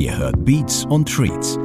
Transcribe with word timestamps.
Ihr 0.00 0.16
hört 0.16 0.46
Beats 0.46 0.86
und 0.86 1.14
Treats, 1.14 1.58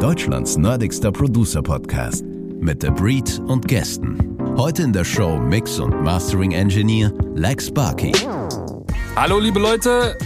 Deutschlands 0.00 0.56
nerdigster 0.56 1.12
Producer-Podcast 1.12 2.24
mit 2.58 2.82
The 2.82 2.90
Breed 2.90 3.40
und 3.46 3.68
Gästen. 3.68 4.36
Heute 4.56 4.82
in 4.82 4.92
der 4.92 5.04
Show 5.04 5.38
Mix 5.38 5.78
und 5.78 6.02
Mastering 6.02 6.50
Engineer 6.50 7.12
Lex 7.36 7.70
Barkey. 7.70 8.10
Hallo 9.14 9.38
liebe 9.38 9.60
Leute, 9.60 10.18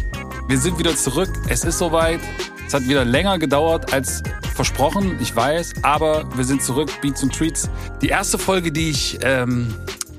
wir 0.49 0.57
sind 0.57 0.79
wieder 0.79 0.97
zurück. 0.97 1.29
Es 1.51 1.63
ist 1.65 1.77
soweit. 1.77 2.21
Es 2.67 2.73
hat 2.73 2.89
wieder 2.89 3.05
länger 3.05 3.39
gedauert 3.39 3.93
als 3.93 4.23
versprochen, 4.55 5.19
ich 5.21 5.37
weiß, 5.37 5.75
aber 5.83 6.25
wir 6.35 6.45
sind 6.45 6.63
zurück, 6.63 6.91
Beats 7.03 7.23
und 7.23 7.35
Treats. 7.35 7.69
Die 8.01 8.09
erste 8.09 8.39
Folge, 8.39 8.73
die 8.73 8.89
ich 8.89 9.19
ähm, 9.23 9.75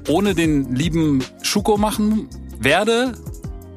ohne 0.08 0.36
den 0.36 0.76
lieben 0.76 1.24
Schuko 1.42 1.78
machen 1.78 2.30
werde, 2.60 3.14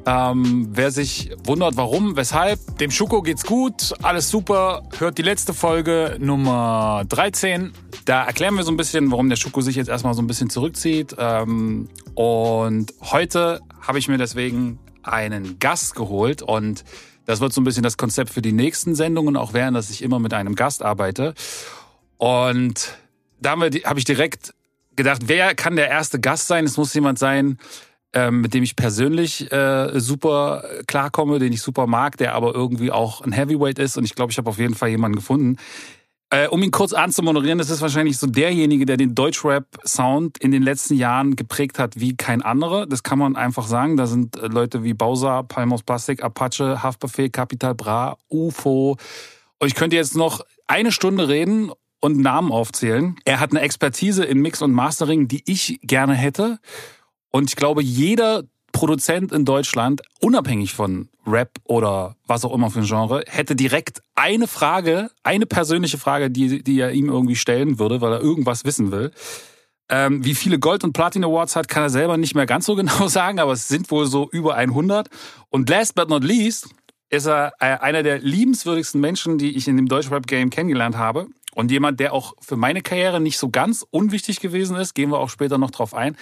ähm, 0.05 0.67
wer 0.71 0.91
sich 0.91 1.31
wundert, 1.43 1.77
warum, 1.77 2.15
weshalb, 2.15 2.77
dem 2.77 2.91
Schuko 2.91 3.21
geht's 3.21 3.43
gut, 3.43 3.93
alles 4.03 4.29
super. 4.29 4.83
Hört 4.97 5.17
die 5.17 5.23
letzte 5.23 5.53
Folge 5.53 6.17
Nummer 6.19 7.03
13. 7.09 7.73
Da 8.05 8.23
erklären 8.23 8.55
wir 8.55 8.63
so 8.63 8.71
ein 8.71 8.77
bisschen, 8.77 9.09
warum 9.11 9.29
der 9.29 9.35
Schuko 9.35 9.61
sich 9.61 9.75
jetzt 9.75 9.87
erstmal 9.87 10.13
so 10.13 10.21
ein 10.21 10.27
bisschen 10.27 10.49
zurückzieht. 10.49 11.15
Ähm, 11.17 11.89
und 12.13 12.93
heute 13.01 13.61
habe 13.81 13.97
ich 13.97 14.07
mir 14.07 14.17
deswegen 14.17 14.77
einen 15.01 15.57
Gast 15.59 15.95
geholt 15.95 16.41
und 16.43 16.83
das 17.25 17.41
wird 17.41 17.53
so 17.53 17.61
ein 17.61 17.63
bisschen 17.63 17.83
das 17.83 17.97
Konzept 17.97 18.29
für 18.29 18.41
die 18.41 18.51
nächsten 18.51 18.93
Sendungen 18.93 19.35
auch 19.35 19.53
werden, 19.53 19.73
dass 19.73 19.89
ich 19.89 20.03
immer 20.03 20.19
mit 20.19 20.33
einem 20.33 20.53
Gast 20.53 20.83
arbeite. 20.83 21.33
Und 22.17 22.95
da 23.41 23.51
habe 23.51 23.69
hab 23.69 23.97
ich 23.97 24.05
direkt 24.05 24.53
gedacht, 24.95 25.23
wer 25.25 25.55
kann 25.55 25.75
der 25.75 25.89
erste 25.89 26.19
Gast 26.19 26.47
sein? 26.47 26.65
Es 26.65 26.77
muss 26.77 26.93
jemand 26.93 27.17
sein, 27.17 27.57
ähm, 28.15 28.41
mit 28.41 28.53
dem 28.53 28.63
ich 28.63 28.75
persönlich 28.75 29.51
äh, 29.51 29.99
super 29.99 30.63
klarkomme, 30.87 31.37
den 31.37 31.51
ich 31.51 31.61
super 31.61 31.85
mag, 31.85 32.17
der 32.17 32.33
aber 32.33 32.55
irgendwie 32.55 32.91
auch 32.91 33.21
ein 33.21 33.33
Heavyweight 33.33 33.77
ist. 33.77 33.97
Und 33.97 34.05
ich 34.05 34.15
glaube, 34.15 34.31
ich 34.31 34.37
habe 34.37 34.49
auf 34.49 34.57
jeden 34.57 34.73
Fall 34.73 34.89
jemanden 34.89 35.17
gefunden. 35.17 35.57
Äh, 36.31 36.47
um 36.47 36.63
ihn 36.63 36.71
kurz 36.71 36.93
anzumoderieren, 36.93 37.59
das 37.59 37.69
ist 37.69 37.81
wahrscheinlich 37.81 38.17
so 38.17 38.25
derjenige, 38.25 38.85
der 38.85 38.97
den 38.97 39.13
Deutschrap-Sound 39.13 40.37
in 40.39 40.51
den 40.51 40.63
letzten 40.63 40.95
Jahren 40.95 41.35
geprägt 41.35 41.77
hat 41.77 41.99
wie 41.99 42.15
kein 42.15 42.41
anderer. 42.41 42.87
Das 42.87 43.03
kann 43.03 43.19
man 43.19 43.35
einfach 43.35 43.67
sagen. 43.67 43.97
Da 43.97 44.07
sind 44.07 44.37
äh, 44.37 44.47
Leute 44.47 44.83
wie 44.83 44.93
Bowser, 44.93 45.43
Palmos 45.43 45.83
Plastik, 45.83 46.23
Apache, 46.23 46.81
Haftbefehl, 46.81 47.29
Capital 47.29 47.75
Bra, 47.75 48.17
UFO. 48.29 48.97
Und 49.59 49.67
ich 49.67 49.75
könnte 49.75 49.97
jetzt 49.97 50.15
noch 50.15 50.41
eine 50.67 50.91
Stunde 50.91 51.27
reden 51.27 51.71
und 51.99 52.17
Namen 52.17 52.51
aufzählen. 52.51 53.17
Er 53.25 53.39
hat 53.39 53.51
eine 53.51 53.61
Expertise 53.61 54.23
in 54.23 54.39
Mix 54.39 54.61
und 54.61 54.71
Mastering, 54.71 55.27
die 55.27 55.43
ich 55.45 55.79
gerne 55.83 56.13
hätte. 56.13 56.59
Und 57.35 57.49
ich 57.49 57.57
glaube, 57.57 57.83
jeder 57.83 58.43
Produzent 58.71 59.33
in 59.33 59.43
Deutschland, 59.43 60.01
unabhängig 60.21 60.73
von 60.73 61.09
Rap 61.27 61.49
oder 61.65 62.15
was 62.25 62.45
auch 62.45 62.53
immer 62.53 62.71
für 62.71 62.79
ein 62.79 62.85
Genre, 62.85 63.25
hätte 63.27 63.57
direkt 63.57 64.01
eine 64.15 64.47
Frage, 64.47 65.09
eine 65.21 65.45
persönliche 65.45 65.97
Frage, 65.97 66.31
die, 66.31 66.63
die 66.63 66.79
er 66.79 66.93
ihm 66.93 67.09
irgendwie 67.09 67.35
stellen 67.35 67.77
würde, 67.77 67.99
weil 67.99 68.13
er 68.13 68.21
irgendwas 68.21 68.63
wissen 68.63 68.93
will. 68.93 69.11
Ähm, 69.89 70.23
wie 70.23 70.33
viele 70.33 70.59
Gold- 70.59 70.85
und 70.85 70.93
Platin 70.93 71.25
Awards 71.25 71.57
hat, 71.57 71.67
kann 71.67 71.83
er 71.83 71.89
selber 71.89 72.15
nicht 72.15 72.35
mehr 72.35 72.45
ganz 72.45 72.67
so 72.67 72.75
genau 72.77 73.09
sagen, 73.09 73.41
aber 73.41 73.51
es 73.51 73.67
sind 73.67 73.91
wohl 73.91 74.05
so 74.05 74.29
über 74.31 74.55
100. 74.55 75.09
Und 75.49 75.69
last 75.69 75.93
but 75.93 76.07
not 76.07 76.23
least 76.23 76.69
ist 77.09 77.27
er 77.27 77.51
äh, 77.59 77.65
einer 77.65 78.01
der 78.01 78.19
liebenswürdigsten 78.19 79.01
Menschen, 79.01 79.37
die 79.37 79.57
ich 79.57 79.67
in 79.67 79.75
dem 79.75 79.89
Deutschrap-Game 79.89 80.51
kennengelernt 80.51 80.95
habe. 80.95 81.27
Und 81.53 81.69
jemand, 81.69 81.99
der 81.99 82.13
auch 82.13 82.33
für 82.39 82.55
meine 82.55 82.79
Karriere 82.79 83.19
nicht 83.19 83.37
so 83.37 83.49
ganz 83.49 83.85
unwichtig 83.91 84.39
gewesen 84.39 84.77
ist, 84.77 84.93
gehen 84.93 85.09
wir 85.09 85.19
auch 85.19 85.29
später 85.29 85.57
noch 85.57 85.71
drauf 85.71 85.93
ein. 85.93 86.15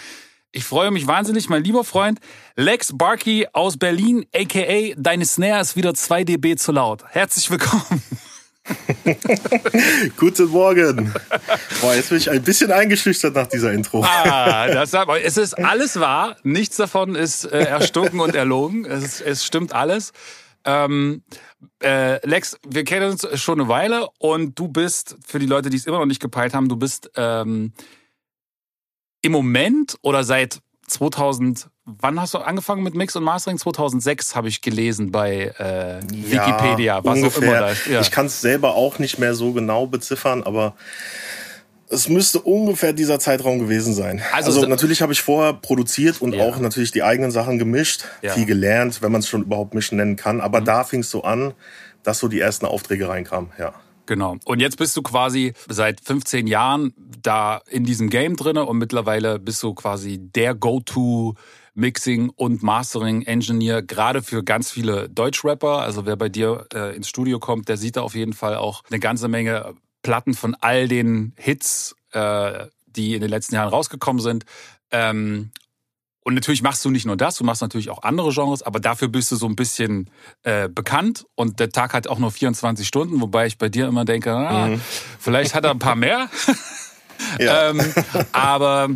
Ich 0.55 0.65
freue 0.65 0.91
mich 0.91 1.07
wahnsinnig, 1.07 1.49
mein 1.49 1.63
lieber 1.63 1.83
Freund 1.83 2.19
Lex 2.55 2.95
Barkey 2.95 3.47
aus 3.53 3.75
Berlin, 3.75 4.27
aka 4.35 4.93
Deine 4.97 5.25
Snare 5.25 5.59
ist 5.59 5.75
wieder 5.75 5.95
2 5.95 6.25
dB 6.25 6.57
zu 6.57 6.71
laut. 6.71 7.03
Herzlich 7.09 7.49
willkommen. 7.49 8.03
Guten 10.15 10.45
Morgen. 10.49 11.11
Boah, 11.81 11.95
jetzt 11.95 12.09
bin 12.09 12.19
ich 12.19 12.29
ein 12.29 12.43
bisschen 12.43 12.71
eingeschüchtert 12.71 13.33
nach 13.33 13.47
dieser 13.47 13.73
Intro. 13.73 14.03
Ah, 14.03 14.67
das 14.67 14.93
es 15.23 15.37
ist 15.37 15.55
alles 15.55 15.99
wahr. 15.99 16.37
Nichts 16.43 16.77
davon 16.77 17.15
ist 17.15 17.45
äh, 17.45 17.63
erstunken 17.63 18.19
und 18.19 18.35
erlogen. 18.35 18.85
Es, 18.85 19.21
es 19.21 19.43
stimmt 19.43 19.73
alles. 19.73 20.13
Ähm, 20.65 21.23
äh, 21.81 22.23
Lex, 22.27 22.59
wir 22.67 22.83
kennen 22.83 23.09
uns 23.09 23.27
schon 23.41 23.59
eine 23.59 23.69
Weile 23.69 24.07
und 24.19 24.59
du 24.59 24.67
bist, 24.67 25.17
für 25.25 25.39
die 25.39 25.47
Leute, 25.47 25.71
die 25.71 25.77
es 25.77 25.87
immer 25.87 25.97
noch 25.97 26.05
nicht 26.05 26.21
gepeilt 26.21 26.53
haben, 26.53 26.69
du 26.69 26.77
bist 26.77 27.09
ähm, 27.15 27.73
im 29.23 29.31
Moment 29.31 29.97
oder 30.03 30.23
seit 30.23 30.59
2000, 30.87 31.69
wann 31.85 32.21
hast 32.21 32.33
du 32.33 32.39
angefangen 32.39 32.83
mit 32.83 32.93
Mix 32.93 33.15
und 33.15 33.23
Mastering? 33.23 33.57
2006 33.57 34.35
habe 34.35 34.49
ich 34.49 34.61
gelesen 34.61 35.11
bei 35.11 35.53
äh, 35.57 36.01
Wikipedia, 36.07 36.97
ja, 36.97 37.03
was 37.03 37.17
ungefähr. 37.17 37.39
auch 37.39 37.43
immer 37.43 37.59
da 37.59 37.69
ist. 37.69 37.87
Ja. 37.87 38.01
Ich 38.01 38.11
kann 38.11 38.27
es 38.27 38.41
selber 38.41 38.75
auch 38.75 38.99
nicht 38.99 39.17
mehr 39.17 39.33
so 39.33 39.53
genau 39.53 39.87
beziffern, 39.87 40.43
aber 40.43 40.75
es 41.89 42.09
müsste 42.09 42.41
ungefähr 42.41 42.91
dieser 42.91 43.19
Zeitraum 43.19 43.59
gewesen 43.59 43.93
sein. 43.93 44.21
Also, 44.33 44.51
also 44.51 44.67
natürlich 44.67 45.01
habe 45.01 45.13
ich 45.13 45.21
vorher 45.21 45.53
produziert 45.53 46.21
und 46.21 46.33
ja. 46.33 46.43
auch 46.43 46.57
natürlich 46.59 46.91
die 46.91 47.03
eigenen 47.03 47.31
Sachen 47.31 47.59
gemischt, 47.59 48.05
viel 48.21 48.45
gelernt, 48.45 49.01
wenn 49.01 49.11
man 49.11 49.19
es 49.19 49.27
schon 49.27 49.43
überhaupt 49.43 49.73
mischen 49.73 49.97
nennen 49.97 50.15
kann. 50.15 50.41
Aber 50.41 50.61
mhm. 50.61 50.65
da 50.65 50.83
fing 50.83 50.99
es 51.01 51.09
so 51.09 51.23
an, 51.23 51.53
dass 52.03 52.19
so 52.19 52.27
die 52.27 52.39
ersten 52.39 52.65
Aufträge 52.65 53.07
reinkamen, 53.07 53.51
ja. 53.57 53.73
Genau. 54.05 54.37
Und 54.45 54.59
jetzt 54.59 54.77
bist 54.77 54.97
du 54.97 55.01
quasi 55.01 55.53
seit 55.69 56.01
15 56.01 56.47
Jahren 56.47 56.93
da 57.21 57.61
in 57.69 57.85
diesem 57.85 58.09
Game 58.09 58.35
drinne 58.35 58.65
und 58.65 58.77
mittlerweile 58.77 59.39
bist 59.39 59.63
du 59.63 59.73
quasi 59.73 60.19
der 60.19 60.55
Go-To 60.55 61.35
Mixing 61.75 62.29
und 62.29 62.61
Mastering 62.61 63.23
Engineer, 63.23 63.81
gerade 63.81 64.21
für 64.21 64.43
ganz 64.43 64.69
viele 64.69 65.09
Deutschrapper. 65.09 65.79
Also 65.79 66.05
wer 66.05 66.15
bei 66.15 66.29
dir 66.29 66.67
äh, 66.73 66.95
ins 66.95 67.09
Studio 67.09 67.39
kommt, 67.39 67.67
der 67.69 67.77
sieht 67.77 67.95
da 67.95 68.01
auf 68.01 68.15
jeden 68.15 68.33
Fall 68.33 68.55
auch 68.55 68.83
eine 68.89 68.99
ganze 68.99 69.27
Menge 69.27 69.73
Platten 70.03 70.33
von 70.33 70.55
all 70.59 70.87
den 70.87 71.33
Hits, 71.37 71.95
äh, 72.11 72.67
die 72.85 73.15
in 73.15 73.21
den 73.21 73.29
letzten 73.29 73.55
Jahren 73.55 73.69
rausgekommen 73.69 74.21
sind. 74.21 74.45
Ähm, 74.91 75.51
und 76.23 76.35
natürlich 76.35 76.61
machst 76.61 76.83
du 76.85 76.89
nicht 76.89 77.05
nur 77.05 77.17
das, 77.17 77.35
du 77.35 77.43
machst 77.43 77.61
natürlich 77.61 77.89
auch 77.89 78.03
andere 78.03 78.31
Genres, 78.31 78.63
aber 78.63 78.79
dafür 78.79 79.09
bist 79.09 79.31
du 79.31 79.35
so 79.35 79.45
ein 79.45 79.55
bisschen 79.55 80.09
äh, 80.43 80.69
bekannt 80.69 81.25
und 81.35 81.59
der 81.59 81.69
Tag 81.69 81.93
hat 81.93 82.07
auch 82.07 82.19
nur 82.19 82.31
24 82.31 82.87
Stunden, 82.87 83.19
wobei 83.19 83.45
ich 83.45 83.57
bei 83.57 83.69
dir 83.69 83.87
immer 83.87 84.05
denke, 84.05 84.33
ah, 84.33 84.67
mhm. 84.67 84.81
vielleicht 85.19 85.53
hat 85.53 85.65
er 85.65 85.71
ein 85.71 85.79
paar 85.79 85.95
mehr. 85.95 86.29
ähm, 87.39 87.81
aber 88.31 88.89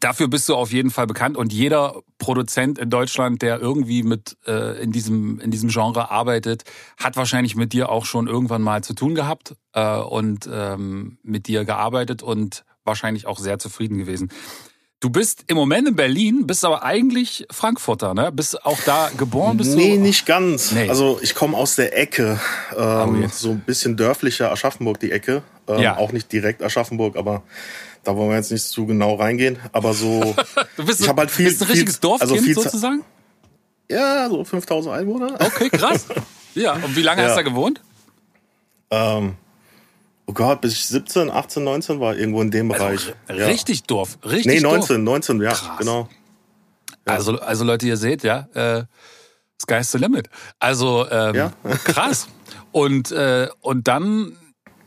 dafür 0.00 0.28
bist 0.28 0.48
du 0.48 0.54
auf 0.54 0.72
jeden 0.72 0.90
Fall 0.90 1.06
bekannt 1.06 1.36
und 1.36 1.52
jeder 1.52 2.02
Produzent 2.18 2.78
in 2.78 2.90
Deutschland, 2.90 3.40
der 3.40 3.58
irgendwie 3.60 4.02
mit 4.02 4.36
äh, 4.46 4.82
in 4.82 4.92
diesem 4.92 5.40
in 5.40 5.50
diesem 5.50 5.70
Genre 5.70 6.10
arbeitet, 6.10 6.64
hat 6.98 7.16
wahrscheinlich 7.16 7.56
mit 7.56 7.72
dir 7.72 7.88
auch 7.88 8.04
schon 8.04 8.26
irgendwann 8.26 8.62
mal 8.62 8.84
zu 8.84 8.94
tun 8.94 9.14
gehabt 9.14 9.54
äh, 9.72 9.96
und 9.96 10.48
ähm, 10.52 11.18
mit 11.22 11.46
dir 11.46 11.64
gearbeitet 11.64 12.22
und 12.22 12.64
wahrscheinlich 12.84 13.26
auch 13.26 13.38
sehr 13.38 13.58
zufrieden 13.58 13.98
gewesen. 13.98 14.30
Du 15.02 15.10
bist 15.10 15.42
im 15.48 15.56
Moment 15.56 15.88
in 15.88 15.96
Berlin, 15.96 16.46
bist 16.46 16.64
aber 16.64 16.84
eigentlich 16.84 17.44
Frankfurter, 17.50 18.14
ne? 18.14 18.30
Bist 18.30 18.64
auch 18.64 18.78
da 18.86 19.10
geboren? 19.16 19.56
Bist 19.56 19.74
nee, 19.74 19.96
du? 19.96 20.00
nicht 20.00 20.26
ganz. 20.26 20.70
Nee. 20.70 20.88
Also 20.88 21.18
ich 21.20 21.34
komme 21.34 21.56
aus 21.56 21.74
der 21.74 21.98
Ecke, 21.98 22.38
ähm, 22.78 23.24
oh, 23.24 23.28
so 23.28 23.50
ein 23.50 23.58
bisschen 23.58 23.96
dörflicher 23.96 24.52
Aschaffenburg 24.52 25.00
die 25.00 25.10
Ecke. 25.10 25.42
Ähm, 25.66 25.80
ja. 25.80 25.96
Auch 25.96 26.12
nicht 26.12 26.30
direkt 26.30 26.62
Aschaffenburg, 26.62 27.16
aber 27.16 27.42
da 28.04 28.16
wollen 28.16 28.30
wir 28.30 28.36
jetzt 28.36 28.52
nicht 28.52 28.62
zu 28.62 28.86
genau 28.86 29.16
reingehen. 29.16 29.58
Aber 29.72 29.92
so, 29.92 30.36
du 30.76 30.86
bist, 30.86 31.00
ich 31.00 31.08
habe 31.08 31.22
halt 31.22 31.32
viel, 31.32 31.46
bist 31.46 31.62
ein 31.62 31.68
richtiges 31.68 31.98
Dorf 31.98 32.22
also 32.22 32.36
viel 32.36 32.54
sozusagen. 32.54 33.02
Ja, 33.90 34.28
so 34.28 34.44
5000 34.44 34.94
Einwohner. 34.94 35.34
Okay, 35.34 35.68
krass. 35.68 36.06
ja. 36.54 36.74
Und 36.74 36.94
wie 36.94 37.02
lange 37.02 37.22
ja. 37.22 37.26
hast 37.26 37.34
du 37.34 37.42
da 37.42 37.48
gewohnt? 37.50 37.80
Ähm, 38.92 39.34
Oh 40.26 40.32
Gott, 40.32 40.60
bis 40.60 40.72
ich 40.72 40.86
17, 40.86 41.30
18, 41.30 41.64
19 41.64 42.00
war, 42.00 42.16
irgendwo 42.16 42.40
in 42.42 42.50
dem 42.50 42.70
also 42.70 42.84
Bereich. 42.84 43.14
Also, 43.26 43.44
richtig 43.44 43.80
ja. 43.80 43.86
doof, 43.88 44.18
richtig 44.24 44.46
Nee, 44.46 44.60
19, 44.60 45.04
Dorf. 45.04 45.22
19, 45.26 45.42
ja, 45.42 45.50
Krass. 45.50 45.78
genau. 45.78 46.08
Ja. 47.06 47.14
Also, 47.14 47.38
also 47.40 47.64
Leute, 47.64 47.86
ihr 47.86 47.96
seht, 47.96 48.22
ja, 48.22 48.48
äh, 48.54 48.84
Sky's 49.60 49.92
the 49.92 49.98
limit. 49.98 50.28
Also 50.58 51.08
ähm, 51.10 51.34
ja. 51.34 51.52
krass. 51.84 52.28
Und, 52.70 53.10
äh, 53.12 53.48
und 53.60 53.88
dann 53.88 54.36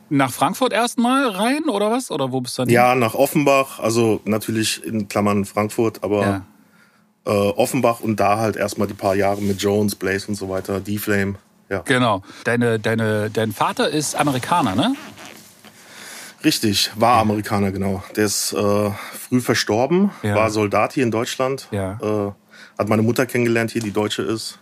nach 0.08 0.32
Frankfurt 0.32 0.72
erstmal 0.72 1.28
rein 1.28 1.68
oder 1.68 1.90
was? 1.90 2.10
Oder 2.10 2.32
wo 2.32 2.40
bist 2.40 2.58
du 2.58 2.62
dann? 2.62 2.70
Ja, 2.70 2.94
nach 2.94 3.14
Offenbach, 3.14 3.78
also 3.80 4.20
natürlich 4.24 4.84
in 4.84 5.08
Klammern 5.08 5.44
Frankfurt, 5.44 6.02
aber 6.04 6.22
ja. 6.22 6.46
äh, 7.26 7.30
Offenbach 7.30 8.00
und 8.00 8.20
da 8.20 8.38
halt 8.38 8.56
erstmal 8.56 8.88
die 8.88 8.94
paar 8.94 9.14
Jahre 9.14 9.40
mit 9.40 9.60
Jones, 9.60 9.94
Blaze 9.94 10.28
und 10.28 10.34
so 10.34 10.48
weiter, 10.48 10.80
D-Flame. 10.80 11.36
Ja. 11.68 11.80
Genau. 11.80 12.22
Deine, 12.44 12.78
deine, 12.78 13.30
dein 13.30 13.52
Vater 13.52 13.88
ist 13.88 14.14
Amerikaner, 14.14 14.74
ne? 14.76 14.94
Richtig, 16.46 16.92
war 16.94 17.18
Amerikaner, 17.18 17.72
genau. 17.72 18.04
Der 18.14 18.24
ist 18.24 18.52
äh, 18.52 18.90
früh 18.90 19.40
verstorben, 19.40 20.12
ja. 20.22 20.36
war 20.36 20.48
Soldat 20.50 20.92
hier 20.92 21.02
in 21.02 21.10
Deutschland. 21.10 21.66
Ja. 21.72 21.98
Äh, 22.00 22.32
hat 22.78 22.88
meine 22.88 23.02
Mutter 23.02 23.26
kennengelernt, 23.26 23.72
hier 23.72 23.82
die 23.82 23.90
Deutsche 23.90 24.22
ist. 24.22 24.60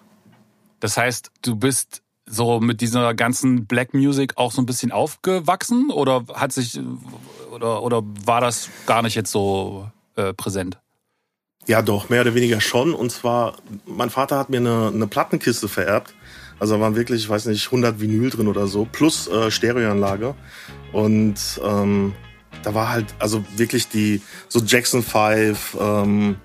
Das 0.80 0.96
heißt, 0.96 1.30
du 1.42 1.56
bist 1.56 2.00
so 2.24 2.58
mit 2.58 2.80
dieser 2.80 3.12
ganzen 3.12 3.66
Black 3.66 3.92
Music 3.92 4.32
auch 4.36 4.50
so 4.50 4.62
ein 4.62 4.66
bisschen 4.66 4.92
aufgewachsen 4.92 5.90
oder 5.90 6.24
hat 6.32 6.52
sich 6.52 6.80
oder, 7.50 7.82
oder 7.82 8.02
war 8.24 8.40
das 8.40 8.70
gar 8.86 9.02
nicht 9.02 9.14
jetzt 9.14 9.30
so 9.30 9.86
äh, 10.16 10.32
präsent? 10.32 10.78
Ja, 11.66 11.82
doch, 11.82 12.08
mehr 12.08 12.22
oder 12.22 12.34
weniger 12.34 12.62
schon. 12.62 12.94
Und 12.94 13.12
zwar, 13.12 13.56
mein 13.84 14.08
Vater 14.08 14.38
hat 14.38 14.48
mir 14.48 14.56
eine, 14.56 14.90
eine 14.94 15.06
Plattenkiste 15.06 15.68
vererbt 15.68 16.14
Also 16.60 16.76
da 16.76 16.80
waren 16.80 16.96
wirklich, 16.96 17.24
ich 17.24 17.28
weiß 17.28 17.44
nicht, 17.44 17.66
100 17.66 18.00
Vinyl 18.00 18.30
drin 18.30 18.48
oder 18.48 18.68
so, 18.68 18.88
plus 18.90 19.28
äh, 19.28 19.50
Stereoanlage. 19.50 20.34
Und 20.94 21.60
ähm, 21.64 22.14
da 22.62 22.74
war 22.74 22.90
halt, 22.90 23.06
also 23.18 23.44
wirklich 23.56 23.88
die, 23.88 24.22
so 24.48 24.60
Jackson 24.60 25.02
5, 25.02 25.76
ähm, 25.78 26.36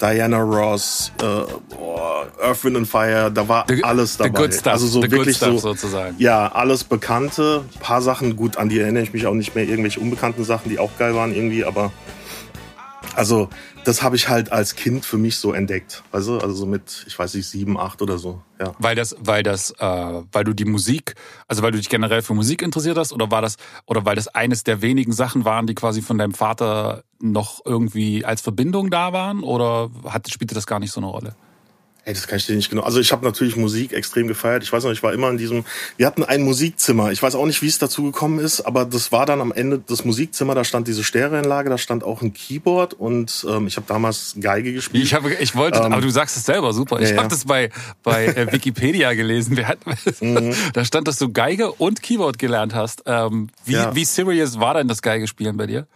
Diana 0.00 0.38
Ross, 0.38 1.12
äh, 1.20 1.24
oh, 1.24 1.98
Earth, 2.40 2.64
Wind 2.64 2.76
and 2.76 2.88
Fire, 2.88 3.30
da 3.32 3.48
war 3.48 3.64
the, 3.68 3.82
alles 3.82 4.16
dabei. 4.16 4.50
Stuff, 4.52 4.72
also 4.72 4.86
so 4.86 5.02
wirklich 5.02 5.36
so, 5.36 5.58
sozusagen. 5.58 6.14
Ja, 6.18 6.52
alles 6.52 6.84
Bekannte. 6.84 7.64
Ein 7.74 7.80
paar 7.80 8.00
Sachen, 8.00 8.36
gut, 8.36 8.56
an 8.56 8.68
die 8.68 8.78
erinnere 8.78 9.02
ich 9.02 9.12
mich 9.12 9.26
auch 9.26 9.34
nicht 9.34 9.56
mehr. 9.56 9.64
Irgendwelche 9.64 9.98
unbekannten 9.98 10.44
Sachen, 10.44 10.70
die 10.70 10.78
auch 10.78 10.96
geil 10.98 11.16
waren 11.16 11.34
irgendwie, 11.34 11.64
aber 11.64 11.92
also 13.16 13.48
das 13.84 14.02
habe 14.02 14.16
ich 14.16 14.28
halt 14.28 14.52
als 14.52 14.74
Kind 14.74 15.04
für 15.04 15.18
mich 15.18 15.36
so 15.36 15.52
entdeckt. 15.52 16.02
Also, 16.12 16.38
also 16.38 16.54
so 16.54 16.66
mit, 16.66 17.04
ich 17.06 17.18
weiß 17.18 17.34
nicht, 17.34 17.46
sieben, 17.46 17.78
acht 17.78 18.02
oder 18.02 18.18
so. 18.18 18.42
Ja. 18.60 18.74
Weil 18.78 18.96
das, 18.96 19.16
weil 19.20 19.42
das, 19.42 19.70
äh, 19.78 20.22
weil 20.32 20.44
du 20.44 20.52
die 20.52 20.64
Musik, 20.64 21.14
also 21.46 21.62
weil 21.62 21.72
du 21.72 21.78
dich 21.78 21.88
generell 21.88 22.22
für 22.22 22.34
Musik 22.34 22.62
interessiert 22.62 22.98
hast, 22.98 23.12
oder 23.12 23.30
war 23.30 23.42
das, 23.42 23.56
oder 23.86 24.04
weil 24.04 24.16
das 24.16 24.28
eines 24.28 24.64
der 24.64 24.82
wenigen 24.82 25.12
Sachen 25.12 25.44
waren, 25.44 25.66
die 25.66 25.74
quasi 25.74 26.02
von 26.02 26.18
deinem 26.18 26.34
Vater 26.34 27.04
noch 27.20 27.60
irgendwie 27.64 28.24
als 28.24 28.40
Verbindung 28.40 28.90
da 28.90 29.12
waren, 29.12 29.42
oder 29.42 29.90
hat, 30.04 30.30
spielte 30.30 30.54
das 30.54 30.66
gar 30.66 30.80
nicht 30.80 30.92
so 30.92 31.00
eine 31.00 31.08
Rolle? 31.08 31.34
Ey, 32.08 32.14
das 32.14 32.26
kann 32.26 32.38
ich 32.38 32.46
dir 32.46 32.56
nicht 32.56 32.70
genau. 32.70 32.84
Also 32.84 33.00
ich 33.00 33.12
habe 33.12 33.22
natürlich 33.22 33.54
Musik 33.56 33.92
extrem 33.92 34.28
gefeiert. 34.28 34.62
Ich 34.62 34.72
weiß 34.72 34.82
noch, 34.82 34.92
ich 34.92 35.02
war 35.02 35.12
immer 35.12 35.28
in 35.28 35.36
diesem. 35.36 35.66
Wir 35.98 36.06
hatten 36.06 36.24
ein 36.24 36.40
Musikzimmer. 36.40 37.12
Ich 37.12 37.22
weiß 37.22 37.34
auch 37.34 37.44
nicht, 37.44 37.60
wie 37.60 37.66
es 37.66 37.78
dazu 37.78 38.02
gekommen 38.02 38.38
ist, 38.38 38.62
aber 38.62 38.86
das 38.86 39.12
war 39.12 39.26
dann 39.26 39.42
am 39.42 39.52
Ende 39.52 39.82
das 39.86 40.06
Musikzimmer. 40.06 40.54
Da 40.54 40.64
stand 40.64 40.88
diese 40.88 41.04
Stereoanlage, 41.04 41.68
da 41.68 41.76
stand 41.76 42.04
auch 42.04 42.22
ein 42.22 42.32
Keyboard 42.32 42.94
und 42.94 43.46
ähm, 43.46 43.66
ich 43.66 43.76
habe 43.76 43.86
damals 43.86 44.36
Geige 44.40 44.72
gespielt. 44.72 45.04
Ich 45.04 45.12
habe, 45.12 45.34
ich 45.34 45.54
wollte, 45.54 45.80
ähm, 45.80 45.92
aber 45.92 46.00
du 46.00 46.08
sagst 46.08 46.38
es 46.38 46.46
selber 46.46 46.72
super. 46.72 46.98
Ich 46.98 47.10
ja, 47.10 47.18
habe 47.18 47.28
das 47.28 47.44
bei 47.44 47.68
bei 48.02 48.24
äh, 48.24 48.52
Wikipedia 48.52 49.12
gelesen. 49.12 49.58
Hatten, 49.68 49.90
mhm. 50.22 50.54
Da 50.72 50.86
stand, 50.86 51.08
dass 51.08 51.18
du 51.18 51.30
Geige 51.30 51.72
und 51.72 52.02
Keyboard 52.02 52.38
gelernt 52.38 52.74
hast. 52.74 53.02
Ähm, 53.04 53.50
wie 53.66 53.72
ja. 53.72 53.94
wie 53.94 54.06
serious 54.06 54.58
war 54.58 54.72
denn 54.72 54.88
das 54.88 55.02
Geige 55.02 55.28
spielen 55.28 55.58
bei 55.58 55.66
dir? 55.66 55.86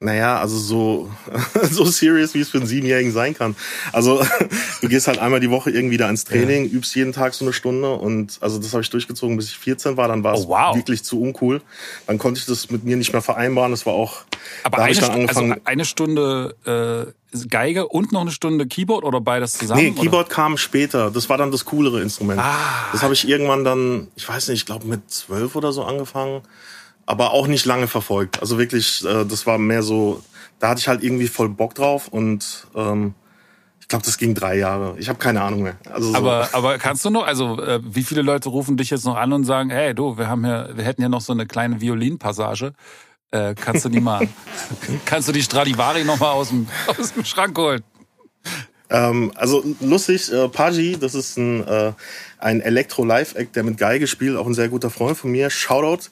Naja, 0.00 0.38
also 0.38 0.56
so, 0.56 1.10
so 1.70 1.84
serious, 1.86 2.32
wie 2.34 2.40
es 2.40 2.50
für 2.50 2.58
einen 2.58 2.68
Siebenjährigen 2.68 3.10
sein 3.10 3.34
kann. 3.34 3.56
Also 3.92 4.24
du 4.80 4.88
gehst 4.88 5.08
halt 5.08 5.18
einmal 5.18 5.40
die 5.40 5.50
Woche 5.50 5.70
irgendwie 5.70 5.96
da 5.96 6.08
ins 6.08 6.22
Training, 6.22 6.66
ja. 6.66 6.70
übst 6.70 6.94
jeden 6.94 7.12
Tag 7.12 7.34
so 7.34 7.44
eine 7.44 7.52
Stunde 7.52 7.92
und 7.94 8.38
also 8.40 8.58
das 8.58 8.72
habe 8.74 8.82
ich 8.82 8.90
durchgezogen, 8.90 9.36
bis 9.36 9.48
ich 9.48 9.58
14 9.58 9.96
war. 9.96 10.06
Dann 10.06 10.22
war 10.22 10.34
es 10.34 10.42
oh, 10.42 10.50
wow. 10.50 10.76
wirklich 10.76 11.02
zu 11.02 11.20
uncool. 11.20 11.60
Dann 12.06 12.18
konnte 12.18 12.38
ich 12.38 12.46
das 12.46 12.70
mit 12.70 12.84
mir 12.84 12.96
nicht 12.96 13.12
mehr 13.12 13.22
vereinbaren. 13.22 13.72
Das 13.72 13.86
war 13.86 13.94
auch. 13.94 14.22
Aber 14.62 14.76
da 14.76 14.84
eine, 14.84 14.92
ich 14.92 15.00
dann 15.00 15.10
angefangen, 15.10 15.52
also 15.52 15.64
eine 15.64 15.84
Stunde 15.84 16.54
äh, 16.64 17.12
Geige 17.48 17.88
und 17.88 18.12
noch 18.12 18.20
eine 18.20 18.30
Stunde 18.30 18.66
Keyboard 18.68 19.04
oder 19.04 19.20
beides 19.20 19.54
zusammen? 19.54 19.82
Nee, 19.82 19.90
Keyboard 19.90 20.26
oder? 20.26 20.34
kam 20.34 20.56
später. 20.56 21.10
Das 21.10 21.28
war 21.28 21.38
dann 21.38 21.50
das 21.50 21.64
coolere 21.64 22.00
Instrument. 22.00 22.40
Ah. 22.40 22.54
Das 22.92 23.02
habe 23.02 23.14
ich 23.14 23.28
irgendwann 23.28 23.64
dann, 23.64 24.06
ich 24.14 24.28
weiß 24.28 24.46
nicht, 24.48 24.60
ich 24.60 24.66
glaube 24.66 24.86
mit 24.86 25.10
zwölf 25.10 25.56
oder 25.56 25.72
so 25.72 25.82
angefangen 25.82 26.42
aber 27.08 27.32
auch 27.32 27.46
nicht 27.46 27.64
lange 27.64 27.86
verfolgt. 27.86 28.40
Also 28.40 28.58
wirklich, 28.58 29.02
äh, 29.02 29.24
das 29.24 29.46
war 29.46 29.56
mehr 29.56 29.82
so, 29.82 30.22
da 30.58 30.68
hatte 30.68 30.80
ich 30.80 30.88
halt 30.88 31.02
irgendwie 31.02 31.26
voll 31.26 31.48
Bock 31.48 31.74
drauf 31.74 32.08
und 32.08 32.66
ähm, 32.74 33.14
ich 33.80 33.88
glaube, 33.88 34.04
das 34.04 34.18
ging 34.18 34.34
drei 34.34 34.58
Jahre. 34.58 34.94
Ich 34.98 35.08
habe 35.08 35.18
keine 35.18 35.40
Ahnung 35.40 35.62
mehr. 35.62 35.76
Also 35.90 36.10
so. 36.10 36.14
aber, 36.14 36.50
aber 36.52 36.76
kannst 36.76 37.06
du 37.06 37.10
noch, 37.10 37.26
also 37.26 37.62
äh, 37.62 37.80
wie 37.82 38.02
viele 38.02 38.20
Leute 38.20 38.50
rufen 38.50 38.76
dich 38.76 38.90
jetzt 38.90 39.06
noch 39.06 39.16
an 39.16 39.32
und 39.32 39.44
sagen, 39.44 39.70
hey 39.70 39.94
du, 39.94 40.18
wir 40.18 40.28
haben 40.28 40.44
ja, 40.44 40.76
wir 40.76 40.84
hätten 40.84 41.00
ja 41.00 41.08
noch 41.08 41.22
so 41.22 41.32
eine 41.32 41.46
kleine 41.46 41.80
Violinpassage. 41.80 42.74
Äh, 43.30 43.54
kannst 43.54 43.86
du 43.86 43.88
die 43.88 44.00
mal, 44.00 44.28
kannst 45.06 45.28
du 45.28 45.32
die 45.32 45.42
Stradivari 45.42 46.04
noch 46.04 46.20
mal 46.20 46.32
aus 46.32 46.50
dem, 46.50 46.66
aus 46.98 47.14
dem 47.14 47.24
Schrank 47.24 47.56
holen? 47.56 47.82
Ähm, 48.90 49.32
also 49.34 49.64
lustig, 49.80 50.30
äh, 50.30 50.48
Paji, 50.48 50.98
das 50.98 51.14
ist 51.14 51.38
ein, 51.38 51.66
äh, 51.66 51.92
ein 52.38 52.60
Elektro-Live-Act, 52.60 53.56
der 53.56 53.62
mit 53.62 53.78
Geige 53.78 54.06
spielt, 54.06 54.36
auch 54.36 54.46
ein 54.46 54.54
sehr 54.54 54.68
guter 54.68 54.90
Freund 54.90 55.16
von 55.16 55.30
mir, 55.30 55.50
Shoutout. 55.50 56.08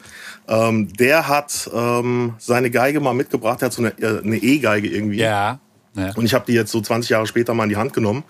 Ähm, 0.48 0.92
der 0.94 1.28
hat 1.28 1.70
ähm, 1.72 2.34
seine 2.38 2.70
Geige 2.70 3.00
mal 3.00 3.14
mitgebracht, 3.14 3.60
der 3.60 3.66
hat 3.66 3.72
so 3.72 3.82
eine 3.82 3.92
äh, 4.00 4.36
E-Geige 4.36 4.88
irgendwie. 4.88 5.18
Ja. 5.18 5.60
ja. 5.94 6.12
Und 6.14 6.24
ich 6.24 6.34
habe 6.34 6.44
die 6.46 6.52
jetzt 6.54 6.72
so 6.72 6.80
20 6.80 7.10
Jahre 7.10 7.26
später 7.26 7.54
mal 7.54 7.64
in 7.64 7.70
die 7.70 7.76
Hand 7.76 7.92
genommen 7.92 8.24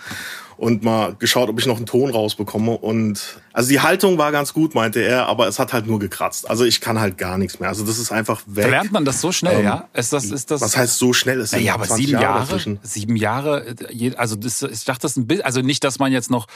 und 0.57 0.83
mal 0.83 1.15
geschaut, 1.19 1.49
ob 1.49 1.59
ich 1.59 1.67
noch 1.67 1.77
einen 1.77 1.87
Ton 1.87 2.11
rausbekomme. 2.11 2.73
Und 2.73 3.41
also 3.53 3.69
die 3.69 3.81
Haltung 3.81 4.19
war 4.19 4.33
ganz 4.33 4.53
gut, 4.53 4.75
meinte 4.75 5.01
er, 5.01 5.27
aber 5.27 5.49
es 5.49 5.59
hat 5.59 5.73
halt 5.73 5.87
nur 5.87 5.99
gekratzt. 5.99 6.49
Also 6.49 6.65
ich 6.65 6.81
kann 6.81 6.99
halt 6.99 7.19
gar 7.19 7.37
nichts 7.37 7.61
mehr. 7.61 7.69
Also 7.69 7.85
das 7.85 7.99
ist 7.99 8.11
einfach 8.13 8.43
weg. 8.47 8.65
Verlernt 8.65 8.93
man 8.93 9.05
das 9.05 9.21
so 9.21 9.33
schnell, 9.33 9.59
ähm, 9.59 9.65
ja? 9.65 9.89
Ist 9.93 10.13
das, 10.13 10.25
ist 10.27 10.51
das? 10.51 10.61
Was 10.61 10.77
heißt 10.77 10.99
so 10.99 11.13
schnell? 11.13 11.41
Es 11.41 11.51
sind 11.51 11.63
ja, 11.63 11.75
aber 11.75 11.87
sieben 11.87 12.13
Jahre, 12.13 12.57
Jahre 12.57 12.79
sieben 12.83 13.17
Jahre. 13.17 13.67
Äh, 13.67 14.15
also 14.17 14.37
das, 14.37 14.63
ich 14.63 14.85
dachte, 14.85 15.03
das 15.03 15.17
ein 15.17 15.27
bisschen, 15.27 15.45
also 15.45 15.61
nicht, 15.61 15.85
dass 15.85 15.99
man 15.99 16.13
jetzt 16.13 16.31
noch 16.31 16.47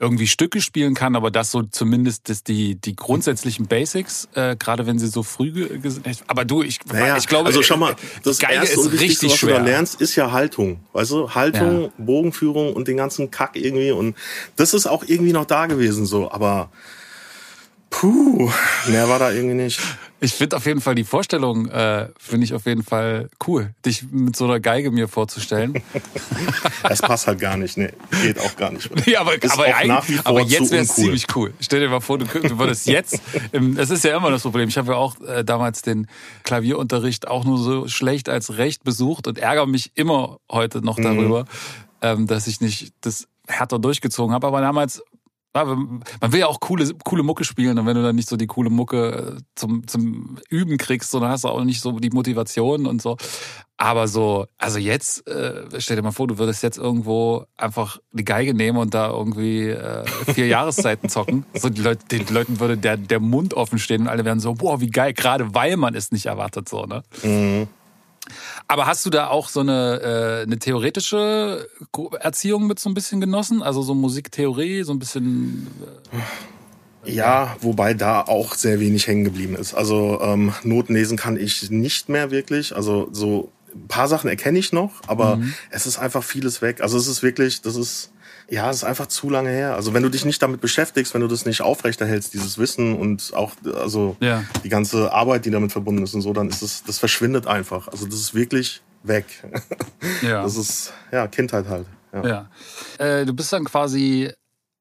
irgendwie 0.00 0.26
Stücke 0.26 0.60
spielen 0.60 0.94
kann, 0.94 1.16
aber 1.16 1.30
das 1.30 1.50
so 1.50 1.62
zumindest 1.62 2.28
das 2.28 2.44
die 2.44 2.76
die 2.76 2.94
grundsätzlichen 2.94 3.66
Basics, 3.66 4.28
äh, 4.34 4.56
gerade 4.56 4.86
wenn 4.86 4.98
sie 4.98 5.08
so 5.08 5.22
früh 5.22 5.68
aber 6.26 6.44
du, 6.44 6.62
ich, 6.62 6.78
naja, 6.86 7.16
ich 7.16 7.26
glaube, 7.26 7.46
also 7.46 7.62
schau 7.62 7.76
mal, 7.76 7.96
das 8.22 8.38
Geige 8.38 8.54
erste 8.54 8.80
ist 8.80 8.92
richtig 8.92 9.32
was 9.32 9.38
schwer. 9.38 9.58
du 9.58 9.64
da 9.64 9.70
lernst, 9.70 10.00
ist 10.00 10.14
ja 10.14 10.30
Haltung, 10.30 10.80
weißt 10.92 11.10
du, 11.10 11.34
Haltung, 11.34 11.82
ja. 11.82 11.90
Bogenführung 11.98 12.74
und 12.74 12.86
den 12.86 12.96
ganzen 12.96 13.30
Kack 13.38 13.54
irgendwie 13.54 13.92
und 13.92 14.16
das 14.56 14.74
ist 14.74 14.86
auch 14.86 15.04
irgendwie 15.06 15.32
noch 15.32 15.44
da 15.44 15.66
gewesen 15.66 16.06
so, 16.06 16.30
aber 16.30 16.70
Puh, 17.90 18.50
mehr 18.86 19.08
war 19.08 19.18
da 19.18 19.32
irgendwie 19.32 19.54
nicht. 19.54 19.80
Ich 20.20 20.34
finde 20.34 20.56
auf 20.56 20.66
jeden 20.66 20.80
Fall 20.80 20.94
die 20.94 21.04
Vorstellung, 21.04 21.68
äh, 21.68 22.08
finde 22.18 22.44
ich 22.44 22.52
auf 22.52 22.66
jeden 22.66 22.82
Fall 22.82 23.30
cool, 23.46 23.70
dich 23.86 24.04
mit 24.10 24.36
so 24.36 24.44
einer 24.44 24.60
Geige 24.60 24.90
mir 24.90 25.08
vorzustellen. 25.08 25.80
das 26.82 27.00
passt 27.00 27.28
halt 27.28 27.38
gar 27.38 27.56
nicht, 27.56 27.76
ne. 27.76 27.92
Geht 28.22 28.38
auch 28.40 28.56
gar 28.56 28.72
nicht. 28.72 28.90
Ja, 29.06 29.20
aber, 29.20 29.32
aber, 29.32 30.02
aber 30.24 30.40
jetzt 30.42 30.70
wäre 30.70 30.82
es 30.82 30.94
ziemlich 30.94 31.34
cool. 31.34 31.54
Stell 31.60 31.80
dir 31.80 31.88
mal 31.88 32.00
vor, 32.00 32.18
du, 32.18 32.26
du 32.26 32.58
würdest 32.58 32.86
jetzt, 32.86 33.20
das 33.52 33.90
ist 33.90 34.04
ja 34.04 34.16
immer 34.16 34.30
das 34.30 34.42
Problem. 34.42 34.68
Ich 34.68 34.76
habe 34.76 34.92
ja 34.92 34.98
auch 34.98 35.20
äh, 35.22 35.44
damals 35.44 35.82
den 35.82 36.08
Klavierunterricht 36.42 37.28
auch 37.28 37.44
nur 37.44 37.58
so 37.58 37.88
schlecht 37.88 38.28
als 38.28 38.58
recht 38.58 38.84
besucht 38.84 39.26
und 39.28 39.38
ärgere 39.38 39.66
mich 39.66 39.92
immer 39.94 40.40
heute 40.50 40.84
noch 40.84 40.96
darüber, 40.96 41.44
mhm. 41.44 41.48
Ähm, 42.02 42.26
dass 42.26 42.46
ich 42.46 42.60
nicht 42.60 42.92
das 43.00 43.28
härter 43.46 43.78
durchgezogen 43.78 44.34
habe. 44.34 44.46
Aber 44.46 44.60
damals 44.60 45.02
man 45.64 46.02
will 46.20 46.40
ja 46.40 46.46
auch 46.46 46.60
coole, 46.60 46.88
coole 47.04 47.22
Mucke 47.22 47.44
spielen 47.44 47.78
und 47.78 47.86
wenn 47.86 47.96
du 47.96 48.02
dann 48.02 48.16
nicht 48.16 48.28
so 48.28 48.36
die 48.36 48.46
coole 48.46 48.70
Mucke 48.70 49.36
äh, 49.38 49.42
zum, 49.54 49.86
zum 49.86 50.38
Üben 50.48 50.76
kriegst, 50.78 51.12
dann 51.14 51.24
hast 51.24 51.44
du 51.44 51.48
auch 51.48 51.64
nicht 51.64 51.80
so 51.80 51.98
die 51.98 52.10
Motivation 52.10 52.86
und 52.86 53.02
so. 53.02 53.16
Aber 53.76 54.08
so, 54.08 54.46
also 54.58 54.78
jetzt, 54.78 55.26
äh, 55.28 55.62
stell 55.78 55.96
dir 55.96 56.02
mal 56.02 56.10
vor, 56.10 56.26
du 56.26 56.38
würdest 56.38 56.62
jetzt 56.62 56.78
irgendwo 56.78 57.44
einfach 57.56 57.98
die 58.12 58.24
Geige 58.24 58.52
nehmen 58.52 58.76
und 58.76 58.92
da 58.92 59.08
irgendwie 59.10 59.68
äh, 59.68 60.04
vier 60.34 60.46
Jahreszeiten 60.48 61.08
zocken. 61.08 61.46
So 61.54 61.68
die 61.68 61.82
Leute, 61.82 62.04
den 62.06 62.26
Leuten 62.28 62.60
würde 62.60 62.76
der, 62.76 62.96
der 62.96 63.20
Mund 63.20 63.54
offen 63.54 63.78
stehen 63.78 64.02
und 64.02 64.08
alle 64.08 64.24
wären 64.24 64.40
so, 64.40 64.54
boah, 64.54 64.80
wie 64.80 64.90
geil, 64.90 65.12
gerade 65.12 65.54
weil 65.54 65.76
man 65.76 65.94
es 65.94 66.10
nicht 66.10 66.26
erwartet, 66.26 66.68
so, 66.68 66.86
ne? 66.86 67.02
Mhm. 67.22 67.68
Aber 68.68 68.86
hast 68.86 69.04
du 69.06 69.10
da 69.10 69.28
auch 69.28 69.48
so 69.48 69.60
eine, 69.60 70.00
äh, 70.02 70.42
eine 70.42 70.58
theoretische 70.58 71.68
Erziehung 72.20 72.66
mit 72.66 72.78
so 72.78 72.90
ein 72.90 72.94
bisschen 72.94 73.20
genossen? 73.20 73.62
Also 73.62 73.80
so 73.80 73.94
Musiktheorie, 73.94 74.82
so 74.82 74.92
ein 74.92 74.98
bisschen. 74.98 75.66
Äh, 77.04 77.10
ja, 77.10 77.56
wobei 77.62 77.94
da 77.94 78.20
auch 78.20 78.54
sehr 78.54 78.78
wenig 78.78 79.06
hängen 79.06 79.24
geblieben 79.24 79.56
ist. 79.56 79.72
Also 79.72 80.20
ähm, 80.22 80.52
Noten 80.64 80.92
lesen 80.92 81.16
kann 81.16 81.38
ich 81.38 81.70
nicht 81.70 82.10
mehr 82.10 82.30
wirklich. 82.30 82.76
Also 82.76 83.08
so 83.10 83.50
ein 83.74 83.88
paar 83.88 84.08
Sachen 84.08 84.28
erkenne 84.28 84.58
ich 84.58 84.72
noch, 84.72 84.92
aber 85.06 85.36
mhm. 85.36 85.54
es 85.70 85.86
ist 85.86 85.98
einfach 85.98 86.22
vieles 86.22 86.60
weg. 86.60 86.82
Also 86.82 86.98
es 86.98 87.06
ist 87.06 87.22
wirklich, 87.22 87.62
das 87.62 87.76
ist 87.76 88.12
ja, 88.50 88.70
es 88.70 88.78
ist 88.78 88.84
einfach 88.84 89.06
zu 89.06 89.28
lange 89.28 89.50
her. 89.50 89.74
Also 89.74 89.92
wenn 89.92 90.02
du 90.02 90.08
dich 90.08 90.24
nicht 90.24 90.42
damit 90.42 90.60
beschäftigst, 90.60 91.12
wenn 91.12 91.20
du 91.20 91.28
das 91.28 91.44
nicht 91.44 91.60
aufrechterhältst, 91.60 92.32
dieses 92.32 92.56
Wissen 92.58 92.96
und 92.96 93.32
auch 93.34 93.52
also 93.74 94.16
ja. 94.20 94.44
die 94.64 94.70
ganze 94.70 95.12
Arbeit, 95.12 95.44
die 95.44 95.50
damit 95.50 95.72
verbunden 95.72 96.02
ist 96.02 96.14
und 96.14 96.22
so, 96.22 96.32
dann 96.32 96.48
ist 96.48 96.62
es, 96.62 96.82
das 96.82 96.98
verschwindet 96.98 97.46
einfach. 97.46 97.88
Also 97.88 98.06
das 98.06 98.16
ist 98.16 98.34
wirklich 98.34 98.82
weg. 99.02 99.26
Ja. 100.22 100.42
Das 100.42 100.56
ist 100.56 100.92
ja 101.12 101.26
Kindheit 101.28 101.68
halt. 101.68 101.86
Ja. 102.12 102.26
ja. 102.26 102.50
Äh, 102.98 103.26
du 103.26 103.34
bist 103.34 103.52
dann 103.52 103.64
quasi 103.64 104.32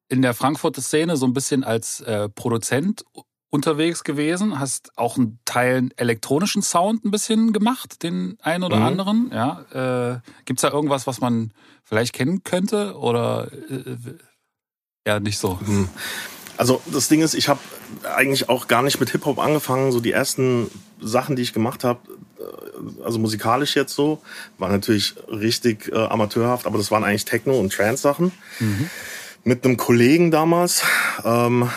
in 0.09 0.21
der 0.21 0.33
Frankfurter 0.33 0.81
Szene 0.81 1.17
so 1.17 1.25
ein 1.25 1.33
bisschen 1.33 1.63
als 1.63 2.01
äh, 2.01 2.29
Produzent 2.29 3.03
unterwegs 3.49 4.03
gewesen, 4.03 4.59
hast 4.59 4.91
auch 4.97 5.17
einen 5.17 5.39
Teil 5.45 5.89
elektronischen 5.95 6.61
Sound 6.61 7.05
ein 7.05 7.11
bisschen 7.11 7.53
gemacht, 7.53 8.03
den 8.03 8.37
einen 8.41 8.63
oder 8.63 8.77
mhm. 8.77 8.83
anderen. 8.83 9.31
Ja, 9.33 10.13
äh, 10.13 10.19
gibt's 10.45 10.61
da 10.61 10.71
irgendwas, 10.71 11.07
was 11.07 11.21
man 11.21 11.53
vielleicht 11.87 12.13
kennen 12.13 12.43
könnte 12.43 12.95
oder 12.97 13.47
äh, 13.69 13.95
ja 15.07 15.19
nicht 15.19 15.37
so? 15.37 15.59
Mhm. 15.65 15.89
Also 16.57 16.81
das 16.87 17.07
Ding 17.07 17.21
ist, 17.21 17.35
ich 17.35 17.49
habe 17.49 17.59
eigentlich 18.15 18.49
auch 18.49 18.67
gar 18.67 18.81
nicht 18.81 18.99
mit 18.99 19.11
Hip 19.11 19.25
Hop 19.25 19.39
angefangen. 19.39 19.91
So 19.91 19.99
die 19.99 20.11
ersten 20.11 20.69
Sachen, 20.99 21.35
die 21.35 21.43
ich 21.43 21.53
gemacht 21.53 21.83
habe, 21.83 21.99
äh, 22.39 23.03
also 23.03 23.19
musikalisch 23.19 23.75
jetzt 23.75 23.93
so, 23.93 24.21
war 24.57 24.69
natürlich 24.69 25.15
richtig 25.29 25.91
äh, 25.91 25.95
amateurhaft, 25.95 26.65
aber 26.65 26.77
das 26.77 26.91
waren 26.91 27.03
eigentlich 27.03 27.25
Techno 27.25 27.57
und 27.59 27.71
Trance 27.71 28.01
Sachen. 28.01 28.31
Mhm. 28.59 28.89
Mit 29.43 29.63
einem 29.63 29.77
Kollegen 29.77 30.31
damals, 30.31 30.83
ähm, 31.23 31.69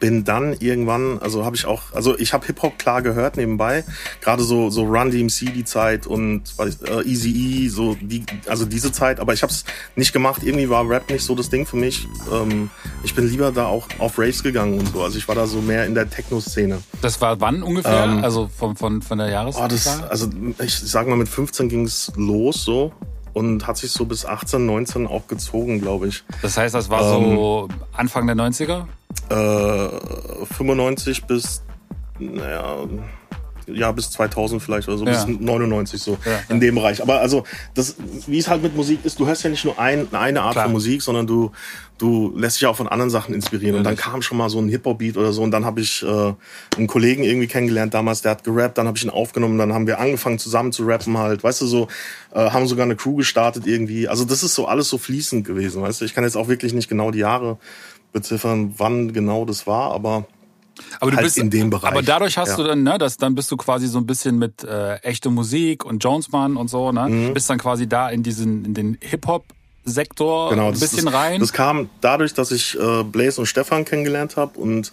bin 0.00 0.24
dann 0.24 0.54
irgendwann, 0.54 1.18
also 1.20 1.44
habe 1.44 1.56
ich 1.56 1.66
auch, 1.66 1.92
also 1.92 2.18
ich 2.18 2.32
habe 2.32 2.46
Hip-Hop 2.46 2.78
klar 2.78 3.02
gehört 3.02 3.36
nebenbei, 3.36 3.84
gerade 4.20 4.42
so 4.42 4.70
so 4.70 4.84
Run 4.84 5.10
DMC 5.10 5.52
die 5.54 5.64
Zeit 5.64 6.06
und 6.06 6.42
äh, 6.58 7.02
Easy 7.02 7.30
E, 7.30 7.68
so 7.68 7.96
die, 8.00 8.24
also 8.46 8.64
diese 8.64 8.92
Zeit, 8.92 9.20
aber 9.20 9.32
ich 9.32 9.42
habe 9.42 9.52
es 9.52 9.64
nicht 9.96 10.12
gemacht, 10.12 10.42
irgendwie 10.42 10.68
war 10.68 10.88
Rap 10.88 11.10
nicht 11.10 11.24
so 11.24 11.34
das 11.34 11.50
Ding 11.50 11.66
für 11.66 11.76
mich. 11.76 12.06
Ähm, 12.32 12.70
ich 13.02 13.14
bin 13.14 13.28
lieber 13.28 13.52
da 13.52 13.66
auch 13.66 13.88
auf 13.98 14.18
Raves 14.18 14.42
gegangen 14.42 14.78
und 14.78 14.92
so, 14.92 15.02
also 15.02 15.18
ich 15.18 15.26
war 15.28 15.34
da 15.34 15.46
so 15.46 15.60
mehr 15.60 15.86
in 15.86 15.94
der 15.94 16.08
Techno-Szene. 16.08 16.78
Das 17.02 17.20
war 17.20 17.40
wann 17.40 17.62
ungefähr? 17.62 18.04
Ähm, 18.04 18.24
also 18.24 18.48
von, 18.48 18.76
von, 18.76 19.02
von 19.02 19.18
der 19.18 19.28
Jahreszeit? 19.28 19.64
Oh, 19.64 19.68
das, 19.68 20.02
also 20.04 20.28
ich 20.62 20.78
sag 20.78 21.06
mal, 21.06 21.16
mit 21.16 21.28
15 21.28 21.68
ging's 21.68 22.12
los 22.16 22.64
so 22.64 22.92
und 23.34 23.66
hat 23.66 23.76
sich 23.76 23.90
so 23.90 24.06
bis 24.06 24.24
18, 24.24 24.64
19 24.64 25.06
auch 25.06 25.26
gezogen, 25.26 25.80
glaube 25.80 26.08
ich. 26.08 26.24
Das 26.40 26.56
heißt, 26.56 26.74
das 26.74 26.88
war 26.88 27.04
so 27.04 27.68
ähm, 27.70 27.78
Anfang 27.92 28.26
der 28.26 28.36
90er? 28.36 28.86
Äh, 29.28 30.46
95 30.46 31.24
bis, 31.24 31.62
naja, 32.18 32.76
ja, 33.66 33.92
bis 33.92 34.10
2000 34.10 34.62
vielleicht 34.62 34.88
oder 34.88 34.98
so, 34.98 35.06
ja. 35.06 35.12
bis 35.12 35.26
99 35.40 36.00
so, 36.00 36.18
ja, 36.24 36.40
in 36.48 36.60
dem 36.60 36.74
Bereich. 36.74 37.02
Aber 37.02 37.20
also, 37.20 37.44
das, 37.74 37.96
wie 38.26 38.38
es 38.38 38.48
halt 38.48 38.62
mit 38.62 38.76
Musik 38.76 39.00
ist, 39.04 39.18
du 39.18 39.26
hörst 39.26 39.44
ja 39.44 39.50
nicht 39.50 39.64
nur 39.64 39.78
ein, 39.78 40.08
eine 40.12 40.42
Art 40.42 40.52
Klar. 40.52 40.64
von 40.64 40.72
Musik, 40.72 41.02
sondern 41.02 41.26
du, 41.26 41.52
du 41.98 42.32
lässt 42.36 42.60
dich 42.60 42.66
auch 42.66 42.76
von 42.76 42.88
anderen 42.88 43.10
Sachen 43.10 43.34
inspirieren. 43.34 43.76
Und 43.76 43.84
dann 43.84 43.96
kam 43.96 44.22
schon 44.22 44.38
mal 44.38 44.50
so 44.50 44.60
ein 44.60 44.68
Hip-Hop-Beat 44.68 45.16
oder 45.16 45.32
so 45.32 45.42
und 45.42 45.50
dann 45.50 45.64
habe 45.64 45.80
ich 45.80 46.02
äh, 46.02 46.34
einen 46.76 46.86
Kollegen 46.86 47.22
irgendwie 47.22 47.46
kennengelernt 47.46 47.94
damals, 47.94 48.22
der 48.22 48.32
hat 48.32 48.44
gerappt, 48.44 48.78
dann 48.78 48.86
habe 48.86 48.98
ich 48.98 49.04
ihn 49.04 49.10
aufgenommen, 49.10 49.58
dann 49.58 49.72
haben 49.72 49.86
wir 49.86 50.00
angefangen 50.00 50.38
zusammen 50.38 50.72
zu 50.72 50.84
rappen 50.84 51.16
halt, 51.18 51.44
weißt 51.44 51.60
du, 51.60 51.66
so, 51.66 51.88
äh, 52.34 52.50
haben 52.50 52.66
sogar 52.66 52.84
eine 52.84 52.96
Crew 52.96 53.16
gestartet 53.16 53.66
irgendwie. 53.66 54.08
Also 54.08 54.24
das 54.24 54.42
ist 54.42 54.54
so 54.54 54.66
alles 54.66 54.88
so 54.88 54.98
fließend 54.98 55.46
gewesen, 55.46 55.82
weißt 55.82 56.00
du. 56.00 56.04
Ich 56.04 56.14
kann 56.14 56.24
jetzt 56.24 56.36
auch 56.36 56.48
wirklich 56.48 56.72
nicht 56.72 56.88
genau 56.88 57.10
die 57.10 57.20
Jahre 57.20 57.58
beziffern, 58.12 58.74
wann 58.78 59.12
genau 59.12 59.44
das 59.44 59.66
war, 59.66 59.92
aber 59.92 60.26
aber 61.00 61.10
du 61.10 61.16
halt 61.16 61.26
bist 61.26 61.38
in 61.38 61.50
dem 61.50 61.70
Bereich. 61.70 61.90
Aber 61.90 62.02
dadurch 62.02 62.36
hast 62.36 62.50
ja. 62.50 62.56
du 62.56 62.64
dann, 62.64 62.82
ne, 62.82 62.98
das, 62.98 63.16
dann 63.16 63.34
bist 63.34 63.50
du 63.50 63.56
quasi 63.56 63.86
so 63.86 63.98
ein 63.98 64.06
bisschen 64.06 64.38
mit 64.38 64.64
äh, 64.64 64.96
echte 64.96 65.30
Musik 65.30 65.84
und 65.84 66.02
Jonesman 66.02 66.56
und 66.56 66.68
so, 66.68 66.92
ne, 66.92 67.08
mhm. 67.08 67.34
bist 67.34 67.48
dann 67.50 67.58
quasi 67.58 67.88
da 67.88 68.08
in 68.08 68.22
diesen 68.22 68.64
in 68.64 68.74
den 68.74 68.98
Hip 69.00 69.26
Hop 69.26 69.44
Sektor 69.84 70.50
genau, 70.50 70.68
ein 70.68 70.78
bisschen 70.78 71.04
das, 71.04 71.14
rein. 71.14 71.40
Das 71.40 71.52
kam 71.52 71.90
dadurch, 72.00 72.32
dass 72.32 72.50
ich 72.50 72.78
äh, 72.78 73.04
Blaze 73.04 73.40
und 73.40 73.46
Stefan 73.46 73.84
kennengelernt 73.84 74.36
habe 74.36 74.58
und 74.58 74.92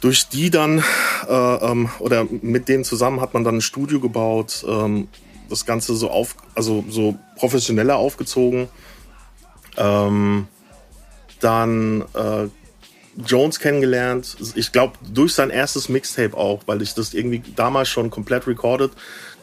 durch 0.00 0.28
die 0.28 0.50
dann 0.50 0.82
äh, 1.28 1.32
ähm, 1.32 1.88
oder 1.98 2.26
mit 2.42 2.68
denen 2.68 2.84
zusammen 2.84 3.20
hat 3.20 3.34
man 3.34 3.44
dann 3.44 3.56
ein 3.56 3.60
Studio 3.60 4.00
gebaut, 4.00 4.64
ähm, 4.68 5.08
das 5.48 5.66
Ganze 5.66 5.94
so 5.96 6.10
auf, 6.10 6.36
also 6.54 6.84
so 6.88 7.16
professioneller 7.36 7.96
aufgezogen. 7.96 8.68
Ähm, 9.76 10.46
dann 11.40 12.02
äh, 12.14 12.48
Jones 13.26 13.58
kennengelernt. 13.58 14.36
Ich 14.54 14.72
glaube, 14.72 14.98
durch 15.12 15.34
sein 15.34 15.50
erstes 15.50 15.88
Mixtape 15.88 16.36
auch, 16.36 16.62
weil 16.66 16.82
ich 16.82 16.94
das 16.94 17.14
irgendwie 17.14 17.42
damals 17.54 17.88
schon 17.88 18.10
komplett 18.10 18.46
recorded, 18.46 18.92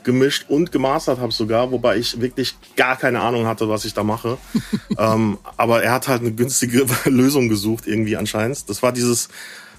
gemischt 0.04 0.46
und 0.48 0.72
gemastert 0.72 1.20
habe 1.20 1.34
sogar, 1.34 1.72
wobei 1.72 1.98
ich 1.98 2.22
wirklich 2.22 2.56
gar 2.76 2.96
keine 2.96 3.20
Ahnung 3.20 3.46
hatte, 3.46 3.68
was 3.68 3.84
ich 3.86 3.94
da 3.94 4.04
mache. 4.04 4.38
ähm, 4.98 5.38
aber 5.58 5.84
er 5.84 5.92
hat 5.92 6.08
halt 6.08 6.22
eine 6.22 6.32
günstige 6.32 6.86
Lösung 7.06 7.50
gesucht, 7.50 7.88
irgendwie 7.88 8.16
anscheinend. 8.16 8.70
Das 8.70 8.82
war 8.82 8.94
dieses, 8.94 9.28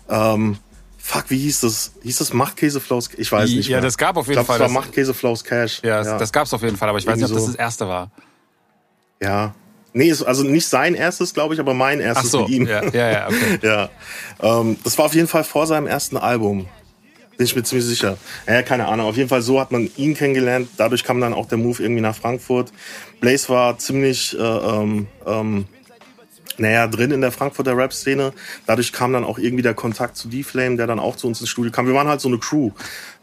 ähm, 0.09 0.59
fuck, 0.99 1.25
wie 1.29 1.39
hieß 1.39 1.61
das? 1.61 1.93
Hieß 2.03 2.19
das 2.19 2.33
Machtkäse 2.35 2.81
Flows? 2.81 3.09
Ich 3.17 3.33
weiß 3.33 3.51
nicht. 3.51 3.69
Ja, 3.69 3.77
mehr. 3.77 3.83
das 3.83 3.97
gab 3.97 4.17
auf 4.19 4.27
jeden 4.27 4.41
ich 4.41 4.47
glaub, 4.47 4.59
Fall. 4.59 4.59
Das 4.59 4.75
war 4.75 4.83
Machtkäse 4.83 5.15
Cash. 5.15 5.81
Ja, 5.83 6.03
ja. 6.03 6.19
das 6.19 6.31
gab's 6.31 6.53
auf 6.53 6.63
jeden 6.63 6.77
Fall, 6.77 6.91
aber 6.91 6.99
ich 6.99 7.07
weiß 7.07 7.17
nicht, 7.17 7.31
ob 7.31 7.35
das 7.35 7.47
das 7.47 7.55
erste 7.55 7.89
war. 7.89 8.11
Ja, 9.21 9.55
Nee, 9.93 10.15
also 10.25 10.43
nicht 10.43 10.67
sein 10.67 10.95
erstes, 10.95 11.35
glaube 11.35 11.55
ich, 11.55 11.61
aber 11.61 11.75
mein 11.75 12.01
erstes 12.01 12.31
so, 12.31 12.41
mit 12.43 12.51
ihm. 12.51 12.67
Ja, 12.67 12.85
ja, 12.85 13.11
ja. 13.11 13.27
Okay. 13.29 13.59
ja. 13.63 13.91
Ähm, 14.41 14.77
das 14.85 14.99
war 14.99 15.07
auf 15.07 15.15
jeden 15.15 15.29
Fall 15.29 15.45
vor 15.45 15.67
seinem 15.67 15.87
ersten 15.87 16.17
Album. 16.17 16.67
Bin 17.37 17.45
ich 17.45 17.55
mir 17.55 17.63
ziemlich 17.63 17.87
sicher. 17.87 18.19
Ja, 18.47 18.63
keine 18.63 18.89
Ahnung. 18.89 19.07
Auf 19.07 19.17
jeden 19.17 19.29
Fall 19.29 19.43
so 19.43 19.61
hat 19.61 19.71
man 19.71 19.89
ihn 19.97 20.15
kennengelernt. 20.15 20.69
Dadurch 20.77 21.05
kam 21.05 21.21
dann 21.21 21.33
auch 21.33 21.47
der 21.47 21.57
Move 21.57 21.81
irgendwie 21.83 22.01
nach 22.01 22.17
Frankfurt. 22.17 22.73
Blaze 23.21 23.49
war 23.49 23.79
ziemlich, 23.79 24.37
äh, 24.37 24.43
ähm, 24.43 25.07
ähm, 25.25 25.67
naja, 26.59 26.89
drin 26.89 27.13
in 27.13 27.21
der 27.21 27.31
Frankfurter 27.31 27.77
Rap-Szene. 27.77 28.33
Dadurch 28.67 28.93
kam 28.93 29.13
dann 29.13 29.23
auch 29.25 29.39
irgendwie 29.39 29.63
der 29.63 29.75
Kontakt 29.75 30.17
zu 30.17 30.29
D-Flame, 30.29 30.77
der 30.77 30.89
dann 30.89 30.99
auch 30.99 31.15
zu 31.15 31.29
uns 31.29 31.41
ins 31.41 31.49
Studio 31.49 31.71
kam. 31.71 31.87
Wir 31.87 31.95
waren 31.95 32.09
halt 32.09 32.21
so 32.21 32.29
eine 32.29 32.39
Crew. 32.39 32.73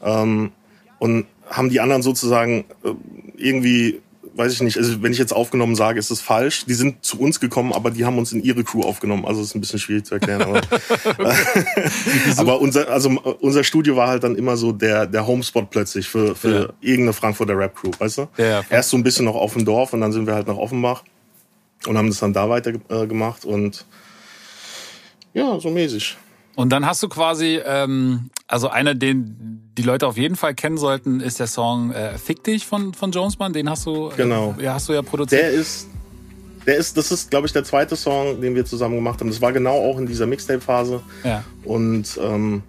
Ähm, 0.01 0.51
und 0.99 1.25
haben 1.49 1.69
die 1.69 1.79
anderen 1.79 2.01
sozusagen 2.01 2.65
äh, 2.83 2.91
irgendwie 3.35 4.01
weiß 4.35 4.53
ich 4.53 4.61
nicht, 4.61 4.77
also 4.77 5.01
wenn 5.01 5.11
ich 5.11 5.17
jetzt 5.17 5.33
aufgenommen 5.33 5.75
sage, 5.75 5.97
ist 5.97 6.11
es 6.11 6.21
falsch. 6.21 6.65
Die 6.65 6.73
sind 6.73 7.03
zu 7.05 7.19
uns 7.19 7.39
gekommen, 7.39 7.71
aber 7.71 7.91
die 7.91 8.05
haben 8.05 8.17
uns 8.17 8.33
in 8.33 8.43
ihre 8.43 8.63
Crew 8.63 8.81
aufgenommen. 8.81 9.25
Also 9.25 9.41
ist 9.41 9.55
ein 9.55 9.61
bisschen 9.61 9.79
schwierig 9.79 10.05
zu 10.05 10.15
erklären. 10.15 10.41
Aber, 10.41 10.61
aber 12.37 12.59
unser, 12.59 12.89
also 12.89 13.09
unser 13.39 13.63
Studio 13.63 13.95
war 13.95 14.09
halt 14.09 14.23
dann 14.23 14.35
immer 14.35 14.57
so 14.57 14.71
der, 14.71 15.05
der 15.07 15.25
Homespot 15.25 15.69
plötzlich 15.69 16.07
für, 16.07 16.35
für 16.35 16.53
ja. 16.53 16.73
irgendeine 16.81 17.13
Frankfurter 17.13 17.57
Rap 17.57 17.75
Crew, 17.75 17.91
weißt 17.97 18.17
du? 18.17 18.27
Ja, 18.37 18.45
ja, 18.45 18.63
Erst 18.69 18.89
so 18.89 18.97
ein 18.97 19.03
bisschen 19.03 19.25
noch 19.25 19.35
auf 19.35 19.53
dem 19.53 19.63
Dorf 19.63 19.93
und 19.93 20.01
dann 20.01 20.11
sind 20.11 20.27
wir 20.27 20.35
halt 20.35 20.47
nach 20.47 20.57
Offenbach 20.57 21.03
und 21.87 21.97
haben 21.97 22.09
das 22.09 22.19
dann 22.19 22.33
da 22.33 22.49
weiter 22.49 22.73
äh, 22.89 23.07
gemacht 23.07 23.45
und 23.45 23.85
ja, 25.33 25.59
so 25.59 25.69
mäßig. 25.69 26.17
Und 26.55 26.69
dann 26.69 26.85
hast 26.85 27.03
du 27.03 27.09
quasi, 27.09 27.59
ähm, 27.65 28.29
also 28.47 28.69
einer, 28.69 28.95
den 28.95 29.61
die 29.77 29.83
Leute 29.83 30.07
auf 30.07 30.17
jeden 30.17 30.35
Fall 30.35 30.55
kennen 30.55 30.77
sollten, 30.77 31.19
ist 31.19 31.39
der 31.39 31.47
Song 31.47 31.91
äh, 31.91 32.17
Fick 32.17 32.43
dich 32.43 32.65
von, 32.65 32.93
von 32.93 33.11
Jonesman. 33.11 33.51
Den 33.51 33.69
hast 33.69 33.85
du, 33.85 34.09
äh, 34.09 34.15
genau. 34.15 34.55
ja, 34.59 34.73
hast 34.73 34.87
du 34.87 34.93
ja 34.93 35.01
produziert. 35.01 35.41
Der 35.41 35.51
ist, 35.51 35.87
der 36.65 36.77
ist, 36.77 36.97
das 36.97 37.11
ist, 37.11 37.29
glaube 37.29 37.47
ich, 37.47 37.53
der 37.53 37.63
zweite 37.63 37.95
Song, 37.95 38.39
den 38.41 38.55
wir 38.55 38.65
zusammen 38.65 38.95
gemacht 38.95 39.19
haben. 39.19 39.29
Das 39.29 39.41
war 39.41 39.51
genau 39.51 39.75
auch 39.75 39.97
in 39.97 40.05
dieser 40.05 40.25
Mixtape-Phase. 40.27 41.01
Ja. 41.23 41.43
Und 41.65 42.17
ähm, 42.21 42.63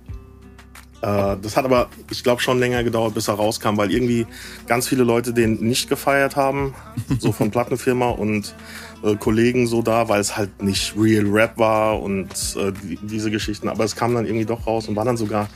äh, 1.02 1.36
das 1.40 1.56
hat 1.56 1.64
aber, 1.64 1.88
ich 2.10 2.24
glaube, 2.24 2.42
schon 2.42 2.58
länger 2.58 2.82
gedauert, 2.82 3.14
bis 3.14 3.28
er 3.28 3.34
rauskam, 3.34 3.76
weil 3.76 3.92
irgendwie 3.92 4.26
ganz 4.66 4.88
viele 4.88 5.04
Leute 5.04 5.32
den 5.32 5.54
nicht 5.60 5.88
gefeiert 5.88 6.34
haben, 6.34 6.74
so 7.18 7.30
von 7.30 7.50
Plattenfirma 7.52 8.10
und 8.10 8.54
äh, 9.02 9.16
Kollegen 9.16 9.66
so 9.66 9.82
da, 9.82 10.08
weil 10.08 10.20
es 10.20 10.36
halt 10.36 10.62
nicht 10.62 10.94
Real 10.96 11.26
Rap 11.26 11.58
war 11.58 12.00
und 12.00 12.28
äh, 12.56 12.72
die, 12.72 12.98
diese 13.02 13.30
Geschichten. 13.30 13.68
Aber 13.68 13.84
es 13.84 13.96
kam 13.96 14.14
dann 14.14 14.26
irgendwie 14.26 14.46
doch 14.46 14.66
raus 14.66 14.88
und 14.88 14.96
war 14.96 15.04
dann 15.04 15.16
sogar 15.16 15.48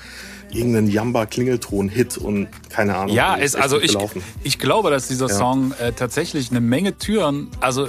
irgendeinen 0.52 0.88
Jamba-Klingelton-Hit 0.88 2.18
und 2.18 2.48
keine 2.68 2.96
Ahnung. 2.96 3.14
Ja, 3.14 3.34
ist, 3.34 3.56
also 3.56 3.80
ich, 3.80 3.96
ich 4.42 4.58
glaube, 4.58 4.90
dass 4.90 5.08
dieser 5.08 5.28
ja. 5.28 5.34
Song 5.34 5.72
äh, 5.80 5.92
tatsächlich 5.92 6.50
eine 6.50 6.60
Menge 6.60 6.98
Türen, 6.98 7.48
also 7.60 7.88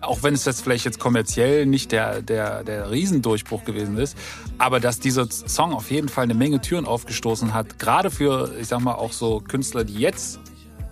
auch 0.00 0.22
wenn 0.22 0.34
es 0.34 0.44
jetzt 0.44 0.62
vielleicht 0.62 0.84
jetzt 0.84 0.98
kommerziell 0.98 1.66
nicht 1.66 1.92
der, 1.92 2.22
der, 2.22 2.64
der 2.64 2.90
Riesendurchbruch 2.90 3.64
gewesen 3.64 3.98
ist, 3.98 4.16
aber 4.58 4.80
dass 4.80 4.98
dieser 4.98 5.28
Song 5.30 5.72
auf 5.72 5.90
jeden 5.90 6.08
Fall 6.08 6.24
eine 6.24 6.34
Menge 6.34 6.60
Türen 6.60 6.86
aufgestoßen 6.86 7.54
hat, 7.54 7.78
gerade 7.78 8.10
für, 8.10 8.54
ich 8.60 8.68
sag 8.68 8.80
mal, 8.80 8.94
auch 8.94 9.12
so 9.12 9.40
Künstler, 9.46 9.84
die 9.84 9.94
jetzt 9.94 10.40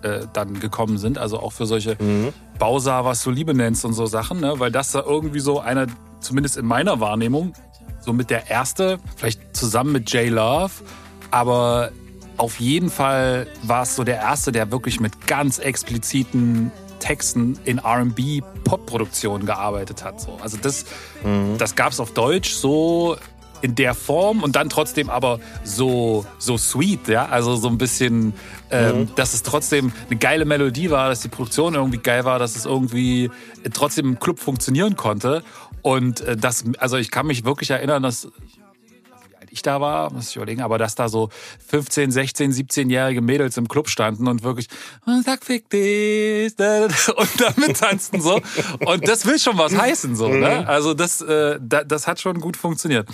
äh, 0.03 0.27
dann 0.33 0.59
gekommen 0.59 0.97
sind, 0.97 1.17
also 1.17 1.39
auch 1.39 1.53
für 1.53 1.65
solche 1.65 1.97
mhm. 1.99 2.33
Bausa, 2.57 3.05
was 3.05 3.23
du 3.23 3.31
Liebe 3.31 3.53
nennst 3.53 3.85
und 3.85 3.93
so 3.93 4.05
Sachen, 4.05 4.39
ne? 4.39 4.59
weil 4.59 4.71
das 4.71 4.91
da 4.91 5.03
irgendwie 5.05 5.39
so 5.39 5.59
einer, 5.59 5.87
zumindest 6.19 6.57
in 6.57 6.65
meiner 6.65 6.99
Wahrnehmung, 6.99 7.53
so 7.99 8.13
mit 8.13 8.29
der 8.29 8.49
erste, 8.49 8.99
vielleicht 9.15 9.55
zusammen 9.55 9.91
mit 9.91 10.11
J 10.11 10.29
Love, 10.29 10.71
aber 11.31 11.91
auf 12.37 12.59
jeden 12.59 12.89
Fall 12.89 13.47
war 13.63 13.83
es 13.83 13.95
so 13.95 14.03
der 14.03 14.17
erste, 14.17 14.51
der 14.51 14.71
wirklich 14.71 14.99
mit 14.99 15.27
ganz 15.27 15.59
expliziten 15.59 16.71
Texten 16.99 17.57
in 17.65 17.79
R&B 17.79 18.41
Pop-Produktionen 18.63 19.45
gearbeitet 19.45 20.03
hat. 20.03 20.21
So. 20.21 20.37
Also 20.41 20.57
das, 20.61 20.85
mhm. 21.23 21.57
das 21.57 21.75
gab 21.75 21.91
es 21.91 21.99
auf 21.99 22.13
Deutsch 22.13 22.53
so 22.53 23.17
in 23.61 23.75
der 23.75 23.93
Form 23.93 24.43
und 24.43 24.55
dann 24.55 24.69
trotzdem 24.69 25.09
aber 25.09 25.39
so 25.63 26.25
so 26.37 26.57
sweet, 26.57 27.07
ja, 27.07 27.25
also 27.25 27.55
so 27.55 27.67
ein 27.67 27.77
bisschen, 27.77 28.33
ähm, 28.71 29.01
mhm. 29.01 29.15
dass 29.15 29.33
es 29.33 29.43
trotzdem 29.43 29.91
eine 30.09 30.19
geile 30.19 30.45
Melodie 30.45 30.89
war, 30.91 31.09
dass 31.09 31.21
die 31.21 31.29
Produktion 31.29 31.75
irgendwie 31.75 31.99
geil 31.99 32.25
war, 32.25 32.39
dass 32.39 32.55
es 32.55 32.65
irgendwie 32.65 33.31
trotzdem 33.73 34.07
im 34.07 34.19
Club 34.19 34.39
funktionieren 34.39 34.95
konnte 34.95 35.43
und 35.81 36.21
äh, 36.21 36.35
das, 36.35 36.63
also 36.77 36.97
ich 36.97 37.11
kann 37.11 37.27
mich 37.27 37.45
wirklich 37.45 37.69
erinnern, 37.71 38.03
dass 38.03 38.27
ich 39.51 39.61
da 39.61 39.81
war, 39.81 40.11
muss 40.13 40.29
ich 40.29 40.35
überlegen, 40.35 40.61
aber 40.61 40.77
dass 40.77 40.95
da 40.95 41.09
so 41.09 41.29
15, 41.67 42.11
16, 42.11 42.51
17-jährige 42.51 43.21
Mädels 43.21 43.57
im 43.57 43.67
Club 43.67 43.89
standen 43.89 44.27
und 44.27 44.43
wirklich, 44.43 44.67
sag 45.25 45.43
fick 45.43 45.69
dich, 45.69 46.53
und 46.59 47.41
damit 47.41 47.77
tanzten 47.77 48.21
so. 48.21 48.41
Und 48.85 49.07
das 49.07 49.25
will 49.25 49.39
schon 49.39 49.57
was 49.57 49.75
heißen, 49.75 50.15
so, 50.15 50.27
ne? 50.29 50.61
Mhm. 50.61 50.67
Also 50.67 50.93
das, 50.93 51.21
äh, 51.21 51.59
das 51.59 52.07
hat 52.07 52.19
schon 52.19 52.39
gut 52.39 52.57
funktioniert. 52.57 53.07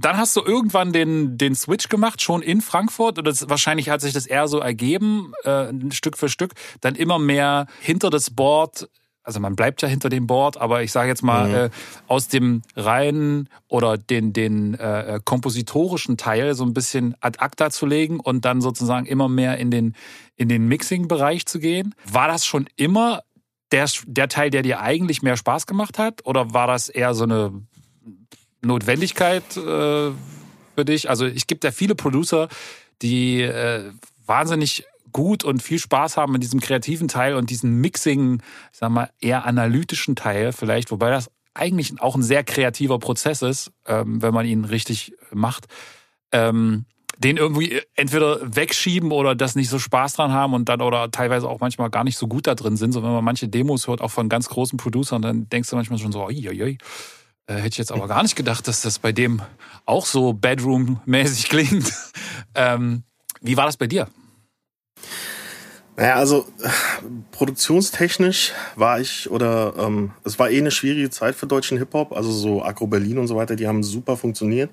Dann 0.00 0.16
hast 0.16 0.36
du 0.36 0.42
irgendwann 0.42 0.92
den, 0.92 1.36
den 1.38 1.54
Switch 1.54 1.88
gemacht, 1.88 2.22
schon 2.22 2.42
in 2.42 2.60
Frankfurt. 2.60 3.18
Oder 3.18 3.30
das, 3.30 3.48
wahrscheinlich 3.48 3.90
hat 3.90 4.00
sich 4.00 4.12
das 4.12 4.26
eher 4.26 4.48
so 4.48 4.58
ergeben, 4.58 5.32
äh, 5.44 5.68
Stück 5.90 6.16
für 6.16 6.28
Stück. 6.28 6.54
Dann 6.80 6.94
immer 6.94 7.18
mehr 7.18 7.66
hinter 7.80 8.10
das 8.10 8.30
Board 8.30 8.88
also 9.22 9.38
man 9.38 9.54
bleibt 9.54 9.82
ja 9.82 9.88
hinter 9.88 10.08
dem 10.08 10.26
Board, 10.26 10.56
aber 10.56 10.82
ich 10.82 10.92
sage 10.92 11.08
jetzt 11.08 11.22
mal, 11.22 11.48
mhm. 11.48 11.54
äh, 11.54 11.70
aus 12.08 12.28
dem 12.28 12.62
reinen 12.74 13.48
oder 13.68 13.98
den, 13.98 14.32
den 14.32 14.74
äh, 14.74 15.16
äh, 15.16 15.20
kompositorischen 15.24 16.16
Teil 16.16 16.54
so 16.54 16.64
ein 16.64 16.74
bisschen 16.74 17.14
ad 17.20 17.38
acta 17.38 17.70
zu 17.70 17.86
legen 17.86 18.18
und 18.18 18.44
dann 18.44 18.60
sozusagen 18.60 19.06
immer 19.06 19.28
mehr 19.28 19.58
in 19.58 19.70
den, 19.70 19.94
in 20.36 20.48
den 20.48 20.66
Mixing-Bereich 20.68 21.46
zu 21.46 21.58
gehen. 21.60 21.94
War 22.10 22.28
das 22.28 22.46
schon 22.46 22.66
immer 22.76 23.20
der, 23.72 23.88
der 24.06 24.28
Teil, 24.28 24.50
der 24.50 24.62
dir 24.62 24.80
eigentlich 24.80 25.22
mehr 25.22 25.36
Spaß 25.36 25.66
gemacht 25.66 25.98
hat? 25.98 26.26
Oder 26.26 26.52
war 26.54 26.66
das 26.66 26.88
eher 26.88 27.14
so 27.14 27.24
eine 27.24 27.52
Notwendigkeit 28.62 29.56
äh, 29.56 30.10
für 30.74 30.84
dich? 30.84 31.08
Also 31.08 31.26
ich 31.26 31.46
gibt 31.46 31.64
ja 31.64 31.70
viele 31.70 31.94
Producer, 31.94 32.48
die 33.02 33.42
äh, 33.42 33.90
wahnsinnig 34.26 34.84
gut 35.12 35.44
und 35.44 35.62
viel 35.62 35.78
Spaß 35.78 36.16
haben 36.16 36.34
in 36.34 36.40
diesem 36.40 36.60
kreativen 36.60 37.08
Teil 37.08 37.34
und 37.34 37.50
diesen 37.50 37.80
Mixing, 37.80 38.42
ich 38.72 38.78
sag 38.78 38.90
mal, 38.90 39.10
eher 39.20 39.44
analytischen 39.44 40.14
Teil 40.16 40.52
vielleicht, 40.52 40.90
wobei 40.90 41.10
das 41.10 41.30
eigentlich 41.54 42.00
auch 42.00 42.14
ein 42.14 42.22
sehr 42.22 42.44
kreativer 42.44 42.98
Prozess 42.98 43.42
ist, 43.42 43.72
ähm, 43.86 44.22
wenn 44.22 44.32
man 44.32 44.46
ihn 44.46 44.64
richtig 44.64 45.14
macht. 45.32 45.66
Ähm, 46.32 46.84
den 47.18 47.36
irgendwie 47.36 47.82
entweder 47.96 48.38
wegschieben 48.56 49.12
oder 49.12 49.34
das 49.34 49.54
nicht 49.54 49.68
so 49.68 49.78
Spaß 49.78 50.14
dran 50.14 50.32
haben 50.32 50.54
und 50.54 50.70
dann 50.70 50.80
oder 50.80 51.10
teilweise 51.10 51.48
auch 51.48 51.60
manchmal 51.60 51.90
gar 51.90 52.02
nicht 52.02 52.16
so 52.16 52.26
gut 52.26 52.46
da 52.46 52.54
drin 52.54 52.78
sind. 52.78 52.92
So 52.92 53.02
wenn 53.02 53.12
man 53.12 53.24
manche 53.24 53.46
Demos 53.46 53.88
hört, 53.88 54.00
auch 54.00 54.10
von 54.10 54.30
ganz 54.30 54.48
großen 54.48 54.78
Producern, 54.78 55.20
dann 55.20 55.48
denkst 55.50 55.68
du 55.68 55.76
manchmal 55.76 55.98
schon 55.98 56.12
so, 56.12 56.22
oi, 56.24 56.48
oi, 56.48 56.62
oi. 56.62 56.78
Äh, 57.50 57.56
hätte 57.56 57.68
ich 57.68 57.78
jetzt 57.78 57.90
aber 57.90 58.06
gar 58.06 58.22
nicht 58.22 58.36
gedacht, 58.36 58.68
dass 58.68 58.82
das 58.82 59.00
bei 59.00 59.10
dem 59.10 59.42
auch 59.84 60.06
so 60.06 60.32
Bedroom-mäßig 60.32 61.48
klingt. 61.48 61.92
ähm, 62.54 63.02
wie 63.40 63.56
war 63.56 63.66
das 63.66 63.76
bei 63.76 63.88
dir? 63.88 64.06
Naja, 65.96 66.14
also 66.14 66.46
produktionstechnisch 67.32 68.52
war 68.76 69.00
ich 69.00 69.28
oder 69.30 69.74
ähm, 69.78 70.12
es 70.24 70.38
war 70.38 70.48
eh 70.48 70.58
eine 70.58 70.70
schwierige 70.70 71.10
Zeit 71.10 71.34
für 71.34 71.46
deutschen 71.46 71.76
Hip-Hop, 71.76 72.12
also 72.12 72.30
so 72.30 72.64
Agro 72.64 72.86
Berlin 72.86 73.18
und 73.18 73.26
so 73.26 73.36
weiter, 73.36 73.56
die 73.56 73.66
haben 73.66 73.82
super 73.82 74.16
funktioniert, 74.16 74.70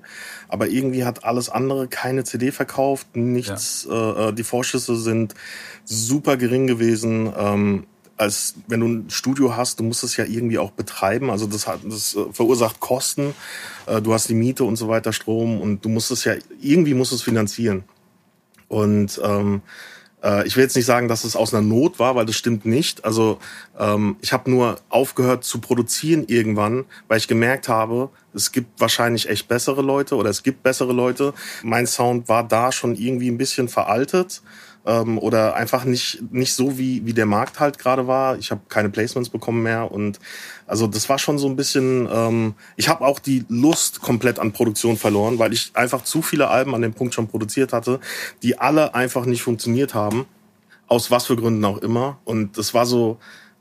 aber 0.48 0.68
irgendwie 0.68 1.04
hat 1.04 1.24
alles 1.24 1.50
andere 1.50 1.88
keine 1.88 2.24
CD 2.24 2.52
verkauft, 2.52 3.16
nichts, 3.16 3.86
ja. 3.90 4.28
äh, 4.28 4.28
äh 4.28 4.32
die 4.32 4.44
Vorschüsse 4.44 4.96
sind 4.96 5.34
super 5.84 6.36
gering 6.36 6.66
gewesen. 6.66 7.30
Ähm, 7.36 7.86
als 8.18 8.54
wenn 8.66 8.80
du 8.80 8.86
ein 8.86 9.10
Studio 9.10 9.56
hast, 9.56 9.80
du 9.80 9.84
musst 9.84 10.04
es 10.04 10.16
ja 10.16 10.24
irgendwie 10.24 10.58
auch 10.58 10.72
betreiben. 10.72 11.30
Also 11.30 11.46
das 11.46 11.66
hat, 11.66 11.80
das 11.84 12.14
äh, 12.14 12.32
verursacht 12.32 12.80
Kosten. 12.80 13.34
Äh, 13.86 14.02
du 14.02 14.12
hast 14.12 14.28
die 14.28 14.34
Miete 14.34 14.64
und 14.64 14.76
so 14.76 14.88
weiter, 14.88 15.12
Strom 15.12 15.60
und 15.60 15.84
du 15.84 15.88
musst 15.88 16.10
es 16.10 16.24
ja 16.24 16.34
irgendwie 16.60 16.94
musst 16.94 17.12
es 17.12 17.22
finanzieren. 17.22 17.84
Und 18.66 19.20
ähm, 19.24 19.62
äh, 20.22 20.46
ich 20.46 20.56
will 20.56 20.64
jetzt 20.64 20.76
nicht 20.76 20.84
sagen, 20.84 21.08
dass 21.08 21.24
es 21.24 21.36
aus 21.36 21.54
einer 21.54 21.66
Not 21.66 21.98
war, 21.98 22.16
weil 22.16 22.26
das 22.26 22.36
stimmt 22.36 22.66
nicht. 22.66 23.04
Also 23.04 23.38
ähm, 23.78 24.16
ich 24.20 24.32
habe 24.32 24.50
nur 24.50 24.80
aufgehört 24.88 25.44
zu 25.44 25.60
produzieren 25.60 26.24
irgendwann, 26.26 26.84
weil 27.06 27.18
ich 27.18 27.28
gemerkt 27.28 27.68
habe, 27.68 28.10
es 28.34 28.52
gibt 28.52 28.80
wahrscheinlich 28.80 29.28
echt 29.28 29.48
bessere 29.48 29.82
Leute 29.82 30.16
oder 30.16 30.30
es 30.30 30.42
gibt 30.42 30.62
bessere 30.62 30.92
Leute. 30.92 31.34
Mein 31.62 31.86
Sound 31.86 32.28
war 32.28 32.46
da 32.46 32.72
schon 32.72 32.96
irgendwie 32.96 33.30
ein 33.30 33.38
bisschen 33.38 33.68
veraltet 33.68 34.42
ähm, 34.88 35.18
oder 35.18 35.54
einfach 35.54 35.84
nicht 35.84 36.20
nicht 36.32 36.54
so 36.54 36.78
wie 36.78 37.04
wie 37.06 37.12
der 37.12 37.26
Markt 37.26 37.60
halt 37.60 37.78
gerade 37.78 38.06
war. 38.06 38.38
Ich 38.38 38.50
habe 38.50 38.62
keine 38.68 38.88
Placements 38.88 39.28
bekommen 39.28 39.62
mehr 39.62 39.92
und 39.92 40.18
also 40.66 40.86
das 40.86 41.08
war 41.08 41.18
schon 41.18 41.38
so 41.38 41.46
ein 41.46 41.56
bisschen. 41.56 42.08
Ähm, 42.10 42.54
ich 42.76 42.88
habe 42.88 43.04
auch 43.04 43.18
die 43.18 43.44
Lust 43.48 44.00
komplett 44.00 44.38
an 44.38 44.52
Produktion 44.52 44.96
verloren, 44.96 45.38
weil 45.38 45.52
ich 45.52 45.70
einfach 45.74 46.02
zu 46.02 46.22
viele 46.22 46.48
Alben 46.48 46.74
an 46.74 46.82
dem 46.82 46.94
Punkt 46.94 47.14
schon 47.14 47.28
produziert 47.28 47.72
hatte, 47.72 48.00
die 48.42 48.58
alle 48.58 48.94
einfach 48.94 49.26
nicht 49.26 49.42
funktioniert 49.42 49.94
haben, 49.94 50.26
aus 50.88 51.10
was 51.10 51.26
für 51.26 51.36
Gründen 51.36 51.64
auch 51.64 51.78
immer. 51.78 52.18
Und 52.24 52.56
das 52.56 52.72
war 52.72 52.86
so 52.86 53.18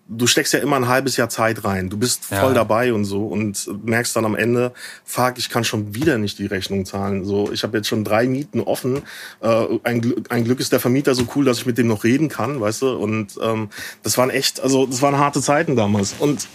du 0.09 0.27
steckst 0.27 0.53
ja 0.53 0.59
immer 0.59 0.77
ein 0.77 0.87
halbes 0.87 1.17
Jahr 1.17 1.29
Zeit 1.29 1.63
rein. 1.63 1.89
Du 1.89 1.97
bist 1.97 2.25
voll 2.25 2.37
ja. 2.37 2.53
dabei 2.53 2.93
und 2.93 3.05
so 3.05 3.27
und 3.27 3.69
merkst 3.85 4.15
dann 4.15 4.25
am 4.25 4.35
Ende, 4.35 4.73
fuck, 5.03 5.33
ich 5.37 5.49
kann 5.49 5.63
schon 5.63 5.93
wieder 5.93 6.17
nicht 6.17 6.39
die 6.39 6.45
Rechnung 6.45 6.85
zahlen. 6.85 7.25
So, 7.25 7.51
ich 7.51 7.63
habe 7.63 7.77
jetzt 7.77 7.87
schon 7.87 8.03
drei 8.03 8.27
Mieten 8.27 8.61
offen. 8.61 9.01
Äh, 9.41 9.65
ein, 9.83 10.13
ein 10.29 10.43
Glück 10.45 10.59
ist 10.59 10.71
der 10.71 10.79
Vermieter 10.79 11.15
so 11.15 11.27
cool, 11.35 11.45
dass 11.45 11.59
ich 11.59 11.65
mit 11.65 11.77
dem 11.77 11.87
noch 11.87 12.03
reden 12.03 12.29
kann, 12.29 12.61
weißt 12.61 12.81
du. 12.81 12.91
Und 12.95 13.37
ähm, 13.41 13.69
das 14.03 14.17
waren 14.17 14.29
echt, 14.29 14.59
also 14.61 14.85
das 14.85 15.01
waren 15.01 15.17
harte 15.17 15.41
Zeiten 15.41 15.75
damals. 15.75 16.15
Und 16.19 16.47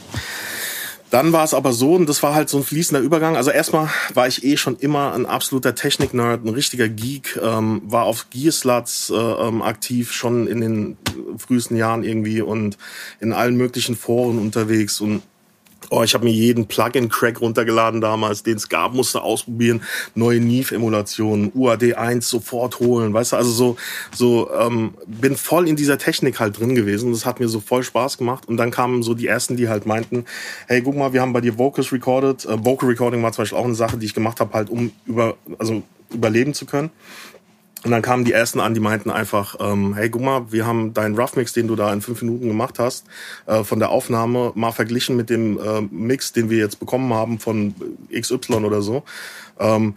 dann 1.13 1.35
war 1.35 1.45
es 1.45 1.53
aber 1.53 1.75
so, 1.75 1.95
und 1.95 2.09
das 2.09 2.23
war 2.23 2.35
halt 2.35 2.49
so 2.49 2.57
ein 2.57 2.65
fließender 2.65 3.03
Übergang. 3.03 3.37
Also 3.37 3.51
erstmal 3.51 3.91
war 4.15 4.27
ich 4.27 4.45
eh 4.45 4.57
schon 4.57 4.77
immer 4.77 5.13
ein 5.13 5.27
absoluter 5.27 5.75
Technik-Nerd, 5.75 6.43
ein 6.43 6.49
richtiger 6.49 6.89
Geek, 6.89 7.39
ähm, 7.43 7.83
war 7.85 8.05
auf 8.05 8.31
Gearsluts 8.31 9.11
äh, 9.11 9.15
ähm, 9.15 9.61
aktiv, 9.61 10.11
schon 10.13 10.47
in 10.47 10.63
den 10.63 10.97
frühesten 11.37 11.77
Jahren 11.77 12.03
irgendwie 12.03 12.41
und 12.41 12.79
in 13.21 13.35
allen 13.35 13.59
möglichen 13.59 13.95
Foren 13.95 14.39
unterwegs 14.39 15.03
und 15.03 15.21
Oh, 15.95 16.03
ich 16.03 16.15
habe 16.15 16.25
mir 16.25 16.33
jeden 16.33 16.69
Plugin-Crack 16.69 17.43
runtergeladen 17.43 18.01
damals, 18.01 18.43
den 18.43 18.57
es 18.57 18.71
gab, 18.71 18.95
musste 18.95 19.21
ausprobieren, 19.21 19.83
neue 20.15 20.41
Neve-Emulationen, 20.41 21.53
UAD1 21.53 22.23
sofort 22.23 22.81
holen, 22.81 23.13
weißt 23.13 23.33
du, 23.33 23.37
also 23.37 23.51
so, 23.51 23.77
so 24.11 24.51
ähm, 24.59 24.95
bin 25.07 25.37
voll 25.37 25.69
in 25.69 25.77
dieser 25.77 25.99
Technik 25.99 26.41
halt 26.41 26.59
drin 26.59 26.75
gewesen. 26.75 27.13
Das 27.13 27.27
hat 27.27 27.41
mir 27.41 27.49
so 27.49 27.61
voll 27.61 27.83
Spaß 27.83 28.17
gemacht. 28.17 28.49
Und 28.49 28.57
dann 28.57 28.71
kamen 28.71 29.03
so 29.03 29.13
die 29.13 29.27
ersten, 29.27 29.59
die 29.59 29.69
halt 29.69 29.85
meinten, 29.85 30.25
hey, 30.67 30.81
guck 30.81 30.97
mal, 30.97 31.13
wir 31.13 31.21
haben 31.21 31.35
bei 31.35 31.43
dir 31.43 31.59
Vocals 31.59 31.93
recorded. 31.93 32.47
Äh, 32.47 32.65
Vocal 32.65 32.89
Recording 32.89 33.23
war 33.23 33.33
zum 33.33 33.43
Beispiel 33.43 33.59
auch 33.59 33.67
eine 33.67 33.75
Sache, 33.75 33.99
die 33.99 34.07
ich 34.07 34.15
gemacht 34.15 34.41
habe, 34.41 34.55
halt 34.55 34.71
um 34.71 34.93
über, 35.05 35.37
also 35.59 35.83
überleben 36.11 36.55
zu 36.55 36.65
können. 36.65 36.89
Und 37.85 37.91
dann 37.91 38.03
kamen 38.03 38.25
die 38.25 38.33
ersten 38.33 38.61
an, 38.61 38.75
die 38.75 38.81
meinten 38.81 39.11
einfach, 39.11 39.57
ähm, 39.59 39.95
hey, 39.95 40.09
guck 40.09 40.23
mal, 40.23 40.53
wir 40.53 40.67
haben 40.67 40.95
deinen 40.95 41.19
Rough 41.19 41.35
Mix, 41.35 41.53
den 41.53 41.67
du 41.67 41.75
da 41.75 41.93
in 41.93 42.01
fünf 42.01 42.23
Minuten 42.23 42.47
gemacht 42.47 42.79
hast, 42.79 43.07
äh, 43.47 43.65
von 43.65 43.81
der 43.81 43.91
Aufnahme 43.91 44.53
mal 44.55 44.71
verglichen 44.71 45.17
mit 45.17 45.31
dem 45.31 45.59
äh, 45.59 45.81
Mix, 45.91 46.33
den 46.33 46.49
wir 46.49 46.59
jetzt 46.59 46.79
bekommen 46.79 47.13
haben 47.13 47.41
von 47.41 47.75
XY 48.13 48.55
oder 48.65 48.83
so. 48.83 49.03
Ähm, 49.59 49.95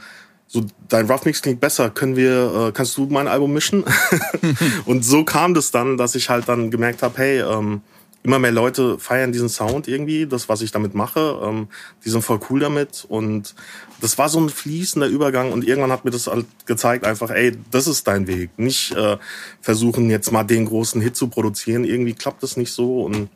so, 0.47 0.63
dein 0.87 1.09
Rough 1.09 1.25
Mix 1.25 1.41
klingt 1.41 1.59
besser, 1.59 1.89
können 1.89 2.15
wir, 2.15 2.69
äh, 2.69 2.71
kannst 2.71 2.97
du 2.97 3.05
mein 3.07 3.27
Album 3.27 3.53
mischen? 3.53 3.83
und 4.85 5.03
so 5.03 5.23
kam 5.23 5.53
das 5.53 5.71
dann, 5.71 5.97
dass 5.97 6.15
ich 6.15 6.29
halt 6.29 6.47
dann 6.47 6.71
gemerkt 6.71 7.03
habe, 7.03 7.17
hey, 7.17 7.39
ähm, 7.41 7.81
immer 8.25 8.39
mehr 8.39 8.51
Leute 8.51 8.97
feiern 8.97 9.31
diesen 9.31 9.49
Sound 9.49 9.87
irgendwie, 9.87 10.25
das, 10.25 10.49
was 10.49 10.61
ich 10.61 10.71
damit 10.71 10.95
mache. 10.95 11.39
Ähm, 11.43 11.67
die 12.03 12.09
sind 12.09 12.23
voll 12.23 12.39
cool 12.49 12.59
damit. 12.59 13.05
Und 13.07 13.53
das 14.01 14.17
war 14.17 14.29
so 14.29 14.39
ein 14.39 14.49
fließender 14.49 15.07
Übergang. 15.07 15.51
Und 15.51 15.65
irgendwann 15.65 15.91
hat 15.91 16.05
mir 16.05 16.11
das 16.11 16.27
halt 16.27 16.47
gezeigt, 16.65 17.05
einfach, 17.05 17.29
ey, 17.29 17.55
das 17.71 17.87
ist 17.87 18.07
dein 18.07 18.27
Weg. 18.27 18.49
Nicht 18.57 18.91
äh, 18.93 19.17
versuchen, 19.61 20.09
jetzt 20.09 20.31
mal 20.31 20.43
den 20.43 20.65
großen 20.65 20.99
Hit 21.01 21.15
zu 21.15 21.27
produzieren. 21.27 21.85
Irgendwie 21.85 22.13
klappt 22.13 22.41
das 22.41 22.57
nicht 22.57 22.71
so. 22.71 23.03
Und 23.03 23.29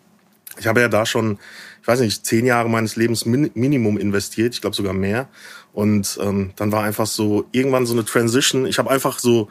ich 0.57 0.65
habe 0.65 0.81
ja 0.81 0.89
da 0.89 1.05
schon, 1.05 1.37
ich 1.81 1.87
weiß 1.87 1.99
nicht, 1.99 2.25
zehn 2.25 2.45
Jahre 2.45 2.67
meines 2.67 2.95
Lebens 2.95 3.25
min 3.25 3.51
Minimum 3.53 3.97
investiert. 3.97 4.55
Ich 4.55 4.61
glaube 4.61 4.75
sogar 4.75 4.93
mehr. 4.93 5.29
Und 5.71 6.17
ähm, 6.21 6.51
dann 6.55 6.71
war 6.71 6.83
einfach 6.83 7.05
so 7.05 7.45
irgendwann 7.51 7.85
so 7.85 7.93
eine 7.93 8.05
Transition. 8.05 8.65
Ich 8.65 8.79
habe 8.79 8.89
einfach 8.89 9.19
so 9.19 9.49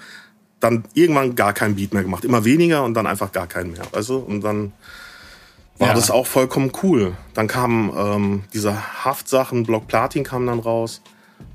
dann 0.58 0.82
irgendwann 0.94 1.36
gar 1.36 1.52
keinen 1.52 1.76
Beat 1.76 1.94
mehr 1.94 2.02
gemacht. 2.02 2.24
Immer 2.24 2.44
weniger 2.44 2.82
und 2.82 2.94
dann 2.94 3.06
einfach 3.06 3.30
gar 3.30 3.46
keinen 3.46 3.72
mehr. 3.72 3.86
Also 3.92 4.18
und 4.18 4.40
dann 4.40 4.72
war 5.78 5.88
ja. 5.88 5.94
das 5.94 6.10
auch 6.10 6.26
vollkommen 6.26 6.72
cool. 6.82 7.16
Dann 7.34 7.46
kamen 7.46 7.92
ähm, 7.96 8.44
diese 8.52 9.04
Haftsachen, 9.04 9.64
Block 9.64 9.86
Platin 9.86 10.24
kam 10.24 10.46
dann 10.46 10.58
raus. 10.58 11.02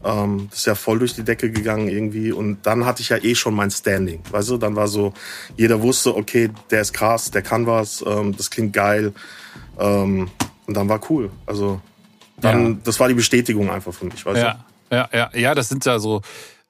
Ähm, 0.03 0.47
das 0.49 0.59
ist 0.59 0.65
ja 0.65 0.75
voll 0.75 0.99
durch 0.99 1.13
die 1.13 1.23
Decke 1.23 1.51
gegangen 1.51 1.89
irgendwie. 1.89 2.31
Und 2.31 2.65
dann 2.65 2.85
hatte 2.85 3.01
ich 3.01 3.09
ja 3.09 3.17
eh 3.17 3.35
schon 3.35 3.53
mein 3.53 3.69
Standing. 3.69 4.21
Weißt 4.31 4.49
du, 4.49 4.57
dann 4.57 4.75
war 4.75 4.87
so, 4.87 5.13
jeder 5.57 5.81
wusste, 5.81 6.15
okay, 6.15 6.49
der 6.71 6.81
ist 6.81 6.93
krass, 6.93 7.31
der 7.31 7.41
kann 7.41 7.67
was, 7.67 8.03
ähm, 8.07 8.35
das 8.35 8.49
klingt 8.49 8.73
geil. 8.73 9.13
Ähm, 9.79 10.29
und 10.67 10.77
dann 10.77 10.87
war 10.87 11.01
cool. 11.09 11.29
Also 11.45 11.81
dann, 12.37 12.73
ja. 12.73 12.77
das 12.83 12.99
war 12.99 13.07
die 13.07 13.13
Bestätigung 13.13 13.69
einfach 13.69 13.93
für 13.93 14.05
mich, 14.05 14.25
weißt 14.25 14.41
ja. 14.41 14.65
du? 14.89 14.95
Ja, 14.95 15.09
ja, 15.11 15.29
ja, 15.33 15.55
das 15.55 15.69
sind 15.69 15.85
ja 15.85 15.99
so 15.99 16.21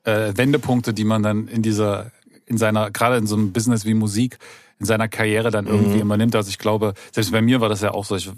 äh, 0.05 0.33
Wendepunkte, 0.35 0.93
die 0.93 1.03
man 1.03 1.23
dann 1.23 1.47
in 1.47 1.61
dieser, 1.61 2.11
in 2.45 2.57
seiner, 2.57 2.89
gerade 2.91 3.17
in 3.17 3.27
so 3.27 3.35
einem 3.35 3.51
Business 3.51 3.85
wie 3.85 3.93
Musik, 3.93 4.39
in 4.83 4.87
seiner 4.87 5.07
Karriere 5.07 5.49
dann 5.49 5.65
irgendwie 5.65 5.95
mhm. 5.95 6.01
immer 6.01 6.17
nimmt. 6.17 6.35
Also 6.35 6.49
ich 6.49 6.57
glaube, 6.57 6.93
selbst 7.13 7.31
bei 7.31 7.41
mir 7.41 7.61
war 7.61 7.69
das 7.69 7.79
ja 7.79 7.91
auch 7.91 8.03
so. 8.03 8.17
Ich 8.17 8.29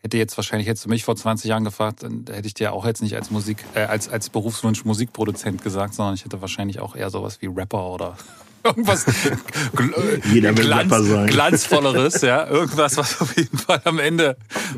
hätte 0.00 0.16
jetzt 0.16 0.36
wahrscheinlich, 0.38 0.68
hättest 0.68 0.84
du 0.84 0.88
mich 0.90 1.02
vor 1.02 1.16
20 1.16 1.48
Jahren 1.48 1.64
gefragt, 1.64 2.04
dann 2.04 2.24
hätte 2.30 2.46
ich 2.46 2.54
dir 2.54 2.72
auch 2.72 2.86
jetzt 2.86 3.02
nicht 3.02 3.16
als 3.16 3.32
Musik, 3.32 3.64
äh, 3.74 3.80
als, 3.80 4.08
als 4.08 4.30
Berufswunsch 4.30 4.84
Musikproduzent 4.84 5.64
gesagt, 5.64 5.94
sondern 5.94 6.14
ich 6.14 6.24
hätte 6.24 6.40
wahrscheinlich 6.40 6.78
auch 6.78 6.94
eher 6.94 7.10
sowas 7.10 7.42
wie 7.42 7.46
Rapper 7.46 7.90
oder 7.90 8.16
irgendwas 8.64 9.06
Jeder 10.32 10.56
will 10.56 10.66
Glanz, 10.66 10.92
Rapper 10.92 11.02
sein. 11.02 11.26
glanzvolleres, 11.26 12.20
ja, 12.22 12.46
irgendwas, 12.50 12.96
was 12.96 13.20
auf 13.20 13.36
jeden 13.36 13.58
Fall 13.58 13.80
am 13.84 13.98
Ende 13.98 14.36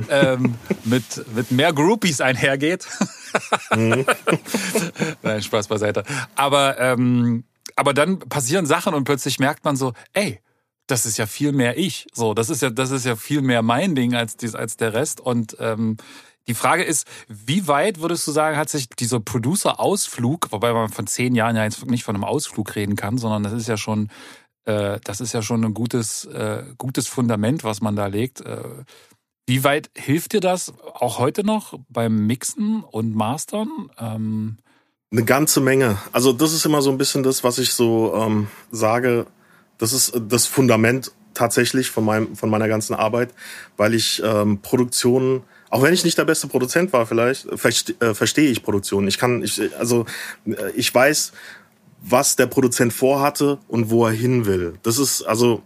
ähm, 0.09 0.55
mit 0.85 1.05
mit 1.35 1.51
mehr 1.51 1.75
Groupies 1.75 2.23
einhergeht. 2.23 2.87
Mhm. 3.77 4.07
Nein, 5.23 5.43
Spaß 5.43 5.69
beiseite. 5.69 6.03
Aber 6.35 6.81
ähm, 6.81 7.45
aber 7.77 7.93
dann 7.93 8.19
passieren 8.21 8.65
Sachen 8.65 8.95
und 8.95 9.05
plötzlich 9.05 9.39
merkt 9.39 9.65
man 9.65 9.77
so, 9.77 9.93
ey, 10.13 10.41
das 10.91 11.07
ist 11.07 11.17
ja 11.17 11.27
viel 11.27 11.53
mehr 11.53 11.79
ich. 11.79 12.07
So, 12.13 12.35
das 12.35 12.51
ist 12.51 12.63
ja, 12.63 12.71
das 12.71 12.91
ist 12.91 13.07
ja 13.07 13.17
viel 13.17 13.43
mehr 13.43 13.63
mein 13.63 13.95
Ding 13.95 14.15
als, 14.15 14.37
dies, 14.37 14.55
als 14.55 14.77
der 14.77 14.93
Rest. 14.93 15.21
Und 15.21 15.57
ähm, 15.61 15.97
die 16.49 16.55
Frage 16.55 16.83
ist, 16.83 17.07
wie 17.29 17.69
weit 17.69 18.01
würdest 18.01 18.27
du 18.27 18.33
sagen, 18.33 18.57
hat 18.57 18.69
sich 18.69 18.89
dieser 18.89 19.21
Producer-Ausflug, 19.21 20.51
wobei 20.51 20.73
man 20.73 20.89
von 20.89 21.07
zehn 21.07 21.35
Jahren 21.35 21.57
ja 21.57 21.65
jetzt 21.65 21.87
nicht 21.87 22.05
von 22.05 22.15
einem 22.15 22.25
Ausflug 22.25 22.75
reden 22.75 22.97
kann, 22.97 23.19
sondern 23.19 23.43
das 23.43 23.53
ist 23.53 23.69
ja 23.69 23.77
schon, 23.77 24.09
äh, 24.65 24.99
das 25.05 25.21
ist 25.21 25.33
ja 25.33 25.43
schon 25.43 25.65
ein 25.65 25.75
gutes, 25.75 26.25
äh, 26.25 26.65
gutes 26.77 27.07
Fundament, 27.07 27.63
was 27.63 27.81
man 27.81 27.95
da 27.95 28.07
legt. 28.07 28.41
Äh, 28.41 28.63
wie 29.47 29.65
weit 29.65 29.91
hilft 29.97 30.33
dir 30.33 30.41
das 30.41 30.73
auch 30.95 31.19
heute 31.19 31.45
noch 31.45 31.79
beim 31.89 32.27
Mixen 32.27 32.83
und 32.83 33.15
Mastern? 33.15 33.91
Ähm 33.99 34.59
eine 35.13 35.25
ganze 35.25 35.61
Menge. 35.61 35.99
Also 36.13 36.33
das 36.33 36.53
ist 36.53 36.65
immer 36.65 36.83
so 36.83 36.91
ein 36.91 36.99
bisschen 36.99 37.25
das, 37.25 37.43
was 37.43 37.59
ich 37.59 37.73
so 37.73 38.15
ähm, 38.15 38.47
sage 38.71 39.27
das 39.81 39.93
ist 39.93 40.15
äh, 40.15 40.21
das 40.21 40.47
Fundament 40.47 41.13
tatsächlich 41.35 41.91
von, 41.91 42.05
meinem, 42.05 42.37
von 42.37 42.51
meiner 42.51 42.69
ganzen 42.69 42.95
Arbeit, 42.95 43.31
weil 43.77 43.95
ich 43.95 44.23
ähm, 44.25 44.61
Produktionen 44.63 45.43
Auch 45.71 45.83
wenn 45.83 45.95
ich 45.95 46.05
nicht 46.05 46.19
der 46.19 46.25
beste 46.25 46.49
Produzent 46.49 46.93
war, 46.93 47.07
vielleicht 47.07 47.47
verste, 47.55 47.95
äh, 48.01 48.13
verstehe 48.15 48.51
ich 48.51 48.63
Produktion. 48.63 49.07
Ich 49.07 49.19
kann, 49.19 49.43
ich, 49.43 49.61
also 49.79 50.05
äh, 50.45 50.71
ich 50.75 50.93
weiß, 50.93 51.33
was 52.03 52.35
der 52.35 52.47
Produzent 52.47 52.93
vorhatte 52.93 53.59
und 53.69 53.91
wo 53.91 54.07
er 54.07 54.13
hin 54.13 54.47
will. 54.47 54.75
Das 54.83 54.99
ist 54.99 55.23
also 55.23 55.63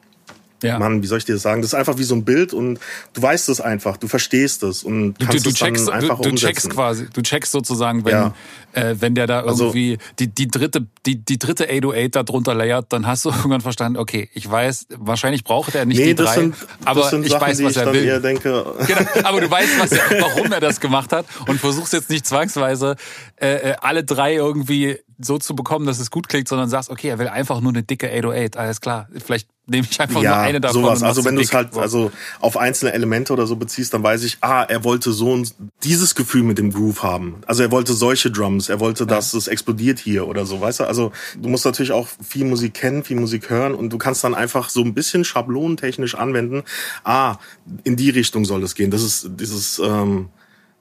ja. 0.64 0.79
Mann, 0.79 1.03
wie 1.03 1.07
soll 1.07 1.18
ich 1.18 1.24
dir 1.24 1.35
das 1.35 1.42
sagen? 1.42 1.62
Das 1.62 1.70
ist 1.70 1.74
einfach 1.74 1.98
wie 1.98 2.05
so 2.05 2.14
ein 2.14 2.24
Bild 2.24 2.53
und 2.53 2.79
du 3.12 3.22
weißt 3.22 3.48
es 3.48 3.61
einfach, 3.61 3.96
du 3.96 4.09
verstehst 4.09 4.62
es 4.62 4.83
und 4.83 5.18
kannst 5.18 5.46
du, 5.46 5.50
du, 5.50 5.50
du 5.50 5.55
checkst, 5.55 5.88
dann 5.88 5.94
einfach 5.94 6.20
du, 6.20 6.31
du 6.31 6.37
checkst 6.37 6.70
quasi, 6.70 7.07
du 7.12 7.22
checkst 7.22 7.53
sozusagen, 7.53 8.05
wenn, 8.05 8.12
ja. 8.12 8.35
äh, 8.72 8.96
wenn 8.98 9.14
der 9.14 9.27
da 9.27 9.40
also 9.40 9.64
irgendwie 9.64 9.92
also, 9.92 10.12
die, 10.18 10.29
die 10.29 10.48
dritte, 10.48 10.87
die, 11.07 11.16
die 11.16 11.38
dritte 11.38 11.64
808 11.64 12.16
da 12.16 12.22
drunter 12.22 12.55
layert, 12.55 12.87
dann 12.92 13.07
hast 13.07 13.24
du 13.24 13.31
irgendwann 13.37 13.61
verstanden, 13.61 13.98
okay, 13.98 14.29
ich 14.35 14.50
weiß, 14.50 14.87
wahrscheinlich 14.98 15.44
braucht 15.44 15.74
er 15.74 15.85
nicht 15.85 15.98
nee, 15.98 16.07
die 16.07 16.14
drei, 16.14 16.35
sind, 16.35 16.57
aber 16.85 17.00
ich 17.00 17.31
Sachen, 17.31 17.40
weiß, 17.40 17.62
was 17.62 17.77
er 17.77 17.92
will. 17.92 18.05
Genau, 18.24 19.09
aber 19.24 19.40
du 19.40 19.50
weißt, 19.50 19.81
was 19.81 19.92
er, 19.92 20.20
warum 20.20 20.53
er 20.53 20.61
das 20.61 20.81
gemacht 20.81 21.12
hat 21.12 21.27
und 21.46 21.61
versuchst 21.61 21.92
jetzt 21.92 22.11
nicht 22.11 22.27
zwangsweise 22.27 22.96
äh, 23.37 23.70
äh 23.70 23.74
alle 23.81 24.05
drei 24.05 24.35
irgendwie 24.35 24.98
so 25.18 25.38
zu 25.38 25.55
bekommen, 25.55 25.87
dass 25.87 25.98
es 25.98 26.11
gut 26.11 26.29
klingt, 26.29 26.48
sondern 26.48 26.68
sagst, 26.68 26.90
okay, 26.90 27.09
er 27.09 27.18
will 27.18 27.29
einfach 27.29 27.61
nur 27.61 27.72
eine 27.72 27.83
dicke 27.83 28.09
808, 28.09 28.57
alles 28.57 28.81
klar. 28.81 29.09
Vielleicht 29.24 29.48
nehme 29.66 29.87
ich 29.90 30.00
einfach 30.00 30.22
ja, 30.22 30.31
nur 30.31 30.38
eine 30.40 30.61
davon. 30.61 30.83
Sowas. 30.83 31.03
Also 31.03 31.24
wenn 31.24 31.37
du 31.37 31.42
es 31.42 31.53
halt 31.53 31.77
also 31.77 32.12
auf 32.40 32.57
einzelne 32.57 32.92
Elemente 32.92 33.33
oder 33.33 33.46
so 33.46 33.57
beziehst, 33.57 33.94
dann 33.94 34.03
weiß 34.03 34.24
ich, 34.24 34.38
ah, 34.40 34.62
er 34.62 34.85
wollte 34.85 35.12
so 35.12 35.35
ein, 35.35 35.48
dieses 35.83 36.14
Gefühl 36.14 36.42
mit 36.42 36.59
dem 36.59 36.72
Groove 36.72 37.03
haben. 37.03 37.37
Also 37.46 37.62
er 37.62 37.70
wollte 37.70 37.94
solche 37.94 38.31
Drums, 38.31 38.68
er 38.68 38.81
wollte, 38.81 39.07
dass 39.07 39.33
ja. 39.33 39.38
es 39.38 39.48
explodiert 39.48 39.98
hier 39.98 40.29
oder 40.29 40.44
so, 40.44 40.61
weißt 40.61 40.81
du? 40.81 40.85
Also 40.85 41.12
du 41.38 41.48
musst 41.48 41.64
natürlich 41.64 41.92
auch 41.92 42.09
viel 42.22 42.44
Musik 42.44 42.74
kennen, 42.74 43.05
viel 43.05 43.18
Musik 43.18 43.48
hören 43.48 43.74
und 43.74 43.90
du 43.90 43.98
kannst 43.98 44.22
dann 44.24 44.35
einfach 44.35 44.68
so 44.68 44.83
ein 44.83 44.94
bisschen 44.94 45.24
schablonentechnisch 45.24 46.14
anwenden. 46.14 46.62
Ah, 47.03 47.37
in 47.85 47.96
die 47.96 48.11
Richtung 48.11 48.44
soll 48.44 48.62
es 48.62 48.74
gehen. 48.74 48.90
Das 48.90 49.03
ist 49.03 49.31
dieses 49.38 49.79
ähm, 49.79 50.29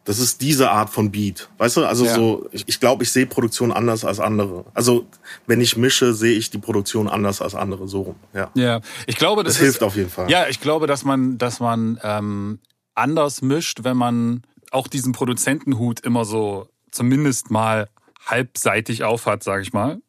das 0.05 0.19
ist 0.19 0.41
diese 0.41 0.69
Art 0.69 0.89
von 0.89 1.11
Beat. 1.11 1.49
Weißt 1.57 1.77
du, 1.77 1.85
also 1.85 2.05
ja. 2.05 2.13
so, 2.13 2.47
ich, 2.51 2.63
ich 2.67 2.79
glaube, 2.79 3.03
ich 3.03 3.11
sehe 3.11 3.25
Produktion 3.25 3.71
anders 3.71 4.03
als 4.03 4.19
andere. 4.19 4.65
Also, 4.73 5.05
wenn 5.47 5.61
ich 5.61 5.77
mische, 5.77 6.13
sehe 6.13 6.37
ich 6.37 6.49
die 6.49 6.57
Produktion 6.57 7.07
anders 7.07 7.41
als 7.41 7.55
andere, 7.55 7.87
so 7.87 8.01
rum. 8.01 8.15
Ja, 8.33 8.49
ja. 8.53 8.81
ich 9.07 9.15
glaube, 9.15 9.43
das, 9.43 9.53
das 9.53 9.61
hilft 9.61 9.83
auf 9.83 9.95
jeden 9.95 10.09
Fall. 10.09 10.29
Ja, 10.29 10.47
ich 10.47 10.59
glaube, 10.59 10.87
dass 10.87 11.05
man, 11.05 11.37
dass 11.37 11.59
man 11.59 11.99
ähm, 12.03 12.59
anders 12.95 13.41
mischt, 13.41 13.83
wenn 13.83 13.97
man 13.97 14.43
auch 14.71 14.87
diesen 14.87 15.13
Produzentenhut 15.13 16.01
immer 16.01 16.25
so 16.25 16.67
zumindest 16.91 17.49
mal 17.49 17.87
halbseitig 18.25 19.03
aufhat, 19.03 19.43
sage 19.43 19.61
ich 19.61 19.71
mal. 19.71 20.01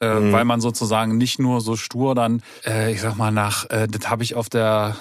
Äh, 0.00 0.20
mhm. 0.20 0.32
Weil 0.32 0.44
man 0.44 0.60
sozusagen 0.60 1.16
nicht 1.16 1.38
nur 1.38 1.60
so 1.60 1.76
stur 1.76 2.14
dann, 2.14 2.42
äh, 2.66 2.92
ich 2.92 3.00
sag 3.00 3.16
mal, 3.16 3.30
nach, 3.30 3.70
äh, 3.70 3.86
das 3.86 4.10
habe 4.10 4.24
ich 4.24 4.34
auf 4.34 4.50
der 4.50 4.96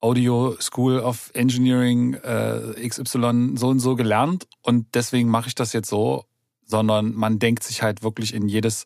Audio 0.00 0.56
School 0.60 1.00
of 1.00 1.30
Engineering 1.34 2.14
äh, 2.14 2.88
XY 2.88 3.52
so 3.56 3.68
und 3.68 3.80
so 3.80 3.96
gelernt 3.96 4.46
und 4.62 4.86
deswegen 4.94 5.28
mache 5.28 5.48
ich 5.48 5.54
das 5.54 5.72
jetzt 5.72 5.88
so, 5.88 6.24
sondern 6.64 7.14
man 7.14 7.38
denkt 7.38 7.64
sich 7.64 7.82
halt 7.82 8.02
wirklich 8.02 8.34
in 8.34 8.48
jedes, 8.48 8.84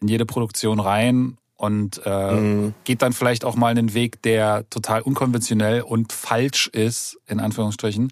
in 0.00 0.08
jede 0.08 0.26
Produktion 0.26 0.80
rein 0.80 1.38
und 1.56 2.02
äh, 2.04 2.32
mhm. 2.32 2.74
geht 2.84 3.02
dann 3.02 3.12
vielleicht 3.12 3.44
auch 3.44 3.54
mal 3.54 3.68
einen 3.68 3.94
Weg, 3.94 4.20
der 4.22 4.68
total 4.68 5.02
unkonventionell 5.02 5.82
und 5.82 6.12
falsch 6.12 6.66
ist, 6.68 7.18
in 7.26 7.40
Anführungsstrichen, 7.40 8.10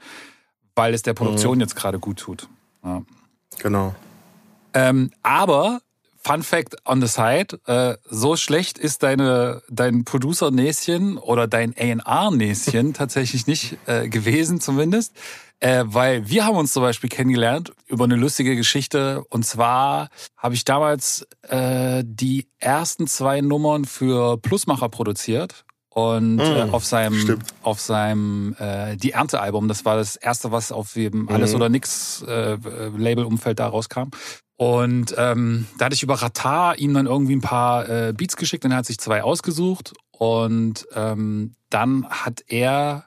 weil 0.77 0.95
es 0.95 1.03
der 1.03 1.15
Produktion 1.15 1.57
mhm. 1.57 1.63
jetzt 1.63 1.75
gerade 1.75 1.99
gut 1.99 2.21
tut. 2.21 2.49
Ja. 2.85 3.03
Genau. 3.59 3.95
Ähm, 4.73 5.11
aber 5.23 5.81
Fun 6.23 6.43
Fact 6.43 6.77
on 6.85 7.01
the 7.01 7.09
side, 7.09 7.59
äh, 7.67 7.97
so 8.05 8.37
schlecht 8.37 8.79
ist 8.79 9.03
deine, 9.03 9.63
dein 9.71 10.05
Producer-Näschen 10.05 11.17
oder 11.17 11.49
dein 11.49 11.75
A&R-Näschen 11.77 12.93
tatsächlich 12.95 13.47
nicht 13.47 13.79
äh, 13.87 14.09
gewesen 14.09 14.61
zumindest, 14.61 15.15
äh, 15.61 15.85
weil 15.87 16.29
wir 16.29 16.45
haben 16.45 16.57
uns 16.57 16.75
zum 16.75 16.83
Beispiel 16.83 17.09
kennengelernt 17.09 17.73
über 17.87 18.05
eine 18.05 18.17
lustige 18.17 18.55
Geschichte 18.55 19.25
und 19.31 19.47
zwar 19.47 20.09
habe 20.37 20.55
ich 20.55 20.65
damals 20.65 21.27
äh, 21.49 22.03
die 22.05 22.49
ersten 22.59 23.07
zwei 23.07 23.41
Nummern 23.41 23.87
für 23.87 24.37
Plusmacher 24.37 24.91
produziert 24.91 25.65
und 25.89 26.37
mm, 26.37 26.41
äh, 26.41 26.69
auf 26.71 26.85
seinem 26.85 27.19
stimmt. 27.19 27.45
auf 27.63 27.81
seinem 27.81 28.55
äh, 28.59 28.97
die 28.97 29.13
Ernte 29.13 29.41
Album 29.41 29.69
das 29.69 29.85
war 29.85 29.97
das 29.97 30.17
erste 30.17 30.53
was 30.53 30.71
auf 30.71 30.93
dem 30.93 31.29
alles 31.29 31.53
mm. 31.53 31.57
oder 31.57 31.69
nix 31.69 32.23
äh, 32.23 32.57
Label 32.97 33.25
Umfeld 33.25 33.59
da 33.59 33.67
rauskam 33.67 34.11
und 34.61 35.15
ähm, 35.17 35.67
da 35.79 35.87
hatte 35.87 35.95
ich 35.95 36.03
über 36.03 36.17
Ratar 36.17 36.79
ihm 36.79 36.93
dann 36.93 37.07
irgendwie 37.07 37.35
ein 37.35 37.41
paar 37.41 37.89
äh, 37.89 38.13
Beats 38.13 38.37
geschickt 38.37 38.63
und 38.67 38.73
er 38.73 38.77
hat 38.77 38.85
sich 38.85 38.99
zwei 38.99 39.23
ausgesucht. 39.23 39.95
Und 40.11 40.87
ähm, 40.95 41.55
dann 41.71 42.07
hat 42.11 42.45
er 42.47 43.07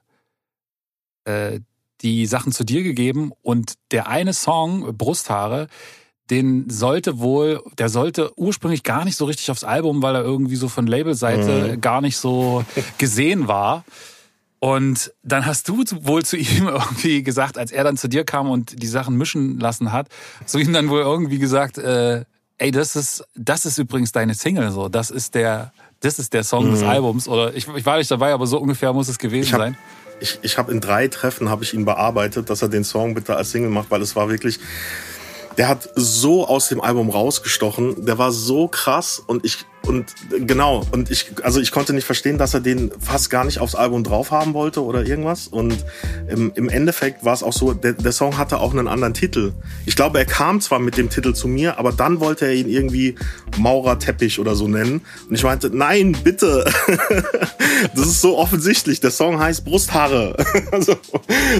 äh, 1.26 1.60
die 2.02 2.26
Sachen 2.26 2.54
zu 2.54 2.64
dir 2.64 2.82
gegeben 2.82 3.34
und 3.44 3.76
der 3.92 4.08
eine 4.08 4.34
Song, 4.34 4.98
Brusthaare, 4.98 5.68
den 6.32 6.72
sollte 6.72 7.20
wohl, 7.20 7.62
der 7.78 7.90
sollte 7.90 8.36
ursprünglich 8.36 8.82
gar 8.82 9.06
nicht 9.06 9.16
so 9.16 9.26
richtig 9.26 9.52
aufs 9.52 9.64
Album, 9.64 10.02
weil 10.02 10.16
er 10.16 10.24
irgendwie 10.24 10.56
so 10.56 10.68
von 10.68 10.88
Labelseite 10.88 11.74
mhm. 11.74 11.82
gar 11.82 12.02
nicht 12.02 12.18
so 12.18 12.66
gesehen 12.98 13.48
war. 13.48 13.86
Und 14.64 15.12
dann 15.24 15.46
hast 15.46 15.68
du 15.68 15.84
wohl 16.04 16.24
zu 16.24 16.38
ihm 16.38 16.68
irgendwie 16.70 17.22
gesagt, 17.22 17.58
als 17.58 17.74
er 17.74 17.84
dann 17.84 17.98
zu 17.98 18.08
dir 18.08 18.24
kam 18.24 18.50
und 18.50 18.82
die 18.82 18.88
Sachen 18.88 19.18
mischen 19.18 19.60
lassen 19.60 19.92
hat, 19.92 20.08
zu 20.46 20.58
ihm 20.58 20.72
dann 20.72 20.88
wohl 20.88 21.02
irgendwie 21.02 21.38
gesagt, 21.38 21.78
äh, 21.78 22.24
ey, 22.60 22.72
das 22.72 22.96
ist, 22.96 23.26
das 23.36 23.66
ist 23.66 23.78
übrigens 23.78 24.14
deine 24.14 24.36
Single, 24.36 24.72
so, 24.72 24.88
das 24.88 25.12
ist 25.12 25.36
der, 25.36 25.74
das 26.00 26.18
ist 26.18 26.32
der 26.32 26.46
Song 26.46 26.68
mhm. 26.68 26.72
des 26.76 26.84
Albums. 26.84 27.28
Oder 27.28 27.54
ich, 27.54 27.68
ich 27.68 27.86
war 27.86 27.98
nicht 27.98 28.10
dabei, 28.10 28.32
aber 28.32 28.48
so 28.48 28.58
ungefähr 28.58 28.94
muss 28.94 29.10
es 29.10 29.20
gewesen 29.20 29.48
ich 29.48 29.54
hab, 29.54 29.60
sein. 29.60 29.78
Ich, 30.22 30.40
ich 30.44 30.58
habe 30.58 30.72
in 30.72 30.80
drei 30.80 31.10
Treffen 31.10 31.50
habe 31.50 31.66
ich 31.66 31.74
ihn 31.74 31.84
bearbeitet, 31.84 32.50
dass 32.50 32.62
er 32.62 32.70
den 32.70 32.86
Song 32.86 33.16
bitte 33.16 33.36
als 33.36 33.52
Single 33.52 33.70
macht, 33.70 33.92
weil 33.92 34.02
es 34.02 34.16
war 34.16 34.30
wirklich, 34.30 34.62
der 35.58 35.68
hat 35.68 35.90
so 35.96 36.48
aus 36.48 36.70
dem 36.70 36.80
Album 36.80 37.10
rausgestochen, 37.10 38.06
der 38.06 38.18
war 38.18 38.32
so 38.32 38.70
krass 38.70 39.20
und 39.20 39.44
ich 39.44 39.66
und 39.86 40.16
genau, 40.48 40.86
und 40.92 41.12
ich, 41.12 41.32
also 41.44 41.60
ich 41.60 41.72
konnte 41.72 41.92
nicht 41.92 42.06
verstehen, 42.06 42.38
dass 42.38 42.54
er 42.54 42.62
den 42.62 42.92
fast 43.00 43.30
gar 43.30 43.44
nicht 43.44 43.60
aufs 43.60 43.76
Album 43.76 44.06
drauf 44.06 44.32
haben 44.32 44.54
wollte 44.54 44.82
oder 44.82 45.06
irgendwas. 45.06 45.48
Und 45.48 45.76
im, 46.28 46.54
im 46.56 46.70
Endeffekt 46.70 47.26
war 47.26 47.34
es 47.34 47.44
auch 47.44 47.52
so, 47.52 47.74
der, 47.74 47.92
der 47.92 48.14
Song 48.14 48.38
hatte 48.38 48.62
auch 48.62 48.72
einen 48.72 48.88
anderen 48.88 49.14
Titel. 49.14 49.52
Ich 49.86 49.98
glaube, 49.98 50.20
er 50.20 50.26
kam 50.26 50.62
zwar 50.62 50.80
mit 50.80 50.96
dem 50.96 51.10
Titel 51.10 51.34
zu 51.34 51.50
mir, 51.50 51.80
aber 51.80 51.92
dann 51.92 52.22
wollte 52.22 52.46
er 52.46 52.54
ihn 52.54 52.70
irgendwie 52.70 53.16
Maurer 53.58 54.00
Teppich 54.00 54.40
oder 54.40 54.56
so 54.56 54.70
nennen. 54.70 55.02
Und 55.28 55.36
ich 55.36 55.44
meinte, 55.44 55.70
nein, 55.70 56.16
bitte. 56.24 56.64
das 57.94 58.08
ist 58.08 58.22
so 58.22 58.38
offensichtlich. 58.38 59.02
Der 59.02 59.12
Song 59.12 59.38
heißt 59.38 59.66
Brusthaare. 59.66 60.38
also, 60.72 60.96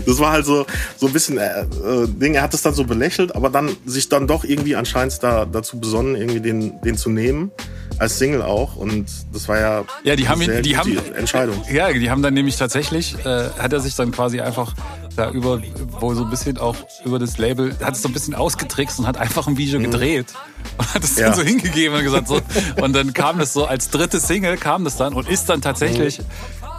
das 0.06 0.20
war 0.20 0.32
halt 0.32 0.46
so, 0.46 0.66
so 0.96 1.08
ein 1.08 1.14
bisschen 1.14 1.38
äh, 1.38 1.64
äh, 1.64 2.08
Ding. 2.08 2.36
Er 2.36 2.44
hat 2.44 2.54
es 2.54 2.62
dann 2.62 2.74
so 2.74 2.86
belächelt, 2.86 3.36
aber 3.36 3.50
dann 3.50 3.76
sich 3.86 4.08
dann 4.08 4.28
doch 4.28 4.46
irgendwie 4.46 4.78
anscheinend 4.78 5.22
da, 5.22 5.44
dazu 5.44 5.78
besonnen, 5.78 6.16
irgendwie 6.16 6.40
den, 6.40 6.80
den 6.82 6.96
zu 6.96 7.10
nehmen 7.10 7.52
als 8.00 8.18
Single 8.18 8.42
auch 8.42 8.76
und 8.76 9.06
das 9.32 9.48
war 9.48 9.60
ja 9.60 9.84
ja 10.04 10.16
die 10.16 10.28
haben 10.28 10.42
ihn, 10.42 10.62
die 10.62 10.78
haben 10.78 10.98
Entscheidung 11.16 11.64
ja 11.72 11.92
die 11.92 12.10
haben 12.10 12.22
dann 12.22 12.34
nämlich 12.34 12.58
tatsächlich 12.58 13.16
äh, 13.26 13.50
hat 13.58 13.74
er 13.74 13.80
sich 13.80 13.96
dann 13.96 14.12
quasi 14.12 14.42
einfach 14.42 14.74
da 15.16 15.30
über 15.30 15.62
wo 16.00 16.14
so 16.14 16.24
ein 16.24 16.30
bisschen 16.30 16.58
auch 16.58 16.76
über 17.06 17.20
das 17.20 17.38
Label 17.38 17.76
hat 17.82 17.96
es 17.96 18.02
so 18.02 18.10
ein 18.10 18.14
bisschen 18.14 18.36
ausgetrickst 18.36 19.00
und 19.00 19.08
hat 19.08 19.18
einfach 19.18 19.48
ein 19.48 19.58
Video 19.58 19.80
mhm. 19.80 19.86
gedreht 19.86 20.34
und 20.78 20.94
hat 20.94 21.04
es 21.04 21.18
ja. 21.18 21.28
dann 21.28 21.36
so 21.36 21.44
hingegeben 21.44 21.98
und 21.98 22.04
gesagt 22.04 22.28
so 22.28 22.40
und 22.82 22.94
dann 22.94 23.14
kam 23.14 23.40
das 23.40 23.54
so 23.54 23.66
als 23.66 23.90
dritte 23.90 24.20
Single 24.20 24.58
kam 24.58 24.84
das 24.84 24.98
dann 24.98 25.14
und 25.14 25.28
ist 25.30 25.50
dann 25.50 25.62
tatsächlich 25.62 26.20
mhm. 26.20 26.26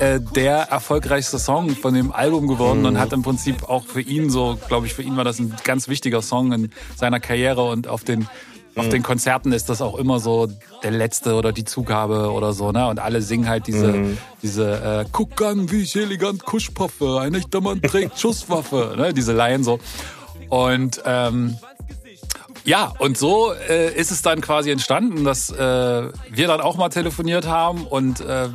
äh, 0.01 0.21
der 0.21 0.57
erfolgreichste 0.71 1.39
Song 1.39 1.71
von 1.71 1.95
dem 1.95 2.13
Album 2.13 2.49
geworden 2.49 2.81
mhm. 2.81 2.87
und 2.87 2.99
hat 2.99 3.13
im 3.13 3.23
Prinzip 3.23 3.69
auch 3.69 3.87
für 3.87 4.01
ihn 4.01 4.31
so, 4.31 4.59
glaube 4.69 4.87
ich, 4.87 4.95
für 4.95 5.03
ihn 5.03 5.17
war 5.17 5.25
das 5.25 5.39
ein 5.39 5.55
ganz 5.65 5.89
wichtiger 5.89 6.23
Song 6.23 6.53
in 6.53 6.71
seiner 6.97 7.21
Karriere 7.21 7.65
und 7.65 7.89
auf 7.89 8.05
den 8.05 8.27
auf 8.77 8.89
den 8.89 9.03
Konzerten 9.03 9.53
ist 9.53 9.69
das 9.69 9.81
auch 9.81 9.97
immer 9.97 10.19
so 10.19 10.49
der 10.83 10.91
letzte 10.91 11.35
oder 11.35 11.53
die 11.53 11.65
Zugabe 11.65 12.33
oder 12.33 12.53
so, 12.53 12.73
ne? 12.73 12.89
Und 12.89 12.99
alle 12.99 13.23
singen 13.23 13.49
halt 13.49 13.67
diese, 13.67 13.89
mhm. 13.89 14.19
diese 14.43 15.05
äh, 15.05 15.05
Guck 15.13 15.41
an, 15.43 15.71
wie 15.71 15.83
ich 15.83 15.95
elegant 15.97 16.45
Kuschpaffe, 16.45 17.21
ein 17.21 17.35
echter 17.35 17.61
Mann 17.61 17.81
trägt 17.83 18.19
Schusswaffe, 18.19 18.95
ne? 18.97 19.13
Diese 19.15 19.33
Laien 19.33 19.63
so. 19.65 19.79
Und 20.49 21.03
ähm, 21.05 21.57
ja, 22.65 22.93
und 22.99 23.19
so 23.19 23.53
äh, 23.69 23.95
ist 23.95 24.11
es 24.11 24.23
dann 24.23 24.41
quasi 24.41 24.71
entstanden, 24.71 25.25
dass 25.25 25.51
äh, 25.51 25.57
wir 25.57 26.47
dann 26.47 26.61
auch 26.61 26.77
mal 26.77 26.89
telefoniert 26.89 27.47
haben 27.47 27.87
und 27.87 28.21
äh, 28.21 28.49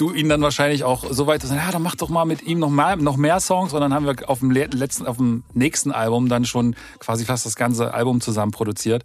du 0.00 0.12
ihn 0.12 0.28
dann 0.28 0.40
wahrscheinlich 0.40 0.84
auch 0.84 1.04
so 1.10 1.26
weit, 1.26 1.44
ja, 1.44 1.70
dann 1.70 1.82
mach 1.82 1.96
doch 1.96 2.08
mal 2.08 2.24
mit 2.24 2.42
ihm 2.42 2.58
noch 2.58 2.70
mehr, 2.70 2.96
noch 2.96 3.16
mehr 3.16 3.40
Songs. 3.40 3.72
Und 3.72 3.80
dann 3.80 3.92
haben 3.92 4.06
wir 4.06 4.28
auf 4.28 4.40
dem 4.40 4.50
letzten, 4.50 5.06
auf 5.06 5.18
dem 5.18 5.44
nächsten 5.52 5.92
Album 5.92 6.28
dann 6.28 6.44
schon 6.44 6.74
quasi 6.98 7.24
fast 7.24 7.46
das 7.46 7.56
ganze 7.56 7.92
Album 7.92 8.20
zusammen 8.20 8.52
produziert. 8.52 9.04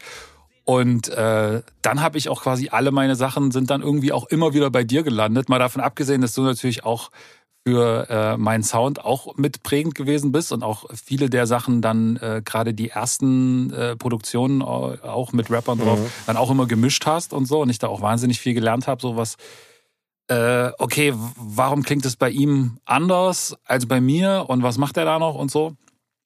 Und 0.64 1.10
äh, 1.10 1.62
dann 1.82 2.02
habe 2.02 2.18
ich 2.18 2.30
auch 2.30 2.42
quasi 2.42 2.70
alle 2.70 2.92
meine 2.92 3.16
Sachen 3.16 3.52
sind 3.52 3.70
dann 3.70 3.82
irgendwie 3.82 4.12
auch 4.12 4.26
immer 4.26 4.54
wieder 4.54 4.72
bei 4.72 4.84
dir 4.84 5.04
gelandet. 5.04 5.48
Mal 5.48 5.60
davon 5.60 5.82
abgesehen, 5.82 6.22
dass 6.22 6.34
du 6.34 6.42
natürlich 6.42 6.84
auch 6.84 7.12
für 7.68 8.08
äh, 8.10 8.38
meinen 8.38 8.64
Sound 8.64 9.04
auch 9.04 9.38
mitprägend 9.38 9.96
gewesen 9.96 10.32
bist 10.32 10.52
und 10.52 10.64
auch 10.64 10.86
viele 10.94 11.30
der 11.30 11.48
Sachen 11.48 11.82
dann 11.82 12.18
äh, 12.18 12.42
gerade 12.46 12.76
die 12.76 12.90
ersten 12.90 13.74
äh, 13.74 13.96
Produktionen 13.96 14.62
auch 14.62 15.34
mit 15.34 15.50
Rappern 15.50 15.80
drauf 15.80 16.00
mhm. 16.00 16.06
dann 16.28 16.38
auch 16.38 16.52
immer 16.52 16.68
gemischt 16.68 17.08
hast 17.08 17.34
und 17.34 17.48
so 17.48 17.62
und 17.62 17.70
ich 17.70 17.80
da 17.80 17.88
auch 17.88 18.02
wahnsinnig 18.02 18.40
viel 18.40 18.54
gelernt 18.54 18.88
habe, 18.88 19.02
so 19.02 19.16
was 19.16 19.38
äh, 20.28 20.72
okay, 20.80 21.14
warum 21.38 21.84
klingt 21.84 22.06
es 22.06 22.16
bei 22.16 22.30
ihm 22.30 22.78
anders 22.86 23.56
als 23.66 23.86
bei 23.86 24.02
mir 24.02 24.46
und 24.48 24.64
was 24.64 24.78
macht 24.78 24.98
er 24.98 25.06
da 25.06 25.20
noch 25.20 25.36
und 25.36 25.52
so. 25.52 25.76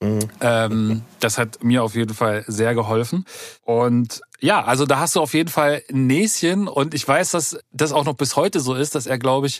Mhm. 0.01 0.19
Ähm, 0.39 1.01
das 1.19 1.37
hat 1.37 1.63
mir 1.63 1.83
auf 1.83 1.95
jeden 1.95 2.13
Fall 2.13 2.45
sehr 2.47 2.73
geholfen. 2.73 3.25
Und 3.63 4.21
ja, 4.39 4.63
also 4.63 4.85
da 4.85 4.99
hast 4.99 5.15
du 5.15 5.19
auf 5.19 5.33
jeden 5.33 5.49
Fall 5.49 5.83
ein 5.89 6.07
Näschen 6.07 6.67
und 6.67 6.93
ich 6.93 7.05
weiß, 7.05 7.31
dass 7.31 7.59
das 7.71 7.91
auch 7.91 8.05
noch 8.05 8.15
bis 8.15 8.35
heute 8.37 8.61
so 8.61 8.75
ist, 8.75 8.95
dass 8.95 9.07
er, 9.07 9.19
glaube 9.19 9.47
ich, 9.47 9.59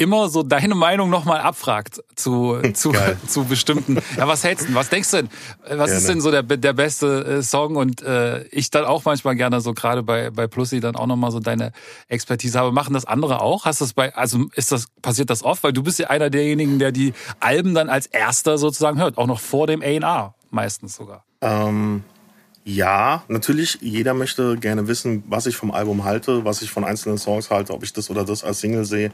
immer 0.00 0.30
so 0.30 0.42
deine 0.42 0.74
Meinung 0.74 1.10
nochmal 1.10 1.40
abfragt 1.40 2.02
zu, 2.16 2.58
zu, 2.74 2.92
zu 3.28 3.44
bestimmten. 3.44 3.98
Ja, 4.16 4.26
was 4.26 4.42
hältst 4.42 4.68
du? 4.68 4.74
Was 4.74 4.88
denkst 4.88 5.10
du 5.10 5.16
denn? 5.18 5.28
Was 5.62 5.68
gerne. 5.68 5.92
ist 5.92 6.08
denn 6.08 6.20
so 6.20 6.30
der, 6.30 6.42
der 6.42 6.72
beste 6.72 7.24
äh, 7.24 7.42
Song? 7.42 7.76
Und 7.76 8.02
äh, 8.02 8.44
ich 8.44 8.70
dann 8.70 8.84
auch 8.84 9.04
manchmal 9.04 9.36
gerne 9.36 9.60
so 9.60 9.74
gerade 9.74 10.02
bei, 10.02 10.30
bei 10.30 10.46
Plussi 10.46 10.80
dann 10.80 10.96
auch 10.96 11.06
nochmal 11.06 11.30
so 11.30 11.40
deine 11.40 11.72
Expertise 12.08 12.58
habe. 12.58 12.72
Machen 12.72 12.94
das 12.94 13.04
andere 13.04 13.42
auch? 13.42 13.66
Hast 13.66 13.82
das 13.82 13.92
bei, 13.92 14.14
also 14.14 14.46
ist 14.54 14.72
das, 14.72 14.86
passiert 15.02 15.28
das 15.28 15.44
oft? 15.44 15.62
Weil 15.62 15.72
du 15.72 15.82
bist 15.82 15.98
ja 15.98 16.08
einer 16.08 16.30
derjenigen, 16.30 16.78
der 16.78 16.92
die 16.92 17.12
Alben 17.38 17.74
dann 17.74 17.90
als 17.90 18.06
erster 18.06 18.56
sozusagen 18.56 18.98
hört, 18.98 19.18
auch 19.18 19.26
noch 19.26 19.40
vor 19.40 19.66
dem 19.66 19.82
A&R 19.82 20.34
meistens 20.50 20.96
sogar. 20.96 21.24
Ähm, 21.42 22.02
ja, 22.64 23.24
natürlich, 23.28 23.78
jeder 23.80 24.12
möchte 24.12 24.56
gerne 24.56 24.86
wissen, 24.86 25.24
was 25.28 25.46
ich 25.46 25.56
vom 25.56 25.70
Album 25.70 26.04
halte, 26.04 26.44
was 26.44 26.60
ich 26.60 26.70
von 26.70 26.84
einzelnen 26.84 27.16
Songs 27.16 27.50
halte, 27.50 27.72
ob 27.72 27.82
ich 27.82 27.92
das 27.92 28.10
oder 28.10 28.24
das 28.24 28.44
als 28.44 28.60
Single 28.60 28.84
sehe. 28.84 29.12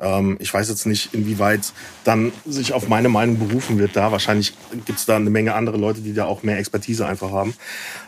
Ähm, 0.00 0.36
ich 0.40 0.52
weiß 0.52 0.68
jetzt 0.68 0.86
nicht, 0.86 1.12
inwieweit 1.14 1.72
dann 2.04 2.32
sich 2.46 2.72
auf 2.72 2.88
meine 2.88 3.08
Meinung 3.08 3.38
berufen 3.38 3.78
wird 3.78 3.96
da. 3.96 4.10
Wahrscheinlich 4.12 4.54
gibt 4.86 4.98
es 4.98 5.06
da 5.06 5.16
eine 5.16 5.30
Menge 5.30 5.54
andere 5.54 5.76
Leute, 5.76 6.00
die 6.00 6.14
da 6.14 6.24
auch 6.24 6.42
mehr 6.42 6.58
Expertise 6.58 7.06
einfach 7.06 7.30
haben. 7.30 7.54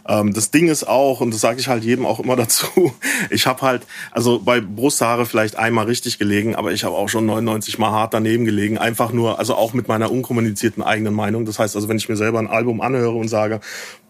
Ähm, 0.09 0.33
das 0.33 0.51
Ding 0.51 0.69
ist 0.69 0.85
auch, 0.85 1.21
und 1.21 1.33
das 1.33 1.41
sage 1.41 1.61
ich 1.61 1.69
halt 1.69 1.85
jedem 1.85 2.07
auch 2.07 2.21
immer 2.21 2.37
dazu, 2.43 2.95
ich 3.31 3.47
habe 3.47 3.63
halt, 3.63 3.83
also 4.11 4.41
bei 4.41 4.61
Brusthaare 4.61 5.27
vielleicht 5.27 5.57
einmal 5.57 5.87
richtig 5.87 6.19
gelegen, 6.19 6.55
aber 6.55 6.73
ich 6.73 6.85
habe 6.85 6.97
auch 6.97 7.09
schon 7.09 7.27
99 7.27 7.79
Mal 7.79 7.91
hart 7.91 8.15
daneben 8.15 8.45
gelegen. 8.45 8.79
Einfach 8.79 9.13
nur, 9.13 9.39
also 9.39 9.55
auch 9.55 9.75
mit 9.75 9.89
meiner 9.89 10.11
unkommunizierten 10.11 10.83
eigenen 10.83 11.15
Meinung. 11.15 11.45
Das 11.45 11.59
heißt 11.59 11.77
also, 11.77 11.89
wenn 11.89 11.99
ich 11.99 12.09
mir 12.09 12.17
selber 12.17 12.39
ein 12.39 12.49
Album 12.49 12.81
anhöre 12.81 13.15
und 13.15 13.29
sage, 13.29 13.61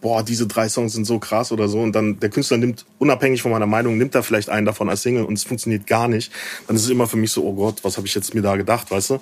boah, 0.02 0.22
diese 0.22 0.46
drei 0.46 0.68
Songs 0.68 0.92
sind 0.92 1.06
so 1.06 1.18
krass 1.18 1.52
oder 1.52 1.68
so, 1.68 1.80
und 1.80 1.92
dann 1.92 2.20
der 2.20 2.28
Künstler 2.28 2.58
nimmt, 2.58 2.84
unabhängig 2.98 3.40
von 3.40 3.50
meiner 3.52 3.66
Meinung, 3.66 3.96
nimmt 3.96 4.14
er 4.14 4.22
vielleicht 4.22 4.50
einen 4.50 4.66
davon 4.66 4.90
als 4.90 5.02
Single 5.02 5.24
und 5.24 5.38
es 5.38 5.44
funktioniert 5.44 5.86
gar 5.86 6.08
nicht, 6.08 6.30
dann 6.66 6.76
ist 6.76 6.84
es 6.84 6.90
immer 6.90 7.06
für 7.06 7.16
mich 7.16 7.32
so, 7.32 7.44
oh 7.44 7.54
Gott, 7.54 7.82
was 7.82 7.96
habe 7.96 8.06
ich 8.06 8.14
jetzt 8.14 8.34
mir 8.34 8.42
da 8.42 8.56
gedacht, 8.56 8.90
weißt 8.90 9.10
du? 9.10 9.18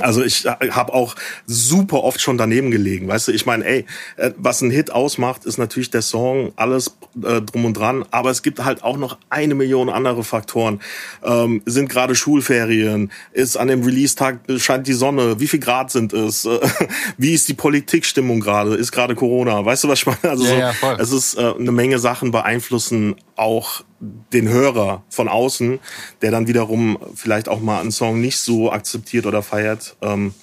Also 0.00 0.22
ich 0.22 0.44
äh, 0.44 0.70
habe 0.70 0.92
auch 0.92 1.14
super 1.46 2.04
oft 2.04 2.20
schon 2.20 2.36
daneben 2.36 2.70
gelegen, 2.70 3.08
weißt 3.08 3.28
du. 3.28 3.32
Ich 3.32 3.46
meine, 3.46 3.64
ey, 3.64 3.86
äh, 4.16 4.32
was 4.36 4.60
ein 4.60 4.70
Hit 4.70 4.92
ausmacht, 4.92 5.44
ist 5.46 5.58
natürlich 5.58 5.90
der 5.90 6.02
Song, 6.02 6.52
alles 6.56 6.96
äh, 7.22 7.40
drum 7.40 7.64
und 7.64 7.74
dran. 7.74 8.04
Aber 8.10 8.30
es 8.30 8.42
gibt 8.42 8.62
halt 8.62 8.84
auch 8.84 8.98
noch 8.98 9.18
eine 9.30 9.54
Million 9.54 9.88
andere 9.88 10.22
Faktoren. 10.22 10.80
Ähm, 11.24 11.62
sind 11.64 11.88
gerade 11.88 12.14
Schulferien? 12.14 13.10
Ist 13.32 13.56
an 13.56 13.68
dem 13.68 13.82
Release-Tag 13.82 14.40
scheint 14.58 14.86
die 14.86 14.92
Sonne? 14.92 15.40
Wie 15.40 15.48
viel 15.48 15.60
Grad 15.60 15.90
sind 15.90 16.12
es? 16.12 16.46
wie 17.16 17.32
ist 17.32 17.48
die 17.48 17.54
Politikstimmung 17.54 18.40
gerade? 18.40 18.74
Ist 18.74 18.92
gerade 18.92 19.14
Corona? 19.14 19.64
Weißt 19.64 19.84
du, 19.84 19.88
was 19.88 20.00
ich 20.00 20.06
meine? 20.06 20.18
Also 20.22 20.44
ja, 20.46 20.58
ja, 20.58 20.72
voll. 20.72 20.96
es 20.98 21.12
ist 21.12 21.38
äh, 21.38 21.54
eine 21.58 21.72
Menge 21.72 21.98
Sachen 21.98 22.30
beeinflussen 22.30 23.16
auch 23.36 23.82
den 24.00 24.48
Hörer 24.48 25.04
von 25.08 25.28
außen, 25.28 25.78
der 26.22 26.30
dann 26.30 26.46
wiederum 26.46 26.98
vielleicht 27.14 27.48
auch 27.48 27.60
mal 27.60 27.80
einen 27.80 27.92
Song 27.92 28.20
nicht 28.20 28.38
so 28.38 28.70
akzeptiert 28.72 29.26
oder 29.26 29.42
feiert, 29.42 29.85
ähm, 30.00 30.34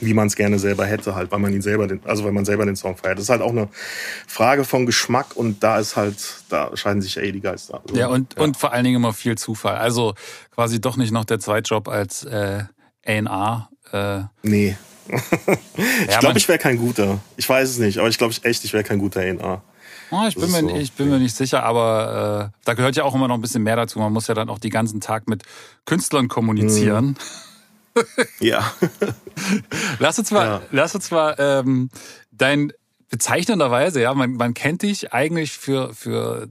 wie 0.00 0.14
man 0.14 0.26
es 0.26 0.36
gerne 0.36 0.58
selber 0.58 0.86
hätte, 0.86 1.14
halt, 1.14 1.30
weil 1.30 1.38
man 1.38 1.52
ihn 1.52 1.62
selber, 1.62 1.86
den, 1.86 2.00
also 2.04 2.24
weil 2.24 2.32
man 2.32 2.44
selber 2.44 2.64
den 2.64 2.76
Song 2.76 2.96
feiert. 2.96 3.18
Das 3.18 3.24
ist 3.24 3.30
halt 3.30 3.42
auch 3.42 3.50
eine 3.50 3.68
Frage 4.26 4.64
von 4.64 4.86
Geschmack 4.86 5.36
und 5.36 5.62
da 5.62 5.78
ist 5.78 5.96
halt, 5.96 6.16
da 6.48 6.74
scheiden 6.76 7.02
sich 7.02 7.16
eh 7.18 7.30
die 7.32 7.40
Geister. 7.40 7.82
Also, 7.82 7.94
ja, 7.96 8.08
und, 8.08 8.34
ja. 8.34 8.42
und 8.42 8.56
vor 8.56 8.72
allen 8.72 8.84
Dingen 8.84 8.96
immer 8.96 9.12
viel 9.12 9.36
Zufall. 9.36 9.76
Also 9.76 10.14
quasi 10.54 10.80
doch 10.80 10.96
nicht 10.96 11.12
noch 11.12 11.24
der 11.24 11.38
Zweitjob 11.38 11.88
als 11.88 12.24
äh, 12.24 12.64
A&R. 13.06 13.68
Äh. 13.92 14.22
Nee. 14.42 14.76
ich 16.08 16.18
glaube, 16.18 16.38
ich 16.38 16.48
wäre 16.48 16.58
kein 16.58 16.78
guter. 16.78 17.18
Ich 17.36 17.48
weiß 17.48 17.68
es 17.68 17.78
nicht, 17.78 17.98
aber 17.98 18.08
ich 18.08 18.16
glaube 18.16 18.32
ich 18.32 18.44
echt, 18.44 18.64
ich 18.64 18.72
wäre 18.72 18.84
kein 18.84 18.98
guter 18.98 19.20
A&R. 19.20 19.62
Oh, 20.12 20.24
ich, 20.26 20.34
bin 20.34 20.50
mir, 20.50 20.60
so. 20.60 20.76
ich 20.76 20.92
bin 20.92 21.08
mir 21.08 21.18
nicht 21.18 21.36
sicher, 21.36 21.62
aber 21.62 22.50
äh, 22.52 22.58
da 22.64 22.74
gehört 22.74 22.96
ja 22.96 23.04
auch 23.04 23.14
immer 23.14 23.28
noch 23.28 23.36
ein 23.36 23.40
bisschen 23.40 23.62
mehr 23.62 23.76
dazu. 23.76 24.00
Man 24.00 24.12
muss 24.12 24.26
ja 24.26 24.34
dann 24.34 24.48
auch 24.48 24.58
die 24.58 24.70
ganzen 24.70 25.00
Tag 25.00 25.28
mit 25.28 25.44
Künstlern 25.84 26.28
kommunizieren. 26.28 27.06
Mhm. 27.06 27.16
ja. 28.40 28.72
lass 29.98 30.18
uns 30.18 30.30
mal, 30.30 30.46
ja. 30.46 30.62
lass 30.70 30.94
uns 30.94 31.10
mal 31.10 31.34
ähm, 31.38 31.90
dein 32.30 32.72
bezeichnenderweise, 33.10 34.00
ja, 34.00 34.14
man, 34.14 34.34
man 34.34 34.54
kennt 34.54 34.82
dich 34.82 35.12
eigentlich 35.12 35.52
für, 35.52 35.92
für 35.94 36.48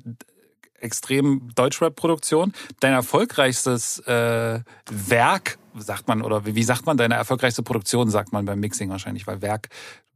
extrem 0.82 1.50
Deutschrap-Produktion. 1.56 2.54
Dein 2.80 2.94
erfolgreichstes 2.94 4.00
äh, 4.00 4.60
Werk, 4.90 5.58
sagt 5.78 6.08
man, 6.08 6.22
oder 6.22 6.46
wie 6.46 6.64
sagt 6.64 6.86
man, 6.86 6.98
deine 6.98 7.16
erfolgreichste 7.16 7.64
Produktion, 7.64 8.10
sagt 8.10 8.34
man 8.34 8.46
beim 8.46 8.60
Mixing 8.60 8.90
wahrscheinlich, 8.90 9.28
weil 9.28 9.42
Werk 9.42 9.70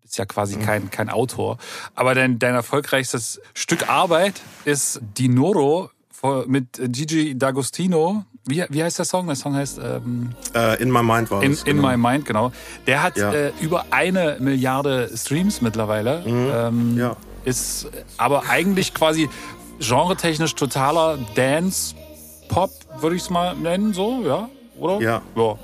ist 0.03 0.17
ja 0.17 0.25
quasi 0.25 0.57
kein, 0.57 0.91
kein 0.91 1.09
Autor. 1.09 1.57
Aber 1.95 2.13
dein, 2.13 2.39
dein 2.39 2.53
erfolgreichstes 2.53 3.41
Stück 3.53 3.89
Arbeit 3.89 4.41
ist 4.65 4.99
Dinoro 5.17 5.89
mit 6.45 6.79
Gigi 6.91 7.35
D'Agostino. 7.35 8.23
Wie, 8.45 8.63
wie 8.69 8.83
heißt 8.83 8.97
der 8.97 9.05
Song? 9.05 9.27
Der 9.27 9.35
Song 9.35 9.55
heißt 9.55 9.79
ähm, 9.81 10.31
uh, 10.55 10.81
In 10.81 10.91
My 10.91 11.01
Mind 11.01 11.31
war 11.31 11.43
in, 11.43 11.53
In 11.53 11.77
genau. 11.77 11.87
My 11.89 11.97
Mind, 11.97 12.25
genau. 12.25 12.51
Der 12.87 13.03
hat 13.03 13.17
ja. 13.17 13.31
äh, 13.31 13.51
über 13.61 13.85
eine 13.91 14.37
Milliarde 14.39 15.09
Streams 15.15 15.61
mittlerweile. 15.61 16.23
Mhm. 16.25 16.51
Ähm, 16.53 16.97
ja. 16.97 17.15
Ist 17.45 17.89
aber 18.17 18.49
eigentlich 18.49 18.93
quasi 18.93 19.29
genretechnisch 19.79 20.55
totaler 20.55 21.17
Dance-Pop, 21.35 22.71
würde 22.99 23.15
ich 23.15 23.23
es 23.23 23.29
mal 23.29 23.55
nennen, 23.55 23.93
so, 23.93 24.23
ja? 24.25 24.49
Oder? 24.77 25.01
Ja. 25.01 25.21
Ja, 25.35 25.57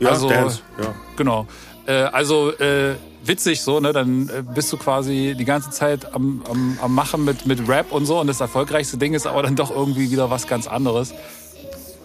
ja 0.00 0.08
also, 0.08 0.28
Dance, 0.28 0.60
ja. 0.82 0.94
Genau. 1.16 1.46
Äh, 1.86 1.92
also 1.92 2.52
äh, 2.52 2.94
witzig 3.26 3.62
so, 3.62 3.80
ne? 3.80 3.92
Dann 3.92 4.28
äh, 4.28 4.42
bist 4.42 4.72
du 4.72 4.76
quasi 4.76 5.34
die 5.38 5.44
ganze 5.44 5.70
Zeit 5.70 6.14
am, 6.14 6.42
am, 6.48 6.78
am 6.80 6.94
Machen 6.94 7.24
mit, 7.24 7.46
mit 7.46 7.68
Rap 7.68 7.92
und 7.92 8.06
so 8.06 8.20
und 8.20 8.26
das 8.26 8.40
erfolgreichste 8.40 8.98
Ding 8.98 9.14
ist 9.14 9.26
aber 9.26 9.42
dann 9.42 9.56
doch 9.56 9.70
irgendwie 9.70 10.10
wieder 10.10 10.30
was 10.30 10.46
ganz 10.46 10.66
anderes. 10.66 11.12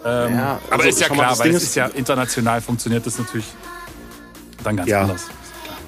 Ähm, 0.04 0.34
ja, 0.34 0.52
also 0.54 0.72
aber 0.72 0.86
ist 0.86 1.00
ja 1.00 1.08
klar, 1.08 1.38
weil 1.38 1.50
es 1.50 1.62
ist 1.62 1.76
ja 1.76 1.86
international 1.86 2.60
funktioniert 2.60 3.06
das 3.06 3.18
natürlich 3.18 3.46
dann 4.64 4.76
ganz 4.76 4.88
ja. 4.88 5.02
anders. 5.02 5.28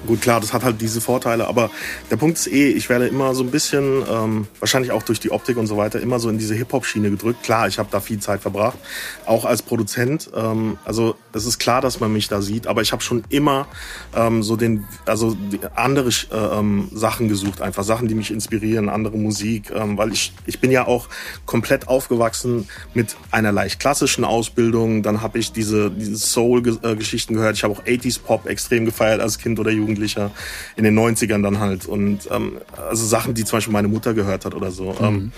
Gut, 0.05 0.21
klar, 0.21 0.39
das 0.39 0.53
hat 0.53 0.63
halt 0.63 0.81
diese 0.81 1.01
Vorteile, 1.01 1.47
aber 1.47 1.71
der 2.11 2.17
Punkt 2.17 2.37
ist 2.37 2.47
eh, 2.47 2.69
ich 2.69 2.89
werde 2.89 3.07
immer 3.07 3.33
so 3.33 3.43
ein 3.43 3.51
bisschen, 3.51 4.03
ähm, 4.09 4.47
wahrscheinlich 4.59 4.91
auch 4.91 5.03
durch 5.03 5.19
die 5.19 5.31
Optik 5.31 5.57
und 5.57 5.67
so 5.67 5.77
weiter, 5.77 5.99
immer 5.99 6.19
so 6.19 6.29
in 6.29 6.37
diese 6.37 6.53
Hip-Hop-Schiene 6.53 7.09
gedrückt. 7.09 7.43
Klar, 7.43 7.67
ich 7.67 7.79
habe 7.79 7.89
da 7.91 7.99
viel 7.99 8.19
Zeit 8.19 8.41
verbracht, 8.41 8.77
auch 9.25 9.45
als 9.45 9.61
Produzent. 9.61 10.29
Ähm, 10.35 10.77
also 10.85 11.15
es 11.33 11.45
ist 11.45 11.59
klar, 11.59 11.81
dass 11.81 11.99
man 11.99 12.13
mich 12.13 12.27
da 12.27 12.41
sieht, 12.41 12.67
aber 12.67 12.81
ich 12.81 12.91
habe 12.91 13.01
schon 13.01 13.23
immer 13.29 13.67
ähm, 14.15 14.43
so 14.43 14.55
den, 14.55 14.85
also 15.05 15.35
andere 15.75 16.09
äh, 16.09 16.59
ähm, 16.59 16.89
Sachen 16.93 17.27
gesucht, 17.27 17.61
einfach 17.61 17.83
Sachen, 17.83 18.07
die 18.07 18.15
mich 18.15 18.31
inspirieren, 18.31 18.89
andere 18.89 19.17
Musik, 19.17 19.71
ähm, 19.73 19.97
weil 19.97 20.13
ich, 20.13 20.33
ich 20.45 20.59
bin 20.59 20.71
ja 20.71 20.87
auch 20.87 21.09
komplett 21.45 21.87
aufgewachsen 21.87 22.67
mit 22.93 23.15
einer 23.31 23.51
leicht 23.51 23.79
klassischen 23.79 24.23
Ausbildung. 24.23 25.03
Dann 25.03 25.21
habe 25.21 25.39
ich 25.39 25.51
diese, 25.51 25.89
diese 25.89 26.15
Soul-Geschichten 26.15 27.33
gehört. 27.33 27.57
Ich 27.57 27.63
habe 27.63 27.73
auch 27.73 27.83
80s 27.83 28.19
Pop 28.21 28.45
extrem 28.45 28.85
gefeiert 28.85 29.19
als 29.19 29.39
Kind 29.39 29.59
oder 29.59 29.71
Jugendlicher. 29.71 29.94
Jugendlicher 29.95 30.31
in 30.75 30.83
den 30.83 30.97
90ern 30.97 31.41
dann 31.41 31.59
halt. 31.59 31.85
Und 31.85 32.29
ähm, 32.31 32.57
also 32.77 33.05
Sachen, 33.05 33.33
die 33.33 33.45
zum 33.45 33.57
Beispiel 33.57 33.73
meine 33.73 33.87
Mutter 33.87 34.13
gehört 34.13 34.45
hat 34.45 34.53
oder 34.53 34.71
so. 34.71 34.93
Mhm. 34.93 35.05
Ähm, 35.05 35.31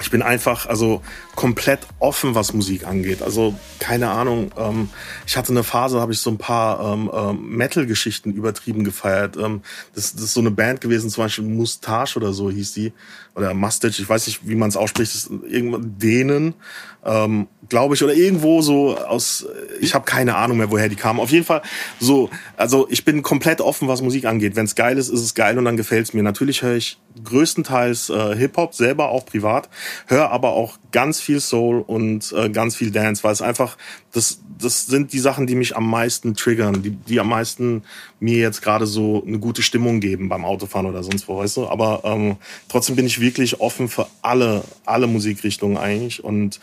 ich 0.00 0.10
bin 0.10 0.22
einfach 0.22 0.66
also 0.66 1.02
komplett 1.36 1.80
offen, 2.00 2.34
was 2.34 2.52
Musik 2.52 2.86
angeht. 2.86 3.22
Also 3.22 3.54
keine 3.78 4.10
Ahnung. 4.10 4.50
Ähm, 4.56 4.88
ich 5.24 5.36
hatte 5.36 5.52
eine 5.52 5.62
Phase, 5.62 6.00
habe 6.00 6.12
ich 6.12 6.18
so 6.18 6.30
ein 6.30 6.38
paar 6.38 6.94
ähm, 6.94 7.10
ähm, 7.14 7.56
Metal-Geschichten 7.56 8.32
übertrieben 8.32 8.82
gefeiert. 8.82 9.36
Ähm, 9.36 9.62
das, 9.94 10.12
das 10.12 10.24
ist 10.24 10.34
so 10.34 10.40
eine 10.40 10.50
Band 10.50 10.80
gewesen, 10.80 11.10
zum 11.10 11.24
Beispiel 11.24 11.44
Mustache 11.44 12.18
oder 12.18 12.32
so 12.32 12.50
hieß 12.50 12.74
die 12.74 12.92
oder 13.36 13.54
Mustache. 13.54 14.02
Ich 14.02 14.08
weiß 14.08 14.26
nicht, 14.26 14.46
wie 14.46 14.56
man 14.56 14.68
es 14.68 14.76
ausspricht. 14.76 15.14
Das 15.14 15.24
ist 15.24 15.30
irgendwann 15.48 15.96
denen 15.98 16.54
ähm, 17.04 17.48
glaube 17.68 17.94
ich, 17.94 18.02
oder 18.02 18.14
irgendwo 18.14 18.62
so 18.62 18.96
aus, 18.96 19.46
ich 19.80 19.94
habe 19.94 20.04
keine 20.04 20.36
Ahnung 20.36 20.58
mehr, 20.58 20.70
woher 20.70 20.88
die 20.88 20.96
kamen. 20.96 21.20
Auf 21.20 21.30
jeden 21.30 21.44
Fall 21.44 21.62
so, 22.00 22.30
also 22.56 22.86
ich 22.90 23.04
bin 23.04 23.22
komplett 23.22 23.60
offen, 23.60 23.88
was 23.88 24.02
Musik 24.02 24.26
angeht. 24.26 24.56
Wenn 24.56 24.66
es 24.66 24.74
geil 24.74 24.98
ist, 24.98 25.08
ist 25.08 25.20
es 25.20 25.34
geil 25.34 25.58
und 25.58 25.64
dann 25.64 25.76
gefällt 25.76 26.06
es 26.06 26.14
mir. 26.14 26.22
Natürlich 26.22 26.62
höre 26.62 26.76
ich 26.76 26.98
größtenteils 27.22 28.10
äh, 28.10 28.36
Hip-Hop, 28.36 28.74
selber 28.74 29.08
auch 29.10 29.24
privat, 29.24 29.68
höre 30.06 30.30
aber 30.30 30.52
auch 30.52 30.78
ganz 30.92 31.20
viel 31.20 31.40
Soul 31.40 31.80
und 31.80 32.32
äh, 32.36 32.50
ganz 32.50 32.76
viel 32.76 32.90
Dance, 32.90 33.22
weil 33.24 33.32
es 33.32 33.42
einfach, 33.42 33.76
das, 34.14 34.40
das 34.60 34.86
sind 34.86 35.12
die 35.12 35.18
Sachen, 35.18 35.46
die 35.46 35.56
mich 35.56 35.76
am 35.76 35.90
meisten 35.90 36.34
triggern, 36.34 36.82
die, 36.82 36.90
die 36.90 37.18
am 37.18 37.28
meisten 37.28 37.82
mir 38.20 38.38
jetzt 38.38 38.62
gerade 38.62 38.86
so 38.86 39.24
eine 39.26 39.40
gute 39.40 39.62
Stimmung 39.62 39.98
geben 39.98 40.28
beim 40.28 40.44
Autofahren 40.44 40.86
oder 40.86 41.02
sonst 41.02 41.26
wo, 41.26 41.36
weißt 41.36 41.56
du? 41.56 41.68
Aber 41.68 42.02
ähm, 42.04 42.36
trotzdem 42.68 42.94
bin 42.94 43.06
ich 43.06 43.20
wirklich 43.20 43.60
offen 43.60 43.88
für 43.88 44.06
alle, 44.22 44.62
alle 44.86 45.08
Musikrichtungen 45.08 45.76
eigentlich 45.76 46.22
und 46.22 46.60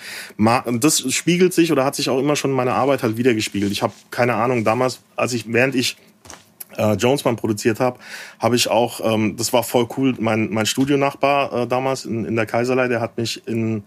das 0.79 1.13
spiegelt 1.13 1.53
sich 1.53 1.73
oder 1.73 1.83
hat 1.83 1.95
sich 1.95 2.09
auch 2.09 2.19
immer 2.19 2.37
schon 2.37 2.51
in 2.51 2.57
meiner 2.57 2.75
Arbeit 2.75 3.03
halt 3.03 3.17
wiedergespiegelt. 3.17 3.71
Ich 3.71 3.83
habe 3.83 3.93
keine 4.11 4.35
Ahnung, 4.35 4.63
damals, 4.63 5.01
als 5.17 5.33
ich, 5.33 5.51
während 5.51 5.75
ich 5.75 5.97
äh, 6.77 6.93
Jonesman 6.93 7.35
produziert 7.35 7.81
habe, 7.81 7.99
habe 8.39 8.55
ich 8.55 8.69
auch, 8.69 9.01
ähm, 9.03 9.35
das 9.35 9.51
war 9.51 9.63
voll 9.63 9.89
cool, 9.97 10.15
mein, 10.19 10.49
mein 10.51 10.65
Studionachbar 10.65 11.63
äh, 11.63 11.67
damals 11.67 12.05
in, 12.05 12.23
in 12.23 12.37
der 12.37 12.45
Kaiserlei, 12.45 12.87
der 12.87 13.01
hat 13.01 13.17
mich 13.17 13.45
in 13.45 13.83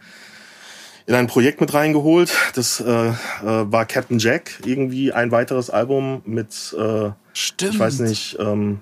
in 1.06 1.14
ein 1.14 1.26
Projekt 1.26 1.60
mit 1.60 1.74
reingeholt. 1.74 2.32
Das 2.54 2.80
äh, 2.80 2.86
äh, 2.88 3.12
war 3.42 3.84
Captain 3.86 4.18
Jack, 4.18 4.60
irgendwie 4.64 5.12
ein 5.12 5.30
weiteres 5.30 5.70
Album 5.70 6.22
mit, 6.24 6.74
äh, 6.78 7.10
Stimmt. 7.32 7.74
ich 7.74 7.78
weiß 7.78 8.00
nicht, 8.00 8.38
ähm, 8.38 8.80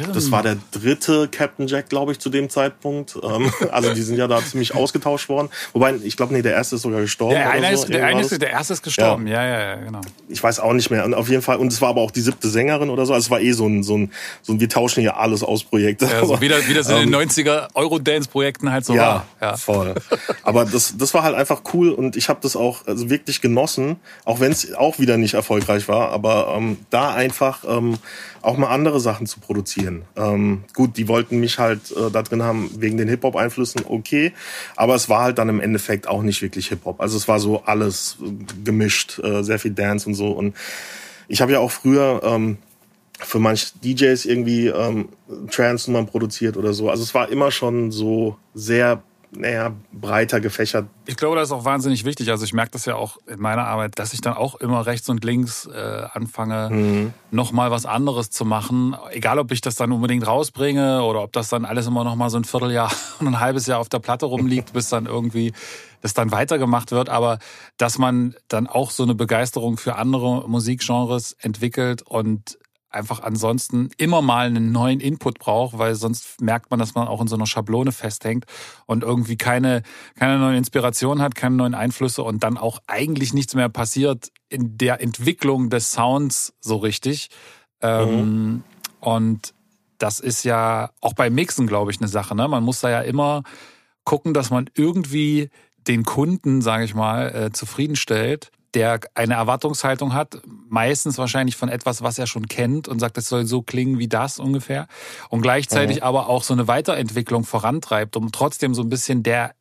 Stimmt. 0.00 0.16
Das 0.16 0.30
war 0.30 0.42
der 0.42 0.56
dritte 0.72 1.28
Captain 1.28 1.66
Jack, 1.66 1.88
glaube 1.88 2.12
ich, 2.12 2.18
zu 2.18 2.30
dem 2.30 2.48
Zeitpunkt. 2.48 3.16
Ähm, 3.22 3.52
also 3.70 3.94
die 3.94 4.02
sind 4.02 4.16
ja 4.16 4.26
da 4.26 4.44
ziemlich 4.44 4.74
ausgetauscht 4.74 5.28
worden. 5.28 5.48
Wobei, 5.72 5.94
ich 6.02 6.16
glaube, 6.16 6.34
nee, 6.34 6.42
der 6.42 6.52
erste 6.52 6.76
ist 6.76 6.82
sogar 6.82 7.00
gestorben. 7.00 7.34
Der, 7.34 7.50
eine 7.50 7.76
so, 7.76 7.84
ist, 7.84 7.92
der, 7.92 8.06
eine 8.06 8.20
ist, 8.20 8.42
der 8.42 8.50
erste 8.50 8.72
ist 8.72 8.82
gestorben, 8.82 9.26
ja. 9.26 9.44
ja, 9.44 9.50
ja, 9.50 9.60
ja, 9.60 9.74
genau. 9.76 10.00
Ich 10.28 10.42
weiß 10.42 10.60
auch 10.60 10.72
nicht 10.72 10.90
mehr. 10.90 11.04
Und 11.04 11.14
auf 11.14 11.28
jeden 11.28 11.42
Fall, 11.42 11.58
und 11.58 11.72
es 11.72 11.80
war 11.80 11.90
aber 11.90 12.00
auch 12.00 12.10
die 12.10 12.20
siebte 12.20 12.48
Sängerin 12.48 12.90
oder 12.90 13.06
so. 13.06 13.12
Also 13.12 13.26
es 13.26 13.30
war 13.30 13.40
eh 13.40 13.52
so 13.52 13.66
ein, 13.66 13.82
so 13.82 13.96
ein, 13.96 14.12
so 14.42 14.52
ein 14.52 14.60
wir 14.60 14.68
tauschen 14.68 15.00
hier 15.00 15.16
alles 15.16 15.42
aus 15.42 15.64
Projekt. 15.64 16.02
Ja, 16.02 16.24
so 16.24 16.40
wieder, 16.40 16.66
wie 16.66 16.74
das 16.74 16.88
in 16.88 16.96
den 16.96 17.14
90er 17.14 17.68
Eurodance-Projekten 17.74 18.70
halt 18.70 18.84
so 18.84 18.94
ja, 18.94 19.02
war. 19.02 19.26
Ja, 19.40 19.56
voll. 19.56 19.94
Aber 20.42 20.64
das, 20.64 20.96
das 20.96 21.14
war 21.14 21.22
halt 21.22 21.34
einfach 21.34 21.62
cool 21.74 21.90
und 21.90 22.16
ich 22.16 22.28
habe 22.28 22.40
das 22.42 22.56
auch 22.56 22.86
also 22.86 23.10
wirklich 23.10 23.40
genossen, 23.40 23.96
auch 24.24 24.40
wenn 24.40 24.52
es 24.52 24.74
auch 24.74 24.98
wieder 24.98 25.16
nicht 25.16 25.34
erfolgreich 25.34 25.88
war. 25.88 26.10
Aber 26.10 26.54
ähm, 26.56 26.78
da 26.90 27.12
einfach 27.14 27.64
ähm, 27.66 27.98
auch 28.42 28.56
mal 28.56 28.68
andere 28.68 29.00
Sachen 29.00 29.26
zu 29.26 29.40
produzieren. 29.40 29.89
Ähm, 30.16 30.64
gut, 30.74 30.96
die 30.96 31.08
wollten 31.08 31.40
mich 31.40 31.58
halt 31.58 31.90
äh, 31.92 32.10
da 32.10 32.22
drin 32.22 32.42
haben 32.42 32.70
wegen 32.78 32.96
den 32.96 33.08
Hip-Hop-Einflüssen, 33.08 33.82
okay. 33.86 34.32
Aber 34.76 34.94
es 34.94 35.08
war 35.08 35.22
halt 35.22 35.38
dann 35.38 35.48
im 35.48 35.60
Endeffekt 35.60 36.08
auch 36.08 36.22
nicht 36.22 36.42
wirklich 36.42 36.68
Hip-Hop. 36.68 37.00
Also 37.00 37.16
es 37.16 37.28
war 37.28 37.40
so 37.40 37.62
alles 37.64 38.16
äh, 38.22 38.30
gemischt, 38.64 39.18
äh, 39.18 39.42
sehr 39.42 39.58
viel 39.58 39.72
Dance 39.72 40.08
und 40.08 40.14
so. 40.14 40.28
Und 40.28 40.56
ich 41.28 41.40
habe 41.40 41.52
ja 41.52 41.58
auch 41.58 41.70
früher 41.70 42.20
ähm, 42.24 42.58
für 43.18 43.38
manche 43.38 43.66
DJs 43.84 44.24
irgendwie 44.24 44.68
ähm, 44.68 45.10
Trance-Nummern 45.50 46.06
produziert 46.06 46.56
oder 46.56 46.72
so. 46.72 46.90
Also 46.90 47.02
es 47.02 47.14
war 47.14 47.28
immer 47.28 47.50
schon 47.50 47.90
so 47.90 48.36
sehr 48.54 49.02
naja, 49.32 49.72
breiter 49.92 50.40
gefächert. 50.40 50.88
Ich 51.06 51.16
glaube, 51.16 51.36
das 51.36 51.48
ist 51.48 51.52
auch 51.52 51.64
wahnsinnig 51.64 52.04
wichtig. 52.04 52.30
Also 52.30 52.44
ich 52.44 52.52
merke 52.52 52.72
das 52.72 52.84
ja 52.84 52.96
auch 52.96 53.18
in 53.26 53.40
meiner 53.40 53.66
Arbeit, 53.66 53.98
dass 53.98 54.12
ich 54.12 54.20
dann 54.20 54.34
auch 54.34 54.56
immer 54.56 54.86
rechts 54.86 55.08
und 55.08 55.24
links 55.24 55.66
äh, 55.66 56.02
anfange, 56.12 56.70
mhm. 56.70 57.12
nochmal 57.30 57.70
was 57.70 57.86
anderes 57.86 58.30
zu 58.30 58.44
machen. 58.44 58.96
Egal, 59.10 59.38
ob 59.38 59.52
ich 59.52 59.60
das 59.60 59.76
dann 59.76 59.92
unbedingt 59.92 60.26
rausbringe 60.26 61.02
oder 61.02 61.22
ob 61.22 61.32
das 61.32 61.48
dann 61.48 61.64
alles 61.64 61.86
immer 61.86 62.02
nochmal 62.02 62.30
so 62.30 62.38
ein 62.38 62.44
Vierteljahr 62.44 62.90
und 63.20 63.28
ein 63.28 63.40
halbes 63.40 63.66
Jahr 63.66 63.78
auf 63.78 63.88
der 63.88 64.00
Platte 64.00 64.26
rumliegt, 64.26 64.72
bis 64.72 64.88
dann 64.88 65.06
irgendwie 65.06 65.52
das 66.00 66.14
dann 66.14 66.32
weitergemacht 66.32 66.90
wird. 66.90 67.08
Aber 67.08 67.38
dass 67.76 67.98
man 67.98 68.34
dann 68.48 68.66
auch 68.66 68.90
so 68.90 69.04
eine 69.04 69.14
Begeisterung 69.14 69.76
für 69.76 69.96
andere 69.96 70.48
Musikgenres 70.48 71.36
entwickelt 71.40 72.02
und 72.02 72.58
einfach 72.90 73.22
ansonsten 73.22 73.90
immer 73.96 74.20
mal 74.20 74.46
einen 74.46 74.72
neuen 74.72 75.00
Input 75.00 75.38
braucht, 75.38 75.78
weil 75.78 75.94
sonst 75.94 76.40
merkt 76.40 76.70
man, 76.70 76.80
dass 76.80 76.94
man 76.94 77.08
auch 77.08 77.20
in 77.20 77.28
so 77.28 77.36
einer 77.36 77.46
Schablone 77.46 77.92
festhängt 77.92 78.46
und 78.86 79.04
irgendwie 79.04 79.36
keine, 79.36 79.82
keine 80.16 80.38
neuen 80.38 80.56
Inspirationen 80.56 81.22
hat, 81.22 81.34
keine 81.34 81.56
neuen 81.56 81.74
Einflüsse 81.74 82.22
und 82.22 82.42
dann 82.42 82.58
auch 82.58 82.80
eigentlich 82.86 83.32
nichts 83.32 83.54
mehr 83.54 83.68
passiert 83.68 84.32
in 84.48 84.76
der 84.76 85.00
Entwicklung 85.00 85.70
des 85.70 85.92
Sounds 85.92 86.52
so 86.60 86.76
richtig. 86.76 87.30
Ähm, 87.80 88.08
mhm. 88.08 88.64
Und 89.00 89.54
das 89.98 90.18
ist 90.20 90.44
ja 90.44 90.90
auch 91.00 91.14
beim 91.14 91.34
Mixen, 91.34 91.66
glaube 91.66 91.90
ich, 91.90 92.00
eine 92.00 92.08
Sache. 92.08 92.34
Ne? 92.34 92.48
Man 92.48 92.64
muss 92.64 92.80
da 92.80 92.90
ja 92.90 93.00
immer 93.02 93.42
gucken, 94.04 94.34
dass 94.34 94.50
man 94.50 94.68
irgendwie 94.74 95.50
den 95.86 96.04
Kunden, 96.04 96.60
sage 96.62 96.84
ich 96.84 96.94
mal, 96.94 97.34
äh, 97.34 97.52
zufriedenstellt 97.52 98.50
der 98.74 99.00
eine 99.14 99.34
Erwartungshaltung 99.34 100.14
hat, 100.14 100.40
meistens 100.68 101.18
wahrscheinlich 101.18 101.56
von 101.56 101.68
etwas, 101.68 102.02
was 102.02 102.18
er 102.18 102.26
schon 102.26 102.46
kennt 102.46 102.88
und 102.88 103.00
sagt, 103.00 103.18
es 103.18 103.28
soll 103.28 103.46
so 103.46 103.62
klingen 103.62 103.98
wie 103.98 104.08
das 104.08 104.38
ungefähr 104.38 104.86
und 105.28 105.42
gleichzeitig 105.42 105.98
mhm. 105.98 106.02
aber 106.02 106.28
auch 106.28 106.42
so 106.42 106.54
eine 106.54 106.68
Weiterentwicklung 106.68 107.44
vorantreibt, 107.44 108.16
um 108.16 108.32
trotzdem 108.32 108.74
so 108.74 108.82
ein 108.82 108.88
bisschen 108.88 109.22
der 109.22 109.54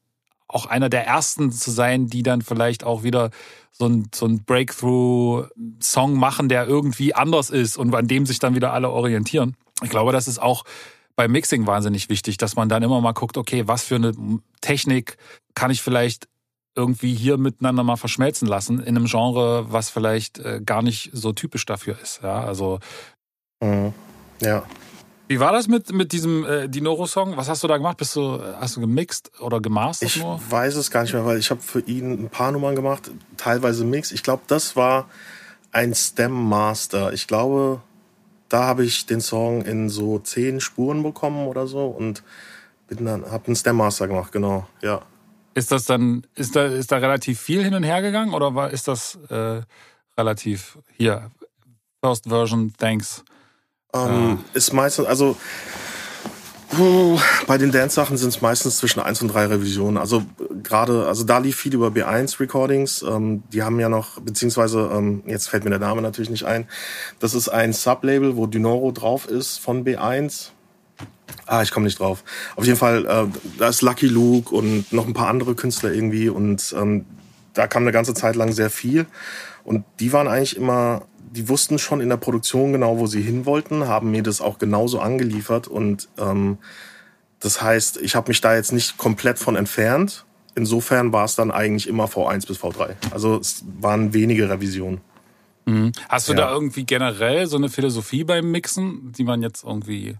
auch 0.48 0.66
einer 0.66 0.90
der 0.90 1.06
ersten 1.06 1.52
zu 1.52 1.70
sein, 1.70 2.08
die 2.08 2.24
dann 2.24 2.42
vielleicht 2.42 2.84
auch 2.84 3.04
wieder 3.04 3.30
so 3.72 3.86
ein, 3.86 4.08
so 4.14 4.26
ein 4.26 4.44
Breakthrough-Song 4.44 6.16
machen, 6.16 6.50
der 6.50 6.68
irgendwie 6.68 7.14
anders 7.14 7.52
ist 7.52 7.78
und 7.78 7.94
an 7.94 8.08
dem 8.08 8.26
sich 8.26 8.40
dann 8.40 8.56
wieder 8.56 8.74
alle 8.74 8.90
orientieren. 8.90 9.56
Ich 9.84 9.92
glaube, 9.92 10.12
das 10.12 10.28
ist 10.28 10.42
auch 10.42 10.66
beim 11.16 11.32
Mixing 11.32 11.68
wahnsinnig 11.68 12.10
wichtig, 12.10 12.38
dass 12.38 12.56
man 12.56 12.68
dann 12.68 12.82
immer 12.82 13.00
mal 13.00 13.12
guckt, 13.12 13.38
okay, 13.38 13.68
was 13.68 13.84
für 13.84 13.96
eine 13.96 14.14
Technik 14.62 15.18
kann 15.54 15.70
ich 15.70 15.82
vielleicht 15.82 16.28
irgendwie 16.80 17.14
hier 17.14 17.38
miteinander 17.38 17.84
mal 17.84 17.98
verschmelzen 17.98 18.48
lassen 18.48 18.80
in 18.80 18.96
einem 18.96 19.06
Genre, 19.06 19.66
was 19.70 19.90
vielleicht 19.90 20.40
äh, 20.40 20.62
gar 20.64 20.82
nicht 20.82 21.10
so 21.14 21.34
typisch 21.34 21.66
dafür 21.66 21.98
ist. 22.02 22.22
Ja, 22.24 22.42
also. 22.42 22.80
Mhm. 23.62 23.94
Ja. 24.42 24.64
Wie 25.28 25.40
war 25.40 25.52
das 25.52 25.68
mit, 25.68 25.92
mit 25.92 26.14
diesem 26.14 26.46
äh, 26.46 26.70
Dinoro-Song? 26.70 27.36
Was 27.38 27.50
hast 27.50 27.64
du 27.64 27.68
da 27.68 27.78
gemacht? 27.78 27.98
Bist 27.98 28.16
du, 28.16 28.42
hast 28.60 28.78
du 28.78 28.82
gemixt 28.82 29.32
oder 29.42 29.60
gemastert 29.60 30.10
ich 30.10 30.24
nur? 30.24 30.40
Ich 30.44 30.52
weiß 30.52 30.76
es 30.76 30.90
gar 30.90 31.04
nicht 31.04 31.14
mehr, 31.14 31.26
weil 31.26 31.38
ich 31.38 31.52
habe 31.52 31.62
für 31.62 31.82
ihn 31.82 32.24
ein 32.24 32.30
paar 32.30 32.52
Nummern 32.52 32.76
gemacht, 32.76 33.12
teilweise 33.38 33.84
Mix. 33.84 34.12
Ich 34.12 34.24
glaube, 34.24 34.44
das 34.48 34.76
war 34.76 35.08
ein 35.72 35.94
Stem 35.94 36.32
Master. 36.32 37.14
Ich 37.14 37.28
glaube, 37.28 37.82
da 38.48 38.64
habe 38.64 38.86
ich 38.86 39.06
den 39.06 39.22
Song 39.22 39.62
in 39.62 39.90
so 39.90 40.18
zehn 40.18 40.62
Spuren 40.62 41.04
bekommen 41.04 41.48
oder 41.48 41.68
so 41.68 41.86
und 41.86 42.24
bin 42.88 43.06
dann, 43.06 43.30
habe 43.30 43.48
einen 43.48 43.56
Stem 43.56 43.76
Master 43.76 44.08
gemacht, 44.08 44.32
genau, 44.32 44.68
ja. 44.82 45.02
Ist 45.60 45.74
das 45.74 45.84
dann, 45.84 46.26
ist 46.36 46.56
da, 46.56 46.68
ist 46.68 46.90
da 46.90 47.00
relativ 47.00 47.38
viel 47.38 47.62
hin 47.62 47.74
und 47.74 47.84
her 47.84 48.02
gegangen 48.02 48.34
oder 48.34 48.56
war, 48.56 48.72
ist 48.72 48.88
das 48.88 49.20
äh, 49.30 49.60
relativ 50.18 50.78
hier, 50.96 51.32
First 52.02 52.30
Version, 52.30 52.74
thanks? 52.78 53.26
Ähm, 53.94 54.40
äh. 54.54 54.58
Ist 54.58 54.72
meistens, 54.72 55.06
also 55.06 55.36
bei 57.46 57.58
den 57.58 57.74
Dance-Sachen 57.74 58.16
sind 58.16 58.30
es 58.30 58.40
meistens 58.40 58.78
zwischen 58.78 59.02
eins 59.02 59.22
und 59.22 59.28
drei 59.34 59.48
Revisionen. 59.48 59.98
Also 59.98 60.24
gerade, 60.64 61.08
also 61.08 61.26
da 61.26 61.40
lief 61.40 61.58
viel 61.58 61.74
über 61.74 61.90
B1 61.90 62.40
Recordings. 62.40 63.02
Ähm, 63.02 63.44
die 63.52 63.62
haben 63.62 63.82
ja 63.82 63.90
noch, 63.90 64.22
beziehungsweise, 64.22 64.90
ähm, 64.94 65.24
jetzt 65.26 65.50
fällt 65.50 65.66
mir 65.66 65.72
der 65.72 65.80
Name 65.80 66.02
natürlich 66.02 66.30
nicht 66.30 66.46
ein. 66.46 66.70
Das 67.20 67.34
ist 67.34 67.50
ein 67.50 67.74
Sublabel, 67.74 68.38
wo 68.38 68.48
Dynoro 68.48 68.94
drauf 68.94 69.28
ist 69.28 69.58
von 69.58 69.84
B1. 69.84 70.52
Ah, 71.46 71.62
ich 71.62 71.72
komme 71.72 71.86
nicht 71.86 72.00
drauf. 72.00 72.24
Auf 72.56 72.66
jeden 72.66 72.78
Fall, 72.78 73.06
äh, 73.06 73.26
da 73.58 73.70
ist 73.70 73.82
Lucky 73.82 74.08
Luke 74.08 74.54
und 74.54 74.92
noch 74.94 75.08
ein 75.08 75.14
paar 75.14 75.28
andere 75.28 75.56
Künstler 75.56 75.92
irgendwie 75.92 76.30
und 76.30 76.74
ähm, 76.78 77.06
da 77.54 77.68
kam 77.68 77.84
eine 77.84 77.92
ganze 77.92 78.14
Zeit 78.14 78.36
lang 78.36 78.52
sehr 78.52 78.70
viel 78.70 79.06
und 79.64 79.84
die 80.00 80.14
waren 80.14 80.28
eigentlich 80.28 80.56
immer, 80.56 81.04
die 81.32 81.50
wussten 81.50 81.80
schon 81.80 82.02
in 82.02 82.10
der 82.10 82.18
Produktion 82.18 82.74
genau, 82.74 83.00
wo 83.00 83.08
sie 83.08 83.22
hin 83.22 83.46
wollten, 83.46 83.88
haben 83.88 84.12
mir 84.12 84.24
das 84.24 84.42
auch 84.42 84.60
genauso 84.60 85.00
angeliefert 85.00 85.68
und 85.68 86.08
ähm, 86.18 86.58
das 87.40 87.62
heißt, 87.62 87.98
ich 87.98 88.16
habe 88.16 88.30
mich 88.30 88.42
da 88.42 88.56
jetzt 88.56 88.74
nicht 88.74 88.98
komplett 88.98 89.40
von 89.40 89.56
entfernt. 89.56 90.26
Insofern 90.56 91.14
war 91.14 91.26
es 91.26 91.36
dann 91.36 91.52
eigentlich 91.52 91.88
immer 91.88 92.06
V1 92.06 92.48
bis 92.48 92.60
V3. 92.60 92.96
Also 93.12 93.38
es 93.38 93.64
waren 93.80 94.14
wenige 94.14 94.50
Revisionen. 94.50 95.00
Mhm. 95.66 95.92
Hast 96.10 96.28
du 96.28 96.34
ja. 96.34 96.40
da 96.40 96.54
irgendwie 96.54 96.84
generell 96.84 97.48
so 97.48 97.58
eine 97.58 97.70
Philosophie 97.70 98.24
beim 98.24 98.52
Mixen, 98.52 99.14
die 99.14 99.24
man 99.24 99.42
jetzt 99.42 99.64
irgendwie 99.64 100.18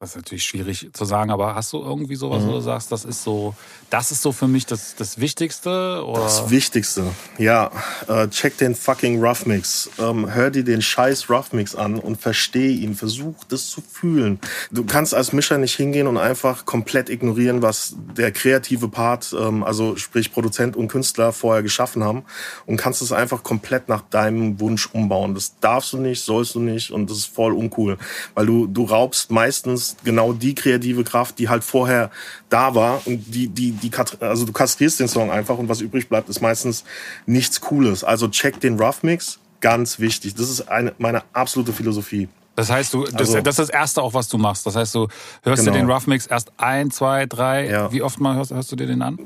das 0.00 0.10
ist 0.10 0.16
natürlich 0.16 0.44
schwierig 0.44 0.90
zu 0.92 1.04
sagen, 1.04 1.32
aber 1.32 1.56
hast 1.56 1.72
du 1.72 1.82
irgendwie 1.82 2.14
sowas, 2.14 2.44
mhm. 2.44 2.48
wo 2.48 2.52
du 2.52 2.60
sagst, 2.60 2.92
das 2.92 3.04
ist 3.04 3.24
so, 3.24 3.56
das 3.90 4.12
ist 4.12 4.22
so 4.22 4.30
für 4.30 4.46
mich 4.46 4.64
das, 4.64 4.94
das 4.94 5.18
Wichtigste? 5.18 6.04
Oder? 6.06 6.20
Das 6.20 6.50
Wichtigste, 6.50 7.02
ja. 7.36 7.72
Äh, 8.06 8.28
check 8.28 8.56
den 8.58 8.76
fucking 8.76 9.20
Rough 9.20 9.44
Mix. 9.44 9.90
Ähm, 9.98 10.32
hör 10.32 10.50
dir 10.50 10.62
den 10.62 10.82
scheiß 10.82 11.28
Rough 11.28 11.52
Mix 11.52 11.74
an 11.74 11.98
und 11.98 12.20
versteh 12.20 12.70
ihn. 12.70 12.94
Versuch 12.94 13.42
das 13.48 13.70
zu 13.70 13.80
fühlen. 13.80 14.38
Du 14.70 14.84
kannst 14.84 15.14
als 15.14 15.32
Mischer 15.32 15.58
nicht 15.58 15.74
hingehen 15.74 16.06
und 16.06 16.16
einfach 16.16 16.64
komplett 16.64 17.10
ignorieren, 17.10 17.62
was 17.62 17.96
der 18.16 18.30
kreative 18.30 18.88
Part, 18.88 19.34
ähm, 19.36 19.64
also 19.64 19.96
sprich 19.96 20.32
Produzent 20.32 20.76
und 20.76 20.86
Künstler 20.86 21.32
vorher 21.32 21.64
geschaffen 21.64 22.04
haben 22.04 22.22
und 22.66 22.76
kannst 22.76 23.02
es 23.02 23.10
einfach 23.10 23.42
komplett 23.42 23.88
nach 23.88 24.02
deinem 24.02 24.60
Wunsch 24.60 24.88
umbauen. 24.92 25.34
Das 25.34 25.58
darfst 25.58 25.92
du 25.92 25.96
nicht, 25.96 26.22
sollst 26.22 26.54
du 26.54 26.60
nicht 26.60 26.92
und 26.92 27.10
das 27.10 27.18
ist 27.18 27.34
voll 27.34 27.52
uncool, 27.52 27.98
weil 28.34 28.46
du, 28.46 28.68
du 28.68 28.84
raubst 28.84 29.32
meistens 29.32 29.87
genau 30.04 30.32
die 30.32 30.54
kreative 30.54 31.04
Kraft, 31.04 31.38
die 31.38 31.48
halt 31.48 31.64
vorher 31.64 32.10
da 32.48 32.74
war 32.74 33.00
und 33.06 33.22
die, 33.34 33.48
die, 33.48 33.72
die, 33.72 33.90
also 34.20 34.46
du 34.46 34.52
kastrierst 34.52 35.00
den 35.00 35.08
Song 35.08 35.30
einfach 35.30 35.58
und 35.58 35.68
was 35.68 35.80
übrig 35.80 36.08
bleibt, 36.08 36.28
ist 36.28 36.40
meistens 36.40 36.84
nichts 37.26 37.60
Cooles. 37.60 38.04
Also 38.04 38.28
check 38.28 38.60
den 38.60 38.80
Rough 38.80 39.02
Mix, 39.02 39.38
ganz 39.60 39.98
wichtig. 39.98 40.34
Das 40.34 40.50
ist 40.50 40.68
eine, 40.68 40.94
meine 40.98 41.22
absolute 41.32 41.72
Philosophie. 41.72 42.28
Das 42.58 42.70
heißt, 42.70 42.92
du, 42.92 43.04
das, 43.04 43.14
also, 43.14 43.40
das, 43.40 43.58
ist 43.58 43.68
das 43.68 43.70
Erste 43.70 44.02
auch, 44.02 44.14
was 44.14 44.26
du 44.26 44.36
machst. 44.36 44.66
Das 44.66 44.74
heißt, 44.74 44.92
du 44.92 45.06
hörst 45.44 45.62
genau. 45.62 45.76
dir 45.76 45.78
den 45.78 45.88
Rough 45.88 46.08
Mix 46.08 46.26
erst 46.26 46.50
ein, 46.56 46.90
zwei, 46.90 47.26
drei. 47.26 47.68
Ja. 47.68 47.92
Wie 47.92 48.02
oft 48.02 48.18
mal 48.18 48.34
hörst, 48.34 48.50
hörst 48.50 48.72
du 48.72 48.74
dir 48.74 48.88
den 48.88 49.00
an? 49.00 49.16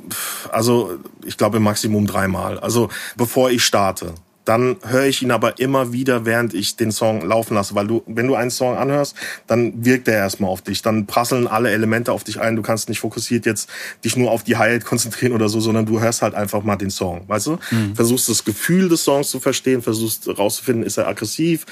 Also, 0.50 0.98
ich 1.24 1.38
glaube 1.38 1.56
im 1.56 1.62
Maximum 1.62 2.06
dreimal. 2.06 2.58
Also, 2.58 2.90
bevor 3.16 3.50
ich 3.50 3.64
starte 3.64 4.14
dann 4.44 4.76
höre 4.82 5.06
ich 5.06 5.22
ihn 5.22 5.30
aber 5.30 5.58
immer 5.60 5.92
wieder, 5.92 6.24
während 6.24 6.54
ich 6.54 6.76
den 6.76 6.90
Song 6.90 7.22
laufen 7.22 7.54
lasse. 7.54 7.74
Weil 7.74 7.86
du, 7.86 8.02
wenn 8.06 8.26
du 8.26 8.34
einen 8.34 8.50
Song 8.50 8.76
anhörst, 8.76 9.14
dann 9.46 9.84
wirkt 9.84 10.08
er 10.08 10.14
erstmal 10.14 10.50
auf 10.50 10.62
dich. 10.62 10.82
Dann 10.82 11.06
prasseln 11.06 11.46
alle 11.46 11.70
Elemente 11.70 12.12
auf 12.12 12.24
dich 12.24 12.40
ein. 12.40 12.56
Du 12.56 12.62
kannst 12.62 12.88
nicht 12.88 13.00
fokussiert 13.00 13.46
jetzt 13.46 13.70
dich 14.04 14.16
nur 14.16 14.30
auf 14.30 14.42
die 14.42 14.56
Hi-Hat 14.56 14.84
konzentrieren 14.84 15.32
oder 15.32 15.48
so, 15.48 15.60
sondern 15.60 15.86
du 15.86 16.00
hörst 16.00 16.22
halt 16.22 16.34
einfach 16.34 16.62
mal 16.64 16.76
den 16.76 16.90
Song. 16.90 17.22
Weißt 17.28 17.46
du? 17.46 17.58
Mhm. 17.70 17.94
Versuchst 17.94 18.28
das 18.28 18.44
Gefühl 18.44 18.88
des 18.88 19.04
Songs 19.04 19.30
zu 19.30 19.38
verstehen, 19.38 19.80
versuchst 19.82 20.28
rauszufinden, 20.28 20.84
ist 20.84 20.98
er 20.98 21.06
aggressiv? 21.06 21.64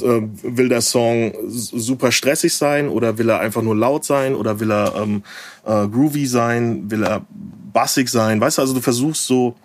Äh, 0.00 0.22
will 0.42 0.68
der 0.68 0.80
Song 0.80 1.34
super 1.46 2.10
stressig 2.10 2.54
sein 2.54 2.88
oder 2.88 3.18
will 3.18 3.28
er 3.28 3.40
einfach 3.40 3.62
nur 3.62 3.76
laut 3.76 4.04
sein 4.04 4.34
oder 4.34 4.60
will 4.60 4.72
er 4.72 4.94
ähm, 4.96 5.22
äh, 5.64 5.86
groovy 5.86 6.26
sein? 6.26 6.90
Will 6.90 7.04
er 7.04 7.26
bassig 7.72 8.08
sein? 8.08 8.40
Weißt 8.40 8.58
du, 8.58 8.62
also 8.62 8.72
du 8.72 8.80
versuchst 8.80 9.26
so 9.26 9.56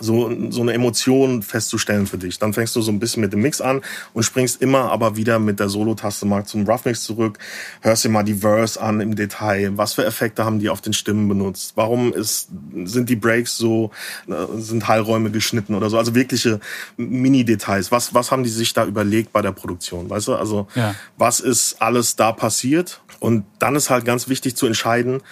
so, 0.00 0.30
so 0.50 0.62
eine 0.62 0.72
Emotion 0.72 1.42
festzustellen 1.42 2.06
für 2.06 2.18
dich. 2.18 2.38
Dann 2.38 2.52
fängst 2.52 2.74
du 2.76 2.82
so 2.82 2.90
ein 2.90 2.98
bisschen 2.98 3.20
mit 3.20 3.32
dem 3.32 3.42
Mix 3.42 3.60
an 3.60 3.80
und 4.12 4.22
springst 4.22 4.60
immer 4.60 4.90
aber 4.90 5.16
wieder 5.16 5.38
mit 5.38 5.60
der 5.60 5.68
Solo-Taste 5.68 6.26
mal 6.26 6.44
zum 6.44 6.66
Rough 6.66 6.84
Mix 6.84 7.04
zurück, 7.04 7.38
hörst 7.80 8.04
dir 8.04 8.08
mal 8.08 8.22
die 8.22 8.34
Verse 8.34 8.80
an 8.80 9.00
im 9.00 9.14
Detail. 9.14 9.76
Was 9.76 9.94
für 9.94 10.04
Effekte 10.04 10.44
haben 10.44 10.58
die 10.58 10.68
auf 10.68 10.80
den 10.80 10.92
Stimmen 10.92 11.28
benutzt? 11.28 11.72
Warum 11.76 12.12
ist, 12.12 12.48
sind 12.84 13.08
die 13.08 13.16
Breaks 13.16 13.56
so, 13.56 13.90
äh, 14.26 14.60
sind 14.60 14.88
Hallräume 14.88 15.30
geschnitten 15.30 15.74
oder 15.74 15.90
so? 15.90 15.98
Also 15.98 16.14
wirkliche 16.14 16.60
Mini-Details. 16.96 17.92
Was, 17.92 18.14
was 18.14 18.30
haben 18.30 18.42
die 18.42 18.50
sich 18.50 18.72
da 18.72 18.84
überlegt 18.84 19.32
bei 19.32 19.42
der 19.42 19.52
Produktion? 19.52 20.10
Weißt 20.10 20.28
du? 20.28 20.34
Also, 20.34 20.66
ja. 20.74 20.94
was 21.16 21.40
ist 21.40 21.80
alles 21.80 22.16
da 22.16 22.32
passiert? 22.32 23.00
Und 23.20 23.44
dann 23.58 23.76
ist 23.76 23.90
halt 23.90 24.04
ganz 24.04 24.28
wichtig 24.28 24.56
zu 24.56 24.66
entscheiden, 24.66 25.22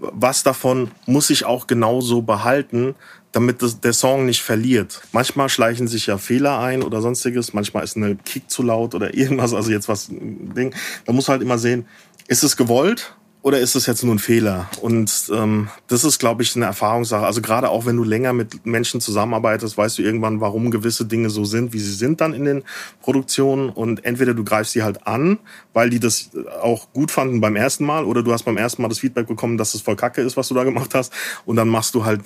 was 0.00 0.42
davon 0.42 0.90
muss 1.06 1.30
ich 1.30 1.44
auch 1.44 1.66
genauso 1.66 2.22
behalten, 2.22 2.94
damit 3.32 3.62
das, 3.62 3.80
der 3.80 3.92
Song 3.92 4.26
nicht 4.26 4.42
verliert. 4.42 5.02
Manchmal 5.12 5.48
schleichen 5.48 5.86
sich 5.86 6.06
ja 6.06 6.18
Fehler 6.18 6.58
ein 6.58 6.82
oder 6.82 7.00
sonstiges. 7.00 7.52
Manchmal 7.52 7.84
ist 7.84 7.96
eine 7.96 8.16
Kick 8.16 8.50
zu 8.50 8.62
laut 8.62 8.94
oder 8.94 9.14
irgendwas. 9.14 9.54
Also 9.54 9.70
jetzt 9.70 9.88
was 9.88 10.08
Ding. 10.10 10.74
Da 11.06 11.12
muss 11.12 11.28
halt 11.28 11.42
immer 11.42 11.58
sehen, 11.58 11.86
ist 12.26 12.42
es 12.42 12.56
gewollt 12.56 13.14
oder 13.42 13.58
ist 13.58 13.74
es 13.74 13.86
jetzt 13.86 14.02
nur 14.02 14.14
ein 14.14 14.18
Fehler? 14.18 14.68
Und 14.82 15.30
ähm, 15.32 15.68
das 15.86 16.04
ist, 16.04 16.18
glaube 16.18 16.42
ich, 16.42 16.54
eine 16.56 16.66
Erfahrungssache. 16.66 17.24
Also 17.24 17.40
gerade 17.40 17.70
auch 17.70 17.86
wenn 17.86 17.96
du 17.96 18.04
länger 18.04 18.32
mit 18.32 18.66
Menschen 18.66 19.00
zusammenarbeitest, 19.00 19.78
weißt 19.78 19.98
du 19.98 20.02
irgendwann, 20.02 20.40
warum 20.40 20.70
gewisse 20.70 21.06
Dinge 21.06 21.30
so 21.30 21.44
sind, 21.44 21.72
wie 21.72 21.78
sie 21.78 21.94
sind 21.94 22.20
dann 22.20 22.34
in 22.34 22.44
den 22.44 22.64
Produktionen. 23.00 23.70
Und 23.70 24.04
entweder 24.04 24.34
du 24.34 24.44
greifst 24.44 24.72
sie 24.72 24.82
halt 24.82 25.06
an, 25.06 25.38
weil 25.72 25.90
die 25.90 26.00
das 26.00 26.30
auch 26.62 26.92
gut 26.92 27.10
fanden 27.10 27.40
beim 27.40 27.56
ersten 27.56 27.84
Mal, 27.84 28.04
oder 28.04 28.22
du 28.22 28.32
hast 28.32 28.42
beim 28.42 28.56
ersten 28.56 28.82
Mal 28.82 28.88
das 28.88 28.98
Feedback 28.98 29.26
bekommen, 29.26 29.56
dass 29.56 29.74
es 29.74 29.80
voll 29.82 29.96
Kacke 29.96 30.20
ist, 30.20 30.36
was 30.36 30.48
du 30.48 30.54
da 30.54 30.64
gemacht 30.64 30.94
hast. 30.94 31.12
Und 31.46 31.56
dann 31.56 31.68
machst 31.68 31.94
du 31.94 32.04
halt, 32.04 32.22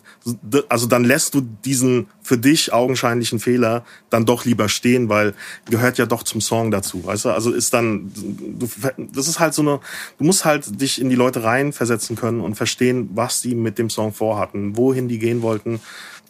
also 0.69 0.87
dann 0.87 1.05
lässt 1.05 1.35
du 1.35 1.41
diesen 1.41 2.09
für 2.23 2.39
dich 2.39 2.73
augenscheinlichen 2.73 3.39
Fehler 3.39 3.85
dann 4.11 4.25
doch 4.25 4.45
lieber 4.45 4.69
stehen, 4.69 5.09
weil 5.09 5.35
gehört 5.69 5.99
ja 5.99 6.07
doch 6.07 6.23
zum 6.23 6.41
Song 6.41 6.71
dazu, 6.71 7.05
weißt 7.05 7.27
du? 7.27 7.31
Also 7.31 7.53
ist 7.53 7.75
dann, 7.75 8.11
du, 8.15 8.69
das 9.13 9.29
ist 9.29 9.41
halt 9.41 9.55
so 9.55 9.63
eine, 9.63 9.81
du 10.19 10.25
musst 10.25 10.45
halt 10.45 10.81
dich 10.81 11.01
in 11.01 11.11
die 11.11 11.17
Leute 11.17 11.45
reinversetzen 11.45 12.17
können 12.17 12.41
und 12.41 12.55
verstehen, 12.55 13.11
was 13.15 13.43
sie 13.43 13.55
mit 13.55 13.79
dem 13.79 13.91
Song 13.91 14.13
vorhatten, 14.13 14.77
wohin 14.77 15.09
die 15.09 15.19
gehen 15.19 15.43
wollten, 15.43 15.81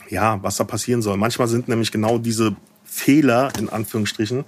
ja, 0.08 0.42
was 0.42 0.56
da 0.56 0.64
passieren 0.64 1.02
soll. 1.02 1.16
Manchmal 1.16 1.48
sind 1.48 1.68
nämlich 1.68 1.92
genau 1.92 2.18
diese 2.18 2.56
Fehler, 2.85 3.53
in 3.59 3.68
Anführungsstrichen, 3.68 4.45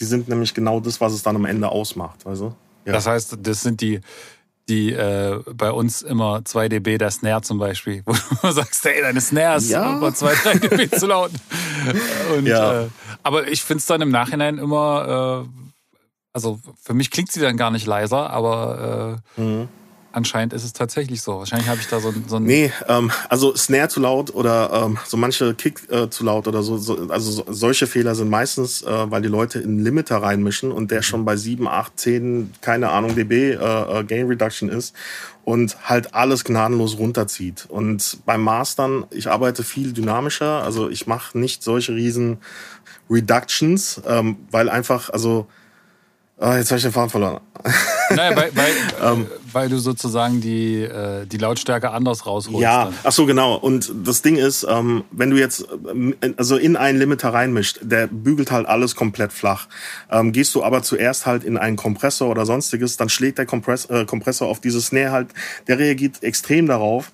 die 0.00 0.04
sind 0.04 0.28
nämlich 0.28 0.54
genau 0.54 0.80
das, 0.80 1.00
was 1.00 1.12
es 1.12 1.22
dann 1.22 1.36
am 1.36 1.44
Ende 1.44 1.68
ausmacht. 1.68 2.26
Also, 2.26 2.54
ja. 2.84 2.92
Das 2.92 3.06
heißt, 3.06 3.38
das 3.40 3.62
sind 3.62 3.80
die, 3.80 4.00
die 4.68 4.92
äh, 4.92 5.40
bei 5.54 5.70
uns 5.70 6.02
immer 6.02 6.44
2 6.44 6.68
dB 6.68 6.98
der 6.98 7.10
Snare 7.10 7.42
zum 7.42 7.58
Beispiel, 7.58 8.02
wo 8.06 8.14
du 8.42 8.52
sagst, 8.52 8.84
ey, 8.86 9.00
deine 9.00 9.20
Snare 9.20 9.58
ist 9.58 9.70
ja. 9.70 9.96
immer 9.96 10.12
2, 10.12 10.34
3 10.34 10.58
dB 10.58 10.90
zu 10.98 11.06
laut. 11.06 11.30
Und, 12.36 12.46
ja. 12.46 12.82
äh, 12.82 12.88
aber 13.22 13.48
ich 13.48 13.62
finde 13.62 13.80
es 13.80 13.86
dann 13.86 14.00
im 14.02 14.10
Nachhinein 14.10 14.58
immer 14.58 15.46
äh, 15.46 15.66
also 16.36 16.60
für 16.82 16.92
mich 16.92 17.10
klingt 17.10 17.32
sie 17.32 17.40
dann 17.40 17.56
gar 17.56 17.70
nicht 17.70 17.86
leiser, 17.86 18.28
aber 18.28 19.22
äh, 19.38 19.40
mhm. 19.40 19.68
Anscheinend 20.16 20.54
ist 20.54 20.64
es 20.64 20.72
tatsächlich 20.72 21.20
so. 21.20 21.38
Wahrscheinlich 21.38 21.68
habe 21.68 21.80
ich 21.80 21.88
da 21.88 22.00
so, 22.00 22.12
so 22.26 22.36
ein. 22.36 22.44
Nee, 22.44 22.72
ähm, 22.88 23.12
also 23.28 23.54
Snare 23.54 23.88
zu 23.88 24.00
laut 24.00 24.34
oder 24.34 24.70
ähm, 24.72 24.98
so 25.06 25.16
manche 25.16 25.54
Kick 25.54 25.82
äh, 25.90 26.08
zu 26.08 26.24
laut 26.24 26.48
oder 26.48 26.62
so. 26.62 26.78
so 26.78 27.08
also 27.10 27.30
so, 27.30 27.44
solche 27.48 27.86
Fehler 27.86 28.14
sind 28.14 28.30
meistens, 28.30 28.82
äh, 28.82 29.10
weil 29.10 29.22
die 29.22 29.28
Leute 29.28 29.60
in 29.60 29.78
Limiter 29.78 30.16
reinmischen 30.16 30.72
und 30.72 30.90
der 30.90 31.02
schon 31.02 31.24
bei 31.24 31.36
7, 31.36 31.68
8, 31.68 32.00
10, 32.00 32.54
keine 32.62 32.88
Ahnung, 32.88 33.14
dB 33.14 33.52
äh, 33.52 33.54
äh, 33.54 34.04
Gain 34.04 34.26
Reduction 34.26 34.70
ist 34.70 34.94
und 35.44 35.76
halt 35.88 36.14
alles 36.14 36.44
gnadenlos 36.44 36.98
runterzieht. 36.98 37.66
Und 37.68 38.18
beim 38.24 38.42
Mastern, 38.42 39.04
ich 39.10 39.30
arbeite 39.30 39.62
viel 39.62 39.92
dynamischer, 39.92 40.62
also 40.62 40.88
ich 40.88 41.06
mache 41.06 41.38
nicht 41.38 41.62
solche 41.62 41.94
riesen 41.94 42.38
Reductions, 43.10 44.00
ähm, 44.06 44.38
weil 44.50 44.68
einfach, 44.68 45.10
also 45.10 45.46
Ah, 46.38 46.58
jetzt 46.58 46.70
habe 46.70 46.76
ich 46.76 46.82
den 46.82 46.92
Faden 46.92 47.08
verloren. 47.08 47.40
Naja, 48.10 48.36
weil, 48.36 48.54
weil, 48.54 48.72
ähm, 49.02 49.26
weil 49.52 49.70
du 49.70 49.78
sozusagen 49.78 50.42
die, 50.42 50.82
äh, 50.82 51.24
die 51.24 51.38
Lautstärke 51.38 51.90
anders 51.90 52.26
rausholst. 52.26 52.60
Ja, 52.60 52.84
dann. 52.84 52.94
ach 53.04 53.12
so, 53.12 53.24
genau. 53.24 53.54
Und 53.54 53.90
das 54.04 54.20
Ding 54.20 54.36
ist, 54.36 54.66
ähm, 54.68 55.04
wenn 55.10 55.30
du 55.30 55.38
jetzt 55.38 55.62
äh, 55.62 56.34
also 56.36 56.58
in 56.58 56.76
einen 56.76 56.98
Limiter 56.98 57.32
reinmischt, 57.32 57.78
der 57.80 58.06
bügelt 58.06 58.50
halt 58.50 58.66
alles 58.66 58.94
komplett 58.94 59.32
flach. 59.32 59.66
Ähm, 60.10 60.32
gehst 60.32 60.54
du 60.54 60.62
aber 60.62 60.82
zuerst 60.82 61.24
halt 61.24 61.42
in 61.42 61.56
einen 61.56 61.76
Kompressor 61.76 62.28
oder 62.28 62.44
sonstiges, 62.44 62.98
dann 62.98 63.08
schlägt 63.08 63.38
der 63.38 63.46
Kompress 63.46 63.86
äh, 63.86 64.04
Kompressor 64.04 64.48
auf 64.48 64.60
dieses 64.60 64.88
Snare 64.88 65.12
halt, 65.12 65.28
der 65.68 65.78
reagiert 65.78 66.22
extrem 66.22 66.66
darauf 66.66 67.12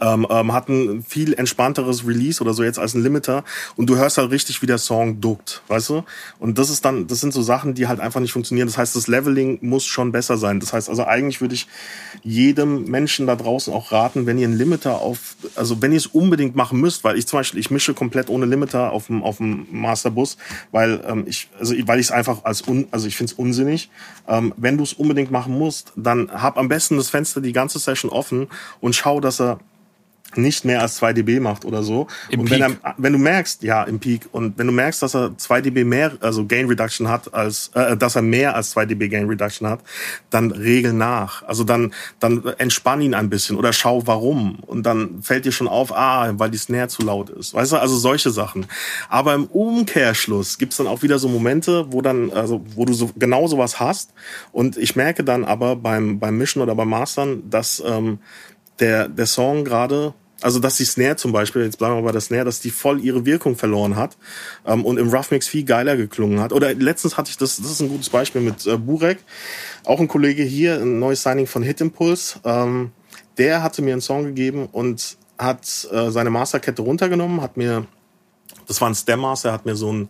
ähm, 0.00 0.26
ähm, 0.30 0.52
hat 0.52 0.68
ein 0.68 1.02
viel 1.02 1.34
entspannteres 1.34 2.06
Release 2.06 2.42
oder 2.42 2.54
so 2.54 2.62
jetzt 2.62 2.78
als 2.78 2.94
ein 2.94 3.02
Limiter 3.02 3.44
und 3.76 3.88
du 3.88 3.96
hörst 3.96 4.18
halt 4.18 4.30
richtig, 4.30 4.62
wie 4.62 4.66
der 4.66 4.78
Song 4.78 5.20
duckt, 5.20 5.62
weißt 5.68 5.90
du? 5.90 6.04
Und 6.38 6.58
das 6.58 6.70
ist 6.70 6.84
dann, 6.84 7.06
das 7.06 7.20
sind 7.20 7.32
so 7.32 7.42
Sachen, 7.42 7.74
die 7.74 7.86
halt 7.86 8.00
einfach 8.00 8.20
nicht 8.20 8.32
funktionieren. 8.32 8.68
Das 8.68 8.78
heißt, 8.78 8.96
das 8.96 9.08
Leveling 9.08 9.58
muss 9.62 9.84
schon 9.84 10.12
besser 10.12 10.36
sein. 10.36 10.60
Das 10.60 10.72
heißt 10.72 10.88
also, 10.88 11.04
eigentlich 11.04 11.40
würde 11.40 11.54
ich 11.54 11.66
jedem 12.22 12.84
Menschen 12.84 13.26
da 13.26 13.36
draußen 13.36 13.72
auch 13.72 13.92
raten, 13.92 14.26
wenn 14.26 14.38
ihr 14.38 14.46
einen 14.46 14.56
Limiter 14.56 15.00
auf, 15.00 15.36
also 15.54 15.82
wenn 15.82 15.92
ihr 15.92 15.98
es 15.98 16.06
unbedingt 16.06 16.56
machen 16.56 16.80
müsst, 16.80 17.04
weil 17.04 17.16
ich 17.16 17.26
zum 17.26 17.38
Beispiel, 17.38 17.60
ich 17.60 17.70
mische 17.70 17.94
komplett 17.94 18.28
ohne 18.28 18.46
Limiter 18.46 18.92
auf 18.92 19.06
dem, 19.06 19.22
auf 19.22 19.38
dem 19.38 19.66
Masterbus, 19.70 20.36
weil 20.72 21.02
ähm, 21.06 21.24
ich, 21.26 21.48
also 21.58 21.74
weil 21.86 22.00
ich 22.00 22.06
es 22.06 22.12
einfach 22.12 22.44
als 22.44 22.66
un, 22.66 22.86
also 22.90 23.06
ich 23.06 23.16
finde 23.16 23.32
es 23.32 23.38
unsinnig. 23.38 23.90
Ähm, 24.28 24.54
wenn 24.56 24.76
du 24.76 24.84
es 24.84 24.92
unbedingt 24.92 25.30
machen 25.30 25.56
musst, 25.56 25.92
dann 25.96 26.30
hab 26.30 26.58
am 26.58 26.68
besten 26.68 26.96
das 26.96 27.10
Fenster 27.10 27.40
die 27.40 27.52
ganze 27.52 27.78
Session 27.78 28.10
offen 28.10 28.48
und 28.80 28.94
schau, 28.94 29.20
dass 29.20 29.40
er 29.40 29.58
nicht 30.36 30.64
mehr 30.64 30.82
als 30.82 30.96
2 30.96 31.12
dB 31.12 31.40
macht 31.40 31.64
oder 31.64 31.82
so. 31.82 32.06
Im 32.28 32.40
und 32.40 32.50
wenn, 32.50 32.62
er, 32.62 32.94
wenn 32.96 33.12
du 33.12 33.18
merkst, 33.18 33.62
ja, 33.62 33.82
im 33.84 33.98
Peak, 33.98 34.28
und 34.32 34.58
wenn 34.58 34.66
du 34.66 34.72
merkst, 34.72 35.02
dass 35.02 35.14
er 35.14 35.36
2 35.36 35.62
dB 35.62 35.84
mehr, 35.84 36.12
also 36.20 36.46
Gain 36.46 36.66
Reduction 36.66 37.08
hat, 37.08 37.32
als, 37.34 37.70
äh, 37.74 37.96
dass 37.96 38.16
er 38.16 38.22
mehr 38.22 38.54
als 38.54 38.70
2 38.70 38.86
dB 38.86 39.08
Gain 39.08 39.28
Reduction 39.28 39.68
hat, 39.68 39.80
dann 40.30 40.50
regel 40.50 40.92
nach. 40.92 41.42
Also 41.44 41.64
dann, 41.64 41.92
dann 42.20 42.44
entspann 42.58 43.00
ihn 43.00 43.14
ein 43.14 43.30
bisschen 43.30 43.56
oder 43.56 43.72
schau 43.72 44.06
warum. 44.06 44.60
Und 44.66 44.84
dann 44.84 45.22
fällt 45.22 45.44
dir 45.44 45.52
schon 45.52 45.68
auf, 45.68 45.96
ah, 45.96 46.32
weil 46.36 46.50
die 46.50 46.58
Snare 46.58 46.88
zu 46.88 47.02
laut 47.02 47.30
ist. 47.30 47.54
Weißt 47.54 47.72
du, 47.72 47.76
also 47.76 47.96
solche 47.96 48.30
Sachen. 48.30 48.66
Aber 49.08 49.34
im 49.34 49.46
Umkehrschluss 49.46 50.58
gibt's 50.58 50.76
dann 50.76 50.86
auch 50.86 51.02
wieder 51.02 51.18
so 51.18 51.28
Momente, 51.28 51.92
wo 51.92 52.02
dann, 52.02 52.30
also, 52.30 52.62
wo 52.74 52.84
du 52.84 52.92
so 52.92 53.10
genau 53.16 53.46
sowas 53.46 53.80
hast. 53.80 54.12
Und 54.52 54.76
ich 54.76 54.96
merke 54.96 55.24
dann 55.24 55.44
aber 55.44 55.76
beim, 55.76 56.18
beim 56.18 56.36
Mischen 56.38 56.62
oder 56.62 56.74
beim 56.74 56.88
Mastern, 56.88 57.48
dass, 57.50 57.82
ähm, 57.84 58.18
der, 58.80 59.08
der 59.08 59.26
Song 59.26 59.64
gerade, 59.64 60.14
also 60.42 60.58
dass 60.58 60.76
die 60.76 60.84
Snare 60.84 61.16
zum 61.16 61.32
Beispiel, 61.32 61.62
jetzt 61.62 61.78
bleiben 61.78 61.96
wir 61.96 62.02
bei 62.02 62.12
der 62.12 62.20
Snare, 62.20 62.44
dass 62.44 62.60
die 62.60 62.70
voll 62.70 63.00
ihre 63.00 63.24
Wirkung 63.24 63.56
verloren 63.56 63.96
hat 63.96 64.16
ähm, 64.66 64.84
und 64.84 64.98
im 64.98 65.08
Rough 65.08 65.30
Mix 65.30 65.48
viel 65.48 65.64
geiler 65.64 65.96
geklungen 65.96 66.40
hat. 66.40 66.52
Oder 66.52 66.74
letztens 66.74 67.16
hatte 67.16 67.30
ich 67.30 67.38
das, 67.38 67.56
das 67.56 67.70
ist 67.70 67.80
ein 67.80 67.88
gutes 67.88 68.10
Beispiel 68.10 68.42
mit 68.42 68.66
äh, 68.66 68.76
Burek, 68.76 69.18
auch 69.84 70.00
ein 70.00 70.08
Kollege 70.08 70.42
hier, 70.42 70.80
ein 70.80 70.98
neues 70.98 71.22
Signing 71.22 71.46
von 71.46 71.62
Hit 71.62 71.80
Impulse. 71.80 72.38
Ähm, 72.44 72.92
der 73.38 73.62
hatte 73.62 73.82
mir 73.82 73.92
einen 73.92 74.02
Song 74.02 74.24
gegeben 74.24 74.68
und 74.70 75.16
hat 75.38 75.88
äh, 75.90 76.10
seine 76.10 76.30
Masterkette 76.30 76.82
runtergenommen, 76.82 77.40
hat 77.40 77.56
mir, 77.56 77.86
das 78.66 78.80
war 78.80 78.88
ein 78.88 78.94
Stem 78.94 79.20
Master, 79.20 79.52
hat 79.52 79.66
mir 79.66 79.76
so 79.76 79.92
ein 79.92 80.08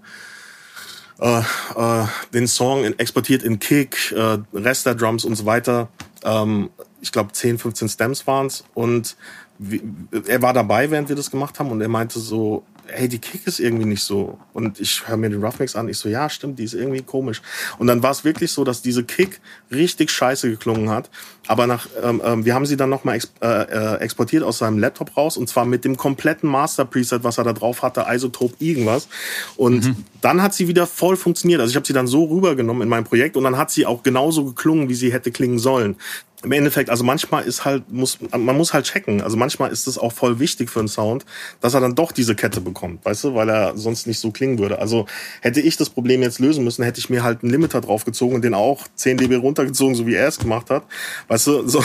äh, 1.19 1.39
äh, 1.39 2.07
den 2.35 2.47
Song 2.47 2.85
exportiert 2.85 3.43
in 3.43 3.59
Kick, 3.59 4.13
äh, 4.13 4.39
Rest 4.53 4.87
der 4.87 4.95
Drums 4.95 5.25
und 5.25 5.35
so 5.35 5.47
weiter. 5.47 5.89
Ähm, 6.25 6.71
ich 7.01 7.13
glaube 7.13 7.33
10, 7.33 7.59
15 7.59 7.89
Stems 7.89 8.27
waren's 8.27 8.65
und 8.75 9.17
er 10.27 10.43
war 10.43 10.53
dabei, 10.53 10.91
während 10.91 11.09
wir 11.09 11.17
das 11.17 11.31
gemacht 11.31 11.59
haben 11.59 11.71
und 11.71 11.81
er 11.81 11.89
meinte 11.89 12.19
so, 12.19 12.65
hey, 12.89 13.09
die 13.09 13.19
Kick 13.19 13.47
ist 13.47 13.59
irgendwie 13.59 13.85
nicht 13.85 14.03
so. 14.03 14.39
Und 14.53 14.81
ich 14.81 15.07
höre 15.07 15.17
mir 15.17 15.31
den 15.31 15.43
Rough 15.43 15.59
Mix 15.59 15.77
an, 15.77 15.89
ich 15.89 15.99
so, 15.99 16.09
ja, 16.09 16.29
stimmt, 16.29 16.59
die 16.59 16.65
ist 16.65 16.75
irgendwie 16.75 17.03
komisch. 17.03 17.43
Und 17.79 17.87
dann 17.87 18.03
war 18.03 18.11
es 18.11 18.25
wirklich 18.25 18.53
so, 18.53 18.65
dass 18.65 18.83
diese 18.83 19.05
Kick 19.05 19.41
richtig 19.71 20.11
scheiße 20.11 20.51
geklungen 20.51 20.91
hat. 20.91 21.11
Aber 21.47 21.67
nach, 21.67 21.89
ähm, 22.03 22.21
ähm, 22.25 22.45
wir 22.45 22.55
haben 22.55 22.67
sie 22.67 22.77
dann 22.77 22.91
nochmal 22.91 23.17
ex 23.17 23.33
äh, 23.41 23.47
äh, 23.47 24.01
exportiert 24.01 24.43
aus 24.43 24.59
seinem 24.59 24.79
Laptop 24.79 25.17
raus 25.17 25.37
und 25.37 25.49
zwar 25.49 25.65
mit 25.65 25.85
dem 25.85 25.97
kompletten 25.97 26.49
Master 26.49 26.85
Preset, 26.85 27.25
was 27.25 27.39
er 27.39 27.45
da 27.45 27.53
drauf 27.53 27.83
hatte, 27.83 28.07
Isotope 28.09 28.57
irgendwas. 28.59 29.09
Und 29.57 29.87
mhm. 29.87 30.05
dann 30.21 30.43
hat 30.43 30.55
sie 30.55 30.69
wieder 30.69 30.87
voll 30.87 31.17
funktioniert. 31.17 31.61
Also 31.61 31.71
ich 31.71 31.77
habe 31.77 31.87
sie 31.87 31.93
dann 31.93 32.07
so 32.07 32.25
rübergenommen 32.25 32.83
in 32.83 32.89
mein 32.89 33.05
Projekt 33.05 33.37
und 33.37 33.45
dann 33.45 33.57
hat 33.57 33.71
sie 33.71 33.87
auch 33.87 34.03
genauso 34.03 34.45
geklungen, 34.45 34.89
wie 34.89 34.95
sie 34.95 35.13
hätte 35.13 35.31
klingen 35.31 35.59
sollen 35.59 35.97
im 36.47 36.53
Endeffekt, 36.53 36.91
also 36.91 37.03
manchmal 37.03 37.43
ist 37.43 37.65
halt, 37.65 37.91
muss, 37.93 38.19
man 38.31 38.57
muss 38.57 38.73
halt 38.73 38.87
checken. 38.87 39.21
Also 39.21 39.37
manchmal 39.37 39.73
ist 39.73 39.89
es 39.89 39.99
auch 39.99 40.13
voll 40.13 40.39
wichtig 40.39 40.71
für 40.71 40.79
einen 40.79 40.87
Sound, 40.87 41.27
dass 41.61 41.75
er 41.75 41.81
dann 41.81 41.97
doch 41.97 42.13
diese 42.13 42.37
Kette 42.37 42.61
bekommt, 42.61 43.05
weißt 43.05 43.25
du, 43.25 43.35
weil 43.35 43.49
er 43.49 43.77
sonst 43.77 44.07
nicht 44.07 44.21
so 44.21 44.31
klingen 44.31 44.61
würde. 44.61 44.79
Also 44.79 45.07
hätte 45.41 45.61
ich 45.61 45.77
das 45.77 45.91
Problem 45.91 46.23
jetzt 46.23 46.39
lösen 46.39 46.63
müssen, 46.63 46.85
hätte 46.85 47.01
ich 47.01 47.11
mir 47.11 47.25
halt 47.25 47.43
einen 47.43 47.51
Limiter 47.51 47.81
draufgezogen 47.81 48.37
und 48.37 48.43
den 48.43 48.55
auch 48.55 48.87
10 48.95 49.17
dB 49.17 49.35
runtergezogen, 49.35 49.97
so 49.97 50.07
wie 50.07 50.15
er 50.15 50.29
es 50.29 50.39
gemacht 50.39 50.71
hat, 50.71 50.85
weißt 51.27 51.49
du, 51.49 51.69
so, 51.69 51.83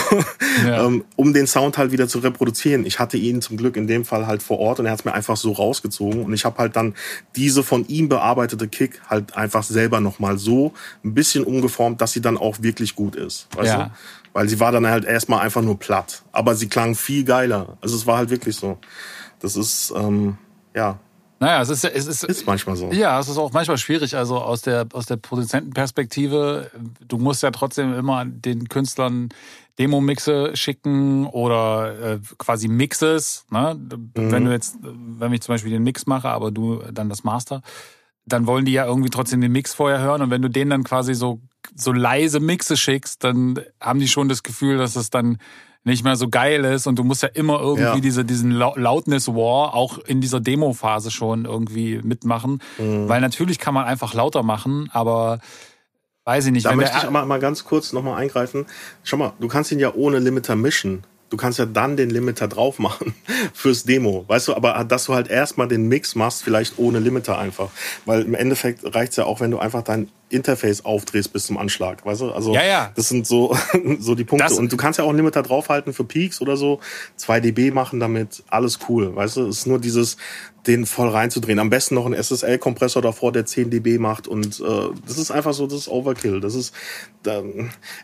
ja. 0.64 0.86
ähm, 0.86 1.05
um 1.16 1.34
den 1.34 1.47
Sound 1.47 1.80
halt 1.80 1.91
wieder 1.91 2.07
zu 2.07 2.20
reproduzieren. 2.20 2.86
Ich 2.86 2.99
hatte 2.99 3.18
ihn 3.18 3.41
zum 3.41 3.57
Glück 3.57 3.76
in 3.76 3.88
dem 3.88 4.05
Fall 4.05 4.28
halt 4.28 4.43
vor 4.43 4.59
Ort 4.59 4.80
und 4.80 4.86
er 4.86 4.91
hat 4.91 4.99
es 4.99 5.05
mir 5.05 5.16
einfach 5.16 5.38
so 5.38 5.53
rausgezogen 5.53 6.24
und 6.24 6.34
ich 6.34 6.45
habe 6.45 6.59
halt 6.59 6.76
dann 6.76 6.93
diese 7.36 7.64
von 7.64 7.88
ihm 7.88 8.09
bearbeitete 8.09 8.68
Kick 8.68 9.01
halt 9.09 9.36
einfach 9.36 9.64
selber 9.64 10.01
nochmal 10.01 10.38
so 10.38 10.74
ein 11.03 11.16
bisschen 11.16 11.45
umgeformt, 11.45 11.99
dass 11.99 12.12
sie 12.12 12.22
dann 12.22 12.38
auch 12.38 12.62
wirklich 12.62 12.93
gut 12.95 13.16
ist, 13.16 13.47
weißt 13.55 13.68
ja. 13.68 13.84
du? 13.86 13.91
Weil 14.34 14.47
sie 14.47 14.59
war 14.59 14.71
dann 14.71 14.88
halt 14.88 15.05
erstmal 15.05 15.41
einfach 15.41 15.61
nur 15.61 15.77
platt. 15.77 16.23
Aber 16.32 16.55
sie 16.55 16.69
klang 16.69 16.95
viel 16.95 17.23
geiler. 17.23 17.77
Also 17.82 17.95
es 17.95 18.05
war 18.07 18.17
halt 18.17 18.29
wirklich 18.29 18.55
so. 18.55 18.77
Das 19.39 19.55
ist, 19.55 19.93
ähm, 19.95 20.38
ja, 20.73 20.99
naja, 21.41 21.59
es 21.59 21.69
ist, 21.69 21.84
es 21.84 22.05
ist, 22.05 22.23
ist 22.23 22.45
manchmal 22.45 22.75
so. 22.75 22.91
Ja, 22.91 23.19
es 23.19 23.27
ist 23.27 23.39
auch 23.39 23.51
manchmal 23.51 23.79
schwierig. 23.79 24.15
Also 24.15 24.38
aus 24.38 24.61
der, 24.61 24.88
aus 24.93 25.07
der 25.07 25.17
Produzentenperspektive, 25.17 26.69
du 27.07 27.17
musst 27.17 27.41
ja 27.41 27.49
trotzdem 27.49 27.95
immer 27.95 28.25
den 28.25 28.69
Künstlern 28.69 29.29
Demo-Mixe 29.79 30.55
schicken 30.55 31.25
oder 31.25 31.99
äh, 31.99 32.19
quasi 32.38 32.67
Mixes. 32.67 33.47
Ne? 33.49 33.73
Mhm. 33.73 34.11
Wenn 34.13 34.45
du 34.45 34.51
jetzt, 34.51 34.77
wenn 34.84 35.34
ich 35.34 35.41
zum 35.41 35.55
Beispiel 35.55 35.71
den 35.71 35.82
Mix 35.82 36.05
mache, 36.05 36.29
aber 36.29 36.51
du 36.51 36.84
dann 36.93 37.09
das 37.09 37.23
Master, 37.23 37.63
dann 38.27 38.45
wollen 38.45 38.65
die 38.65 38.73
ja 38.73 38.86
irgendwie 38.86 39.09
trotzdem 39.09 39.41
den 39.41 39.51
Mix 39.51 39.73
vorher 39.73 39.99
hören. 39.99 40.21
Und 40.21 40.29
wenn 40.29 40.43
du 40.43 40.47
denen 40.47 40.69
dann 40.69 40.84
quasi 40.84 41.15
so, 41.15 41.41
so 41.76 41.91
leise 41.91 42.39
Mixe 42.39 42.78
schickst, 42.78 43.24
dann 43.24 43.59
haben 43.80 43.99
die 43.99 44.07
schon 44.07 44.30
das 44.30 44.43
Gefühl, 44.43 44.78
dass 44.78 44.95
es 44.95 45.09
dann 45.09 45.38
nicht 45.84 46.03
mehr 46.03 46.16
so 46.16 46.30
geil 46.30 46.64
ist 46.66 46.86
und 46.86 46.97
du 46.97 47.03
musst 47.03 47.24
ja 47.24 47.30
immer 47.30 47.59
irgendwie 47.59 47.84
ja. 47.84 47.99
diese, 47.99 48.24
diesen 48.24 48.51
Loudness 48.51 49.28
War 49.30 49.74
auch 49.74 49.97
in 49.97 50.22
dieser 50.22 50.39
Demo-Phase 50.39 51.09
schon 51.09 51.45
irgendwie 51.45 51.99
mitmachen. 52.03 52.62
Mhm. 52.78 53.09
Weil 53.09 53.22
natürlich 53.22 53.57
kann 53.57 53.74
man 53.74 53.86
einfach 53.86 54.14
lauter 54.14 54.43
machen, 54.43 54.89
aber 54.93 55.39
weiß 56.26 56.45
ich 56.45 56.51
nicht. 56.51 56.66
Da 56.68 56.76
möchte 56.76 56.97
ich 56.97 57.09
mal, 57.09 57.26
mal 57.26 57.39
ganz 57.39 57.64
kurz 57.64 57.93
nochmal 57.93 58.22
eingreifen. 58.22 58.68
Schau 59.03 59.18
mal, 59.18 59.34
du 59.39 59.47
kannst 59.47 59.72
ihn 59.72 59.80
ja 59.80 59.93
ohne 59.93 60.20
Limiter 60.20 60.55
mischen. 60.55 61.03
Du 61.32 61.38
kannst 61.38 61.57
ja 61.57 61.65
dann 61.65 61.97
den 61.97 62.09
Limiter 62.09 62.47
drauf 62.47 62.77
machen 62.77 63.15
fürs 63.53 63.86
Demo, 63.86 64.25
weißt 64.27 64.49
du, 64.49 64.53
aber 64.53 64.84
dass 64.84 65.05
du 65.05 65.15
halt 65.15 65.29
erstmal 65.29 65.67
den 65.67 65.88
Mix 65.88 66.13
machst, 66.13 66.43
vielleicht 66.43 66.77
ohne 66.77 66.99
Limiter 66.99 67.39
einfach. 67.39 67.69
Weil 68.05 68.21
im 68.21 68.36
Endeffekt 68.36 68.93
reicht's 68.93 69.15
ja 69.15 69.23
auch, 69.23 69.39
wenn 69.39 69.49
du 69.49 69.57
einfach 69.57 69.82
dein 69.82 70.09
Interface 70.32 70.86
aufdrehst 70.86 71.34
bis 71.34 71.45
zum 71.45 71.57
Anschlag, 71.57 72.05
weißt 72.05 72.21
du? 72.21 72.32
Also 72.32 72.53
ja, 72.53 72.63
ja. 72.63 72.91
das 72.95 73.09
sind 73.09 73.25
so, 73.25 73.57
so 73.99 74.15
die 74.15 74.23
Punkte. 74.23 74.45
Das 74.47 74.57
und 74.57 74.71
du 74.71 74.77
kannst 74.77 74.99
ja 74.99 75.05
auch 75.05 75.09
einen 75.09 75.17
Limiter 75.17 75.41
draufhalten 75.41 75.93
für 75.93 76.03
Peaks 76.03 76.41
oder 76.41 76.57
so, 76.57 76.79
2 77.17 77.39
dB 77.39 77.71
machen 77.71 77.99
damit, 77.99 78.43
alles 78.47 78.79
cool, 78.89 79.15
weißt 79.15 79.38
du? 79.38 79.47
Es 79.47 79.59
ist 79.59 79.67
nur 79.67 79.79
dieses, 79.79 80.17
den 80.68 80.86
voll 80.86 81.09
reinzudrehen. 81.09 81.59
Am 81.59 81.70
besten 81.70 81.95
noch 81.95 82.05
ein 82.05 82.14
SSL-Kompressor 82.14 83.01
davor, 83.01 83.32
der 83.32 83.45
10 83.45 83.70
dB 83.70 83.97
macht 83.97 84.28
und 84.28 84.59
äh, 84.59 84.64
das 85.07 85.18
ist 85.18 85.32
einfach 85.32 85.53
so, 85.53 85.68
das 85.68 85.80
ist 85.80 85.88
Overkill. 85.88 86.39
Das 86.39 86.55
ist, 86.55 86.74
äh, 87.26 87.41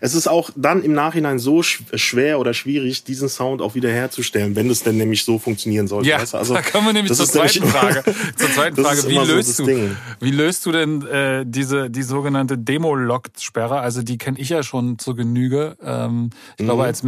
es 0.02 0.16
ist 0.16 0.28
auch 0.28 0.50
dann 0.56 0.84
im 0.84 0.94
Nachhinein 0.94 1.40
so 1.40 1.64
schwer 1.64 2.40
oder 2.40 2.54
schwierig, 2.54 3.04
diesen 3.04 3.30
Sound 3.30 3.62
auch 3.62 3.76
wieder 3.76 3.90
herzustellen, 3.90 4.56
wenn 4.56 4.70
es 4.70 4.84
denn 4.84 4.98
nämlich 4.98 5.24
so 5.24 5.40
funktionieren 5.40 5.88
sollte. 5.88 6.10
Ja, 6.10 6.20
weißt 6.20 6.34
du? 6.34 6.38
also, 6.38 6.54
da 6.54 6.62
kommen 6.62 6.88
wir 6.88 6.94
nämlich 6.94 7.14
zur 7.18 7.28
zweiten 7.28 7.66
Frage. 7.66 8.04
zur 8.36 8.52
zweiten 8.52 8.84
Frage, 8.84 9.08
wie 9.08 9.18
löst 9.18 9.56
so 9.56 9.66
du, 9.66 9.72
Ding. 9.72 9.98
wie 10.20 10.32
löst 10.32 10.66
du 10.66 10.72
denn 10.72 11.06
äh, 11.08 11.46
diese 11.46 11.90
diese 11.90 12.10
sogenannte 12.10 12.58
Demo-Locked-Sperre. 12.58 13.80
Also 13.80 14.02
die 14.02 14.18
kenne 14.18 14.40
ich 14.40 14.50
ja 14.50 14.64
schon 14.64 15.00
zur 15.00 15.16
Genüge. 15.16 15.78
Ähm, 15.82 16.30
ich 16.56 16.62
mhm. 16.62 16.66
glaube, 16.66 16.84
als 16.84 17.04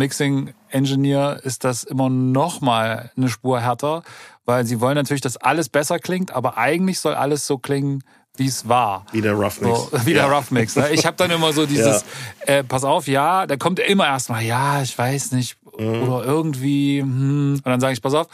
Mixing-Engineer 0.70 1.42
ist 1.44 1.64
das 1.64 1.84
immer 1.84 2.10
noch 2.10 2.62
mal 2.62 3.12
eine 3.16 3.30
Spur 3.30 3.60
härter, 3.60 4.04
weil 4.46 4.66
sie 4.66 4.82
wollen 4.82 4.96
natürlich, 4.96 5.22
dass 5.22 5.38
alles 5.38 5.70
besser 5.70 6.00
klingt, 6.00 6.32
aber 6.32 6.58
eigentlich 6.58 7.00
soll 7.00 7.14
alles 7.14 7.46
so 7.46 7.58
klingen, 7.58 8.04
wie 8.36 8.48
es 8.48 8.68
war. 8.68 9.06
Wie 9.12 9.22
der 9.22 9.34
Rough 9.34 9.62
Mix. 9.62 9.92
So, 9.92 10.06
wie 10.06 10.14
der 10.14 10.28
ja. 10.28 10.36
Rough 10.36 10.52
Mix. 10.52 10.76
Ne? 10.76 10.90
Ich 10.92 11.06
habe 11.06 11.18
dann 11.18 11.32
immer 11.32 11.52
so 11.54 11.66
dieses, 11.66 12.06
ja. 12.48 12.56
äh, 12.56 12.64
pass 12.64 12.84
auf, 12.84 13.08
ja, 13.08 13.48
da 13.48 13.58
kommt 13.58 13.80
immer 13.80 14.08
erstmal, 14.08 14.44
ja, 14.44 14.82
ich 14.82 14.98
weiß 14.98 15.34
nicht, 15.34 15.58
mhm. 15.78 16.04
oder 16.04 16.26
irgendwie, 16.26 17.02
hm. 17.02 17.56
und 17.56 17.66
dann 17.66 17.80
sage 17.80 17.94
ich, 17.94 18.02
pass 18.02 18.14
auf, 18.14 18.28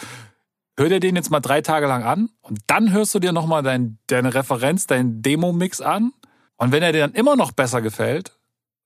hör 0.77 0.89
dir 0.89 0.99
den 0.99 1.15
jetzt 1.15 1.31
mal 1.31 1.39
drei 1.39 1.61
Tage 1.61 1.87
lang 1.87 2.03
an 2.03 2.29
und 2.41 2.59
dann 2.67 2.91
hörst 2.91 3.15
du 3.15 3.19
dir 3.19 3.31
nochmal 3.31 3.63
dein, 3.63 3.97
deine 4.07 4.33
Referenz, 4.33 4.87
deinen 4.87 5.21
Demo-Mix 5.21 5.81
an 5.81 6.11
und 6.57 6.71
wenn 6.71 6.83
er 6.83 6.91
dir 6.91 6.99
dann 6.99 7.13
immer 7.13 7.35
noch 7.35 7.51
besser 7.51 7.81
gefällt, 7.81 8.37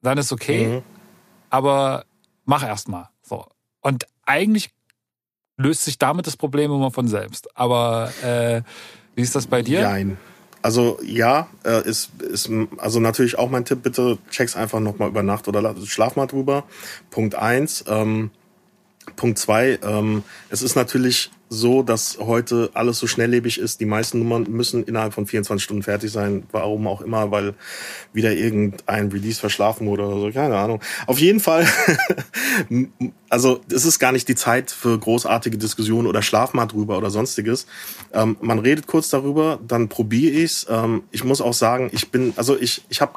dann 0.01 0.17
ist 0.17 0.31
okay. 0.31 0.67
Mhm. 0.67 0.81
Aber 1.49 2.05
mach 2.45 2.63
erst 2.63 2.87
mal. 2.87 3.09
So. 3.18 3.18
Und 3.82 4.05
eigentlich 4.25 4.71
löst 5.57 5.84
sich 5.84 5.97
damit 5.97 6.27
das 6.27 6.38
Problem 6.38 6.71
immer 6.71 6.91
von 6.91 7.07
selbst. 7.07 7.55
Aber 7.57 8.11
äh, 8.23 8.61
wie 9.15 9.21
ist 9.21 9.36
das 9.36 9.47
bei 9.47 9.61
dir? 9.61 9.82
Nein. 9.82 10.17
Also 10.61 10.99
ja, 11.03 11.47
äh, 11.63 11.88
ist, 11.88 12.21
ist 12.21 12.49
also 12.77 12.99
natürlich 12.99 13.38
auch 13.38 13.49
mein 13.49 13.63
Tipp, 13.63 13.82
bitte 13.82 14.17
check's 14.30 14.57
einfach 14.57 14.82
nochmal 14.82 15.07
über 15.07 15.23
Nacht 15.23 15.47
oder 15.47 15.73
schlaf 15.86 16.17
mal 16.17 16.27
drüber. 16.27 16.65
Punkt 17.11 17.36
eins. 17.36 17.86
Ähm, 17.88 18.32
Punkt 19.15 19.38
zwei, 19.39 19.80
ähm, 19.82 20.23
es 20.49 20.61
ist 20.61 20.75
natürlich 20.75 21.32
so, 21.51 21.81
dass 21.81 22.19
heute 22.19 22.69
alles 22.75 22.99
so 22.99 23.07
schnelllebig 23.07 23.57
ist. 23.57 23.79
Die 23.79 23.85
meisten 23.85 24.19
Nummern 24.19 24.43
müssen 24.43 24.83
innerhalb 24.83 25.13
von 25.13 25.25
24 25.25 25.63
Stunden 25.63 25.81
fertig 25.81 26.11
sein. 26.11 26.43
Warum 26.51 26.87
auch 26.87 27.01
immer, 27.01 27.31
weil 27.31 27.55
wieder 28.13 28.33
irgendein 28.33 29.11
Release 29.11 29.39
verschlafen 29.39 29.87
wurde 29.87 30.05
oder 30.05 30.19
so. 30.19 30.31
Keine 30.31 30.57
Ahnung. 30.57 30.79
Auf 31.07 31.17
jeden 31.17 31.39
Fall, 31.39 31.67
also 33.29 33.61
es 33.71 33.83
ist 33.83 33.97
gar 33.97 34.11
nicht 34.11 34.27
die 34.27 34.35
Zeit 34.35 34.69
für 34.69 34.99
großartige 34.99 35.57
Diskussionen 35.57 36.07
oder 36.07 36.21
schlaf 36.21 36.53
mal 36.53 36.67
drüber 36.67 36.99
oder 36.99 37.09
sonstiges. 37.09 37.65
Ähm, 38.13 38.37
man 38.41 38.59
redet 38.59 38.85
kurz 38.85 39.09
darüber, 39.09 39.59
dann 39.67 39.89
probiere 39.89 40.33
ich's. 40.33 40.67
Ähm, 40.69 41.01
ich 41.09 41.23
muss 41.23 41.41
auch 41.41 41.53
sagen, 41.53 41.89
ich 41.91 42.11
bin, 42.11 42.33
also 42.35 42.59
ich, 42.59 42.83
ich 42.89 43.01
habe 43.01 43.13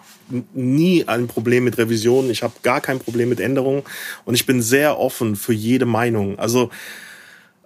nie 0.55 1.07
ein 1.07 1.27
Problem 1.27 1.65
mit 1.65 1.77
Revisionen. 1.77 2.31
Ich 2.31 2.43
habe 2.43 2.55
gar 2.63 2.81
kein 2.81 2.99
Problem 2.99 3.29
mit 3.29 3.41
Änderungen 3.41 3.83
und 4.25 4.35
ich 4.35 4.47
bin 4.47 4.63
sehr 4.63 4.99
offen 4.99 5.37
für 5.37 5.53
jede 5.53 5.85
Meinung. 5.85 6.39
Also 6.39 6.71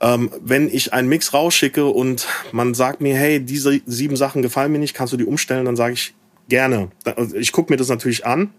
ähm, 0.00 0.30
wenn 0.40 0.68
ich 0.68 0.92
einen 0.92 1.08
Mix 1.08 1.32
rausschicke 1.32 1.86
und 1.86 2.26
man 2.52 2.74
sagt 2.74 3.00
mir, 3.00 3.16
hey, 3.16 3.40
diese 3.40 3.80
sieben 3.86 4.16
Sachen 4.16 4.42
gefallen 4.42 4.72
mir 4.72 4.78
nicht, 4.78 4.94
kannst 4.94 5.12
du 5.12 5.16
die 5.16 5.24
umstellen, 5.24 5.64
dann 5.64 5.76
sage 5.76 5.94
ich 5.94 6.14
gerne. 6.48 6.90
Also 7.04 7.36
ich 7.36 7.52
gucke 7.52 7.72
mir 7.72 7.76
das 7.76 7.88
natürlich 7.88 8.26
an 8.26 8.50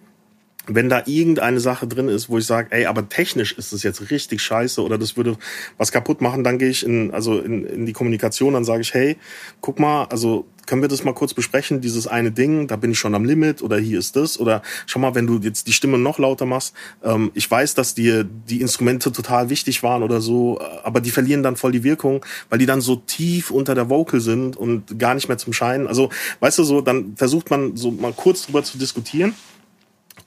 wenn 0.67 0.89
da 0.89 1.03
irgendeine 1.05 1.59
Sache 1.59 1.87
drin 1.87 2.09
ist, 2.09 2.29
wo 2.29 2.37
ich 2.37 2.45
sage, 2.45 2.69
ey, 2.71 2.85
aber 2.85 3.07
technisch 3.09 3.53
ist 3.53 3.73
das 3.73 3.83
jetzt 3.83 4.11
richtig 4.11 4.41
scheiße 4.41 4.81
oder 4.83 4.97
das 4.97 5.17
würde 5.17 5.37
was 5.77 5.91
kaputt 5.91 6.21
machen, 6.21 6.43
dann 6.43 6.59
gehe 6.59 6.69
ich 6.69 6.85
in, 6.85 7.11
also 7.11 7.39
in, 7.39 7.65
in 7.65 7.85
die 7.85 7.93
Kommunikation, 7.93 8.53
dann 8.53 8.65
sage 8.65 8.81
ich, 8.81 8.93
hey, 8.93 9.17
guck 9.61 9.79
mal, 9.79 10.05
also 10.05 10.45
können 10.65 10.81
wir 10.81 10.89
das 10.89 11.03
mal 11.05 11.13
kurz 11.13 11.33
besprechen, 11.33 11.79
dieses 11.81 12.07
eine 12.07 12.31
Ding, 12.31 12.67
da 12.67 12.75
bin 12.75 12.91
ich 12.91 12.99
schon 12.99 13.15
am 13.15 13.23
Limit 13.23 13.61
oder 13.61 13.77
hier 13.77 13.97
ist 13.97 14.15
das 14.17 14.37
oder 14.39 14.61
schau 14.85 14.99
mal, 14.99 15.15
wenn 15.15 15.25
du 15.25 15.39
jetzt 15.39 15.67
die 15.67 15.73
Stimme 15.73 15.97
noch 15.97 16.19
lauter 16.19 16.45
machst, 16.45 16.75
ähm, 17.03 17.31
ich 17.33 17.49
weiß, 17.49 17.73
dass 17.73 17.95
dir 17.95 18.25
die 18.25 18.61
Instrumente 18.61 19.11
total 19.11 19.49
wichtig 19.49 19.81
waren 19.81 20.03
oder 20.03 20.19
so, 20.19 20.59
aber 20.83 20.99
die 20.99 21.11
verlieren 21.11 21.41
dann 21.41 21.55
voll 21.55 21.71
die 21.71 21.83
Wirkung, 21.83 22.25
weil 22.49 22.59
die 22.59 22.65
dann 22.65 22.81
so 22.81 22.97
tief 22.97 23.49
unter 23.49 23.73
der 23.73 23.89
Vocal 23.89 24.19
sind 24.19 24.57
und 24.57 24.99
gar 24.99 25.15
nicht 25.15 25.29
mehr 25.29 25.37
zum 25.37 25.53
Scheinen. 25.53 25.87
Also, 25.87 26.09
weißt 26.41 26.59
du 26.59 26.63
so, 26.63 26.81
dann 26.81 27.15
versucht 27.15 27.49
man 27.49 27.77
so 27.77 27.91
mal 27.91 28.11
kurz 28.11 28.45
drüber 28.45 28.63
zu 28.63 28.77
diskutieren 28.77 29.33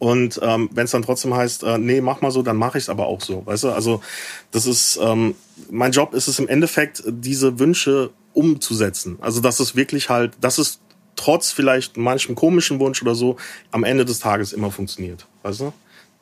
und 0.01 0.40
ähm, 0.42 0.70
wenn 0.72 0.86
es 0.86 0.90
dann 0.90 1.03
trotzdem 1.03 1.34
heißt, 1.34 1.62
äh, 1.62 1.78
nee, 1.78 2.01
mach 2.01 2.22
mal 2.22 2.30
so, 2.30 2.42
dann 2.42 2.57
mache 2.57 2.78
ich 2.78 2.84
es 2.84 2.88
aber 2.88 3.07
auch 3.07 3.20
so. 3.20 3.44
Weißt 3.44 3.64
du, 3.64 3.68
also 3.70 4.01
das 4.51 4.66
ist 4.66 4.98
ähm, 5.01 5.34
mein 5.70 5.92
Job 5.92 6.14
ist 6.14 6.26
es 6.26 6.38
im 6.38 6.48
Endeffekt, 6.48 7.05
diese 7.07 7.59
Wünsche 7.59 8.11
umzusetzen. 8.32 9.18
Also 9.20 9.40
dass 9.42 9.61
es 9.61 9.76
wirklich 9.76 10.09
halt, 10.09 10.32
dass 10.40 10.57
es 10.57 10.80
trotz 11.16 11.53
vielleicht 11.53 11.98
manchem 11.98 12.34
komischen 12.34 12.80
Wunsch 12.80 13.03
oder 13.03 13.14
so 13.14 13.36
am 13.72 13.84
Ende 13.84 14.07
des 14.07 14.20
Tages 14.20 14.55
immer 14.55 14.70
funktioniert. 14.70 15.26
Weißt 15.42 15.61
du? 15.61 15.72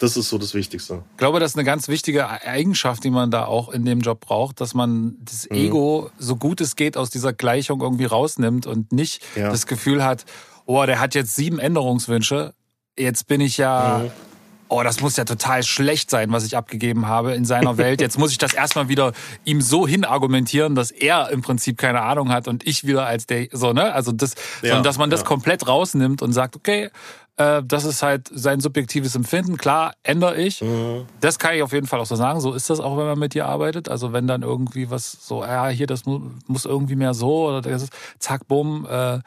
Das 0.00 0.16
ist 0.16 0.28
so 0.28 0.38
das 0.38 0.54
Wichtigste. 0.54 1.02
Ich 1.12 1.16
glaube, 1.16 1.38
das 1.38 1.52
ist 1.52 1.56
eine 1.56 1.64
ganz 1.64 1.86
wichtige 1.86 2.28
Eigenschaft, 2.28 3.04
die 3.04 3.10
man 3.10 3.30
da 3.30 3.44
auch 3.44 3.68
in 3.68 3.84
dem 3.84 4.00
Job 4.00 4.20
braucht, 4.20 4.60
dass 4.60 4.74
man 4.74 5.16
das 5.20 5.48
mhm. 5.48 5.56
Ego 5.56 6.10
so 6.18 6.34
gut 6.34 6.60
es 6.60 6.74
geht 6.74 6.96
aus 6.96 7.10
dieser 7.10 7.32
Gleichung 7.32 7.80
irgendwie 7.80 8.06
rausnimmt 8.06 8.66
und 8.66 8.90
nicht 8.90 9.22
ja. 9.36 9.50
das 9.50 9.66
Gefühl 9.66 10.04
hat, 10.04 10.24
oh, 10.66 10.84
der 10.84 11.00
hat 11.00 11.14
jetzt 11.14 11.34
sieben 11.34 11.58
Änderungswünsche, 11.58 12.54
jetzt 12.98 13.26
bin 13.26 13.40
ich 13.40 13.58
ja, 13.58 14.02
mhm. 14.04 14.10
oh, 14.68 14.82
das 14.82 15.00
muss 15.00 15.16
ja 15.16 15.24
total 15.24 15.62
schlecht 15.62 16.10
sein, 16.10 16.32
was 16.32 16.44
ich 16.44 16.56
abgegeben 16.56 17.06
habe 17.06 17.34
in 17.34 17.44
seiner 17.44 17.76
Welt. 17.78 18.00
Jetzt 18.00 18.18
muss 18.18 18.30
ich 18.30 18.38
das 18.38 18.54
erstmal 18.54 18.88
wieder 18.88 19.12
ihm 19.44 19.60
so 19.60 19.86
hinargumentieren, 19.86 20.74
dass 20.74 20.90
er 20.90 21.30
im 21.30 21.42
Prinzip 21.42 21.78
keine 21.78 22.02
Ahnung 22.02 22.30
hat 22.30 22.48
und 22.48 22.66
ich 22.66 22.86
wieder 22.86 23.06
als 23.06 23.26
der, 23.26 23.48
so, 23.52 23.72
ne? 23.72 23.92
Also 23.92 24.12
das, 24.12 24.34
ja, 24.62 24.70
sondern 24.70 24.84
dass 24.84 24.98
man 24.98 25.10
das 25.10 25.20
ja. 25.20 25.26
komplett 25.26 25.66
rausnimmt 25.66 26.22
und 26.22 26.32
sagt, 26.32 26.56
okay, 26.56 26.90
äh, 27.38 27.62
das 27.64 27.84
ist 27.84 28.02
halt 28.02 28.28
sein 28.32 28.60
subjektives 28.60 29.14
Empfinden. 29.14 29.56
Klar, 29.56 29.94
ändere 30.02 30.36
ich. 30.36 30.60
Mhm. 30.60 31.06
Das 31.20 31.38
kann 31.38 31.54
ich 31.54 31.62
auf 31.62 31.72
jeden 31.72 31.86
Fall 31.86 32.00
auch 32.00 32.06
so 32.06 32.16
sagen. 32.16 32.40
So 32.40 32.52
ist 32.52 32.68
das 32.68 32.80
auch, 32.80 32.98
wenn 32.98 33.06
man 33.06 33.18
mit 33.18 33.34
dir 33.34 33.46
arbeitet. 33.46 33.88
Also 33.88 34.12
wenn 34.12 34.26
dann 34.26 34.42
irgendwie 34.42 34.90
was 34.90 35.12
so, 35.12 35.42
ja, 35.42 35.68
hier, 35.68 35.86
das 35.86 36.04
muss, 36.04 36.64
irgendwie 36.64 36.96
mehr 36.96 37.14
so 37.14 37.48
oder 37.48 37.62
das 37.62 37.84
ist, 37.84 37.92
zack, 38.18 38.46
bumm, 38.48 38.86
äh, 38.90 39.20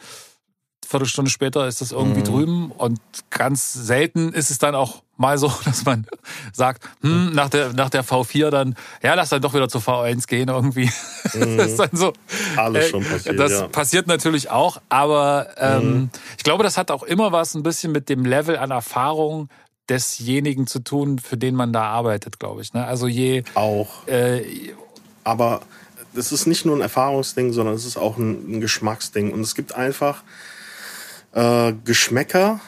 Viertelstunde 0.92 1.32
später 1.32 1.68
ist 1.68 1.82
das 1.82 1.92
irgendwie 1.92 2.20
mhm. 2.20 2.26
drüben 2.26 2.72
und 2.72 3.00
ganz 3.30 3.74
selten 3.74 4.34
ist 4.34 4.52
es 4.52 4.60
dann 4.60 4.76
auch 4.76 5.04
mal 5.16 5.38
so, 5.38 5.52
dass 5.66 5.86
man 5.86 6.06
sagt, 6.52 6.84
hm, 7.02 7.32
nach 7.34 7.50
der, 7.50 7.74
nach 7.74 7.90
der 7.90 8.04
V4 8.04 8.50
dann, 8.50 8.76
ja, 9.02 9.14
lass 9.14 9.30
dann 9.30 9.42
doch 9.42 9.54
wieder 9.54 9.70
zur 9.70 9.82
V1 9.82 10.28
gehen 10.28 10.50
irgendwie. 10.50 10.92
Mhm. 11.34 11.58
das 11.58 11.68
ist 11.68 11.80
dann 11.80 11.90
so. 11.94 12.14
Alles 12.58 12.88
äh, 12.88 12.90
schon 12.90 13.06
passiert. 13.06 13.40
Das 13.40 13.52
ja. 13.52 13.68
passiert 13.68 14.08
natürlich 14.08 14.52
auch, 14.52 14.82
aber 14.90 15.48
ähm, 15.58 15.94
mhm. 15.94 16.10
ich 16.38 16.44
glaube, 16.44 16.64
das 16.64 16.78
hat 16.78 16.92
auch 16.92 17.04
immer 17.04 17.32
was 17.32 17.56
ein 17.56 17.64
bisschen 17.64 17.92
mit 17.94 18.10
dem 18.10 18.26
Level 18.26 18.58
an 18.58 18.72
Erfahrung 18.72 19.48
desjenigen 19.90 20.68
zu 20.68 20.80
tun, 20.80 21.20
für 21.20 21.38
den 21.38 21.56
man 21.56 21.74
da 21.74 21.84
arbeitet, 21.84 22.40
glaube 22.40 22.62
ich. 22.62 22.74
Ne? 22.74 22.86
Also 22.86 23.08
je 23.08 23.44
auch. 23.56 24.08
Äh, 24.08 24.74
aber 25.24 25.62
es 26.14 26.32
ist 26.32 26.48
nicht 26.48 26.66
nur 26.66 26.76
ein 26.76 26.82
Erfahrungsding, 26.82 27.54
sondern 27.54 27.76
es 27.76 27.86
ist 27.86 27.98
auch 27.98 28.18
ein, 28.18 28.58
ein 28.58 28.62
Geschmacksding. 28.62 29.32
Und 29.32 29.42
es 29.42 29.56
gibt 29.56 29.74
einfach 29.74 30.24
äh, 31.34 31.74
Geschmäcker, 31.84 32.60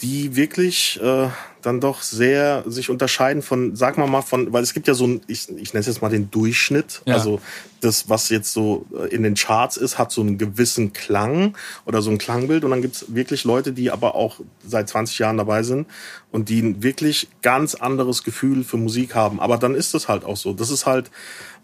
die 0.00 0.36
wirklich, 0.36 1.00
äh, 1.02 1.28
dann 1.66 1.80
doch 1.80 2.02
sehr 2.02 2.62
sich 2.66 2.90
unterscheiden 2.90 3.42
von, 3.42 3.74
sag 3.74 3.98
mal 3.98 4.06
mal, 4.06 4.22
von, 4.22 4.52
weil 4.52 4.62
es 4.62 4.72
gibt 4.72 4.86
ja 4.86 4.94
so 4.94 5.06
ein, 5.06 5.20
ich, 5.26 5.48
ich 5.48 5.72
nenne 5.72 5.80
es 5.80 5.86
jetzt 5.86 6.00
mal 6.00 6.08
den 6.08 6.30
Durchschnitt. 6.30 7.02
Ja. 7.04 7.14
Also 7.14 7.40
das, 7.80 8.08
was 8.08 8.28
jetzt 8.28 8.52
so 8.52 8.86
äh, 8.96 9.14
in 9.14 9.22
den 9.22 9.34
Charts 9.34 9.76
ist, 9.76 9.98
hat 9.98 10.12
so 10.12 10.20
einen 10.20 10.38
gewissen 10.38 10.92
Klang 10.92 11.56
oder 11.84 12.02
so 12.02 12.10
ein 12.10 12.18
Klangbild. 12.18 12.64
Und 12.64 12.70
dann 12.70 12.82
gibt 12.82 12.96
es 12.96 13.14
wirklich 13.14 13.44
Leute, 13.44 13.72
die 13.72 13.90
aber 13.90 14.14
auch 14.14 14.40
seit 14.66 14.88
20 14.88 15.18
Jahren 15.18 15.36
dabei 15.36 15.62
sind 15.62 15.86
und 16.30 16.48
die 16.48 16.60
ein 16.60 16.82
wirklich 16.82 17.28
ganz 17.42 17.74
anderes 17.74 18.22
Gefühl 18.22 18.64
für 18.64 18.76
Musik 18.76 19.14
haben. 19.14 19.40
Aber 19.40 19.56
dann 19.58 19.74
ist 19.74 19.94
das 19.94 20.08
halt 20.08 20.24
auch 20.24 20.36
so. 20.36 20.52
Das 20.52 20.70
ist 20.70 20.86
halt, 20.86 21.10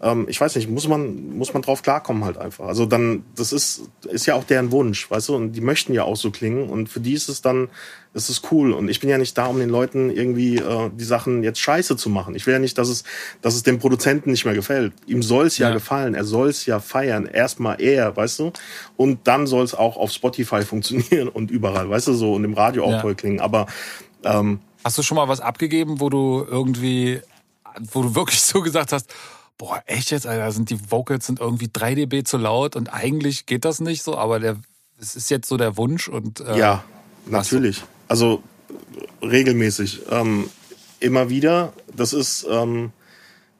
ähm, 0.01 0.25
ich 0.29 0.39
weiß 0.39 0.55
nicht, 0.55 0.69
muss 0.69 0.87
man, 0.87 1.37
muss 1.37 1.53
man 1.53 1.61
drauf 1.61 1.81
klarkommen 1.81 2.25
halt 2.25 2.37
einfach. 2.37 2.65
Also 2.65 2.85
dann, 2.85 3.23
das 3.35 3.53
ist, 3.53 3.89
ist 4.09 4.25
ja 4.25 4.35
auch 4.35 4.43
deren 4.43 4.71
Wunsch, 4.71 5.09
weißt 5.09 5.29
du, 5.29 5.35
und 5.35 5.53
die 5.53 5.61
möchten 5.61 5.93
ja 5.93 6.03
auch 6.03 6.17
so 6.17 6.31
klingen. 6.31 6.69
Und 6.69 6.89
für 6.89 6.99
die 6.99 7.13
ist 7.13 7.29
es 7.29 7.41
dann, 7.41 7.69
ist 8.13 8.51
cool. 8.51 8.73
Und 8.73 8.89
ich 8.89 8.99
bin 8.99 9.09
ja 9.09 9.17
nicht 9.17 9.37
da, 9.37 9.45
um 9.45 9.59
den 9.59 9.69
Leuten 9.69 9.92
irgendwie 10.09 10.57
äh, 10.57 10.89
die 10.93 11.03
Sachen 11.03 11.43
jetzt 11.43 11.59
scheiße 11.59 11.97
zu 11.97 12.09
machen. 12.09 12.35
Ich 12.35 12.45
will 12.45 12.53
ja 12.53 12.59
nicht, 12.59 12.77
dass 12.77 12.89
es, 12.89 13.03
dass 13.41 13.55
es 13.55 13.63
dem 13.63 13.79
Produzenten 13.79 14.31
nicht 14.31 14.45
mehr 14.45 14.53
gefällt. 14.53 14.93
Ihm 15.07 15.23
soll 15.23 15.47
es 15.47 15.57
ja, 15.57 15.69
ja, 15.69 15.73
gefallen, 15.73 16.15
er 16.15 16.25
soll 16.25 16.49
es 16.49 16.65
ja 16.65 16.79
feiern. 16.79 17.25
Erstmal 17.25 17.81
er, 17.81 18.15
weißt 18.15 18.39
du? 18.39 18.51
Und 18.97 19.27
dann 19.27 19.47
soll 19.47 19.63
es 19.63 19.73
auch 19.73 19.97
auf 19.97 20.11
Spotify 20.11 20.61
funktionieren 20.65 21.27
und 21.27 21.51
überall, 21.51 21.89
weißt 21.89 22.07
du, 22.07 22.13
so 22.13 22.33
und 22.33 22.43
im 22.43 22.53
Radio 22.53 22.85
auch 22.85 22.91
ja. 22.91 23.01
toll 23.01 23.15
klingen. 23.15 23.39
Aber 23.39 23.67
ähm, 24.23 24.59
Hast 24.83 24.97
du 24.97 25.03
schon 25.03 25.15
mal 25.15 25.27
was 25.27 25.39
abgegeben, 25.39 26.01
wo 26.01 26.09
du 26.09 26.45
irgendwie, 26.49 27.21
wo 27.91 28.01
du 28.01 28.15
wirklich 28.15 28.41
so 28.41 28.61
gesagt 28.61 28.91
hast, 28.91 29.13
boah, 29.57 29.81
echt 29.85 30.11
jetzt, 30.11 30.27
Alter, 30.27 30.51
sind 30.51 30.69
die 30.69 30.91
Vocals 30.91 31.25
sind 31.25 31.39
irgendwie 31.39 31.69
3 31.71 31.95
dB 31.95 32.23
zu 32.23 32.37
laut 32.37 32.75
und 32.75 32.93
eigentlich 32.93 33.45
geht 33.45 33.65
das 33.65 33.79
nicht 33.79 34.03
so, 34.03 34.17
aber 34.17 34.39
der, 34.39 34.57
es 34.99 35.15
ist 35.15 35.29
jetzt 35.29 35.47
so 35.47 35.57
der 35.57 35.77
Wunsch 35.77 36.07
und 36.07 36.41
äh, 36.41 36.57
ja, 36.57 36.83
natürlich. 37.25 37.83
Also 38.07 38.43
regelmäßig, 39.23 40.01
ähm, 40.11 40.49
immer 40.99 41.29
wieder. 41.29 41.73
Das 41.95 42.13
ist 42.13 42.45
ähm, 42.49 42.91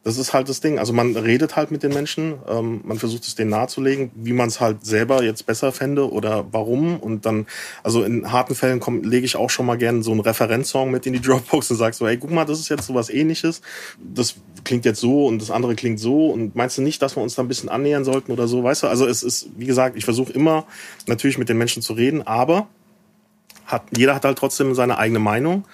das 0.03 0.17
ist 0.17 0.33
halt 0.33 0.49
das 0.49 0.59
Ding. 0.59 0.79
Also 0.79 0.91
man 0.91 1.15
redet 1.15 1.55
halt 1.55 1.71
mit 1.71 1.81
den 1.81 1.93
Menschen, 1.93 2.35
ähm, 2.49 2.81
man 2.83 2.99
versucht 2.99 3.23
es 3.23 3.35
denen 3.35 3.51
nahezulegen, 3.51 4.11
wie 4.15 4.33
man 4.33 4.49
es 4.49 4.59
halt 4.59 4.85
selber 4.85 5.23
jetzt 5.23 5.45
besser 5.45 5.71
fände 5.71 6.11
oder 6.11 6.45
warum. 6.51 6.99
Und 6.99 7.25
dann, 7.25 7.47
also 7.83 8.03
in 8.03 8.31
harten 8.31 8.53
Fällen 8.53 8.81
komm, 8.81 9.03
lege 9.03 9.25
ich 9.25 9.37
auch 9.37 9.49
schon 9.49 9.65
mal 9.65 9.77
gerne 9.77 10.03
so 10.03 10.11
einen 10.11 10.19
Referenzsong 10.19 10.91
mit 10.91 11.05
in 11.05 11.13
die 11.13 11.21
Dropbox 11.21 11.71
und 11.71 11.77
sage 11.77 11.95
so, 11.95 12.05
hey, 12.05 12.17
guck 12.17 12.31
mal, 12.31 12.45
das 12.45 12.59
ist 12.59 12.69
jetzt 12.69 12.85
so 12.85 12.95
was 12.95 13.09
ähnliches. 13.09 13.61
Das 13.97 14.35
klingt 14.65 14.83
jetzt 14.83 14.99
so 14.99 15.25
und 15.25 15.41
das 15.41 15.51
andere 15.51 15.73
klingt 15.75 16.01
so. 16.01 16.27
Und 16.27 16.53
meinst 16.53 16.77
du 16.77 16.81
nicht, 16.81 17.01
dass 17.01 17.15
wir 17.15 17.23
uns 17.23 17.35
da 17.35 17.41
ein 17.41 17.47
bisschen 17.47 17.69
annähern 17.69 18.03
sollten 18.03 18.33
oder 18.33 18.47
so? 18.47 18.61
Weißt 18.61 18.83
du, 18.83 18.87
also 18.87 19.07
es 19.07 19.23
ist, 19.23 19.49
wie 19.57 19.65
gesagt, 19.65 19.95
ich 19.95 20.03
versuche 20.03 20.33
immer 20.33 20.65
natürlich 21.07 21.37
mit 21.37 21.47
den 21.47 21.57
Menschen 21.57 21.81
zu 21.81 21.93
reden, 21.93 22.21
aber 22.23 22.67
hat, 23.65 23.83
jeder 23.95 24.15
hat 24.15 24.25
halt 24.25 24.37
trotzdem 24.37 24.75
seine 24.75 24.97
eigene 24.97 25.19
Meinung. 25.19 25.65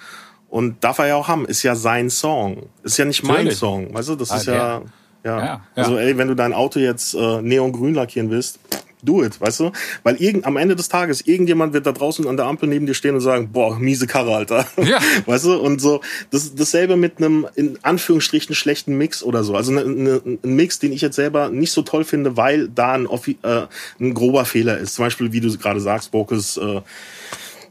Und 0.48 0.82
darf 0.82 0.98
er 0.98 1.06
ja 1.06 1.14
auch 1.14 1.28
haben, 1.28 1.46
ist 1.46 1.62
ja 1.62 1.76
sein 1.76 2.10
Song. 2.10 2.66
Ist 2.82 2.98
ja 2.98 3.04
nicht 3.04 3.22
mein 3.22 3.52
Song. 3.52 3.94
Weißt 3.94 4.08
du, 4.08 4.16
das 4.16 4.32
ah, 4.32 4.36
ist 4.36 4.46
ja, 4.46 4.82
ja, 5.22 5.44
ja, 5.44 5.60
Also, 5.76 5.96
ey, 5.96 6.18
wenn 6.18 6.28
du 6.28 6.34
dein 6.34 6.52
Auto 6.52 6.80
jetzt 6.80 7.14
äh, 7.14 7.40
neongrün 7.40 7.94
lackieren 7.94 8.30
willst, 8.30 8.58
do 9.02 9.22
it, 9.22 9.40
weißt 9.40 9.60
du? 9.60 9.72
Weil 10.02 10.16
irgend, 10.16 10.46
am 10.46 10.56
Ende 10.56 10.76
des 10.76 10.88
Tages, 10.88 11.20
irgendjemand 11.22 11.72
wird 11.72 11.86
da 11.86 11.92
draußen 11.92 12.26
an 12.26 12.36
der 12.36 12.46
Ampel 12.46 12.68
neben 12.68 12.86
dir 12.86 12.94
stehen 12.94 13.14
und 13.14 13.20
sagen, 13.20 13.50
boah, 13.52 13.78
miese 13.78 14.06
Karre, 14.06 14.34
Alter. 14.34 14.66
Ja. 14.76 14.98
Weißt 15.26 15.44
du? 15.46 15.58
Und 15.58 15.80
so, 15.80 16.00
das, 16.30 16.54
dasselbe 16.54 16.96
mit 16.96 17.18
einem, 17.18 17.46
in 17.54 17.78
Anführungsstrichen, 17.82 18.54
schlechten 18.54 18.96
Mix 18.96 19.22
oder 19.22 19.44
so. 19.44 19.54
Also 19.54 19.72
ne, 19.72 19.84
ne, 19.84 20.20
ein 20.24 20.54
Mix, 20.54 20.78
den 20.78 20.92
ich 20.92 21.00
jetzt 21.00 21.16
selber 21.16 21.48
nicht 21.48 21.72
so 21.72 21.82
toll 21.82 22.04
finde, 22.04 22.36
weil 22.36 22.68
da 22.68 22.92
ein, 22.92 23.06
äh, 23.06 23.66
ein 24.00 24.14
grober 24.14 24.44
Fehler 24.44 24.78
ist. 24.78 24.94
Zum 24.94 25.04
Beispiel, 25.04 25.32
wie 25.32 25.40
du 25.40 25.56
gerade 25.56 25.80
sagst, 25.80 26.10
Bokus, 26.10 26.56
äh, 26.56 26.80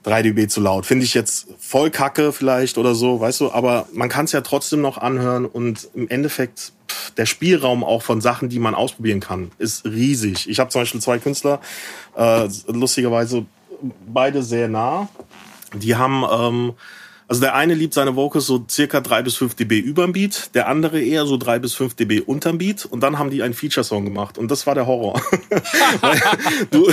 3 0.04 0.24
dB 0.24 0.48
zu 0.48 0.62
laut. 0.62 0.86
Finde 0.86 1.06
ich 1.06 1.14
jetzt 1.14 1.48
voll 1.60 1.90
kacke 1.90 2.32
vielleicht 2.32 2.78
oder 2.78 2.96
so, 2.96 3.20
weißt 3.20 3.42
du, 3.42 3.52
aber 3.52 3.88
man 3.94 4.10
kann 4.10 4.26
es 4.26 4.32
ja 4.32 4.42
trotzdem 4.42 4.82
noch 4.82 4.98
anhören 4.98 5.46
und 5.46 5.90
im 5.94 6.08
Endeffekt 6.08 6.74
pff, 6.90 7.12
der 7.12 7.26
Spielraum 7.26 7.84
auch 7.84 8.02
von 8.02 8.22
Sachen, 8.22 8.50
die 8.50 8.60
man 8.60 8.76
ausprobieren 8.76 9.20
kann, 9.20 9.52
ist 9.58 9.86
riesig. 9.86 10.50
Ich 10.50 10.60
habe 10.60 10.70
zum 10.70 10.82
Beispiel 10.82 11.02
zwei 11.02 11.20
Künstler, 11.20 11.60
äh, 12.16 12.48
lustigerweise 12.68 13.46
beide 14.08 14.44
sehr 14.44 14.68
nah. 14.68 15.10
Die 15.74 15.96
haben 15.96 16.24
ähm, 16.32 16.74
also 17.30 17.42
der 17.42 17.54
eine 17.54 17.76
liebt 17.76 17.94
seine 17.94 18.16
Vocals 18.16 18.48
so 18.48 18.66
circa 18.68 19.02
drei 19.02 19.22
bis 19.22 19.36
fünf 19.36 19.54
dB 19.54 19.80
überm 19.80 20.14
Beat, 20.14 20.50
der 20.56 20.68
andere 20.68 21.00
eher 21.00 21.28
so 21.28 21.38
drei 21.38 21.60
bis 21.60 21.76
fünf 21.76 21.94
dB 21.94 22.22
unterm 22.22 22.58
Beat 22.58 22.86
und 22.86 23.02
dann 23.02 23.20
haben 23.20 23.30
die 23.30 23.44
einen 23.44 23.54
Feature-Song 23.54 24.04
gemacht 24.04 24.40
und 24.40 24.50
das 24.50 24.66
war 24.66 24.74
der 24.74 24.88
Horror. 24.88 25.22
du, 26.72 26.90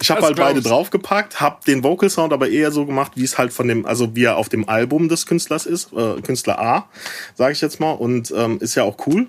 ich 0.00 0.10
habe 0.10 0.22
halt 0.22 0.36
beide 0.36 0.62
draufgepackt, 0.62 1.40
hab 1.40 1.64
den 1.64 1.82
Vocal-Sound 1.82 2.32
aber 2.32 2.48
eher 2.48 2.70
so 2.70 2.86
gemacht, 2.86 3.12
wie 3.16 3.24
es 3.24 3.38
halt 3.38 3.52
von 3.52 3.66
dem, 3.66 3.84
also 3.86 4.14
wie 4.14 4.22
er 4.22 4.36
auf 4.36 4.48
dem 4.48 4.68
Album 4.68 5.08
des 5.08 5.26
Künstlers 5.26 5.66
ist, 5.66 5.92
äh, 5.92 6.20
Künstler 6.22 6.60
A, 6.60 6.88
sage 7.34 7.52
ich 7.52 7.60
jetzt 7.60 7.80
mal 7.80 7.90
und 7.90 8.32
ähm, 8.36 8.58
ist 8.60 8.76
ja 8.76 8.84
auch 8.84 8.96
cool. 9.08 9.26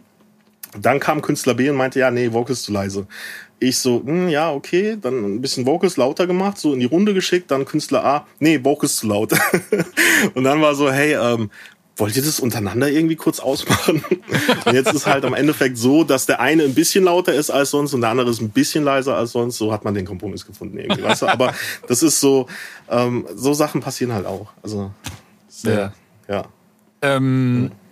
Dann 0.79 0.99
kam 0.99 1.23
Künstler 1.23 1.55
B 1.55 1.69
und 1.69 1.77
meinte, 1.77 1.99
ja, 1.99 2.11
nee, 2.11 2.31
Vocals 2.31 2.61
zu 2.61 2.71
leise. 2.71 3.07
Ich 3.59 3.79
so, 3.79 4.03
hm, 4.05 4.29
ja, 4.29 4.51
okay, 4.51 4.97
dann 5.01 5.35
ein 5.35 5.41
bisschen 5.41 5.65
Vocals 5.65 5.97
lauter 5.97 6.27
gemacht, 6.27 6.57
so 6.57 6.73
in 6.73 6.79
die 6.79 6.85
Runde 6.85 7.13
geschickt, 7.13 7.49
dann 7.49 7.65
Künstler 7.65 8.05
A, 8.05 8.27
nee, 8.39 8.63
Vocals 8.63 8.97
zu 8.97 9.07
laut. 9.07 9.33
und 10.35 10.43
dann 10.43 10.61
war 10.61 10.75
so, 10.75 10.91
hey, 10.91 11.15
ähm, 11.15 11.49
wollt 11.97 12.15
ihr 12.15 12.21
das 12.21 12.39
untereinander 12.39 12.89
irgendwie 12.89 13.15
kurz 13.15 13.39
ausmachen? 13.39 14.03
und 14.65 14.73
jetzt 14.73 14.93
ist 14.93 15.07
halt 15.07 15.25
am 15.25 15.33
Endeffekt 15.33 15.77
so, 15.77 16.03
dass 16.03 16.27
der 16.27 16.39
eine 16.39 16.63
ein 16.63 16.75
bisschen 16.75 17.03
lauter 17.03 17.33
ist 17.33 17.49
als 17.49 17.71
sonst 17.71 17.93
und 17.93 18.01
der 18.01 18.11
andere 18.11 18.29
ist 18.29 18.41
ein 18.41 18.51
bisschen 18.51 18.83
leiser 18.83 19.15
als 19.15 19.31
sonst. 19.31 19.57
So 19.57 19.73
hat 19.73 19.83
man 19.83 19.95
den 19.95 20.05
Kompromiss 20.05 20.45
gefunden 20.45 20.77
irgendwie, 20.77 21.03
weißt 21.03 21.23
du? 21.23 21.27
Aber 21.27 21.53
das 21.87 22.03
ist 22.03 22.19
so, 22.19 22.47
ähm, 22.89 23.25
so 23.35 23.53
Sachen 23.53 23.81
passieren 23.81 24.13
halt 24.13 24.27
auch. 24.27 24.49
Also, 24.61 24.91
sehr, 25.47 25.93
ja. 26.27 26.35
ja. 26.35 26.45
Ähm, 27.01 27.71
hm. 27.71 27.86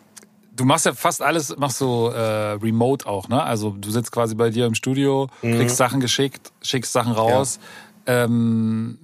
Du 0.55 0.63
machst 0.63 0.85
ja 0.85 0.93
fast 0.93 1.21
alles, 1.21 1.55
machst 1.57 1.77
so 1.77 2.09
äh, 2.09 2.51
remote 2.51 3.05
auch, 3.05 3.27
ne? 3.27 3.43
Also 3.43 3.71
du 3.71 3.91
sitzt 3.91 4.11
quasi 4.11 4.35
bei 4.35 4.49
dir 4.49 4.65
im 4.65 4.75
Studio, 4.75 5.27
mhm. 5.41 5.57
kriegst 5.57 5.77
Sachen 5.77 5.99
geschickt, 5.99 6.51
schickst 6.61 6.93
Sachen 6.93 7.11
raus. 7.11 7.59
Ja. 8.07 8.23
Ähm, 8.23 8.97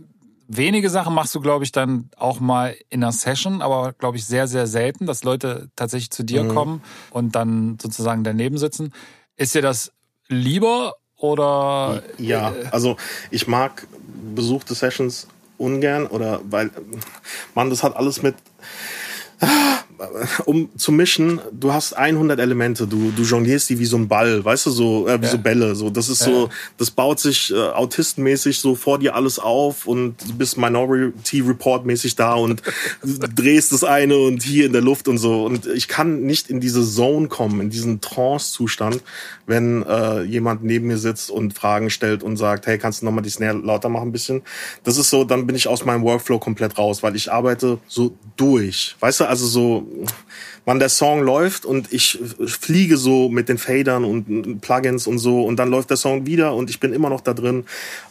wenige 0.48 0.90
Sachen 0.90 1.14
machst 1.14 1.36
du, 1.36 1.42
glaube 1.42 1.64
ich, 1.64 1.72
dann 1.72 2.10
auch 2.18 2.40
mal 2.40 2.76
in 2.90 3.04
einer 3.04 3.12
Session, 3.12 3.62
aber 3.62 3.94
glaube 3.94 4.18
ich 4.18 4.26
sehr, 4.26 4.48
sehr 4.48 4.68
selten, 4.68 5.06
dass 5.06 5.24
Leute 5.24 5.70
tatsächlich 5.76 6.12
zu 6.12 6.24
dir 6.24 6.44
mhm. 6.44 6.50
kommen 6.50 6.84
und 7.10 7.36
dann 7.36 7.78
sozusagen 7.82 8.24
daneben 8.24 8.58
sitzen. 8.58 8.94
Ist 9.36 9.56
dir 9.56 9.62
das 9.62 9.92
lieber 10.28 10.96
oder? 11.18 12.02
Ja, 12.18 12.54
also 12.72 12.98
ich 13.30 13.48
mag 13.48 13.88
besuchte 14.36 14.74
Sessions 14.74 15.28
ungern 15.58 16.08
oder 16.08 16.42
weil, 16.50 16.72
man, 17.54 17.70
das 17.70 17.84
hat 17.84 17.96
alles 17.96 18.22
mit 18.24 18.36
um 20.46 20.70
zu 20.78 20.92
mischen, 20.92 21.40
du 21.52 21.74
hast 21.74 21.94
100 21.94 22.40
Elemente, 22.40 22.88
du, 22.88 23.12
du 23.16 23.24
jonglierst 23.24 23.70
die 23.70 23.80
wie 23.80 23.86
so 23.86 23.98
ein 23.98 24.08
Ball, 24.08 24.44
weißt 24.44 24.66
du, 24.68 24.72
so, 24.72 25.08
äh, 25.08 25.20
wie 25.20 25.26
ja. 25.26 25.32
so 25.32 25.38
Bälle, 25.38 25.76
so, 25.76 25.90
das 25.90 26.10
ist 26.10 26.22
ja. 26.22 26.28
so, 26.28 26.50
das 26.78 26.92
baut 26.92 27.20
sich 27.20 27.52
äh, 27.52 27.58
autistenmäßig 27.58 28.60
so 28.60 28.76
vor 28.76 29.00
dir 29.00 29.16
alles 29.16 29.40
auf 29.40 29.88
und 29.88 30.16
du 30.28 30.34
bist 30.34 30.58
Minority 30.58 31.42
Report 31.42 31.86
mäßig 31.86 32.16
da 32.16 32.34
und 32.34 32.62
drehst 33.36 33.72
das 33.72 33.84
eine 33.84 34.18
und 34.18 34.44
hier 34.44 34.66
in 34.66 34.74
der 34.74 34.82
Luft 34.82 35.08
und 35.08 35.18
so 35.18 35.46
und 35.46 35.68
ich 35.68 35.88
kann 35.88 36.22
nicht 36.24 36.50
in 36.50 36.60
diese 36.60 36.86
Zone 36.86 37.28
kommen, 37.28 37.62
in 37.62 37.70
diesen 37.70 38.02
Trance-Zustand, 38.02 39.02
wenn 39.46 39.84
äh, 39.84 40.24
jemand 40.24 40.64
neben 40.64 40.88
mir 40.88 40.98
sitzt 40.98 41.30
und 41.30 41.54
Fragen 41.54 41.90
stellt 41.90 42.24
und 42.24 42.38
sagt, 42.38 42.68
hey, 42.68 42.78
kannst 42.78 43.02
du 43.02 43.06
nochmal 43.06 43.24
die 43.24 43.30
Snare 43.30 43.58
lauter 43.58 43.90
machen 43.90 44.10
ein 44.10 44.12
bisschen? 44.12 44.42
Das 44.84 44.98
ist 44.98 45.10
so, 45.10 45.24
dann 45.24 45.46
bin 45.48 45.56
ich 45.56 45.68
aus 45.68 45.86
meinem 45.86 46.04
Workflow 46.04 46.40
komplett 46.40 46.78
raus, 46.78 47.04
weil 47.04 47.16
ich 47.16 47.32
arbeite 47.32 47.80
so 47.88 48.16
durch, 48.38 48.96
weißt 49.00 49.22
du, 49.22 49.26
also 49.26 49.46
so, 49.46 49.88
wann 50.66 50.80
der 50.80 50.90
Song 50.90 51.24
läuft 51.24 51.66
und 51.66 51.92
ich 51.92 52.20
fliege 52.46 52.98
so 52.98 53.30
mit 53.30 53.50
den 53.50 53.58
Fadern 53.58 54.04
und 54.04 54.62
Plugins 54.62 55.08
und 55.08 55.20
so 55.20 55.44
und 55.44 55.58
dann 55.58 55.70
läuft 55.70 55.90
der 55.90 55.98
Song 55.98 56.26
wieder 56.26 56.56
und 56.56 56.70
ich 56.70 56.80
bin 56.80 56.94
immer 56.94 57.10
noch 57.10 57.22
da 57.22 57.34
drin. 57.34 57.66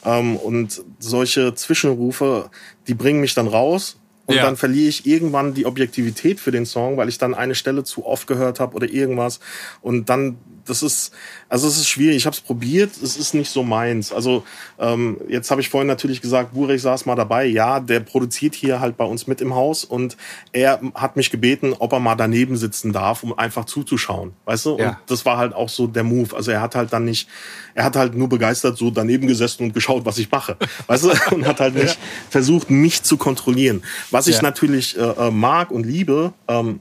Ähm, 0.04 0.36
und 0.36 0.82
solche 0.98 1.54
Zwischenrufe, 1.54 2.50
die 2.86 2.94
bringen 2.94 3.20
mich 3.20 3.34
dann 3.34 3.46
raus 3.46 3.96
und 4.30 4.36
ja. 4.36 4.42
dann 4.42 4.56
verliere 4.56 4.88
ich 4.88 5.06
irgendwann 5.06 5.54
die 5.54 5.66
Objektivität 5.66 6.38
für 6.38 6.52
den 6.52 6.64
Song, 6.64 6.96
weil 6.96 7.08
ich 7.08 7.18
dann 7.18 7.34
eine 7.34 7.56
Stelle 7.56 7.82
zu 7.82 8.06
oft 8.06 8.28
gehört 8.28 8.60
habe 8.60 8.76
oder 8.76 8.88
irgendwas. 8.88 9.40
Und 9.82 10.08
dann, 10.08 10.38
das 10.66 10.82
ist, 10.82 11.12
also 11.48 11.68
es 11.68 11.76
ist 11.76 11.88
schwierig. 11.88 12.16
Ich 12.16 12.26
habe 12.26 12.34
es 12.34 12.40
probiert, 12.40 12.90
es 13.02 13.16
ist 13.16 13.34
nicht 13.34 13.50
so 13.50 13.62
meins. 13.62 14.12
Also 14.12 14.44
ähm, 14.78 15.18
jetzt 15.28 15.50
habe 15.50 15.60
ich 15.60 15.68
vorhin 15.68 15.88
natürlich 15.88 16.20
gesagt, 16.20 16.52
Burek 16.54 16.80
saß 16.80 17.06
mal 17.06 17.14
dabei. 17.14 17.46
Ja, 17.46 17.80
der 17.80 18.00
produziert 18.00 18.54
hier 18.54 18.80
halt 18.80 18.96
bei 18.96 19.04
uns 19.04 19.26
mit 19.26 19.40
im 19.40 19.54
Haus 19.54 19.84
und 19.84 20.16
er 20.52 20.80
hat 20.94 21.16
mich 21.16 21.30
gebeten, 21.30 21.74
ob 21.78 21.92
er 21.92 22.00
mal 22.00 22.14
daneben 22.14 22.56
sitzen 22.56 22.92
darf, 22.92 23.22
um 23.22 23.38
einfach 23.38 23.64
zuzuschauen. 23.64 24.32
Weißt 24.44 24.66
du? 24.66 24.78
Ja. 24.78 24.88
Und 24.90 24.96
das 25.06 25.24
war 25.24 25.36
halt 25.36 25.54
auch 25.54 25.68
so 25.68 25.86
der 25.86 26.04
Move. 26.04 26.34
Also 26.36 26.50
er 26.50 26.60
hat 26.60 26.74
halt 26.74 26.92
dann 26.92 27.04
nicht, 27.04 27.28
er 27.74 27.84
hat 27.84 27.96
halt 27.96 28.14
nur 28.14 28.28
begeistert 28.28 28.76
so 28.76 28.90
daneben 28.90 29.26
gesessen 29.26 29.64
und 29.64 29.74
geschaut, 29.74 30.04
was 30.04 30.18
ich 30.18 30.30
mache. 30.30 30.56
Weißt 30.86 31.04
du? 31.04 31.10
Und 31.34 31.46
hat 31.46 31.60
halt 31.60 31.74
nicht 31.74 31.94
ja. 31.94 32.00
versucht, 32.28 32.70
mich 32.70 33.02
zu 33.02 33.16
kontrollieren. 33.16 33.82
Was 34.10 34.26
ich 34.26 34.36
ja. 34.36 34.42
natürlich 34.42 34.96
äh, 34.96 35.00
äh, 35.00 35.30
mag 35.30 35.70
und 35.70 35.84
liebe, 35.84 36.32
ähm, 36.48 36.80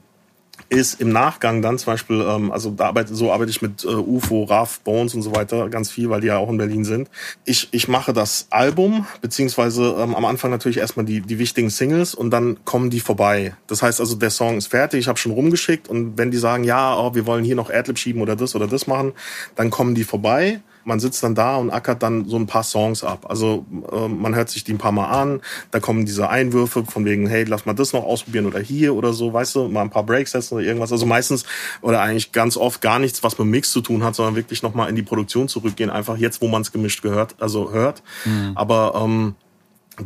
ist 0.70 1.00
im 1.00 1.10
Nachgang 1.10 1.62
dann 1.62 1.78
zum 1.78 1.92
Beispiel, 1.92 2.24
ähm, 2.26 2.52
also 2.52 2.70
da 2.70 2.86
arbeite, 2.86 3.14
so 3.14 3.32
arbeite 3.32 3.50
ich 3.50 3.60
mit 3.60 3.84
äh, 3.84 3.88
UFO, 3.88 4.44
RAF, 4.44 4.80
Bones 4.80 5.14
und 5.14 5.22
so 5.22 5.34
weiter 5.34 5.68
ganz 5.68 5.90
viel, 5.90 6.08
weil 6.10 6.20
die 6.20 6.28
ja 6.28 6.38
auch 6.38 6.48
in 6.48 6.58
Berlin 6.58 6.84
sind. 6.84 7.10
Ich, 7.44 7.68
ich 7.72 7.88
mache 7.88 8.12
das 8.12 8.46
Album, 8.50 9.04
beziehungsweise 9.20 9.96
ähm, 9.98 10.14
am 10.14 10.24
Anfang 10.24 10.52
natürlich 10.52 10.78
erstmal 10.78 11.04
die, 11.04 11.20
die 11.22 11.40
wichtigen 11.40 11.70
Singles 11.70 12.14
und 12.14 12.30
dann 12.30 12.64
kommen 12.64 12.88
die 12.88 13.00
vorbei. 13.00 13.56
Das 13.66 13.82
heißt 13.82 14.00
also, 14.00 14.14
der 14.14 14.30
Song 14.30 14.56
ist 14.56 14.68
fertig, 14.68 15.00
ich 15.00 15.08
habe 15.08 15.18
schon 15.18 15.32
rumgeschickt 15.32 15.88
und 15.88 16.16
wenn 16.16 16.30
die 16.30 16.38
sagen, 16.38 16.62
ja, 16.62 16.96
oh, 16.96 17.16
wir 17.16 17.26
wollen 17.26 17.44
hier 17.44 17.56
noch 17.56 17.68
Adlib 17.68 17.98
schieben 17.98 18.22
oder 18.22 18.36
das 18.36 18.54
oder 18.54 18.68
das 18.68 18.86
machen, 18.86 19.12
dann 19.56 19.70
kommen 19.70 19.96
die 19.96 20.04
vorbei 20.04 20.60
man 20.84 21.00
sitzt 21.00 21.22
dann 21.22 21.34
da 21.34 21.56
und 21.56 21.70
ackert 21.70 22.02
dann 22.02 22.28
so 22.28 22.36
ein 22.36 22.46
paar 22.46 22.62
Songs 22.62 23.04
ab. 23.04 23.26
Also 23.28 23.64
äh, 23.92 24.08
man 24.08 24.34
hört 24.34 24.50
sich 24.50 24.64
die 24.64 24.72
ein 24.72 24.78
paar 24.78 24.92
Mal 24.92 25.08
an, 25.08 25.40
da 25.70 25.80
kommen 25.80 26.06
diese 26.06 26.28
Einwürfe 26.28 26.84
von 26.84 27.04
wegen, 27.04 27.26
hey, 27.26 27.44
lass 27.44 27.66
mal 27.66 27.74
das 27.74 27.92
noch 27.92 28.04
ausprobieren 28.04 28.46
oder 28.46 28.60
hier 28.60 28.94
oder 28.94 29.12
so, 29.12 29.32
weißt 29.32 29.56
du, 29.56 29.68
mal 29.68 29.82
ein 29.82 29.90
paar 29.90 30.04
Breaks 30.04 30.32
setzen 30.32 30.54
oder 30.54 30.64
irgendwas. 30.64 30.92
Also 30.92 31.06
meistens 31.06 31.44
oder 31.80 32.00
eigentlich 32.00 32.32
ganz 32.32 32.56
oft 32.56 32.80
gar 32.80 32.98
nichts, 32.98 33.22
was 33.22 33.38
mit 33.38 33.48
Mix 33.48 33.72
zu 33.72 33.80
tun 33.80 34.04
hat, 34.04 34.14
sondern 34.14 34.36
wirklich 34.36 34.62
nochmal 34.62 34.88
in 34.88 34.96
die 34.96 35.02
Produktion 35.02 35.48
zurückgehen, 35.48 35.90
einfach 35.90 36.16
jetzt, 36.16 36.40
wo 36.42 36.48
man 36.48 36.62
es 36.62 36.72
gemischt 36.72 37.02
gehört, 37.02 37.36
also 37.40 37.72
hört. 37.72 38.02
Mhm. 38.24 38.52
Aber 38.54 38.94
ähm, 38.96 39.34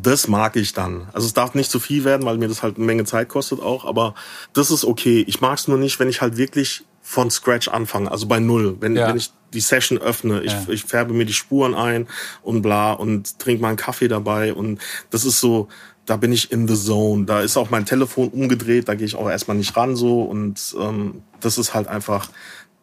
das 0.03 0.29
mag 0.29 0.57
ich 0.57 0.73
dann. 0.73 1.09
Also 1.13 1.27
es 1.27 1.35
darf 1.35 1.55
nicht 1.55 1.71
zu 1.71 1.79
viel 1.79 2.05
werden, 2.05 2.27
weil 2.27 2.39
mir 2.39 2.49
das 2.49 2.63
halt 2.63 2.77
eine 2.77 2.85
Menge 2.85 3.05
Zeit 3.05 3.29
kostet 3.29 3.61
auch, 3.61 3.85
aber 3.85 4.15
das 4.53 4.71
ist 4.71 4.85
okay. 4.85 5.25
Ich 5.27 5.41
mag 5.41 5.59
es 5.59 5.69
nur 5.69 5.79
nicht, 5.79 6.01
wenn 6.01 6.09
ich 6.09 6.21
halt 6.21 6.37
wirklich 6.37 6.85
von 7.07 7.31
Scratch 7.31 7.69
anfange, 7.69 8.11
also 8.11 8.27
bei 8.27 8.41
Null. 8.41 8.79
Wenn, 8.81 8.97
ja. 8.97 9.09
wenn 9.09 9.17
ich 9.17 9.31
die 9.53 9.61
Session 9.61 9.99
öffne, 9.99 10.43
ich, 10.43 10.53
ja. 10.53 10.65
ich 10.69 10.85
färbe 10.85 11.13
mir 11.13 11.27
die 11.27 11.35
Spuren 11.35 11.75
ein 11.75 12.09
und 12.43 12.63
bla 12.63 12.93
und 12.93 13.39
trinke 13.39 13.63
mal 13.63 13.69
einen 13.69 13.77
Kaffee 13.77 14.09
dabei 14.09 14.55
und 14.55 14.81
das 15.11 15.25
ist 15.25 15.39
so, 15.39 15.69
da 16.07 16.17
bin 16.17 16.33
ich 16.33 16.51
in 16.51 16.67
the 16.67 16.75
zone. 16.75 17.27
Da 17.27 17.41
ist 17.41 17.57
auch 17.57 17.71
mein 17.71 17.87
Telefon 17.87 18.29
umgedreht, 18.29 18.89
da 18.89 18.95
gehe 18.95 19.07
ich 19.07 19.17
auch 19.17 19.29
erstmal 19.29 19.57
nicht 19.57 19.77
ran 19.77 19.97
so 19.97 20.23
und 20.23 20.75
ähm, 20.81 21.23
das 21.41 21.59
ist 21.59 21.75
halt 21.75 21.89
einfach, 21.89 22.31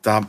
da, 0.03 0.21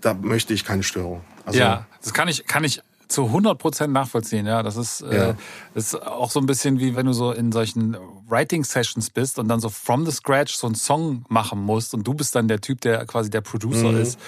da 0.00 0.14
möchte 0.14 0.54
ich 0.54 0.64
keine 0.64 0.82
Störung. 0.82 1.20
Also, 1.44 1.58
ja, 1.58 1.86
das 2.02 2.14
kann 2.14 2.28
ich, 2.28 2.46
kann 2.46 2.64
ich 2.64 2.82
zu 3.10 3.26
100 3.26 3.58
Prozent 3.58 3.92
nachvollziehen. 3.92 4.46
Ja, 4.46 4.62
das 4.62 4.76
ist, 4.76 5.02
äh, 5.02 5.16
ja. 5.16 5.30
Äh, 5.30 5.34
ist 5.74 6.00
auch 6.00 6.30
so 6.30 6.40
ein 6.40 6.46
bisschen 6.46 6.78
wie 6.78 6.96
wenn 6.96 7.06
du 7.06 7.12
so 7.12 7.32
in 7.32 7.52
solchen 7.52 7.96
Writing-Sessions 8.28 9.10
bist 9.10 9.38
und 9.38 9.48
dann 9.48 9.60
so 9.60 9.68
from 9.68 10.06
the 10.06 10.12
scratch 10.12 10.54
so 10.54 10.66
einen 10.66 10.76
Song 10.76 11.24
machen 11.28 11.60
musst 11.60 11.92
und 11.94 12.06
du 12.06 12.14
bist 12.14 12.34
dann 12.34 12.48
der 12.48 12.60
Typ, 12.60 12.80
der 12.80 13.04
quasi 13.06 13.30
der 13.30 13.40
Producer 13.40 13.92
mhm. 13.92 14.00
ist 14.00 14.18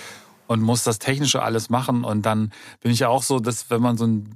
und 0.47 0.61
muss 0.61 0.83
das 0.83 0.99
Technische 0.99 1.43
alles 1.43 1.71
machen. 1.71 2.05
Und 2.05 2.23
dann 2.23 2.53
bin 2.81 2.93
ich 2.93 3.01
ja 3.01 3.09
auch 3.09 3.23
so, 3.23 3.39
dass 3.39 3.71
wenn 3.71 3.81
man 3.81 3.97
so 3.97 4.07
ein 4.07 4.35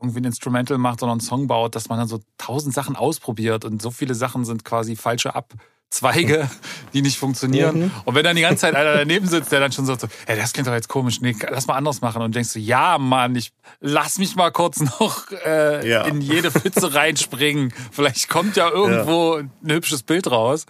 irgendwie 0.00 0.20
ein 0.20 0.24
Instrumental 0.24 0.78
macht 0.78 1.02
oder 1.02 1.12
einen 1.12 1.20
Song 1.20 1.46
baut, 1.46 1.76
dass 1.76 1.88
man 1.88 1.98
dann 1.98 2.08
so 2.08 2.20
tausend 2.36 2.74
Sachen 2.74 2.96
ausprobiert 2.96 3.64
und 3.64 3.80
so 3.80 3.92
viele 3.92 4.14
Sachen 4.14 4.44
sind 4.44 4.64
quasi 4.64 4.96
falsche 4.96 5.36
Ab 5.36 5.54
Zweige, 5.92 6.48
die 6.94 7.02
nicht 7.02 7.18
funktionieren. 7.18 7.80
Mhm. 7.80 7.90
Und 8.06 8.14
wenn 8.14 8.24
dann 8.24 8.34
die 8.34 8.40
ganze 8.40 8.62
Zeit 8.62 8.74
einer 8.74 8.94
daneben 8.94 9.26
sitzt, 9.26 9.52
der 9.52 9.60
dann 9.60 9.72
schon 9.72 9.84
sagt 9.84 10.00
so, 10.00 10.08
hey, 10.26 10.38
das 10.38 10.54
klingt 10.54 10.66
doch 10.66 10.72
jetzt 10.72 10.88
komisch, 10.88 11.20
nee, 11.20 11.36
lass 11.50 11.66
mal 11.66 11.74
anders 11.74 12.00
machen. 12.00 12.22
Und 12.22 12.34
denkst 12.34 12.54
du, 12.54 12.58
ja, 12.60 12.96
Mann, 12.96 13.36
ich 13.36 13.52
lass 13.80 14.18
mich 14.18 14.34
mal 14.34 14.50
kurz 14.50 14.80
noch 14.80 15.30
äh, 15.44 15.86
ja. 15.86 16.02
in 16.04 16.22
jede 16.22 16.50
Pfütze 16.50 16.94
reinspringen. 16.94 17.74
Vielleicht 17.90 18.30
kommt 18.30 18.56
ja 18.56 18.70
irgendwo 18.70 19.36
ja. 19.36 19.44
ein 19.64 19.70
hübsches 19.70 20.02
Bild 20.02 20.30
raus. 20.30 20.64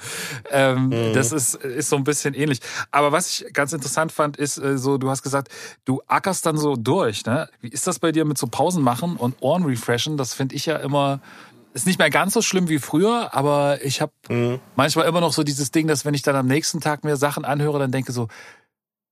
Ähm, 0.50 0.88
mhm. 0.88 1.12
Das 1.14 1.30
ist, 1.30 1.54
ist 1.54 1.88
so 1.88 1.96
ein 1.96 2.04
bisschen 2.04 2.34
ähnlich. 2.34 2.58
Aber 2.90 3.12
was 3.12 3.30
ich 3.30 3.52
ganz 3.52 3.72
interessant 3.72 4.10
fand, 4.10 4.36
ist 4.36 4.58
äh, 4.58 4.76
so, 4.76 4.98
du 4.98 5.08
hast 5.08 5.22
gesagt, 5.22 5.52
du 5.84 6.02
ackerst 6.08 6.46
dann 6.46 6.58
so 6.58 6.74
durch. 6.74 7.24
Ne? 7.26 7.48
Wie 7.60 7.68
ist 7.68 7.86
das 7.86 8.00
bei 8.00 8.10
dir 8.10 8.24
mit 8.24 8.38
so 8.38 8.48
Pausen 8.48 8.82
machen 8.82 9.16
und 9.16 9.36
Ohren 9.40 9.64
refreshen? 9.64 10.16
Das 10.16 10.34
finde 10.34 10.56
ich 10.56 10.66
ja 10.66 10.76
immer 10.78 11.20
ist 11.74 11.86
nicht 11.86 11.98
mehr 11.98 12.10
ganz 12.10 12.34
so 12.34 12.42
schlimm 12.42 12.68
wie 12.68 12.78
früher, 12.78 13.34
aber 13.34 13.84
ich 13.84 14.00
habe 14.00 14.12
mhm. 14.28 14.60
manchmal 14.76 15.06
immer 15.06 15.20
noch 15.20 15.32
so 15.32 15.42
dieses 15.42 15.70
Ding, 15.70 15.86
dass 15.86 16.04
wenn 16.04 16.14
ich 16.14 16.22
dann 16.22 16.36
am 16.36 16.46
nächsten 16.46 16.80
Tag 16.80 17.04
mir 17.04 17.16
Sachen 17.16 17.44
anhöre, 17.44 17.78
dann 17.78 17.92
denke 17.92 18.12
so, 18.12 18.28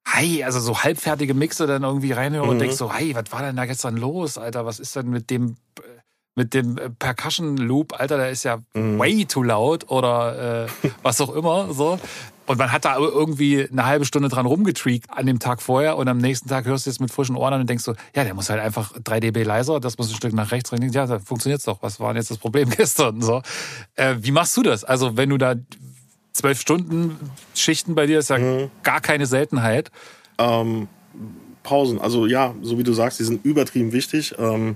hi, 0.06 0.44
also 0.44 0.61
so 0.61 0.82
halbfertige 0.82 1.34
Mixe 1.34 1.66
dann 1.66 1.82
irgendwie 1.82 2.12
reinhöre 2.12 2.44
mhm. 2.44 2.50
und 2.50 2.58
denke 2.58 2.74
so, 2.74 2.92
hi, 2.92 3.14
was 3.14 3.24
war 3.30 3.42
denn 3.42 3.56
da 3.56 3.66
gestern 3.66 3.96
los, 3.96 4.38
Alter? 4.38 4.66
Was 4.66 4.78
ist 4.78 4.96
denn 4.96 5.11
mit 5.11 5.30
dem 5.30 5.56
mit 6.36 6.54
dem 6.54 6.78
äh, 6.78 6.90
Percussion 6.90 7.56
Loop, 7.56 7.98
Alter, 7.98 8.16
der 8.16 8.30
ist 8.30 8.44
ja 8.44 8.58
mhm. 8.74 8.98
way 8.98 9.24
too 9.24 9.42
laut 9.42 9.90
oder 9.90 10.64
äh, 10.64 10.68
was 11.02 11.20
auch 11.20 11.34
immer 11.34 11.72
so. 11.72 11.98
Und 12.51 12.59
man 12.59 12.72
hat 12.72 12.84
da 12.84 12.96
irgendwie 12.96 13.68
eine 13.70 13.86
halbe 13.86 14.05
Stunde 14.05 14.28
dran 14.28 14.44
rumgetreakt 14.44 15.09
an 15.09 15.24
dem 15.24 15.38
Tag 15.38 15.62
vorher 15.62 15.96
und 15.96 16.09
am 16.09 16.18
nächsten 16.18 16.48
Tag 16.48 16.64
hörst 16.64 16.84
du 16.84 16.90
es 16.90 16.98
mit 16.98 17.12
frischen 17.12 17.36
Ohren 17.36 17.55
an 17.55 17.61
und 17.61 17.70
denkst 17.70 17.84
so, 17.84 17.94
ja, 18.12 18.24
der 18.24 18.34
muss 18.34 18.51
halt 18.51 18.61
einfach 18.61 18.92
3 19.05 19.20
dB 19.20 19.44
leiser, 19.44 19.78
das 19.78 19.98
muss 19.98 20.11
ein 20.11 20.16
Stück 20.16 20.32
nach 20.32 20.51
rechts 20.51 20.72
rein. 20.72 20.82
Ja, 20.90 21.07
da 21.07 21.20
funktioniert's 21.20 21.62
doch. 21.62 21.80
Was 21.80 22.01
war 22.01 22.09
denn 22.09 22.16
jetzt 22.16 22.32
das 22.32 22.38
Problem 22.38 22.68
gestern? 22.76 23.22
So, 23.22 23.40
äh, 23.94 24.16
wie 24.18 24.32
machst 24.32 24.57
du 24.57 24.64
das? 24.64 24.82
Also 24.82 25.16
wenn 25.16 25.28
du 25.28 25.38
da 25.38 25.55
zwölf 26.32 26.61
Stunden 26.61 27.16
Schichten 27.55 27.94
bei 27.94 28.07
dir 28.07 28.18
ist 28.18 28.30
ja 28.30 28.38
mhm. 28.38 28.72
gar 28.82 29.01
keine 29.01 29.26
Seltenheit. 29.26 29.92
Ähm, 30.38 30.88
Pausen, 31.62 32.01
also 32.01 32.26
ja, 32.26 32.57
so 32.62 32.78
wie 32.78 32.82
du 32.82 32.92
sagst, 32.94 33.20
die 33.20 33.24
sind 33.24 33.44
übertrieben 33.44 33.92
wichtig. 33.92 34.34
Ähm, 34.40 34.74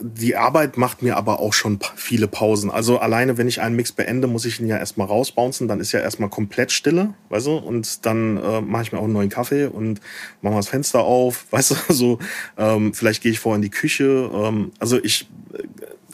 die 0.00 0.36
Arbeit 0.36 0.76
macht 0.76 1.02
mir 1.02 1.16
aber 1.16 1.38
auch 1.38 1.52
schon 1.52 1.78
viele 1.94 2.26
Pausen. 2.26 2.70
Also 2.70 2.98
alleine, 2.98 3.38
wenn 3.38 3.46
ich 3.46 3.60
einen 3.60 3.76
Mix 3.76 3.92
beende, 3.92 4.26
muss 4.26 4.44
ich 4.44 4.58
ihn 4.58 4.66
ja 4.66 4.76
erstmal 4.76 5.06
rausbouncen, 5.06 5.68
dann 5.68 5.78
ist 5.78 5.92
ja 5.92 6.00
erstmal 6.00 6.28
komplett 6.28 6.72
Stille, 6.72 7.14
weißt 7.28 7.46
du? 7.46 7.56
Und 7.56 8.04
dann 8.04 8.36
äh, 8.36 8.60
mache 8.60 8.82
ich 8.82 8.92
mir 8.92 8.98
auch 8.98 9.04
einen 9.04 9.12
neuen 9.12 9.28
Kaffee 9.28 9.66
und 9.66 10.00
mache 10.42 10.54
mal 10.54 10.58
das 10.58 10.68
Fenster 10.68 11.00
auf, 11.04 11.46
weißt 11.52 11.70
du? 11.70 11.92
So, 11.92 12.18
ähm, 12.58 12.94
vielleicht 12.94 13.22
gehe 13.22 13.30
ich 13.30 13.38
vor 13.38 13.54
in 13.54 13.62
die 13.62 13.70
Küche. 13.70 14.30
Ähm, 14.34 14.72
also 14.80 14.98
ich, 15.02 15.28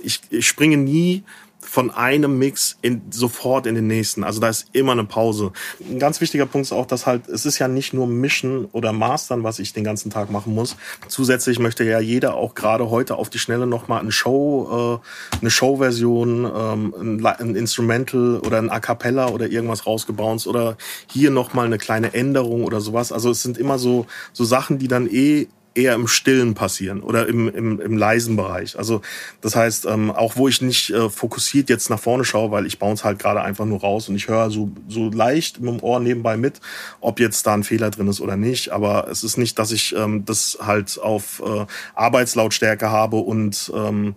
ich, 0.02 0.20
ich 0.28 0.46
springe 0.46 0.76
nie 0.76 1.24
von 1.66 1.90
einem 1.90 2.38
Mix 2.38 2.78
in, 2.80 3.02
sofort 3.10 3.66
in 3.66 3.74
den 3.74 3.86
nächsten. 3.86 4.24
Also 4.24 4.40
da 4.40 4.48
ist 4.48 4.68
immer 4.72 4.92
eine 4.92 5.04
Pause. 5.04 5.52
Ein 5.80 5.98
ganz 5.98 6.20
wichtiger 6.20 6.46
Punkt 6.46 6.66
ist 6.66 6.72
auch, 6.72 6.86
dass 6.86 7.06
halt, 7.06 7.28
es 7.28 7.44
ist 7.44 7.58
ja 7.58 7.68
nicht 7.68 7.92
nur 7.92 8.06
Mischen 8.06 8.66
oder 8.66 8.92
Mastern, 8.92 9.42
was 9.42 9.58
ich 9.58 9.72
den 9.72 9.84
ganzen 9.84 10.10
Tag 10.10 10.30
machen 10.30 10.54
muss. 10.54 10.76
Zusätzlich 11.08 11.58
möchte 11.58 11.84
ja 11.84 11.98
jeder 12.00 12.34
auch 12.34 12.54
gerade 12.54 12.88
heute 12.90 13.16
auf 13.16 13.30
die 13.30 13.38
Schnelle 13.38 13.66
nochmal 13.66 14.00
eine 14.00 14.12
Show, 14.12 15.00
äh, 15.02 15.38
eine 15.40 15.50
Showversion, 15.50 16.50
ähm, 16.56 17.26
ein, 17.26 17.56
Instrumental 17.56 18.38
oder 18.38 18.58
ein 18.58 18.70
A 18.70 18.80
Cappella 18.80 19.28
oder 19.28 19.48
irgendwas 19.48 19.86
rausgebounced 19.86 20.46
oder 20.46 20.76
hier 21.10 21.30
nochmal 21.30 21.66
eine 21.66 21.78
kleine 21.78 22.14
Änderung 22.14 22.64
oder 22.64 22.80
sowas. 22.80 23.12
Also 23.12 23.30
es 23.30 23.42
sind 23.42 23.58
immer 23.58 23.78
so, 23.78 24.06
so 24.32 24.44
Sachen, 24.44 24.78
die 24.78 24.88
dann 24.88 25.08
eh 25.08 25.48
eher 25.76 25.94
im 25.94 26.08
Stillen 26.08 26.54
passieren 26.54 27.02
oder 27.02 27.28
im, 27.28 27.48
im, 27.48 27.80
im 27.80 27.96
leisen 27.96 28.36
Bereich. 28.36 28.78
Also 28.78 29.02
das 29.40 29.54
heißt, 29.54 29.86
ähm, 29.86 30.10
auch 30.10 30.36
wo 30.36 30.48
ich 30.48 30.62
nicht 30.62 30.90
äh, 30.90 31.10
fokussiert 31.10 31.68
jetzt 31.68 31.90
nach 31.90 32.00
vorne 32.00 32.24
schaue, 32.24 32.50
weil 32.50 32.66
ich 32.66 32.78
bounce 32.78 33.04
halt 33.04 33.18
gerade 33.18 33.42
einfach 33.42 33.64
nur 33.64 33.80
raus 33.80 34.08
und 34.08 34.16
ich 34.16 34.28
höre 34.28 34.50
so, 34.50 34.70
so 34.88 35.10
leicht 35.10 35.60
mit 35.60 35.70
dem 35.70 35.82
Ohr 35.82 36.00
nebenbei 36.00 36.36
mit, 36.36 36.60
ob 37.00 37.20
jetzt 37.20 37.46
da 37.46 37.54
ein 37.54 37.64
Fehler 37.64 37.90
drin 37.90 38.08
ist 38.08 38.20
oder 38.20 38.36
nicht. 38.36 38.70
Aber 38.70 39.08
es 39.10 39.22
ist 39.22 39.36
nicht, 39.36 39.58
dass 39.58 39.70
ich 39.70 39.94
ähm, 39.94 40.24
das 40.24 40.58
halt 40.60 40.98
auf 40.98 41.42
äh, 41.44 41.66
Arbeitslautstärke 41.94 42.90
habe 42.90 43.16
und 43.16 43.70
ähm, 43.74 44.14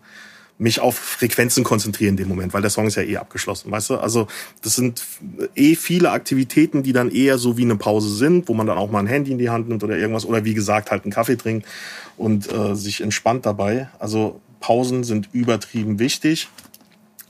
mich 0.60 0.82
auf 0.82 0.98
Frequenzen 0.98 1.64
konzentrieren 1.64 2.12
in 2.12 2.18
dem 2.18 2.28
Moment, 2.28 2.54
weil 2.54 2.62
der 2.62 2.70
Song 2.70 2.86
ist 2.86 2.96
ja 2.96 3.04
eh 3.04 3.16
abgeschlossen, 3.16 3.72
weißt 3.72 3.92
du? 3.92 3.96
Also 3.96 4.28
das 4.62 4.76
sind 4.76 5.04
eh 5.56 5.76
viele 5.76 6.12
Aktivitäten, 6.12 6.84
die 6.84 6.92
dann 6.92 7.10
eher 7.10 7.38
so 7.38 7.58
wie 7.58 7.64
eine 7.64 7.78
Pause 7.78 8.14
sind, 8.14 8.50
wo 8.50 8.54
man 8.54 8.68
dann 8.68 8.78
auch 8.78 8.92
mal 8.92 9.00
ein 9.00 9.08
Handy 9.08 9.32
in 9.32 9.38
die 9.38 9.50
Hand 9.50 9.70
nimmt 9.70 9.84
oder 9.86 9.98
irgendwas 9.98 10.26
oder 10.26 10.44
wie 10.44 10.54
gesagt 10.54 10.92
halt 10.92 11.04
einen 11.04 11.14
Kaffee 11.14 11.38
trinkt 11.38 11.66
und 12.18 12.52
äh, 12.52 12.76
sich 12.76 13.00
entspannt 13.00 13.46
dabei. 13.46 13.90
Also 14.00 14.42
Pausen 14.60 15.06
sind 15.06 15.30
übertrieben 15.32 15.98
wichtig. 15.98 16.50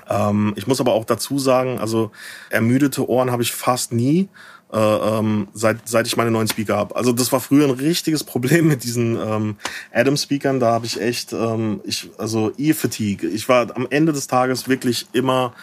Ähm, 0.10 0.54
ich 0.56 0.66
muss 0.66 0.82
aber 0.82 0.94
auch 0.94 1.06
dazu 1.06 1.38
sagen, 1.38 1.78
also 1.78 2.12
ermüdete 2.50 3.08
Ohren 3.08 3.32
habe 3.32 3.44
ich 3.44 3.52
fast 3.52 3.94
nie 3.94 4.28
äh, 4.72 4.78
ähm, 4.78 5.48
seit, 5.54 5.88
seit 5.88 6.08
ich 6.08 6.16
meine 6.18 6.32
neuen 6.32 6.48
Speaker 6.48 6.78
habe. 6.78 6.96
Also 6.96 7.12
das 7.12 7.32
war 7.32 7.40
früher 7.40 7.66
ein 7.66 7.72
richtiges 7.72 8.24
Problem 8.24 8.68
mit 8.68 8.84
diesen 8.84 9.18
ähm, 9.18 9.56
Adam-Speakern. 9.92 10.60
Da 10.60 10.72
habe 10.72 10.86
ich 10.86 11.02
echt, 11.02 11.34
ähm, 11.34 11.82
ich, 11.84 12.10
also 12.18 12.52
E-Fatigue. 12.58 13.28
Ich 13.30 13.50
war 13.50 13.76
am 13.76 13.88
Ende 13.90 14.14
des 14.14 14.28
Tages 14.28 14.68
wirklich 14.68 15.08
immer 15.14 15.54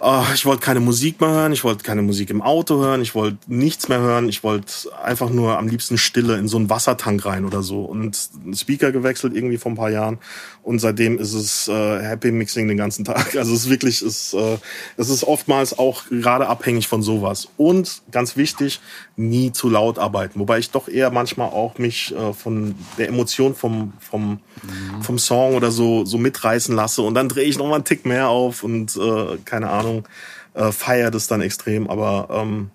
Oh, 0.00 0.24
ich 0.32 0.46
wollte 0.46 0.62
keine 0.62 0.78
Musik 0.78 1.20
mehr 1.20 1.30
hören, 1.30 1.52
ich 1.52 1.64
wollte 1.64 1.82
keine 1.82 2.02
Musik 2.02 2.30
im 2.30 2.40
Auto 2.40 2.78
hören, 2.78 3.02
ich 3.02 3.16
wollte 3.16 3.38
nichts 3.48 3.88
mehr 3.88 3.98
hören, 3.98 4.28
ich 4.28 4.44
wollte 4.44 4.72
einfach 5.02 5.28
nur 5.28 5.58
am 5.58 5.66
liebsten 5.66 5.98
Stille 5.98 6.36
in 6.36 6.46
so 6.46 6.56
einen 6.56 6.70
Wassertank 6.70 7.26
rein 7.26 7.44
oder 7.44 7.64
so. 7.64 7.82
Und 7.82 8.16
einen 8.44 8.54
Speaker 8.54 8.92
gewechselt 8.92 9.34
irgendwie 9.34 9.56
vor 9.58 9.72
ein 9.72 9.76
paar 9.76 9.90
Jahren 9.90 10.18
und 10.62 10.78
seitdem 10.78 11.18
ist 11.18 11.32
es 11.32 11.66
äh, 11.66 12.00
Happy 12.00 12.30
Mixing 12.30 12.68
den 12.68 12.76
ganzen 12.76 13.04
Tag. 13.04 13.34
Also 13.34 13.52
es 13.54 13.64
ist 13.64 13.70
wirklich, 13.70 14.00
es, 14.02 14.34
äh, 14.34 14.58
es 14.96 15.08
ist 15.08 15.24
oftmals 15.24 15.76
auch 15.76 16.04
gerade 16.10 16.46
abhängig 16.46 16.86
von 16.86 17.02
sowas. 17.02 17.48
Und 17.56 18.02
ganz 18.12 18.36
wichtig, 18.36 18.80
nie 19.18 19.50
zu 19.50 19.68
laut 19.68 19.98
arbeiten. 19.98 20.38
Wobei 20.38 20.58
ich 20.58 20.70
doch 20.70 20.88
eher 20.88 21.10
manchmal 21.10 21.48
auch 21.48 21.76
mich 21.76 22.14
äh, 22.14 22.32
von 22.32 22.76
der 22.98 23.08
Emotion 23.08 23.54
vom, 23.56 23.92
vom, 23.98 24.38
mhm. 24.62 25.02
vom 25.02 25.18
Song 25.18 25.56
oder 25.56 25.72
so, 25.72 26.04
so 26.04 26.18
mitreißen 26.18 26.74
lasse 26.74 27.02
und 27.02 27.14
dann 27.14 27.28
drehe 27.28 27.44
ich 27.44 27.58
noch 27.58 27.66
mal 27.66 27.74
einen 27.74 27.84
Tick 27.84 28.06
mehr 28.06 28.28
auf 28.28 28.62
und 28.62 28.96
äh, 28.96 29.38
keine 29.44 29.70
Ahnung 29.70 30.06
äh, 30.54 30.70
feiert 30.70 31.16
es 31.16 31.26
dann 31.26 31.40
extrem, 31.40 31.90
aber 31.90 32.28
ähm, 32.30 32.70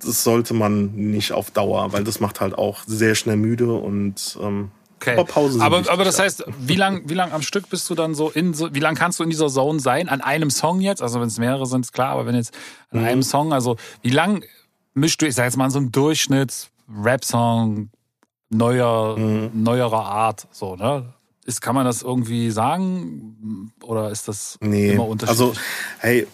das 0.00 0.22
sollte 0.22 0.54
man 0.54 0.94
nicht 0.94 1.32
auf 1.32 1.50
Dauer, 1.50 1.92
weil 1.92 2.04
das 2.04 2.20
macht 2.20 2.40
halt 2.40 2.56
auch 2.56 2.84
sehr 2.86 3.16
schnell 3.16 3.36
müde 3.36 3.72
und 3.72 4.38
ähm, 4.40 4.70
Okay. 5.00 5.18
Aber 5.18 5.24
Pausen 5.24 5.60
Aber, 5.60 5.82
aber 5.90 6.04
das 6.04 6.18
heißt, 6.18 6.44
wie 6.60 6.76
lang, 6.76 7.02
wie 7.06 7.14
lang 7.14 7.32
am 7.32 7.42
Stück 7.42 7.68
bist 7.68 7.90
du 7.90 7.94
dann 7.94 8.14
so 8.14 8.30
in 8.30 8.54
so, 8.54 8.74
wie 8.74 8.80
lang 8.80 8.94
kannst 8.94 9.18
du 9.18 9.24
in 9.24 9.28
dieser 9.28 9.48
Zone 9.48 9.78
sein? 9.78 10.08
An 10.08 10.22
einem 10.22 10.48
Song 10.48 10.80
jetzt? 10.80 11.02
Also 11.02 11.20
wenn 11.20 11.26
es 11.26 11.38
mehrere 11.38 11.66
sind, 11.66 11.84
ist 11.84 11.92
klar, 11.92 12.10
aber 12.10 12.24
wenn 12.24 12.34
jetzt 12.34 12.54
an 12.90 13.00
mhm. 13.00 13.06
einem 13.06 13.22
Song, 13.22 13.52
also 13.52 13.76
wie 14.00 14.08
lang 14.08 14.44
mischst 14.94 15.20
du, 15.20 15.26
ich 15.26 15.34
sag 15.34 15.44
jetzt 15.44 15.56
mal 15.56 15.70
so 15.70 15.78
einen 15.78 15.92
Durchschnitt, 15.92 16.70
Rap-Song, 16.88 17.90
neuer, 18.50 19.18
mhm. 19.18 19.50
neuerer 19.54 20.04
Art, 20.04 20.46
so, 20.50 20.76
ne? 20.76 21.12
Ist, 21.46 21.60
kann 21.60 21.74
man 21.74 21.84
das 21.84 22.00
irgendwie 22.00 22.50
sagen 22.50 23.70
oder 23.82 24.10
ist 24.10 24.28
das 24.28 24.56
nee, 24.62 24.92
immer 24.92 25.06
unterschiedlich? 25.06 25.46
Also, 25.46 25.60
hey, 25.98 26.26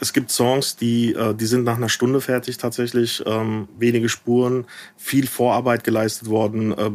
es 0.00 0.14
gibt 0.14 0.30
Songs, 0.30 0.76
die, 0.76 1.12
äh, 1.12 1.34
die 1.34 1.44
sind 1.44 1.64
nach 1.64 1.76
einer 1.76 1.90
Stunde 1.90 2.22
fertig 2.22 2.56
tatsächlich. 2.56 3.22
Ähm, 3.26 3.68
wenige 3.76 4.08
Spuren, 4.08 4.64
viel 4.96 5.26
Vorarbeit 5.26 5.84
geleistet 5.84 6.30
worden, 6.30 6.72
äh, 6.72 6.92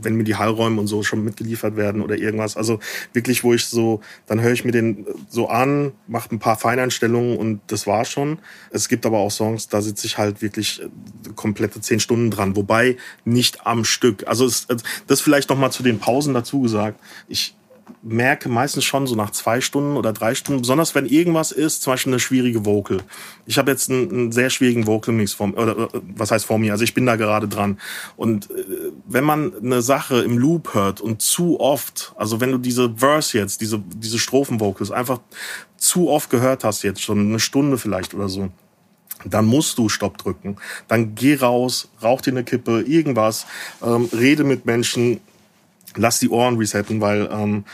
wenn 0.00 0.14
mir 0.14 0.22
die 0.22 0.36
Hallräume 0.36 0.80
und 0.80 0.86
so 0.86 1.02
schon 1.02 1.24
mitgeliefert 1.24 1.74
werden 1.74 2.02
oder 2.02 2.16
irgendwas. 2.16 2.56
Also 2.56 2.78
wirklich, 3.12 3.42
wo 3.42 3.52
ich 3.52 3.66
so, 3.66 4.00
dann 4.28 4.40
höre 4.40 4.52
ich 4.52 4.64
mir 4.64 4.70
den 4.70 5.06
so 5.28 5.48
an, 5.48 5.90
mache 6.06 6.32
ein 6.32 6.38
paar 6.38 6.56
Feineinstellungen 6.56 7.36
und 7.36 7.62
das 7.66 7.88
war 7.88 8.04
schon. 8.04 8.38
Es 8.70 8.88
gibt 8.88 9.06
aber 9.06 9.18
auch 9.18 9.32
Songs, 9.32 9.66
da 9.66 9.82
sitze 9.82 10.06
ich 10.06 10.18
halt 10.18 10.40
wirklich 10.40 10.82
äh, 10.82 10.88
komplette 11.34 11.80
zehn 11.80 11.98
Stunden 11.98 12.30
dran, 12.30 12.54
wobei 12.54 12.96
nicht 13.24 13.66
am 13.66 13.84
Stück. 13.84 14.28
Also 14.28 14.46
es, 14.46 14.68
das 15.08 15.20
vielleicht 15.20 15.50
noch 15.50 15.58
mal 15.58 15.72
zu 15.72 15.82
den 15.82 15.98
Pausen 15.98 16.32
dazu 16.32 16.60
gesagt 16.60 16.75
gesagt, 16.76 17.00
ich 17.28 17.54
merke 18.02 18.48
meistens 18.48 18.84
schon 18.84 19.06
so 19.06 19.14
nach 19.14 19.30
zwei 19.30 19.60
Stunden 19.60 19.96
oder 19.96 20.12
drei 20.12 20.34
Stunden, 20.34 20.62
besonders 20.62 20.94
wenn 20.94 21.06
irgendwas 21.06 21.52
ist, 21.52 21.82
zum 21.82 21.92
Beispiel 21.92 22.12
eine 22.12 22.20
schwierige 22.20 22.64
Vocal. 22.64 22.98
Ich 23.46 23.58
habe 23.58 23.70
jetzt 23.70 23.90
einen, 23.90 24.10
einen, 24.10 24.32
sehr 24.32 24.50
schwierigen 24.50 24.86
Vocal 24.86 25.14
Mix 25.14 25.32
vor 25.32 25.48
oder 25.56 25.76
äh, 25.76 26.00
was 26.16 26.30
heißt 26.30 26.46
vor 26.46 26.58
mir, 26.58 26.72
also 26.72 26.84
ich 26.84 26.94
bin 26.94 27.06
da 27.06 27.16
gerade 27.16 27.48
dran. 27.48 27.78
Und 28.16 28.50
äh, 28.50 28.92
wenn 29.06 29.24
man 29.24 29.52
eine 29.56 29.82
Sache 29.82 30.20
im 30.22 30.38
Loop 30.38 30.74
hört 30.74 31.00
und 31.00 31.22
zu 31.22 31.60
oft, 31.60 32.12
also 32.16 32.40
wenn 32.40 32.52
du 32.52 32.58
diese 32.58 32.94
Verse 32.96 33.36
jetzt, 33.36 33.60
diese, 33.60 33.82
diese 33.96 34.18
Strophen-Vocals 34.18 34.90
einfach 34.90 35.20
zu 35.76 36.08
oft 36.08 36.30
gehört 36.30 36.64
hast 36.64 36.82
jetzt, 36.82 37.02
schon 37.02 37.20
eine 37.20 37.40
Stunde 37.40 37.78
vielleicht 37.78 38.14
oder 38.14 38.28
so, 38.28 38.50
dann 39.24 39.46
musst 39.46 39.78
du 39.78 39.88
Stopp 39.88 40.18
drücken. 40.18 40.56
Dann 40.88 41.14
geh 41.14 41.36
raus, 41.36 41.88
rauch 42.02 42.20
dir 42.20 42.32
eine 42.32 42.44
Kippe, 42.44 42.82
irgendwas, 42.82 43.46
ähm, 43.82 44.08
rede 44.12 44.44
mit 44.44 44.66
Menschen, 44.66 45.20
lass 45.96 46.20
die 46.20 46.28
Ohren 46.28 46.56
resetten, 46.56 47.00
weil 47.00 47.28
ähm, 47.32 47.64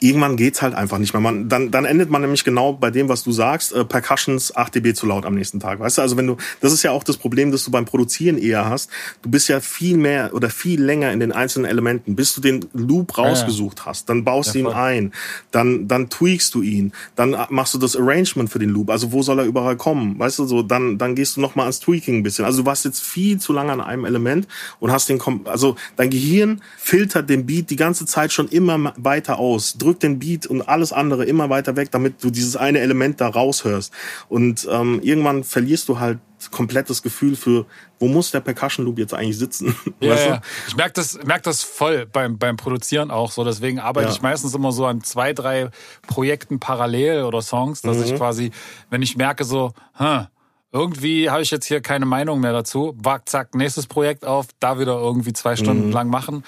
irgendwann 0.00 0.36
geht's 0.36 0.62
halt 0.62 0.74
einfach 0.74 0.98
nicht 0.98 1.12
mehr. 1.12 1.20
Man, 1.20 1.48
dann, 1.48 1.70
dann 1.70 1.84
endet 1.84 2.10
man 2.10 2.22
nämlich 2.22 2.44
genau 2.44 2.72
bei 2.72 2.90
dem, 2.90 3.08
was 3.08 3.22
du 3.22 3.32
sagst, 3.32 3.72
äh, 3.72 3.84
Percussions 3.84 4.54
8 4.54 4.74
dB 4.74 4.94
zu 4.94 5.06
laut 5.06 5.24
am 5.24 5.34
nächsten 5.34 5.60
Tag. 5.60 5.80
Weißt 5.80 5.98
du, 5.98 6.02
also 6.02 6.16
wenn 6.16 6.26
du, 6.26 6.36
das 6.60 6.72
ist 6.72 6.82
ja 6.82 6.92
auch 6.92 7.04
das 7.04 7.16
Problem, 7.16 7.50
das 7.50 7.64
du 7.64 7.70
beim 7.70 7.84
Produzieren 7.84 8.38
eher 8.38 8.68
hast. 8.68 8.90
Du 9.22 9.30
bist 9.30 9.48
ja 9.48 9.60
viel 9.60 9.96
mehr 9.96 10.34
oder 10.34 10.50
viel 10.50 10.82
länger 10.82 11.12
in 11.12 11.20
den 11.20 11.32
einzelnen 11.32 11.70
Elementen, 11.70 12.16
bis 12.16 12.34
du 12.34 12.40
den 12.40 12.66
Loop 12.72 13.18
rausgesucht 13.18 13.86
hast. 13.86 14.08
Dann 14.08 14.24
baust 14.24 14.54
du 14.54 14.60
ihn 14.60 14.66
ein, 14.66 15.12
dann, 15.50 15.88
dann 15.88 16.10
tweakst 16.10 16.54
du 16.54 16.62
ihn, 16.62 16.92
dann 17.16 17.36
machst 17.50 17.74
du 17.74 17.78
das 17.78 17.96
Arrangement 17.96 18.50
für 18.50 18.58
den 18.58 18.70
Loop. 18.70 18.90
Also 18.90 19.12
wo 19.12 19.22
soll 19.22 19.38
er 19.38 19.44
überall 19.44 19.76
kommen? 19.76 20.18
Weißt 20.18 20.38
du, 20.38 20.46
so, 20.46 20.62
dann, 20.62 20.98
dann 20.98 21.14
gehst 21.14 21.36
du 21.36 21.40
nochmal 21.40 21.64
ans 21.64 21.80
Tweaking 21.80 22.18
ein 22.18 22.22
bisschen. 22.22 22.44
Also 22.44 22.62
du 22.62 22.66
warst 22.66 22.84
jetzt 22.84 23.00
viel 23.00 23.38
zu 23.38 23.52
lange 23.52 23.72
an 23.72 23.80
einem 23.80 24.04
Element 24.04 24.46
und 24.80 24.92
hast 24.92 25.08
den, 25.08 25.20
also 25.44 25.76
dein 25.96 26.10
Gehirn 26.10 26.62
filtert 26.76 27.30
den 27.30 27.46
Beat 27.46 27.70
die 27.70 27.76
ganze 27.76 28.06
Zeit 28.06 28.32
schon 28.32 28.48
immer 28.48 28.92
weiter 28.96 29.38
aus 29.38 29.77
drück 29.78 30.00
den 30.00 30.18
Beat 30.18 30.46
und 30.46 30.62
alles 30.62 30.92
andere 30.92 31.24
immer 31.24 31.50
weiter 31.50 31.76
weg, 31.76 31.90
damit 31.90 32.22
du 32.22 32.30
dieses 32.30 32.56
eine 32.56 32.80
Element 32.80 33.20
da 33.20 33.28
raushörst. 33.28 33.92
Und 34.28 34.68
ähm, 34.70 35.00
irgendwann 35.02 35.44
verlierst 35.44 35.88
du 35.88 35.98
halt 35.98 36.18
komplett 36.52 36.88
das 36.88 37.02
Gefühl 37.02 37.34
für, 37.34 37.66
wo 37.98 38.06
muss 38.06 38.30
der 38.30 38.40
Percussion 38.40 38.86
Loop 38.86 38.98
jetzt 38.98 39.14
eigentlich 39.14 39.38
sitzen? 39.38 39.74
Ja, 40.00 40.10
weißt 40.10 40.24
du? 40.24 40.30
ja. 40.30 40.40
Ich 40.68 40.76
merke 40.76 40.92
das, 40.92 41.18
merk 41.24 41.42
das 41.42 41.62
voll 41.64 42.06
beim, 42.06 42.38
beim 42.38 42.56
Produzieren 42.56 43.10
auch 43.10 43.32
so. 43.32 43.42
Deswegen 43.42 43.80
arbeite 43.80 44.08
ja. 44.08 44.14
ich 44.14 44.22
meistens 44.22 44.54
immer 44.54 44.70
so 44.70 44.86
an 44.86 45.02
zwei, 45.02 45.32
drei 45.32 45.70
Projekten 46.06 46.60
parallel 46.60 47.24
oder 47.24 47.42
Songs, 47.42 47.82
dass 47.82 47.96
mhm. 47.96 48.04
ich 48.04 48.14
quasi, 48.14 48.52
wenn 48.90 49.02
ich 49.02 49.16
merke 49.16 49.42
so, 49.42 49.72
hm, 49.94 50.28
irgendwie 50.70 51.30
habe 51.30 51.42
ich 51.42 51.50
jetzt 51.50 51.66
hier 51.66 51.80
keine 51.80 52.06
Meinung 52.06 52.40
mehr 52.40 52.52
dazu. 52.52 52.94
Wack, 52.98 53.28
zack, 53.28 53.54
nächstes 53.54 53.86
Projekt 53.86 54.24
auf, 54.24 54.46
da 54.60 54.78
wieder 54.78 54.98
irgendwie 54.98 55.32
zwei 55.32 55.56
Stunden 55.56 55.86
mhm. 55.86 55.92
lang 55.92 56.08
machen 56.08 56.44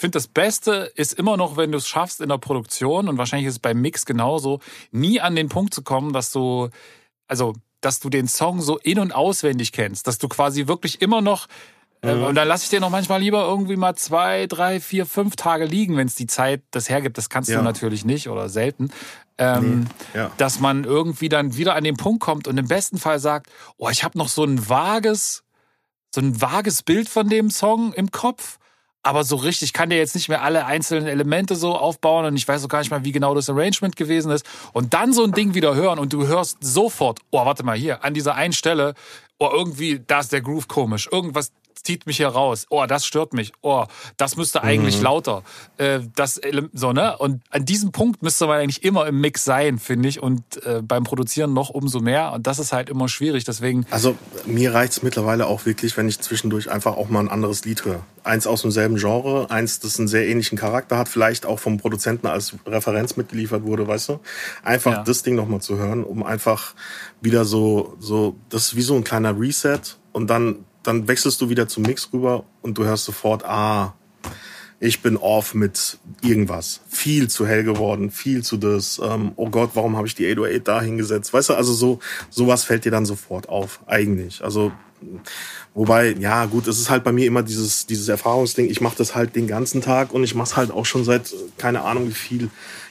ich 0.00 0.02
finde, 0.02 0.16
das 0.16 0.28
Beste 0.28 0.90
ist 0.94 1.12
immer 1.12 1.36
noch, 1.36 1.58
wenn 1.58 1.72
du 1.72 1.76
es 1.76 1.86
schaffst 1.86 2.22
in 2.22 2.30
der 2.30 2.38
Produktion 2.38 3.06
und 3.06 3.18
wahrscheinlich 3.18 3.48
ist 3.48 3.56
es 3.56 3.58
beim 3.58 3.82
Mix 3.82 4.06
genauso, 4.06 4.60
nie 4.92 5.20
an 5.20 5.36
den 5.36 5.50
Punkt 5.50 5.74
zu 5.74 5.82
kommen, 5.82 6.14
dass 6.14 6.32
du, 6.32 6.70
also, 7.28 7.52
dass 7.82 8.00
du 8.00 8.08
den 8.08 8.26
Song 8.26 8.62
so 8.62 8.78
in- 8.78 8.98
und 8.98 9.12
auswendig 9.12 9.72
kennst, 9.72 10.06
dass 10.06 10.16
du 10.16 10.26
quasi 10.28 10.68
wirklich 10.68 11.02
immer 11.02 11.20
noch 11.20 11.48
äh, 12.00 12.14
mhm. 12.14 12.24
Und 12.24 12.34
dann 12.36 12.48
lasse 12.48 12.64
ich 12.64 12.70
dir 12.70 12.80
noch 12.80 12.88
manchmal 12.88 13.20
lieber 13.20 13.42
irgendwie 13.42 13.76
mal 13.76 13.94
zwei, 13.94 14.46
drei, 14.46 14.80
vier, 14.80 15.04
fünf 15.04 15.36
Tage 15.36 15.66
liegen, 15.66 15.98
wenn 15.98 16.06
es 16.06 16.14
die 16.14 16.26
Zeit 16.26 16.62
das 16.70 16.88
hergibt. 16.88 17.18
Das 17.18 17.28
kannst 17.28 17.50
ja. 17.50 17.58
du 17.58 17.62
natürlich 17.62 18.06
nicht 18.06 18.30
oder 18.30 18.48
selten. 18.48 18.90
Ähm, 19.36 19.80
nee. 20.14 20.20
ja. 20.20 20.30
Dass 20.38 20.60
man 20.60 20.84
irgendwie 20.84 21.28
dann 21.28 21.58
wieder 21.58 21.74
an 21.74 21.84
den 21.84 21.98
Punkt 21.98 22.22
kommt 22.22 22.48
und 22.48 22.56
im 22.56 22.68
besten 22.68 22.96
Fall 22.96 23.18
sagt, 23.18 23.50
oh, 23.76 23.90
ich 23.90 24.02
habe 24.02 24.16
noch 24.16 24.30
so 24.30 24.44
ein 24.44 24.70
vages, 24.70 25.44
so 26.14 26.22
ein 26.22 26.40
vages 26.40 26.84
Bild 26.84 27.06
von 27.06 27.28
dem 27.28 27.50
Song 27.50 27.92
im 27.92 28.10
Kopf 28.10 28.56
aber 29.02 29.24
so 29.24 29.36
richtig 29.36 29.72
kann 29.72 29.90
der 29.90 29.98
jetzt 29.98 30.14
nicht 30.14 30.28
mehr 30.28 30.42
alle 30.42 30.66
einzelnen 30.66 31.06
Elemente 31.06 31.56
so 31.56 31.74
aufbauen 31.74 32.26
und 32.26 32.36
ich 32.36 32.46
weiß 32.46 32.64
auch 32.64 32.68
gar 32.68 32.80
nicht 32.80 32.90
mal, 32.90 33.04
wie 33.04 33.12
genau 33.12 33.34
das 33.34 33.48
Arrangement 33.48 33.96
gewesen 33.96 34.30
ist. 34.30 34.44
Und 34.72 34.92
dann 34.92 35.12
so 35.12 35.24
ein 35.24 35.32
Ding 35.32 35.54
wieder 35.54 35.74
hören 35.74 35.98
und 35.98 36.12
du 36.12 36.26
hörst 36.26 36.58
sofort, 36.60 37.20
oh, 37.30 37.44
warte 37.44 37.62
mal 37.62 37.76
hier, 37.76 38.04
an 38.04 38.14
dieser 38.14 38.34
einen 38.34 38.52
Stelle, 38.52 38.94
oh, 39.38 39.48
irgendwie, 39.50 40.02
da 40.06 40.20
ist 40.20 40.32
der 40.32 40.42
Groove 40.42 40.68
komisch. 40.68 41.08
Irgendwas 41.10 41.50
zieht 41.74 42.06
mich 42.06 42.18
hier 42.18 42.28
raus. 42.28 42.66
Oh, 42.70 42.84
das 42.86 43.06
stört 43.06 43.32
mich. 43.32 43.52
Oh, 43.62 43.84
das 44.16 44.36
müsste 44.36 44.62
eigentlich 44.62 44.98
mhm. 44.98 45.04
lauter. 45.04 45.42
Äh, 45.76 46.00
das 46.16 46.40
so 46.72 46.92
ne. 46.92 47.16
Und 47.18 47.42
an 47.50 47.64
diesem 47.64 47.92
Punkt 47.92 48.22
müsste 48.22 48.46
man 48.46 48.60
eigentlich 48.60 48.82
immer 48.84 49.06
im 49.06 49.20
Mix 49.20 49.44
sein, 49.44 49.78
finde 49.78 50.08
ich. 50.08 50.22
Und 50.22 50.64
äh, 50.64 50.82
beim 50.82 51.04
Produzieren 51.04 51.52
noch 51.52 51.70
umso 51.70 52.00
mehr. 52.00 52.32
Und 52.32 52.46
das 52.46 52.58
ist 52.58 52.72
halt 52.72 52.88
immer 52.90 53.08
schwierig. 53.08 53.44
Deswegen. 53.44 53.86
Also 53.90 54.16
mir 54.46 54.74
reicht's 54.74 55.02
mittlerweile 55.02 55.46
auch 55.46 55.66
wirklich, 55.66 55.96
wenn 55.96 56.08
ich 56.08 56.20
zwischendurch 56.20 56.70
einfach 56.70 56.96
auch 56.96 57.08
mal 57.08 57.20
ein 57.20 57.28
anderes 57.28 57.64
Lied 57.64 57.84
höre. 57.84 58.04
Eins 58.22 58.46
aus 58.46 58.62
demselben 58.62 58.96
Genre, 58.96 59.50
eins, 59.50 59.80
das 59.80 59.98
einen 59.98 60.08
sehr 60.08 60.28
ähnlichen 60.28 60.58
Charakter 60.58 60.98
hat, 60.98 61.08
vielleicht 61.08 61.46
auch 61.46 61.58
vom 61.58 61.78
Produzenten 61.78 62.26
als 62.26 62.54
Referenz 62.66 63.16
mitgeliefert 63.16 63.62
wurde, 63.62 63.88
weißt 63.88 64.10
du? 64.10 64.20
Einfach 64.62 64.92
ja. 64.92 65.02
das 65.02 65.22
Ding 65.22 65.36
nochmal 65.36 65.62
zu 65.62 65.78
hören, 65.78 66.04
um 66.04 66.22
einfach 66.22 66.74
wieder 67.22 67.46
so, 67.46 67.96
so, 67.98 68.36
das 68.50 68.68
ist 68.68 68.76
wie 68.76 68.82
so 68.82 68.94
ein 68.94 69.04
kleiner 69.04 69.38
Reset 69.38 69.80
und 70.12 70.28
dann 70.28 70.64
dann 70.82 71.08
wechselst 71.08 71.40
du 71.40 71.48
wieder 71.48 71.68
zum 71.68 71.82
Mix 71.82 72.10
rüber 72.12 72.44
und 72.62 72.78
du 72.78 72.84
hörst 72.84 73.04
sofort, 73.04 73.44
ah, 73.44 73.94
ich 74.82 75.02
bin 75.02 75.18
off 75.18 75.54
mit 75.54 75.98
irgendwas. 76.22 76.80
Viel 76.88 77.28
zu 77.28 77.46
hell 77.46 77.64
geworden, 77.64 78.10
viel 78.10 78.42
zu 78.42 78.56
das. 78.56 79.00
Ähm, 79.04 79.32
oh 79.36 79.50
Gott, 79.50 79.70
warum 79.74 79.96
habe 79.96 80.06
ich 80.06 80.14
die 80.14 80.26
808 80.26 80.66
da 80.66 80.80
hingesetzt? 80.80 81.34
Weißt 81.34 81.50
du, 81.50 81.54
also 81.54 81.74
so 81.74 81.98
sowas 82.30 82.64
fällt 82.64 82.86
dir 82.86 82.90
dann 82.90 83.04
sofort 83.04 83.48
auf, 83.50 83.80
eigentlich. 83.86 84.42
Also 84.42 84.72
wobei, 85.74 86.12
ja 86.18 86.46
gut, 86.46 86.66
es 86.66 86.78
ist 86.78 86.88
halt 86.88 87.04
bei 87.04 87.12
mir 87.12 87.26
immer 87.26 87.42
dieses 87.42 87.86
dieses 87.86 88.08
Erfahrungsding. 88.08 88.70
Ich 88.70 88.80
mache 88.80 88.96
das 88.96 89.14
halt 89.14 89.36
den 89.36 89.46
ganzen 89.46 89.82
Tag 89.82 90.14
und 90.14 90.24
ich 90.24 90.34
mache 90.34 90.48
es 90.48 90.56
halt 90.56 90.70
auch 90.70 90.86
schon 90.86 91.04
seit 91.04 91.34
keine 91.58 91.82
Ahnung 91.82 92.08
wie 92.08 92.14
viel 92.14 92.50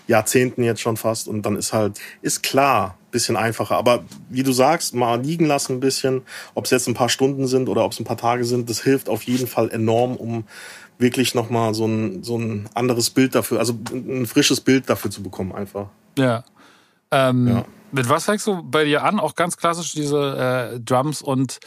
Jahrzehnten 0.10 0.64
jetzt 0.64 0.82
schon 0.82 0.97
fast. 0.97 1.28
Und 1.28 1.43
dann 1.43 1.55
ist 1.55 1.72
halt 1.72 1.99
ist 2.22 2.43
klar, 2.43 2.97
bisschen 3.12 3.38
einfacher. 3.38 3.78
Aber 3.78 4.03
wie 4.30 4.43
du 4.43 4.51
sagst, 4.51 4.93
mal 4.93 5.22
liegen 5.22 5.45
lassen 5.45 5.74
ein 5.74 5.80
bisschen, 5.80 6.24
ob 6.53 6.66
es 6.66 6.72
jetzt 6.72 6.88
ein 6.88 6.93
paar 6.93 7.10
Stunden 7.10 7.47
sind 7.47 7.70
oder 7.70 7.86
ob 7.86 7.91
es 7.91 7.99
ein 7.99 8.05
paar 8.05 8.18
Tage 8.18 8.43
sind, 8.45 8.70
das 8.70 8.82
hilft 8.82 9.10
auf 9.10 9.24
jeden 9.24 9.47
Fall 9.47 9.70
enorm, 9.70 10.16
um 10.16 10.43
wirklich 10.97 11.34
nochmal 11.34 11.74
so 11.74 11.86
ein, 11.86 12.24
so 12.24 12.38
ein 12.38 12.70
anderes 12.74 13.10
Bild 13.10 13.34
dafür, 13.34 13.60
also 13.60 13.74
ein 13.91 14.26
frisches 14.26 14.62
Bild 14.62 14.89
dafür 14.89 15.10
zu 15.12 15.24
bekommen 15.24 15.53
einfach. 15.53 15.88
Ja. 16.18 16.43
Ähm, 17.12 17.47
ja. 17.47 17.66
Mit 17.91 18.10
was 18.10 18.26
fängst 18.26 18.45
du 18.45 18.62
bei 18.62 18.86
dir 18.86 19.03
an? 19.03 19.20
Auch 19.20 19.36
ganz 19.36 19.57
klassisch 19.57 19.93
diese 19.93 20.74
äh, 20.76 20.80
Drums 20.80 21.22
und 21.22 21.60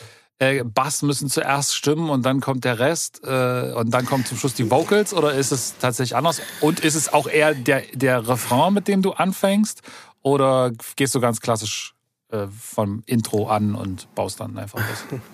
äh, 0.42 0.64
Bass 0.64 1.02
müssen 1.02 1.28
zuerst 1.28 1.74
stimmen 1.74 2.10
und 2.10 2.26
dann 2.26 2.40
kommt 2.40 2.64
der 2.64 2.78
Rest 2.78 3.20
äh, 3.24 3.72
und 3.74 3.90
dann 3.90 4.06
kommt 4.06 4.26
zum 4.26 4.38
Schluss 4.38 4.54
die 4.54 4.70
Vocals 4.70 5.14
oder 5.14 5.34
ist 5.34 5.52
es 5.52 5.76
tatsächlich 5.78 6.16
anders? 6.16 6.42
Und 6.60 6.80
ist 6.80 6.96
es 6.96 7.12
auch 7.12 7.28
eher 7.28 7.54
der, 7.54 7.82
der 7.92 8.26
Refrain, 8.28 8.74
mit 8.74 8.88
dem 8.88 9.02
du 9.02 9.12
anfängst 9.12 9.82
oder 10.22 10.72
gehst 10.96 11.14
du 11.14 11.20
ganz 11.20 11.40
klassisch 11.40 11.94
äh, 12.30 12.46
vom 12.48 13.04
Intro 13.06 13.48
an 13.48 13.76
und 13.76 14.12
baust 14.16 14.40
dann 14.40 14.58
einfach 14.58 14.80
was? 14.80 15.20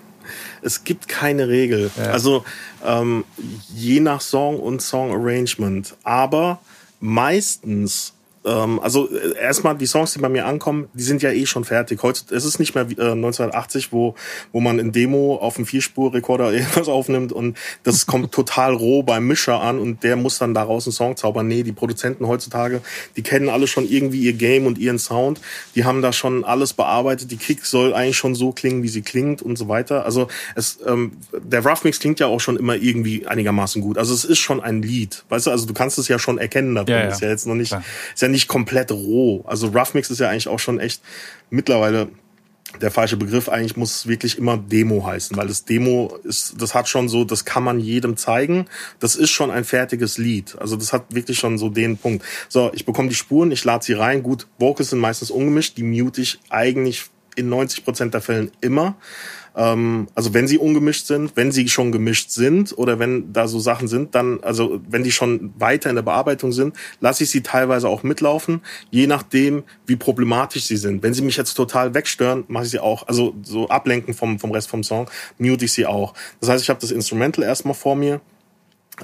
Es 0.61 0.83
gibt 0.83 1.07
keine 1.07 1.47
Regel. 1.47 1.89
Ja. 1.97 2.11
Also 2.11 2.45
ähm, 2.85 3.25
je 3.73 3.99
nach 3.99 4.21
Song 4.21 4.59
und 4.59 4.79
Song 4.79 5.11
Arrangement. 5.11 5.95
Aber 6.03 6.59
meistens 6.99 8.13
ähm, 8.49 8.79
also 8.79 9.09
äh, 9.09 9.37
erstmal 9.39 9.77
die 9.77 9.85
Songs, 9.85 10.13
die 10.13 10.19
bei 10.19 10.29
mir 10.29 10.45
ankommen, 10.45 10.87
die 10.93 11.03
sind 11.03 11.21
ja 11.21 11.31
eh 11.31 11.45
schon 11.45 11.65
fertig. 11.65 12.01
Heute 12.01 12.33
es 12.33 12.45
ist 12.45 12.59
nicht 12.59 12.75
mehr 12.75 12.83
äh, 12.83 13.11
1980, 13.11 13.91
wo 13.91 14.15
wo 14.51 14.59
man 14.59 14.79
in 14.79 14.91
Demo 14.91 15.35
auf 15.35 15.55
dem 15.55 15.65
Vierspurrekorder 15.65 16.51
irgendwas 16.53 16.87
aufnimmt 16.87 17.31
und 17.31 17.57
das 17.83 18.05
kommt 18.05 18.31
total 18.39 18.73
roh 18.73 19.03
beim 19.03 19.27
Mischer 19.27 19.61
an 19.61 19.79
und 19.79 20.03
der 20.03 20.15
muss 20.15 20.39
dann 20.39 20.53
daraus 20.53 20.87
einen 20.87 20.93
Song 20.93 21.15
zaubern. 21.17 21.47
Nee, 21.47 21.63
die 21.63 21.71
Produzenten 21.71 22.27
heutzutage, 22.27 22.81
die 23.15 23.21
kennen 23.21 23.49
alle 23.49 23.67
schon 23.67 23.87
irgendwie 23.87 24.21
ihr 24.21 24.33
Game 24.33 24.65
und 24.65 24.77
ihren 24.77 24.99
Sound. 24.99 25.41
Die 25.75 25.85
haben 25.85 26.01
da 26.01 26.11
schon 26.11 26.43
alles 26.43 26.73
bearbeitet. 26.73 27.31
Die 27.31 27.37
Kick 27.37 27.65
soll 27.65 27.93
eigentlich 27.93 28.17
schon 28.17 28.35
so 28.35 28.51
klingen, 28.51 28.83
wie 28.83 28.87
sie 28.87 29.01
klingt 29.01 29.41
und 29.41 29.57
so 29.57 29.67
weiter. 29.67 30.05
Also 30.05 30.27
es 30.55 30.79
ähm, 30.85 31.11
der 31.33 31.65
Rough 31.65 31.83
Mix 31.83 31.99
klingt 31.99 32.19
ja 32.19 32.27
auch 32.27 32.39
schon 32.39 32.57
immer 32.57 32.75
irgendwie 32.75 33.27
einigermaßen 33.27 33.81
gut. 33.81 33.97
Also 33.97 34.13
es 34.13 34.25
ist 34.25 34.39
schon 34.39 34.59
ein 34.61 34.81
Lied, 34.81 35.23
weißt 35.29 35.47
du? 35.47 35.51
Also 35.51 35.65
du 35.65 35.73
kannst 35.73 35.99
es 35.99 36.07
ja 36.07 36.17
schon 36.17 36.37
erkennen. 36.37 36.75
Da 36.75 36.83
ja, 36.87 36.99
ja. 36.99 37.07
Ist 37.09 37.21
ja 37.21 37.29
jetzt 37.29 37.45
noch 37.45 37.55
nicht, 37.55 37.73
ist 37.73 38.21
ja 38.21 38.27
nicht 38.27 38.38
komplett 38.47 38.91
roh. 38.91 39.43
Also 39.45 39.67
Rough 39.67 39.93
Mix 39.93 40.09
ist 40.09 40.19
ja 40.19 40.29
eigentlich 40.29 40.47
auch 40.47 40.59
schon 40.59 40.79
echt 40.79 41.01
mittlerweile 41.49 42.09
der 42.81 42.91
falsche 42.91 43.17
Begriff. 43.17 43.49
Eigentlich 43.49 43.77
muss 43.77 43.95
es 43.95 44.07
wirklich 44.07 44.37
immer 44.37 44.57
Demo 44.57 45.05
heißen, 45.05 45.35
weil 45.35 45.47
das 45.47 45.65
Demo 45.65 46.17
ist, 46.23 46.61
das 46.61 46.75
hat 46.75 46.87
schon 46.87 47.09
so, 47.09 47.23
das 47.23 47.45
kann 47.45 47.63
man 47.63 47.79
jedem 47.79 48.15
zeigen. 48.15 48.65
Das 48.99 49.15
ist 49.15 49.31
schon 49.31 49.51
ein 49.51 49.63
fertiges 49.63 50.17
Lied. 50.17 50.55
Also 50.59 50.75
das 50.75 50.93
hat 50.93 51.13
wirklich 51.13 51.39
schon 51.39 51.57
so 51.57 51.69
den 51.69 51.97
Punkt. 51.97 52.23
So, 52.47 52.71
ich 52.73 52.85
bekomme 52.85 53.09
die 53.09 53.15
Spuren, 53.15 53.51
ich 53.51 53.63
lade 53.63 53.83
sie 53.83 53.93
rein. 53.93 54.23
Gut, 54.23 54.47
Vocals 54.59 54.91
sind 54.91 54.99
meistens 54.99 55.31
ungemischt, 55.31 55.77
die 55.77 55.83
mute 55.83 56.21
ich 56.21 56.39
eigentlich 56.49 57.05
in 57.35 57.49
90 57.49 57.83
Prozent 57.83 58.13
der 58.13 58.21
Fällen 58.21 58.51
immer. 58.61 58.95
Ähm, 59.59 60.07
also 60.15 60.33
wenn 60.33 60.47
sie 60.47 60.57
ungemischt 60.57 61.05
sind, 61.05 61.35
wenn 61.35 61.51
sie 61.51 61.67
schon 61.67 61.91
gemischt 61.91 62.31
sind 62.31 62.75
oder 62.77 62.97
wenn 62.97 63.33
da 63.33 63.47
so 63.49 63.59
Sachen 63.59 63.89
sind, 63.89 64.15
dann, 64.15 64.41
also 64.41 64.79
wenn 64.87 65.03
die 65.03 65.11
schon 65.11 65.53
weiter 65.59 65.89
in 65.89 65.97
der 65.97 66.03
Bearbeitung 66.03 66.53
sind, 66.53 66.75
lasse 67.01 67.25
ich 67.25 67.29
sie 67.29 67.43
teilweise 67.43 67.89
auch 67.89 68.01
mitlaufen, 68.01 68.61
je 68.89 69.05
nachdem, 69.05 69.63
wie 69.85 69.97
problematisch 69.97 70.63
sie 70.63 70.77
sind. 70.77 71.03
Wenn 71.03 71.13
sie 71.13 71.21
mich 71.21 71.35
jetzt 71.35 71.55
total 71.55 71.93
wegstören, 71.93 72.45
mache 72.47 72.63
ich 72.63 72.71
sie 72.71 72.79
auch, 72.79 73.05
also 73.07 73.35
so 73.43 73.67
ablenken 73.67 74.13
vom, 74.13 74.39
vom 74.39 74.51
Rest 74.51 74.69
vom 74.69 74.83
Song, 74.83 75.09
mute 75.37 75.65
ich 75.65 75.73
sie 75.73 75.85
auch. 75.85 76.13
Das 76.39 76.49
heißt, 76.49 76.63
ich 76.63 76.69
habe 76.69 76.79
das 76.79 76.91
Instrumental 76.91 77.43
erstmal 77.43 77.73
vor 77.73 77.97
mir 77.97 78.21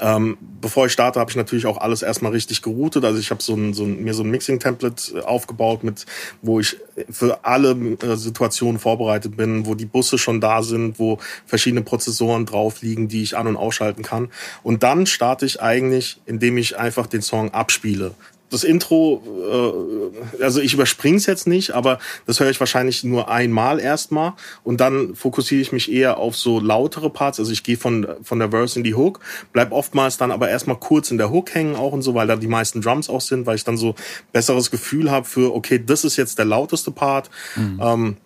ähm, 0.01 0.37
bevor 0.61 0.87
ich 0.87 0.91
starte, 0.91 1.19
habe 1.19 1.29
ich 1.29 1.37
natürlich 1.37 1.65
auch 1.65 1.77
alles 1.77 2.01
erstmal 2.01 2.31
richtig 2.31 2.61
geroutet. 2.61 3.05
Also 3.05 3.19
ich 3.19 3.31
habe 3.31 3.41
so 3.41 3.53
ein, 3.53 3.73
so 3.73 3.83
ein, 3.83 4.03
mir 4.03 4.13
so 4.13 4.23
ein 4.23 4.29
Mixing-Template 4.29 5.17
äh, 5.17 5.21
aufgebaut, 5.21 5.83
mit 5.83 6.05
wo 6.41 6.59
ich 6.59 6.77
für 7.09 7.43
alle 7.43 7.71
äh, 7.71 8.15
Situationen 8.15 8.79
vorbereitet 8.79 9.37
bin, 9.37 9.65
wo 9.65 9.75
die 9.75 9.85
Busse 9.85 10.17
schon 10.17 10.41
da 10.41 10.63
sind, 10.63 10.99
wo 10.99 11.19
verschiedene 11.45 11.81
Prozessoren 11.81 12.45
drauf 12.45 12.81
liegen, 12.81 13.07
die 13.07 13.23
ich 13.23 13.37
an- 13.37 13.47
und 13.47 13.57
ausschalten 13.57 14.03
kann. 14.03 14.29
Und 14.63 14.83
dann 14.83 15.05
starte 15.05 15.45
ich 15.45 15.61
eigentlich, 15.61 16.21
indem 16.25 16.57
ich 16.57 16.77
einfach 16.77 17.07
den 17.07 17.21
Song 17.21 17.53
abspiele 17.53 18.11
das 18.49 18.63
Intro, 18.63 20.13
äh, 20.39 20.43
also 20.43 20.61
ich 20.61 20.73
überspringe 20.73 21.17
es 21.17 21.25
jetzt 21.25 21.47
nicht, 21.47 21.71
aber 21.71 21.99
das 22.25 22.39
höre 22.39 22.49
ich 22.49 22.59
wahrscheinlich 22.59 23.03
nur 23.03 23.29
einmal 23.29 23.79
erstmal 23.79 24.33
und 24.63 24.79
dann 24.79 25.15
fokussiere 25.15 25.61
ich 25.61 25.71
mich 25.71 25.91
eher 25.91 26.17
auf 26.17 26.35
so 26.37 26.59
lautere 26.59 27.09
Parts. 27.09 27.39
Also 27.39 27.51
ich 27.51 27.63
gehe 27.63 27.77
von 27.77 28.07
von 28.21 28.39
der 28.39 28.51
Verse 28.51 28.77
in 28.77 28.83
die 28.83 28.95
Hook, 28.95 29.19
bleib 29.51 29.71
oftmals 29.71 30.17
dann 30.17 30.31
aber 30.31 30.49
erstmal 30.49 30.77
kurz 30.77 31.11
in 31.11 31.17
der 31.17 31.31
Hook 31.31 31.53
hängen 31.53 31.75
auch 31.75 31.91
und 31.91 32.03
so, 32.03 32.13
weil 32.13 32.27
da 32.27 32.35
die 32.35 32.47
meisten 32.47 32.81
Drums 32.81 33.09
auch 33.09 33.21
sind, 33.21 33.45
weil 33.45 33.55
ich 33.55 33.63
dann 33.63 33.77
so 33.77 33.95
besseres 34.31 34.69
Gefühl 34.71 35.09
habe 35.09 35.25
für 35.25 35.53
okay, 35.55 35.81
das 35.83 36.03
ist 36.03 36.17
jetzt 36.17 36.37
der 36.37 36.45
lauteste 36.45 36.91
Part. 36.91 37.29
Mhm. 37.55 37.79
Ähm, 37.81 38.17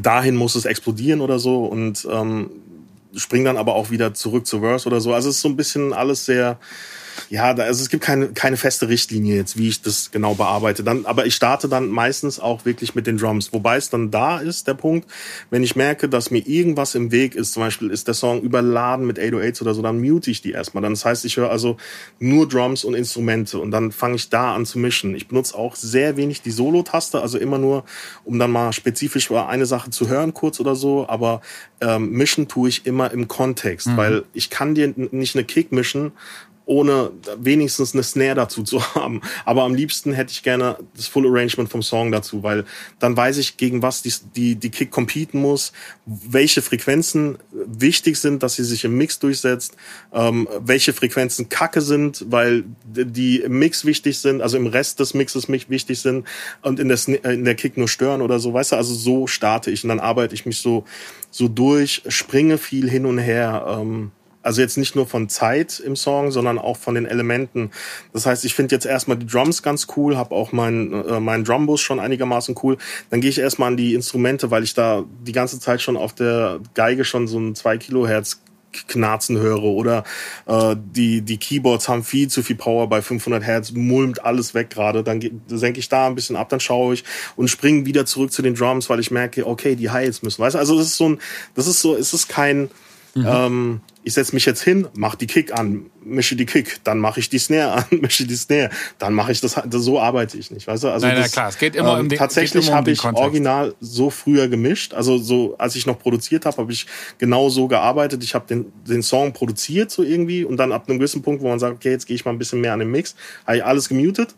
dahin 0.00 0.36
muss 0.36 0.54
es 0.54 0.66
explodieren 0.66 1.20
oder 1.20 1.38
so 1.38 1.64
und 1.64 2.06
ähm, 2.10 2.50
spring 3.16 3.44
dann 3.44 3.56
aber 3.56 3.74
auch 3.74 3.90
wieder 3.90 4.14
zurück 4.14 4.46
zu 4.46 4.60
Verse 4.60 4.86
oder 4.86 5.00
so. 5.00 5.12
Also 5.14 5.28
es 5.28 5.36
ist 5.36 5.42
so 5.42 5.48
ein 5.48 5.56
bisschen 5.56 5.92
alles 5.92 6.26
sehr 6.26 6.58
ja, 7.30 7.54
da, 7.54 7.64
also 7.64 7.82
es 7.82 7.88
gibt 7.88 8.04
keine, 8.04 8.28
keine 8.28 8.56
feste 8.56 8.88
Richtlinie 8.88 9.36
jetzt, 9.36 9.56
wie 9.56 9.68
ich 9.68 9.82
das 9.82 10.10
genau 10.10 10.34
bearbeite. 10.34 10.82
Dann, 10.82 11.06
aber 11.06 11.26
ich 11.26 11.34
starte 11.34 11.68
dann 11.68 11.88
meistens 11.88 12.40
auch 12.40 12.64
wirklich 12.64 12.94
mit 12.94 13.06
den 13.06 13.18
Drums. 13.18 13.52
Wobei 13.52 13.76
es 13.76 13.90
dann 13.90 14.10
da 14.10 14.38
ist, 14.38 14.66
der 14.66 14.74
Punkt, 14.74 15.08
wenn 15.50 15.62
ich 15.62 15.76
merke, 15.76 16.08
dass 16.08 16.30
mir 16.30 16.46
irgendwas 16.46 16.94
im 16.94 17.10
Weg 17.10 17.34
ist, 17.34 17.52
zum 17.52 17.62
Beispiel 17.62 17.90
ist 17.90 18.06
der 18.06 18.14
Song 18.14 18.42
überladen 18.42 19.06
mit 19.06 19.18
808s 19.18 19.62
oder 19.62 19.74
so, 19.74 19.82
dann 19.82 20.00
mute 20.00 20.30
ich 20.30 20.42
die 20.42 20.52
erstmal. 20.52 20.82
Dann 20.82 20.92
das 20.92 21.04
heißt, 21.04 21.24
ich 21.24 21.36
höre 21.36 21.50
also 21.50 21.76
nur 22.18 22.48
Drums 22.48 22.84
und 22.84 22.94
Instrumente 22.94 23.58
und 23.58 23.70
dann 23.70 23.92
fange 23.92 24.16
ich 24.16 24.30
da 24.30 24.54
an 24.54 24.66
zu 24.66 24.78
mischen. 24.78 25.14
Ich 25.14 25.28
benutze 25.28 25.54
auch 25.56 25.76
sehr 25.76 26.16
wenig 26.16 26.42
die 26.42 26.50
Solo-Taste, 26.50 27.20
also 27.20 27.38
immer 27.38 27.58
nur, 27.58 27.84
um 28.24 28.38
dann 28.38 28.50
mal 28.50 28.72
spezifisch 28.72 29.30
eine 29.30 29.66
Sache 29.66 29.90
zu 29.90 30.08
hören, 30.08 30.32
kurz 30.32 30.58
oder 30.58 30.74
so, 30.74 31.08
aber 31.08 31.42
ähm, 31.80 32.10
mischen 32.10 32.48
tue 32.48 32.68
ich 32.68 32.86
immer 32.86 33.10
im 33.10 33.28
Kontext, 33.28 33.88
mhm. 33.88 33.96
weil 33.96 34.24
ich 34.32 34.50
kann 34.50 34.74
dir 34.74 34.92
nicht 34.96 35.36
eine 35.36 35.44
Kick 35.44 35.72
mischen 35.72 36.12
ohne 36.68 37.10
wenigstens 37.38 37.94
eine 37.94 38.02
Snare 38.02 38.34
dazu 38.34 38.62
zu 38.62 38.82
haben. 38.94 39.22
Aber 39.46 39.62
am 39.62 39.74
liebsten 39.74 40.12
hätte 40.12 40.32
ich 40.32 40.42
gerne 40.42 40.76
das 40.94 41.06
Full 41.06 41.26
Arrangement 41.26 41.70
vom 41.70 41.82
Song 41.82 42.12
dazu, 42.12 42.42
weil 42.42 42.64
dann 42.98 43.16
weiß 43.16 43.38
ich, 43.38 43.56
gegen 43.56 43.82
was 43.82 44.02
die, 44.02 44.12
die, 44.36 44.54
die 44.54 44.70
Kick 44.70 44.90
competen 44.90 45.40
muss, 45.40 45.72
welche 46.04 46.60
Frequenzen 46.60 47.38
wichtig 47.52 48.18
sind, 48.18 48.42
dass 48.42 48.56
sie 48.56 48.64
sich 48.64 48.84
im 48.84 48.98
Mix 48.98 49.18
durchsetzt, 49.18 49.76
ähm, 50.12 50.46
welche 50.60 50.92
Frequenzen 50.92 51.48
kacke 51.48 51.80
sind, 51.80 52.26
weil 52.28 52.64
die 52.84 53.40
im 53.40 53.58
Mix 53.58 53.86
wichtig 53.86 54.18
sind, 54.18 54.42
also 54.42 54.58
im 54.58 54.66
Rest 54.66 55.00
des 55.00 55.14
Mixes 55.14 55.48
wichtig 55.48 55.98
sind 55.98 56.26
und 56.60 56.80
in 56.80 56.88
der, 56.88 57.24
in 57.24 57.44
der 57.44 57.54
Kick 57.54 57.78
nur 57.78 57.88
stören 57.88 58.20
oder 58.20 58.38
so, 58.40 58.52
weißt 58.52 58.72
du, 58.72 58.76
also 58.76 58.92
so 58.92 59.26
starte 59.26 59.70
ich 59.70 59.84
und 59.84 59.88
dann 59.88 60.00
arbeite 60.00 60.34
ich 60.34 60.44
mich 60.44 60.60
so, 60.60 60.84
so 61.30 61.48
durch, 61.48 62.02
springe 62.08 62.58
viel 62.58 62.90
hin 62.90 63.06
und 63.06 63.18
her, 63.18 63.78
ähm, 63.80 64.10
also 64.42 64.60
jetzt 64.60 64.78
nicht 64.78 64.94
nur 64.94 65.06
von 65.06 65.28
Zeit 65.28 65.80
im 65.80 65.96
Song, 65.96 66.30
sondern 66.30 66.58
auch 66.58 66.76
von 66.76 66.94
den 66.94 67.06
Elementen. 67.06 67.70
Das 68.12 68.26
heißt, 68.26 68.44
ich 68.44 68.54
finde 68.54 68.74
jetzt 68.74 68.86
erstmal 68.86 69.16
die 69.16 69.26
Drums 69.26 69.62
ganz 69.62 69.86
cool, 69.96 70.16
habe 70.16 70.34
auch 70.34 70.52
meinen 70.52 70.92
äh, 70.92 71.20
mein 71.20 71.44
Drumbus 71.44 71.80
schon 71.80 72.00
einigermaßen 72.00 72.54
cool. 72.62 72.78
Dann 73.10 73.20
gehe 73.20 73.30
ich 73.30 73.38
erstmal 73.38 73.68
an 73.68 73.76
die 73.76 73.94
Instrumente, 73.94 74.50
weil 74.50 74.62
ich 74.62 74.74
da 74.74 75.04
die 75.22 75.32
ganze 75.32 75.60
Zeit 75.60 75.82
schon 75.82 75.96
auf 75.96 76.14
der 76.14 76.60
Geige 76.74 77.04
schon 77.04 77.26
so 77.26 77.38
ein 77.38 77.54
2 77.54 77.78
Kilohertz 77.78 78.40
knarzen 78.86 79.38
höre 79.38 79.62
oder 79.62 80.04
äh, 80.46 80.76
die 80.78 81.22
die 81.22 81.38
Keyboards 81.38 81.88
haben 81.88 82.04
viel 82.04 82.28
zu 82.28 82.42
viel 82.42 82.56
Power 82.56 82.86
bei 82.88 83.00
500 83.00 83.42
Hertz 83.42 83.72
mulmt 83.72 84.24
alles 84.24 84.52
weg 84.52 84.68
gerade 84.70 85.02
dann 85.02 85.20
senke 85.46 85.80
ich 85.80 85.88
da 85.88 86.06
ein 86.06 86.14
bisschen 86.14 86.36
ab 86.36 86.50
dann 86.50 86.60
schaue 86.60 86.94
ich 86.94 87.04
und 87.36 87.48
springe 87.48 87.86
wieder 87.86 88.04
zurück 88.04 88.30
zu 88.30 88.42
den 88.42 88.54
Drums 88.54 88.90
weil 88.90 89.00
ich 89.00 89.10
merke 89.10 89.46
okay 89.46 89.74
die 89.74 89.90
Highs 89.90 90.22
müssen 90.22 90.42
weißt 90.42 90.54
also 90.54 90.76
das 90.76 90.88
ist 90.88 90.98
so 90.98 91.08
ein 91.08 91.18
das 91.54 91.66
ist 91.66 91.80
so 91.80 91.96
es 91.96 92.12
ist 92.12 92.28
kein 92.28 92.70
Mhm. 93.14 93.26
Ähm, 93.26 93.80
ich 94.04 94.14
setze 94.14 94.34
mich 94.34 94.46
jetzt 94.46 94.62
hin, 94.62 94.88
mache 94.94 95.18
die 95.18 95.26
Kick 95.26 95.52
an, 95.52 95.90
mische 96.02 96.34
die 96.34 96.46
Kick, 96.46 96.80
dann 96.84 96.98
mache 96.98 97.20
ich 97.20 97.28
die 97.28 97.38
Snare 97.38 97.72
an, 97.90 98.00
mische 98.00 98.26
die 98.26 98.36
Snare, 98.36 98.70
dann 98.98 99.12
mache 99.12 99.32
ich 99.32 99.40
das, 99.40 99.60
so 99.70 100.00
arbeite 100.00 100.38
ich 100.38 100.50
nicht, 100.50 100.66
weißt 100.66 100.84
du? 100.84 100.88
Also 100.88 101.06
nein, 101.06 101.16
das, 101.16 101.26
nein, 101.26 101.32
klar, 101.32 101.48
es 101.48 101.58
geht 101.58 101.76
immer 101.76 101.94
ähm, 101.94 102.00
um 102.00 102.08
den 102.08 102.18
Tatsächlich 102.18 102.68
um 102.68 102.74
habe 102.74 102.90
ich 102.90 102.98
Kontext. 102.98 103.22
original 103.22 103.74
so 103.80 104.10
früher 104.10 104.48
gemischt, 104.48 104.94
also 104.94 105.18
so 105.18 105.56
als 105.58 105.76
ich 105.76 105.86
noch 105.86 105.98
produziert 105.98 106.46
habe, 106.46 106.56
habe 106.56 106.72
ich 106.72 106.86
genau 107.18 107.48
so 107.50 107.68
gearbeitet. 107.68 108.24
Ich 108.24 108.34
habe 108.34 108.46
den 108.46 108.72
den 108.84 109.02
Song 109.02 109.32
produziert 109.32 109.90
so 109.90 110.02
irgendwie 110.02 110.44
und 110.44 110.56
dann 110.56 110.72
ab 110.72 110.88
einem 110.88 110.98
gewissen 110.98 111.22
Punkt, 111.22 111.42
wo 111.42 111.48
man 111.48 111.58
sagt, 111.58 111.74
okay, 111.76 111.90
jetzt 111.90 112.06
gehe 112.06 112.16
ich 112.16 112.24
mal 112.24 112.30
ein 112.30 112.38
bisschen 112.38 112.60
mehr 112.60 112.72
an 112.72 112.78
den 112.78 112.90
Mix, 112.90 113.14
habe 113.46 113.58
ich 113.58 113.64
alles 113.64 113.88
gemutet 113.88 114.34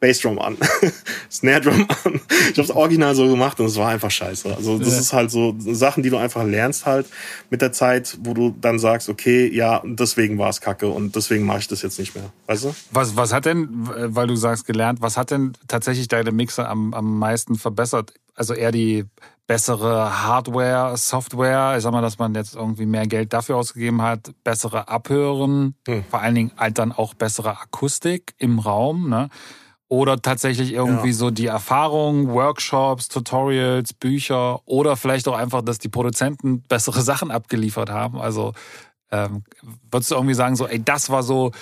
Bassdrum 0.00 0.38
an, 0.38 0.56
Snare 1.30 1.62
Drum 1.62 1.86
an. 2.04 2.20
Ich 2.50 2.58
habe 2.58 2.62
es 2.62 2.70
original 2.70 3.14
so 3.14 3.28
gemacht 3.28 3.58
und 3.60 3.66
es 3.66 3.76
war 3.76 3.88
einfach 3.88 4.10
scheiße. 4.10 4.54
Also 4.54 4.78
das 4.78 4.92
ja. 4.92 4.98
ist 4.98 5.12
halt 5.12 5.30
so 5.30 5.54
Sachen, 5.58 6.02
die 6.02 6.10
du 6.10 6.18
einfach 6.18 6.44
lernst 6.44 6.86
halt 6.86 7.06
mit 7.50 7.62
der 7.62 7.72
Zeit, 7.72 8.18
wo 8.20 8.34
du 8.34 8.54
dann 8.60 8.78
sagst, 8.78 9.08
okay, 9.08 9.50
ja, 9.52 9.82
deswegen 9.84 10.38
war 10.38 10.50
es 10.50 10.60
kacke 10.60 10.88
und 10.88 11.16
deswegen 11.16 11.46
mache 11.46 11.60
ich 11.60 11.68
das 11.68 11.82
jetzt 11.82 11.98
nicht 11.98 12.14
mehr. 12.14 12.30
Weißt 12.46 12.64
du? 12.64 12.74
Was, 12.90 13.16
was 13.16 13.32
hat 13.32 13.46
denn, 13.46 13.68
weil 13.70 14.26
du 14.26 14.36
sagst 14.36 14.66
gelernt, 14.66 15.00
was 15.00 15.16
hat 15.16 15.30
denn 15.30 15.54
tatsächlich 15.66 16.08
deine 16.08 16.30
Mixer 16.30 16.68
am, 16.68 16.92
am 16.92 17.18
meisten 17.18 17.56
verbessert? 17.56 18.12
Also 18.34 18.52
eher 18.52 18.72
die 18.72 19.06
bessere 19.46 20.24
Hardware, 20.24 20.96
Software, 20.96 21.74
ich 21.76 21.82
sag 21.82 21.92
mal, 21.92 22.02
dass 22.02 22.18
man 22.18 22.34
jetzt 22.34 22.54
irgendwie 22.54 22.86
mehr 22.86 23.06
Geld 23.06 23.32
dafür 23.32 23.56
ausgegeben 23.56 24.02
hat, 24.02 24.32
bessere 24.44 24.88
Abhören, 24.88 25.74
hm. 25.86 26.04
vor 26.10 26.20
allen 26.20 26.34
Dingen 26.34 26.52
halt 26.56 26.78
dann 26.78 26.92
auch 26.92 27.14
bessere 27.14 27.58
Akustik 27.58 28.34
im 28.38 28.58
Raum, 28.58 29.08
ne? 29.08 29.30
Oder 29.88 30.20
tatsächlich 30.20 30.72
irgendwie 30.72 31.08
ja. 31.08 31.14
so 31.14 31.30
die 31.30 31.46
Erfahrung, 31.46 32.28
Workshops, 32.32 33.08
Tutorials, 33.08 33.92
Bücher 33.92 34.60
oder 34.64 34.96
vielleicht 34.96 35.28
auch 35.28 35.36
einfach, 35.36 35.62
dass 35.62 35.78
die 35.78 35.88
Produzenten 35.88 36.60
bessere 36.68 37.02
Sachen 37.02 37.30
abgeliefert 37.30 37.90
haben. 37.90 38.20
Also 38.20 38.52
ähm, 39.12 39.44
würdest 39.90 40.10
du 40.10 40.16
irgendwie 40.16 40.34
sagen, 40.34 40.56
so, 40.56 40.66
ey, 40.66 40.82
das 40.82 41.10
war 41.10 41.22
so, 41.22 41.52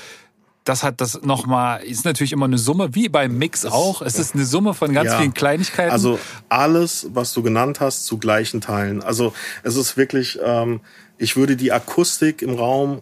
das 0.64 0.82
hat 0.82 1.02
das 1.02 1.20
nochmal, 1.22 1.82
ist 1.82 2.06
natürlich 2.06 2.32
immer 2.32 2.46
eine 2.46 2.56
Summe, 2.56 2.94
wie 2.94 3.10
beim 3.10 3.36
Mix 3.36 3.66
auch. 3.66 4.00
Es 4.00 4.18
ist 4.18 4.34
eine 4.34 4.46
Summe 4.46 4.72
von 4.72 4.94
ganz 4.94 5.10
ja. 5.10 5.18
vielen 5.18 5.34
Kleinigkeiten. 5.34 5.92
Also 5.92 6.18
alles, 6.48 7.08
was 7.12 7.34
du 7.34 7.42
genannt 7.42 7.80
hast, 7.80 8.06
zu 8.06 8.16
gleichen 8.16 8.62
Teilen. 8.62 9.02
Also 9.02 9.34
es 9.62 9.76
ist 9.76 9.98
wirklich, 9.98 10.38
ähm, 10.42 10.80
ich 11.18 11.36
würde 11.36 11.56
die 11.56 11.72
Akustik 11.72 12.42
im 12.42 12.54
Raum 12.54 13.00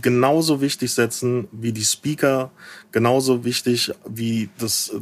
genauso 0.00 0.60
wichtig 0.60 0.92
setzen 0.92 1.48
wie 1.50 1.72
die 1.72 1.84
Speaker, 1.84 2.50
genauso 2.92 3.44
wichtig 3.44 3.92
wie 4.08 4.48
das 4.58 4.92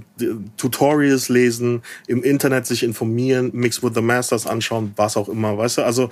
Tutorials 0.57 1.29
lesen, 1.29 1.83
im 2.07 2.23
Internet 2.23 2.67
sich 2.67 2.83
informieren, 2.83 3.51
Mix 3.53 3.83
with 3.83 3.93
the 3.95 4.01
Masters 4.01 4.47
anschauen, 4.47 4.93
was 4.97 5.17
auch 5.17 5.29
immer, 5.29 5.57
weißt 5.59 5.79
du? 5.79 5.83
Also 5.83 6.09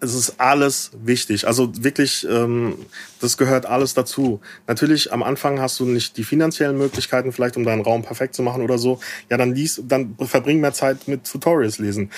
es 0.00 0.14
ist 0.14 0.38
alles 0.38 0.90
wichtig. 1.02 1.46
Also 1.46 1.70
wirklich, 1.82 2.26
ähm, 2.28 2.76
das 3.20 3.38
gehört 3.38 3.66
alles 3.66 3.94
dazu. 3.94 4.40
Natürlich, 4.66 5.12
am 5.12 5.22
Anfang 5.22 5.60
hast 5.60 5.80
du 5.80 5.86
nicht 5.86 6.16
die 6.16 6.24
finanziellen 6.24 6.76
Möglichkeiten, 6.76 7.32
vielleicht 7.32 7.56
um 7.56 7.64
deinen 7.64 7.80
Raum 7.80 8.02
perfekt 8.02 8.34
zu 8.34 8.42
machen 8.42 8.62
oder 8.62 8.76
so. 8.76 9.00
Ja, 9.30 9.38
dann 9.38 9.54
lies, 9.54 9.82
dann 9.86 10.14
verbring 10.20 10.60
mehr 10.60 10.74
Zeit 10.74 11.08
mit 11.08 11.24
Tutorials 11.24 11.78
lesen 11.78 12.10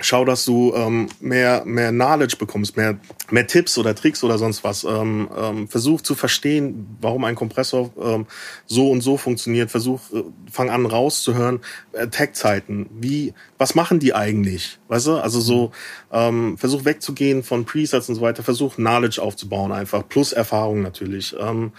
schau, 0.00 0.24
dass 0.24 0.44
du 0.44 0.72
ähm, 0.74 1.08
mehr, 1.20 1.64
mehr 1.64 1.90
Knowledge 1.90 2.36
bekommst, 2.36 2.76
mehr, 2.76 2.98
mehr 3.30 3.46
Tipps 3.46 3.76
oder 3.78 3.94
Tricks 3.94 4.24
oder 4.24 4.38
sonst 4.38 4.64
was. 4.64 4.84
Ähm, 4.84 5.28
ähm, 5.36 5.68
versuch 5.68 6.00
zu 6.00 6.14
verstehen, 6.14 6.96
warum 7.00 7.24
ein 7.24 7.34
Kompressor 7.34 7.90
ähm, 8.00 8.26
so 8.66 8.90
und 8.90 9.02
so 9.02 9.16
funktioniert. 9.16 9.70
Versuch, 9.70 10.00
äh, 10.12 10.24
fang 10.50 10.70
an 10.70 10.86
rauszuhören, 10.86 11.60
Attack-Zeiten. 11.94 12.88
Wie, 12.98 13.34
was 13.58 13.74
machen 13.74 14.00
die 14.00 14.14
eigentlich? 14.14 14.78
Weißt 14.88 15.06
du? 15.06 15.16
Also 15.16 15.40
so, 15.40 15.72
ähm, 16.10 16.56
versuch 16.58 16.84
wegzugehen 16.84 17.42
von 17.42 17.64
Presets 17.64 18.08
und 18.08 18.14
so 18.14 18.20
weiter. 18.22 18.42
Versuch 18.42 18.76
Knowledge 18.76 19.20
aufzubauen 19.20 19.72
einfach. 19.72 20.08
Plus 20.08 20.32
Erfahrung 20.32 20.82
natürlich. 20.82 21.36
Ähm, 21.38 21.72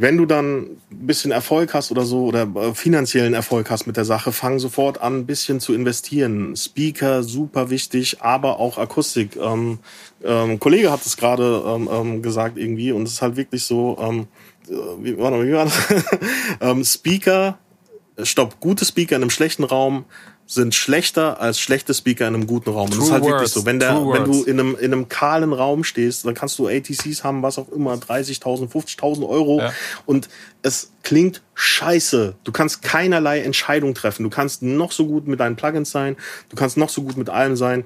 wenn 0.00 0.16
du 0.16 0.26
dann 0.26 0.60
ein 0.92 1.06
bisschen 1.06 1.32
Erfolg 1.32 1.74
hast 1.74 1.90
oder 1.90 2.04
so 2.04 2.26
oder 2.26 2.42
äh, 2.54 2.72
finanziellen 2.72 3.34
Erfolg 3.34 3.68
hast 3.68 3.88
mit 3.88 3.96
der 3.96 4.04
Sache, 4.04 4.30
fang 4.30 4.60
sofort 4.60 5.02
an, 5.02 5.18
ein 5.18 5.26
bisschen 5.26 5.58
zu 5.58 5.74
investieren. 5.74 6.54
Speaker, 6.54 7.24
super 7.24 7.68
wichtig, 7.68 8.22
aber 8.22 8.60
auch 8.60 8.78
Akustik. 8.78 9.34
Ähm, 9.34 9.80
ähm, 10.22 10.60
Kollege 10.60 10.92
hat 10.92 11.04
es 11.04 11.16
gerade 11.16 11.64
ähm, 11.66 11.88
ähm, 11.92 12.22
gesagt 12.22 12.58
irgendwie 12.58 12.92
und 12.92 13.02
es 13.02 13.14
ist 13.14 13.22
halt 13.22 13.34
wirklich 13.34 13.64
so, 13.64 13.98
ähm, 14.00 14.28
äh, 14.68 14.74
wie, 15.02 15.18
warte 15.18 15.38
mal, 15.38 15.48
wie 15.48 15.52
war 15.52 15.64
das? 15.64 15.88
ähm, 16.60 16.84
Speaker, 16.84 17.58
stopp, 18.22 18.60
gute 18.60 18.84
Speaker 18.84 19.16
in 19.16 19.22
einem 19.22 19.30
schlechten 19.30 19.64
Raum 19.64 20.04
sind 20.50 20.74
schlechter 20.74 21.40
als 21.42 21.60
schlechte 21.60 21.92
Speaker 21.92 22.26
in 22.26 22.34
einem 22.34 22.46
guten 22.46 22.70
Raum. 22.70 22.88
True 22.88 22.98
das 22.98 23.06
ist 23.06 23.12
halt 23.12 23.22
words, 23.22 23.32
wirklich 23.32 23.52
so. 23.52 23.66
Wenn, 23.66 23.78
der, 23.78 23.94
wenn 23.94 24.24
du 24.24 24.44
in 24.44 24.58
einem, 24.58 24.76
in 24.76 24.92
einem 24.94 25.08
kahlen 25.08 25.52
Raum 25.52 25.84
stehst, 25.84 26.24
dann 26.24 26.32
kannst 26.32 26.58
du 26.58 26.68
ATCs 26.68 27.22
haben, 27.22 27.42
was 27.42 27.58
auch 27.58 27.68
immer, 27.68 27.92
30.000, 27.92 28.70
50.000 28.72 29.28
Euro. 29.28 29.60
Ja. 29.60 29.74
Und 30.06 30.30
es 30.62 30.90
klingt 31.02 31.42
scheiße. 31.54 32.34
Du 32.44 32.52
kannst 32.52 32.80
keinerlei 32.80 33.42
Entscheidung 33.42 33.94
treffen. 33.94 34.22
Du 34.22 34.30
kannst 34.30 34.62
noch 34.62 34.90
so 34.90 35.06
gut 35.06 35.28
mit 35.28 35.38
deinen 35.38 35.56
Plugins 35.56 35.90
sein. 35.90 36.16
Du 36.48 36.56
kannst 36.56 36.78
noch 36.78 36.88
so 36.88 37.02
gut 37.02 37.18
mit 37.18 37.28
allem 37.28 37.54
sein. 37.54 37.84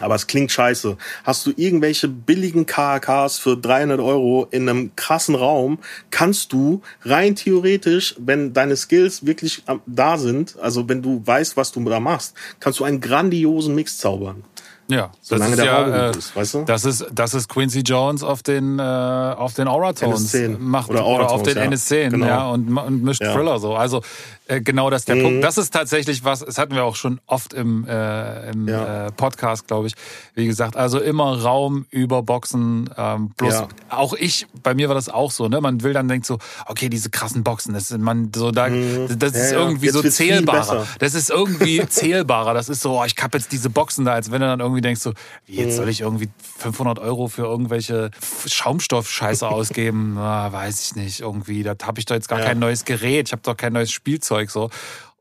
Aber 0.00 0.16
es 0.16 0.26
klingt 0.26 0.50
scheiße. 0.50 0.96
Hast 1.22 1.46
du 1.46 1.52
irgendwelche 1.56 2.08
billigen 2.08 2.66
KAKs 2.66 3.38
für 3.38 3.56
300 3.56 4.00
Euro 4.00 4.48
in 4.50 4.68
einem 4.68 4.96
krassen 4.96 5.36
Raum, 5.36 5.78
kannst 6.10 6.52
du 6.52 6.82
rein 7.04 7.36
theoretisch, 7.36 8.16
wenn 8.18 8.52
deine 8.52 8.76
Skills 8.76 9.24
wirklich 9.24 9.62
da 9.86 10.18
sind, 10.18 10.58
also 10.58 10.88
wenn 10.88 11.00
du 11.00 11.22
weißt, 11.24 11.56
was 11.56 11.70
du 11.70 11.84
da 11.84 12.00
machst, 12.00 12.34
kannst 12.58 12.80
du 12.80 12.84
einen 12.84 13.00
grandiosen 13.00 13.74
Mix 13.74 13.98
zaubern. 13.98 14.42
Ja, 14.86 15.12
solange 15.22 15.56
der 15.56 15.64
ja, 15.64 15.82
Raum 15.82 15.92
äh, 15.92 16.10
ist, 16.10 16.36
weißt 16.36 16.54
du? 16.54 16.64
Das 16.64 16.84
ist, 16.84 17.06
das 17.10 17.32
ist 17.32 17.48
Quincy 17.48 17.80
Jones 17.80 18.22
auf 18.22 18.42
den, 18.42 18.78
äh, 18.78 18.82
auf 18.82 19.54
den 19.54 19.66
Aura-Tones 19.66 20.36
macht 20.58 20.90
oder, 20.90 21.06
oder 21.06 21.30
auf 21.30 21.42
den 21.42 21.56
ja. 21.56 21.64
NS10, 21.64 22.10
genau. 22.10 22.26
ja, 22.26 22.48
und, 22.50 22.76
und 22.76 23.02
mischt 23.02 23.22
ja. 23.22 23.32
Thriller 23.32 23.58
so. 23.58 23.74
Also 23.74 24.02
äh, 24.46 24.60
genau 24.60 24.90
das 24.90 25.06
der 25.06 25.16
mhm. 25.16 25.22
Punkt. 25.22 25.44
Das 25.44 25.56
ist 25.56 25.70
tatsächlich 25.72 26.22
was, 26.22 26.40
das 26.40 26.58
hatten 26.58 26.74
wir 26.74 26.84
auch 26.84 26.96
schon 26.96 27.18
oft 27.26 27.54
im, 27.54 27.86
äh, 27.88 28.50
im 28.50 28.68
ja. 28.68 29.06
äh, 29.06 29.12
Podcast, 29.12 29.66
glaube 29.66 29.86
ich. 29.86 29.94
Wie 30.34 30.46
gesagt, 30.46 30.76
also 30.76 31.00
immer 31.00 31.40
Raum 31.40 31.86
über 31.90 32.22
Boxen. 32.22 32.90
Ähm, 32.96 33.30
bloß 33.30 33.54
ja. 33.54 33.68
auch 33.88 34.12
ich, 34.12 34.46
bei 34.62 34.74
mir 34.74 34.88
war 34.88 34.94
das 34.94 35.08
auch 35.08 35.30
so, 35.30 35.48
ne? 35.48 35.62
Man 35.62 35.82
will 35.82 35.94
dann 35.94 36.08
denkt 36.08 36.26
so, 36.26 36.38
okay, 36.66 36.90
diese 36.90 37.08
krassen 37.08 37.42
Boxen, 37.42 37.72
das 37.72 37.90
ist 37.90 37.98
man 37.98 38.32
so 38.36 38.50
da, 38.50 38.68
mhm. 38.68 39.18
das 39.18 39.32
ist 39.32 39.52
irgendwie 39.52 39.86
jetzt 39.86 39.94
so 39.94 40.02
zählbarer. 40.02 40.86
Das 40.98 41.14
ist 41.14 41.30
irgendwie 41.30 41.86
zählbarer. 41.88 42.52
Das 42.52 42.68
ist 42.68 42.82
so, 42.82 43.00
oh, 43.00 43.04
ich 43.04 43.16
kapp 43.16 43.34
jetzt 43.34 43.50
diese 43.50 43.70
Boxen 43.70 44.04
da, 44.04 44.12
als 44.12 44.30
wenn 44.30 44.42
du 44.42 44.46
dann 44.46 44.60
irgendwie 44.60 44.82
denkst 44.82 45.00
so, 45.00 45.14
wie, 45.46 45.56
jetzt 45.56 45.72
mhm. 45.72 45.76
soll 45.76 45.88
ich 45.88 46.02
irgendwie 46.02 46.28
500 46.58 46.98
Euro 46.98 47.28
für 47.28 47.44
irgendwelche 47.44 48.10
Schaumstoffscheiße 48.46 49.48
ausgeben? 49.54 50.14
Na, 50.16 50.52
weiß 50.52 50.82
ich 50.82 50.96
nicht. 50.96 51.20
Irgendwie, 51.20 51.62
da 51.62 51.74
habe 51.82 51.98
ich 51.98 52.04
doch 52.04 52.14
jetzt 52.14 52.28
gar 52.28 52.40
kein 52.40 52.58
neues 52.58 52.84
Gerät. 52.84 53.28
Ich 53.28 53.32
habe 53.32 53.42
doch 53.42 53.56
kein 53.56 53.72
neues 53.72 53.90
Spielzeug. 53.90 54.33
Zeug 54.34 54.50
so. 54.50 54.70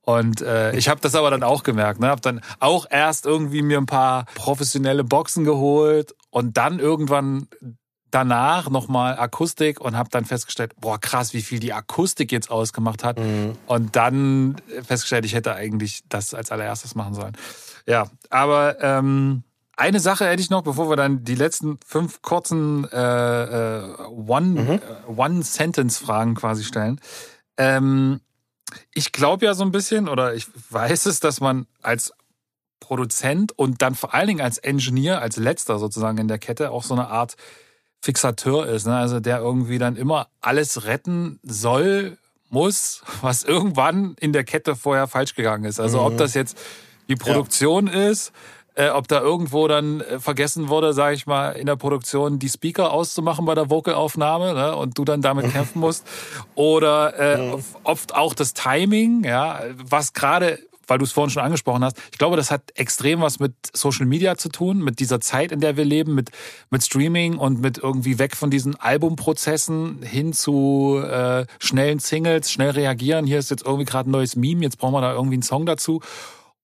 Und 0.01 0.41
äh, 0.41 0.75
ich 0.75 0.89
habe 0.89 0.99
das 0.99 1.15
aber 1.15 1.31
dann 1.31 1.43
auch 1.43 1.63
gemerkt. 1.63 2.01
Ne? 2.01 2.07
Habe 2.07 2.21
dann 2.21 2.41
auch 2.59 2.85
erst 2.89 3.25
irgendwie 3.25 3.61
mir 3.61 3.77
ein 3.77 3.85
paar 3.85 4.25
professionelle 4.35 5.05
Boxen 5.05 5.45
geholt 5.45 6.13
und 6.29 6.57
dann 6.57 6.79
irgendwann 6.79 7.47
danach 8.11 8.69
nochmal 8.69 9.17
Akustik 9.17 9.79
und 9.79 9.95
habe 9.97 10.09
dann 10.11 10.25
festgestellt, 10.25 10.73
boah 10.79 10.99
krass, 10.99 11.33
wie 11.33 11.41
viel 11.41 11.59
die 11.59 11.71
Akustik 11.73 12.31
jetzt 12.31 12.51
ausgemacht 12.51 13.03
hat. 13.03 13.17
Mhm. 13.17 13.53
Und 13.65 13.95
dann 13.95 14.57
festgestellt, 14.83 15.25
ich 15.25 15.33
hätte 15.35 15.55
eigentlich 15.55 16.03
das 16.09 16.33
als 16.33 16.51
allererstes 16.51 16.95
machen 16.95 17.13
sollen. 17.13 17.37
Ja, 17.87 18.07
aber 18.29 18.81
ähm, 18.81 19.43
eine 19.77 19.99
Sache 19.99 20.27
hätte 20.27 20.41
ich 20.41 20.49
noch, 20.49 20.63
bevor 20.63 20.89
wir 20.89 20.97
dann 20.97 21.23
die 21.23 21.35
letzten 21.35 21.79
fünf 21.85 22.21
kurzen 22.21 22.85
äh, 22.91 23.79
äh, 23.79 23.95
One-Sentence-Fragen 24.09 26.31
mhm. 26.31 26.35
One 26.35 26.39
quasi 26.39 26.65
stellen. 26.65 26.99
Ähm, 27.57 28.19
ich 28.93 29.11
glaube 29.11 29.45
ja 29.45 29.53
so 29.53 29.63
ein 29.63 29.71
bisschen 29.71 30.07
oder 30.07 30.33
ich 30.33 30.47
weiß 30.69 31.05
es, 31.05 31.19
dass 31.19 31.41
man 31.41 31.67
als 31.81 32.13
Produzent 32.79 33.57
und 33.57 33.81
dann 33.81 33.95
vor 33.95 34.13
allen 34.13 34.27
Dingen 34.27 34.41
als 34.41 34.57
Engineer, 34.57 35.21
als 35.21 35.37
letzter 35.37 35.79
sozusagen 35.79 36.17
in 36.17 36.27
der 36.27 36.39
Kette 36.39 36.71
auch 36.71 36.83
so 36.83 36.93
eine 36.93 37.07
Art 37.07 37.35
Fixateur 38.01 38.67
ist. 38.67 38.85
Ne? 38.85 38.95
Also 38.95 39.21
der 39.21 39.39
irgendwie 39.39 39.77
dann 39.77 39.95
immer 39.95 40.27
alles 40.41 40.83
retten 40.85 41.39
soll, 41.43 42.17
muss, 42.49 43.01
was 43.21 43.43
irgendwann 43.43 44.15
in 44.19 44.33
der 44.33 44.43
Kette 44.43 44.75
vorher 44.75 45.07
falsch 45.07 45.35
gegangen 45.35 45.65
ist. 45.65 45.79
Also 45.79 46.01
ob 46.01 46.13
mhm. 46.13 46.17
das 46.17 46.33
jetzt 46.33 46.57
die 47.07 47.15
Produktion 47.15 47.87
ja. 47.87 48.09
ist, 48.09 48.31
äh, 48.75 48.89
ob 48.89 49.07
da 49.07 49.21
irgendwo 49.21 49.67
dann 49.67 50.01
äh, 50.01 50.19
vergessen 50.19 50.69
wurde, 50.69 50.93
sage 50.93 51.15
ich 51.15 51.25
mal, 51.25 51.51
in 51.51 51.65
der 51.65 51.75
Produktion 51.75 52.39
die 52.39 52.49
Speaker 52.49 52.91
auszumachen 52.91 53.45
bei 53.45 53.55
der 53.55 53.69
Vocalaufnahme 53.69 54.53
ne, 54.53 54.75
und 54.75 54.97
du 54.97 55.05
dann 55.05 55.21
damit 55.21 55.51
kämpfen 55.51 55.79
musst. 55.79 56.05
Oder 56.55 57.19
äh, 57.19 57.57
oft 57.83 58.15
auch 58.15 58.33
das 58.33 58.53
Timing, 58.53 59.23
ja, 59.23 59.61
was 59.77 60.13
gerade 60.13 60.59
weil 60.87 60.97
du 60.97 61.05
es 61.05 61.11
vorhin 61.11 61.29
schon 61.29 61.43
angesprochen 61.43 61.83
hast. 61.83 61.97
Ich 62.11 62.17
glaube, 62.17 62.35
das 62.35 62.51
hat 62.51 62.61
extrem 62.75 63.21
was 63.21 63.39
mit 63.39 63.53
Social 63.73 64.05
Media 64.05 64.37
zu 64.37 64.49
tun, 64.49 64.79
mit 64.79 64.99
dieser 64.99 65.21
Zeit, 65.21 65.51
in 65.51 65.61
der 65.61 65.77
wir 65.77 65.85
leben, 65.85 66.13
mit, 66.13 66.29
mit 66.69 66.83
Streaming 66.83 67.37
und 67.37 67.61
mit 67.61 67.77
irgendwie 67.77 68.19
weg 68.19 68.35
von 68.35 68.49
diesen 68.49 68.75
Albumprozessen 68.75 70.01
hin 70.03 70.33
zu 70.33 71.01
äh, 71.01 71.45
schnellen 71.59 71.99
Singles, 71.99 72.51
schnell 72.51 72.71
reagieren. 72.71 73.25
Hier 73.25 73.39
ist 73.39 73.49
jetzt 73.49 73.65
irgendwie 73.65 73.85
gerade 73.85 74.09
ein 74.09 74.11
neues 74.11 74.35
Meme, 74.35 74.61
jetzt 74.61 74.77
brauchen 74.77 74.93
wir 74.93 75.01
da 75.01 75.13
irgendwie 75.13 75.35
einen 75.35 75.43
Song 75.43 75.65
dazu 75.65 76.01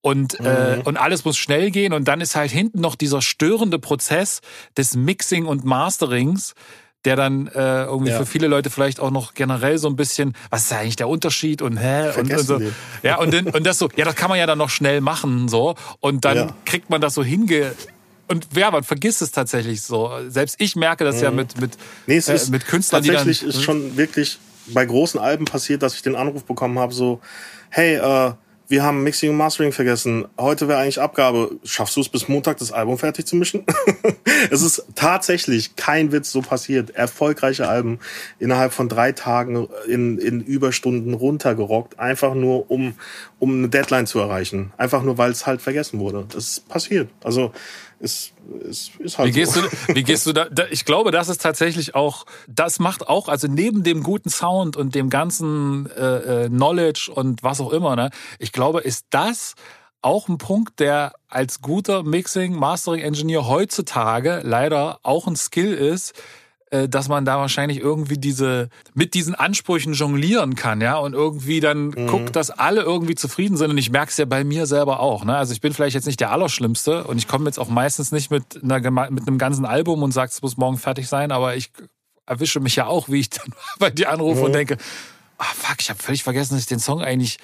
und, 0.02 0.40
äh, 0.40 0.42
mhm. 0.42 0.80
äh, 0.80 0.82
und 0.84 0.96
alles 0.96 1.24
muss 1.24 1.36
schnell 1.36 1.70
gehen 1.70 1.92
und 1.92 2.08
dann 2.08 2.20
ist 2.20 2.36
halt 2.36 2.50
hinten 2.50 2.80
noch 2.80 2.94
dieser 2.94 3.22
störende 3.22 3.78
Prozess 3.78 4.40
des 4.76 4.96
Mixing 4.96 5.46
und 5.46 5.64
Masterings, 5.64 6.54
der 7.04 7.16
dann 7.16 7.46
äh, 7.48 7.84
irgendwie 7.84 8.10
ja. 8.10 8.18
für 8.18 8.26
viele 8.26 8.46
Leute 8.46 8.70
vielleicht 8.70 9.00
auch 9.00 9.10
noch 9.10 9.34
generell 9.34 9.78
so 9.78 9.88
ein 9.88 9.96
bisschen, 9.96 10.34
was 10.50 10.64
ist 10.64 10.72
eigentlich 10.72 10.96
der 10.96 11.08
Unterschied 11.08 11.62
und 11.62 11.78
hä 11.78 12.10
und, 12.18 12.30
und 12.30 12.38
so, 12.40 12.60
ja 13.02 13.18
und, 13.18 13.34
und 13.34 13.66
das 13.66 13.78
so, 13.78 13.88
ja 13.96 14.04
das 14.04 14.14
kann 14.16 14.28
man 14.28 14.38
ja 14.38 14.46
dann 14.46 14.58
noch 14.58 14.70
schnell 14.70 15.00
machen 15.00 15.48
so 15.48 15.76
und 16.00 16.24
dann 16.24 16.36
ja. 16.36 16.56
kriegt 16.66 16.90
man 16.90 17.00
das 17.00 17.14
so 17.14 17.24
hinge 17.24 17.72
und 18.28 18.48
wer, 18.52 18.70
man 18.70 18.84
vergisst 18.84 19.22
es 19.22 19.32
tatsächlich 19.32 19.82
so. 19.82 20.12
Selbst 20.28 20.54
ich 20.60 20.76
merke 20.76 21.02
das 21.02 21.16
mhm. 21.16 21.22
ja 21.22 21.30
mit 21.32 21.60
mit 21.60 21.72
nee, 22.06 22.16
es 22.16 22.28
äh, 22.28 22.50
mit 22.52 22.64
Künstlern, 22.64 23.02
tatsächlich 23.02 23.40
die 23.40 23.46
dann, 23.46 23.54
ist 23.54 23.62
schon 23.62 23.96
wirklich 23.96 24.38
bei 24.68 24.84
großen 24.84 25.18
Alben 25.18 25.46
passiert, 25.46 25.82
dass 25.82 25.94
ich 25.94 26.02
den 26.02 26.14
Anruf 26.14 26.44
bekommen 26.44 26.78
habe 26.78 26.92
so, 26.92 27.20
hey, 27.70 27.96
äh, 27.96 28.32
wir 28.70 28.84
haben 28.84 29.02
Mixing 29.02 29.30
und 29.30 29.36
Mastering 29.36 29.72
vergessen. 29.72 30.28
Heute 30.38 30.68
wäre 30.68 30.78
eigentlich 30.78 31.00
Abgabe. 31.00 31.58
Schaffst 31.64 31.96
du 31.96 32.00
es 32.02 32.08
bis 32.08 32.28
Montag, 32.28 32.58
das 32.58 32.70
Album 32.70 32.98
fertig 32.98 33.26
zu 33.26 33.34
mischen? 33.34 33.64
es 34.50 34.62
ist 34.62 34.84
tatsächlich 34.94 35.74
kein 35.74 36.12
Witz 36.12 36.30
so 36.30 36.40
passiert. 36.40 36.90
Erfolgreiche 36.90 37.66
Alben 37.66 37.98
innerhalb 38.38 38.72
von 38.72 38.88
drei 38.88 39.10
Tagen 39.10 39.66
in, 39.88 40.18
in 40.18 40.40
Überstunden 40.40 41.14
runtergerockt, 41.14 41.98
einfach 41.98 42.34
nur 42.34 42.70
um, 42.70 42.94
um 43.40 43.58
eine 43.58 43.68
Deadline 43.68 44.06
zu 44.06 44.20
erreichen. 44.20 44.72
Einfach 44.76 45.02
nur, 45.02 45.18
weil 45.18 45.32
es 45.32 45.48
halt 45.48 45.60
vergessen 45.60 45.98
wurde. 45.98 46.26
Das 46.28 46.50
ist 46.50 46.68
passiert. 46.68 47.08
Also 47.24 47.50
ist, 48.00 48.32
ist, 48.68 48.96
ist 48.98 49.18
halt 49.18 49.28
wie 49.28 49.32
gehst 49.32 49.52
so. 49.52 49.60
du, 49.60 49.68
wie 49.94 50.02
gehst 50.02 50.26
du 50.26 50.32
da, 50.32 50.46
da? 50.46 50.64
Ich 50.70 50.84
glaube, 50.84 51.10
das 51.10 51.28
ist 51.28 51.42
tatsächlich 51.42 51.94
auch, 51.94 52.24
das 52.48 52.78
macht 52.78 53.08
auch, 53.08 53.28
also 53.28 53.46
neben 53.46 53.84
dem 53.84 54.02
guten 54.02 54.30
Sound 54.30 54.76
und 54.76 54.94
dem 54.94 55.10
ganzen 55.10 55.88
äh, 55.90 56.44
äh, 56.44 56.48
Knowledge 56.48 57.12
und 57.14 57.42
was 57.42 57.60
auch 57.60 57.72
immer, 57.72 57.96
ne, 57.96 58.10
ich 58.38 58.52
glaube, 58.52 58.80
ist 58.80 59.06
das 59.10 59.54
auch 60.02 60.28
ein 60.28 60.38
Punkt, 60.38 60.80
der 60.80 61.12
als 61.28 61.60
guter 61.60 62.02
Mixing, 62.02 62.54
Mastering 62.54 63.02
Engineer 63.02 63.46
heutzutage 63.46 64.40
leider 64.42 64.98
auch 65.02 65.26
ein 65.26 65.36
Skill 65.36 65.74
ist, 65.74 66.14
dass 66.70 67.08
man 67.08 67.24
da 67.24 67.38
wahrscheinlich 67.38 67.80
irgendwie 67.80 68.18
diese 68.18 68.68
mit 68.94 69.14
diesen 69.14 69.34
Ansprüchen 69.34 69.92
jonglieren 69.92 70.54
kann, 70.54 70.80
ja, 70.80 70.96
und 70.98 71.14
irgendwie 71.14 71.60
dann 71.60 71.88
mhm. 71.88 72.06
guckt, 72.06 72.36
dass 72.36 72.50
alle 72.50 72.82
irgendwie 72.82 73.16
zufrieden 73.16 73.56
sind. 73.56 73.70
Und 73.70 73.78
ich 73.78 73.90
merke 73.90 74.10
es 74.10 74.16
ja 74.16 74.24
bei 74.24 74.44
mir 74.44 74.66
selber 74.66 75.00
auch. 75.00 75.24
Ne? 75.24 75.36
Also 75.36 75.52
ich 75.52 75.60
bin 75.60 75.72
vielleicht 75.72 75.94
jetzt 75.94 76.06
nicht 76.06 76.20
der 76.20 76.30
Allerschlimmste 76.30 77.04
und 77.04 77.18
ich 77.18 77.26
komme 77.26 77.46
jetzt 77.46 77.58
auch 77.58 77.68
meistens 77.68 78.12
nicht 78.12 78.30
mit, 78.30 78.62
einer, 78.62 79.10
mit 79.10 79.26
einem 79.26 79.38
ganzen 79.38 79.64
Album 79.64 80.02
und 80.02 80.12
sage, 80.12 80.30
es 80.30 80.42
muss 80.42 80.56
morgen 80.56 80.78
fertig 80.78 81.08
sein, 81.08 81.32
aber 81.32 81.56
ich 81.56 81.72
erwische 82.26 82.60
mich 82.60 82.76
ja 82.76 82.86
auch, 82.86 83.08
wie 83.08 83.20
ich 83.20 83.30
dann 83.30 83.52
bei 83.78 83.90
dir 83.90 84.10
anrufe 84.10 84.40
mhm. 84.40 84.46
und 84.46 84.52
denke, 84.52 84.76
ah 85.38 85.52
fuck, 85.54 85.76
ich 85.80 85.90
habe 85.90 86.00
völlig 86.00 86.22
vergessen, 86.22 86.54
dass 86.54 86.62
ich 86.62 86.68
den 86.68 86.78
Song 86.78 87.02
eigentlich 87.02 87.38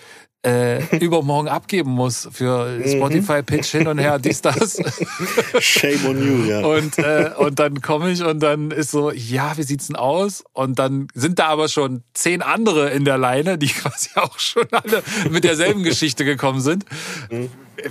äh, 0.47 0.97
übermorgen 1.05 1.49
abgeben 1.49 1.91
muss 1.91 2.29
für 2.31 2.69
mhm. 2.69 2.89
Spotify-Pitch 2.89 3.67
hin 3.67 3.89
und 3.89 3.99
her, 3.99 4.19
dies, 4.19 4.41
das. 4.43 4.79
Shame 5.59 6.07
on 6.07 6.23
you, 6.23 6.45
ja. 6.45 6.65
Und, 6.65 6.99
äh, 6.99 7.33
und 7.37 7.59
dann 7.59 7.81
komme 7.83 8.13
ich 8.13 8.23
und 8.23 8.41
dann 8.41 8.71
ist 8.71 8.93
so, 8.93 9.11
ja, 9.11 9.57
wie 9.57 9.65
sieht's 9.65 9.89
denn 9.89 9.97
aus? 9.97 10.45
Und 10.53 10.79
dann 10.79 11.09
sind 11.15 11.41
da 11.41 11.49
aber 11.49 11.69
schon 11.69 12.03
zehn 12.15 12.43
andere 12.43 12.91
in 12.91 13.05
der 13.05 13.19
Leine, 13.19 13.59
die 13.59 13.67
quasi 13.83 14.11
auch 14.15 14.39
schon 14.39 14.67
alle 14.71 15.03
mit 15.31 15.45
derselben 15.45 15.83
Geschichte 15.83 16.25
gekommen 16.25 16.61
sind. 16.61 16.85
Mhm. 17.31 17.51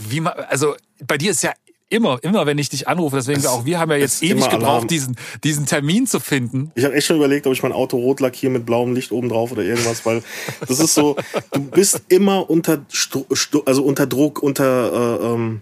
Wie 0.09 0.21
man, 0.21 0.33
also 0.49 0.75
bei 1.05 1.17
dir 1.17 1.31
ist 1.31 1.43
ja 1.43 1.51
Immer, 1.89 2.17
immer, 2.23 2.47
wenn 2.47 2.57
ich 2.57 2.69
dich 2.69 2.87
anrufe. 2.87 3.17
Deswegen 3.17 3.41
das 3.41 3.51
auch 3.51 3.65
wir 3.65 3.79
haben 3.79 3.91
ja 3.91 3.97
jetzt 3.97 4.23
ewig 4.23 4.49
gebraucht, 4.49 4.89
diesen, 4.89 5.15
diesen 5.43 5.67
Termin 5.67 6.07
zu 6.07 6.19
finden. 6.19 6.71
Ich 6.75 6.83
habe 6.83 6.95
echt 6.95 7.05
schon 7.05 7.17
überlegt, 7.17 7.45
ob 7.45 7.53
ich 7.53 7.61
mein 7.61 7.71
Auto 7.71 7.97
rot 7.97 8.21
lackiere 8.21 8.51
mit 8.51 8.65
blauem 8.65 8.95
Licht 8.95 9.11
oben 9.11 9.29
drauf 9.29 9.51
oder 9.51 9.61
irgendwas, 9.61 10.03
weil 10.05 10.23
das 10.67 10.79
ist 10.79 10.95
so, 10.95 11.15
du 11.51 11.61
bist 11.61 12.01
immer 12.07 12.49
unter, 12.49 12.83
also 13.65 13.83
unter 13.83 14.07
Druck, 14.07 14.41
unter, 14.41 15.19
äh, 15.21 15.25
ähm, 15.25 15.61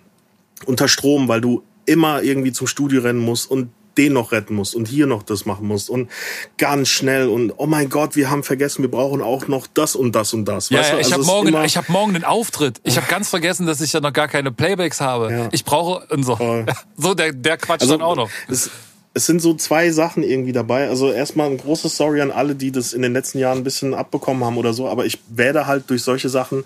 unter 0.66 0.88
Strom, 0.88 1.28
weil 1.28 1.42
du 1.42 1.62
immer 1.86 2.24
irgendwie 2.24 2.54
zum 2.54 2.68
Studio 2.68 3.02
rennen 3.02 3.20
musst 3.20 3.52
und 3.52 3.70
den 3.98 4.14
noch 4.14 4.32
retten 4.32 4.56
musst 4.56 4.76
und 4.76 4.88
hier 4.88 5.08
noch 5.08 5.24
das 5.24 5.46
machen 5.46 5.68
musst 5.68 5.90
und 5.90 6.10
ganz 6.58 6.90
schnell 6.90 7.28
und 7.28 7.54
oh 7.58 7.66
mein 7.66 7.90
Gott, 7.90 8.16
wir 8.16 8.30
haben 8.30 8.44
vergessen, 8.44 8.82
wir 8.82 8.92
brauchen 8.92 9.22
auch 9.22 9.48
noch 9.48 9.68
das 9.68 9.96
und 9.96 10.14
das 10.14 10.34
und 10.34 10.46
das. 10.46 10.70
Ja, 10.70 10.80
weißt 10.80 10.94
du? 10.94 10.98
ich 10.98 11.14
also 11.14 11.16
habe 11.16 11.26
morgen, 11.26 11.66
ich 11.66 11.78
habe 11.78 11.92
morgen 11.92 12.16
einen 12.16 12.24
Auftritt. 12.24 12.82
Ich 12.84 12.98
habe 12.98 13.08
ganz 13.08 13.30
vergessen, 13.30 13.66
dass 13.66 13.82
ich 13.82 13.94
ja 13.94 14.00
noch 14.00 14.14
gar 14.14 14.28
keine 14.28 14.52
Playbacks 14.52 15.02
habe. 15.02 15.32
Ja. 15.32 15.50
Ich 15.52 15.66
brauche 15.66 16.06
und 16.08 16.24
so. 16.24 16.38
So 16.98 17.14
der 17.14 17.34
der 17.34 17.58
Quatsch 17.58 17.82
also, 17.82 17.98
dann 17.98 18.02
auch 18.02 18.16
noch. 18.16 18.30
Es, 18.48 18.70
es 19.14 19.26
sind 19.26 19.42
so 19.42 19.54
zwei 19.54 19.92
Sachen 19.92 20.24
irgendwie 20.24 20.52
dabei. 20.52 20.90
Also 20.90 21.12
erstmal 21.12 21.50
ein 21.50 21.58
großes 21.58 21.96
Sorry 21.98 22.22
an 22.22 22.32
alle, 22.32 22.56
die 22.56 22.72
das 22.72 22.94
in 22.94 23.02
den 23.02 23.14
letzten 23.14 23.40
Jahren 23.40 23.60
ein 23.60 23.64
bisschen 23.64 23.94
abbekommen 23.94 24.44
haben 24.44 24.58
oder 24.58 24.74
so. 24.74 24.88
Aber 24.88 25.06
ich 25.06 25.20
werde 25.30 25.68
halt 25.68 25.90
durch 25.90 26.04
solche 26.04 26.30
Sachen 26.30 26.66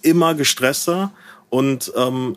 immer 0.00 0.34
gestresster 0.34 1.12
und 1.50 1.92
ähm, 1.96 2.36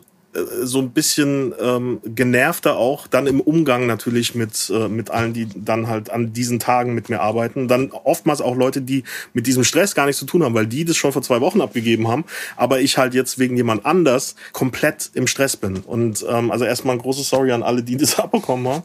so 0.62 0.80
ein 0.80 0.90
bisschen 0.90 1.54
ähm, 1.60 2.00
genervter 2.04 2.76
auch, 2.76 3.06
dann 3.06 3.26
im 3.26 3.40
Umgang 3.40 3.86
natürlich 3.86 4.34
mit, 4.34 4.70
äh, 4.70 4.88
mit 4.88 5.10
allen, 5.10 5.32
die 5.32 5.48
dann 5.54 5.88
halt 5.88 6.10
an 6.10 6.32
diesen 6.32 6.58
Tagen 6.58 6.94
mit 6.94 7.08
mir 7.08 7.20
arbeiten. 7.20 7.68
Dann 7.68 7.90
oftmals 7.90 8.40
auch 8.40 8.56
Leute, 8.56 8.82
die 8.82 9.04
mit 9.32 9.46
diesem 9.46 9.64
Stress 9.64 9.94
gar 9.94 10.06
nichts 10.06 10.18
zu 10.20 10.26
tun 10.26 10.42
haben, 10.42 10.54
weil 10.54 10.66
die 10.66 10.84
das 10.84 10.96
schon 10.96 11.12
vor 11.12 11.22
zwei 11.22 11.40
Wochen 11.40 11.60
abgegeben 11.60 12.08
haben, 12.08 12.24
aber 12.56 12.80
ich 12.80 12.98
halt 12.98 13.14
jetzt 13.14 13.38
wegen 13.38 13.56
jemand 13.56 13.86
anders 13.86 14.36
komplett 14.52 15.10
im 15.14 15.26
Stress 15.26 15.56
bin. 15.56 15.78
Und 15.78 16.24
ähm, 16.28 16.50
also 16.50 16.64
erstmal 16.64 16.96
ein 16.96 17.02
großes 17.02 17.28
Sorry 17.28 17.52
an 17.52 17.62
alle, 17.62 17.82
die 17.82 17.96
das 17.96 18.18
abbekommen 18.18 18.68
haben. 18.68 18.82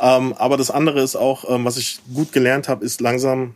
ähm, 0.00 0.34
aber 0.34 0.56
das 0.56 0.70
andere 0.70 1.00
ist 1.02 1.16
auch, 1.16 1.48
ähm, 1.48 1.64
was 1.64 1.76
ich 1.76 2.00
gut 2.12 2.32
gelernt 2.32 2.68
habe, 2.68 2.84
ist 2.84 3.00
langsam 3.00 3.54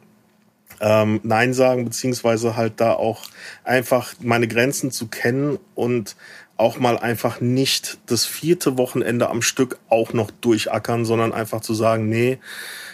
ähm, 0.83 1.21
Nein 1.23 1.55
sagen, 1.55 1.85
beziehungsweise 1.85 2.57
halt 2.57 2.75
da 2.81 2.93
auch 2.93 3.23
einfach 3.65 4.15
meine 4.21 4.49
Grenzen 4.49 4.91
zu 4.91 5.07
kennen 5.07 5.59
und 5.75 6.17
auch 6.57 6.79
mal 6.79 6.99
einfach 6.99 7.41
nicht 7.41 7.99
das 8.07 8.25
vierte 8.25 8.79
Wochenende 8.79 9.29
am 9.29 9.43
Stück 9.43 9.79
auch 9.89 10.13
noch 10.13 10.31
durchackern, 10.31 11.05
sondern 11.05 11.33
einfach 11.33 11.61
zu 11.61 11.75
sagen, 11.75 12.09
nee, 12.09 12.39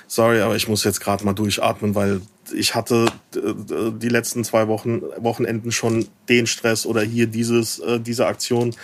sorry, 0.06 0.40
aber 0.40 0.56
ich 0.56 0.68
muss 0.68 0.84
jetzt 0.84 1.00
gerade 1.00 1.24
mal 1.24 1.34
durchatmen, 1.34 1.94
weil 1.94 2.22
ich 2.54 2.74
hatte 2.74 3.06
äh, 3.34 3.92
die 3.92 4.08
letzten 4.08 4.42
zwei 4.44 4.68
Wochen 4.68 5.02
Wochenenden 5.18 5.70
schon 5.70 6.06
den 6.28 6.46
Stress 6.46 6.86
oder 6.86 7.02
hier 7.02 7.26
dieses 7.26 7.78
äh, 7.80 8.00
diese 8.00 8.26
Aktion 8.26 8.74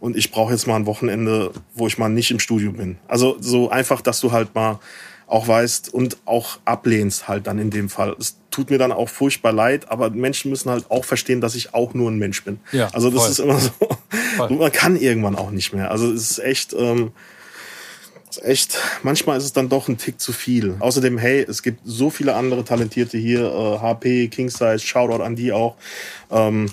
und 0.00 0.16
ich 0.16 0.30
brauche 0.30 0.52
jetzt 0.52 0.66
mal 0.66 0.76
ein 0.76 0.86
Wochenende, 0.86 1.52
wo 1.74 1.86
ich 1.86 1.96
mal 1.96 2.10
nicht 2.10 2.30
im 2.30 2.38
Studio 2.38 2.72
bin. 2.72 2.98
Also 3.08 3.36
so 3.40 3.70
einfach, 3.70 4.02
dass 4.02 4.20
du 4.20 4.32
halt 4.32 4.54
mal 4.54 4.78
auch 5.26 5.48
weißt 5.48 5.92
und 5.92 6.18
auch 6.24 6.58
ablehnst 6.64 7.28
halt 7.28 7.46
dann 7.46 7.58
in 7.58 7.70
dem 7.70 7.88
Fall. 7.88 8.14
Es 8.18 8.36
tut 8.50 8.70
mir 8.70 8.78
dann 8.78 8.92
auch 8.92 9.08
furchtbar 9.08 9.52
leid, 9.52 9.90
aber 9.90 10.10
Menschen 10.10 10.50
müssen 10.50 10.70
halt 10.70 10.90
auch 10.90 11.04
verstehen, 11.04 11.40
dass 11.40 11.54
ich 11.54 11.74
auch 11.74 11.94
nur 11.94 12.10
ein 12.10 12.18
Mensch 12.18 12.44
bin. 12.44 12.60
Ja, 12.72 12.88
also 12.92 13.10
das 13.10 13.22
voll. 13.22 13.30
ist 13.30 13.38
immer 13.40 13.58
so. 13.58 13.70
Man 14.54 14.72
kann 14.72 14.96
irgendwann 14.96 15.36
auch 15.36 15.50
nicht 15.50 15.72
mehr. 15.72 15.90
Also 15.90 16.12
es 16.12 16.30
ist 16.30 16.38
echt, 16.38 16.72
ähm, 16.74 17.12
ist 18.30 18.44
echt, 18.44 18.78
manchmal 19.02 19.38
ist 19.38 19.44
es 19.44 19.52
dann 19.52 19.68
doch 19.68 19.88
ein 19.88 19.98
Tick 19.98 20.20
zu 20.20 20.32
viel. 20.32 20.76
Außerdem, 20.80 21.18
hey, 21.18 21.44
es 21.48 21.62
gibt 21.62 21.80
so 21.84 22.10
viele 22.10 22.34
andere 22.34 22.64
Talentierte 22.64 23.18
hier, 23.18 23.44
äh, 23.44 23.78
HP, 23.78 24.28
King 24.28 24.50
Size, 24.50 24.80
Shoutout 24.80 25.22
an 25.22 25.36
die 25.36 25.52
auch. 25.52 25.76
Ähm, 26.30 26.70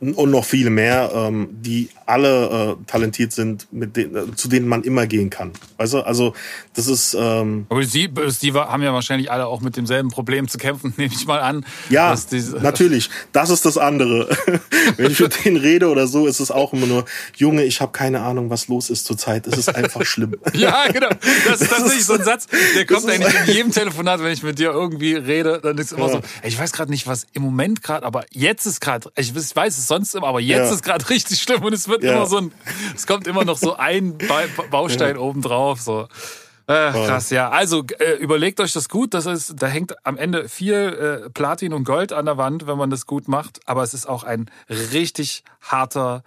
und 0.00 0.30
noch 0.30 0.44
viele 0.44 0.70
mehr, 0.70 1.10
ähm, 1.14 1.48
die 1.50 1.88
alle 2.10 2.76
äh, 2.80 2.84
talentiert 2.86 3.32
sind, 3.32 3.68
mit 3.72 3.96
denen, 3.96 4.16
äh, 4.16 4.34
zu 4.34 4.48
denen 4.48 4.68
man 4.68 4.82
immer 4.82 5.06
gehen 5.06 5.30
kann. 5.30 5.52
Weißt 5.78 5.94
du? 5.94 6.00
Also 6.00 6.34
das 6.74 6.86
ist. 6.86 7.14
Ähm, 7.18 7.66
Aber 7.68 7.82
Sie, 7.84 8.10
Sie 8.28 8.52
haben 8.52 8.82
ja 8.82 8.92
wahrscheinlich 8.92 9.30
alle 9.30 9.46
auch 9.46 9.60
mit 9.60 9.76
demselben 9.76 10.10
Problem 10.10 10.48
zu 10.48 10.58
kämpfen, 10.58 10.92
nehme 10.98 11.12
ich 11.14 11.26
mal 11.26 11.40
an. 11.40 11.64
Ja, 11.88 12.14
natürlich. 12.60 13.10
Das 13.32 13.50
ist 13.50 13.64
das 13.64 13.78
andere. 13.78 14.28
Wenn 14.96 15.12
ich 15.12 15.20
mit 15.20 15.44
denen 15.44 15.56
rede 15.56 15.88
oder 15.88 16.06
so, 16.06 16.26
ist 16.26 16.40
es 16.40 16.50
auch 16.50 16.72
immer 16.72 16.86
nur, 16.86 17.04
Junge, 17.36 17.64
ich 17.64 17.80
habe 17.80 17.92
keine 17.92 18.20
Ahnung, 18.20 18.50
was 18.50 18.68
los 18.68 18.90
ist 18.90 19.06
zurzeit. 19.06 19.46
Es 19.46 19.56
ist 19.56 19.74
einfach 19.74 20.04
schlimm. 20.04 20.36
ja, 20.54 20.86
genau. 20.92 21.08
Das 21.46 21.60
ist 21.60 21.70
tatsächlich 21.70 22.04
so 22.04 22.14
ein 22.14 22.24
Satz, 22.24 22.46
der 22.74 22.86
kommt 22.86 23.08
eigentlich 23.08 23.34
in 23.46 23.54
jedem 23.54 23.72
Telefonat, 23.72 24.22
wenn 24.22 24.32
ich 24.32 24.42
mit 24.42 24.58
dir 24.58 24.70
irgendwie 24.70 25.14
rede, 25.14 25.60
dann 25.62 25.78
ist 25.78 25.86
es 25.86 25.92
immer 25.92 26.06
ja. 26.06 26.14
so, 26.14 26.20
ich 26.42 26.58
weiß 26.58 26.72
gerade 26.72 26.90
nicht, 26.90 27.06
was 27.06 27.26
im 27.32 27.42
Moment 27.42 27.82
gerade, 27.82 28.04
aber 28.04 28.24
jetzt 28.30 28.66
ist 28.66 28.80
gerade, 28.80 29.10
ich 29.16 29.34
weiß 29.34 29.78
es 29.78 29.86
sonst 29.86 30.14
immer, 30.14 30.26
aber 30.26 30.40
jetzt 30.40 30.68
ja. 30.68 30.74
ist 30.74 30.82
gerade 30.82 31.08
richtig 31.08 31.40
schlimm 31.40 31.62
und 31.62 31.72
es 31.72 31.88
wird 31.88 31.99
ja. 32.02 32.16
immer 32.16 32.26
so 32.26 32.38
ein, 32.38 32.52
es 32.94 33.06
kommt 33.06 33.26
immer 33.26 33.44
noch 33.44 33.58
so 33.58 33.76
ein 33.76 34.18
Baustein 34.70 35.16
ja. 35.16 35.20
obendrauf, 35.20 35.80
so. 35.80 36.08
Äh, 36.70 36.92
krass, 36.92 37.30
ja. 37.30 37.50
Also 37.50 37.82
äh, 37.98 38.12
überlegt 38.20 38.60
euch 38.60 38.72
das 38.72 38.88
gut. 38.88 39.12
Das 39.14 39.26
ist, 39.26 39.54
da 39.60 39.66
hängt 39.66 40.06
am 40.06 40.16
Ende 40.16 40.48
viel 40.48 40.74
äh, 40.74 41.30
Platin 41.30 41.72
und 41.72 41.82
Gold 41.82 42.12
an 42.12 42.26
der 42.26 42.36
Wand, 42.36 42.68
wenn 42.68 42.78
man 42.78 42.90
das 42.90 43.06
gut 43.06 43.26
macht. 43.26 43.58
Aber 43.66 43.82
es 43.82 43.92
ist 43.92 44.08
auch 44.08 44.22
ein 44.22 44.48
richtig 44.68 45.42
harter 45.60 46.22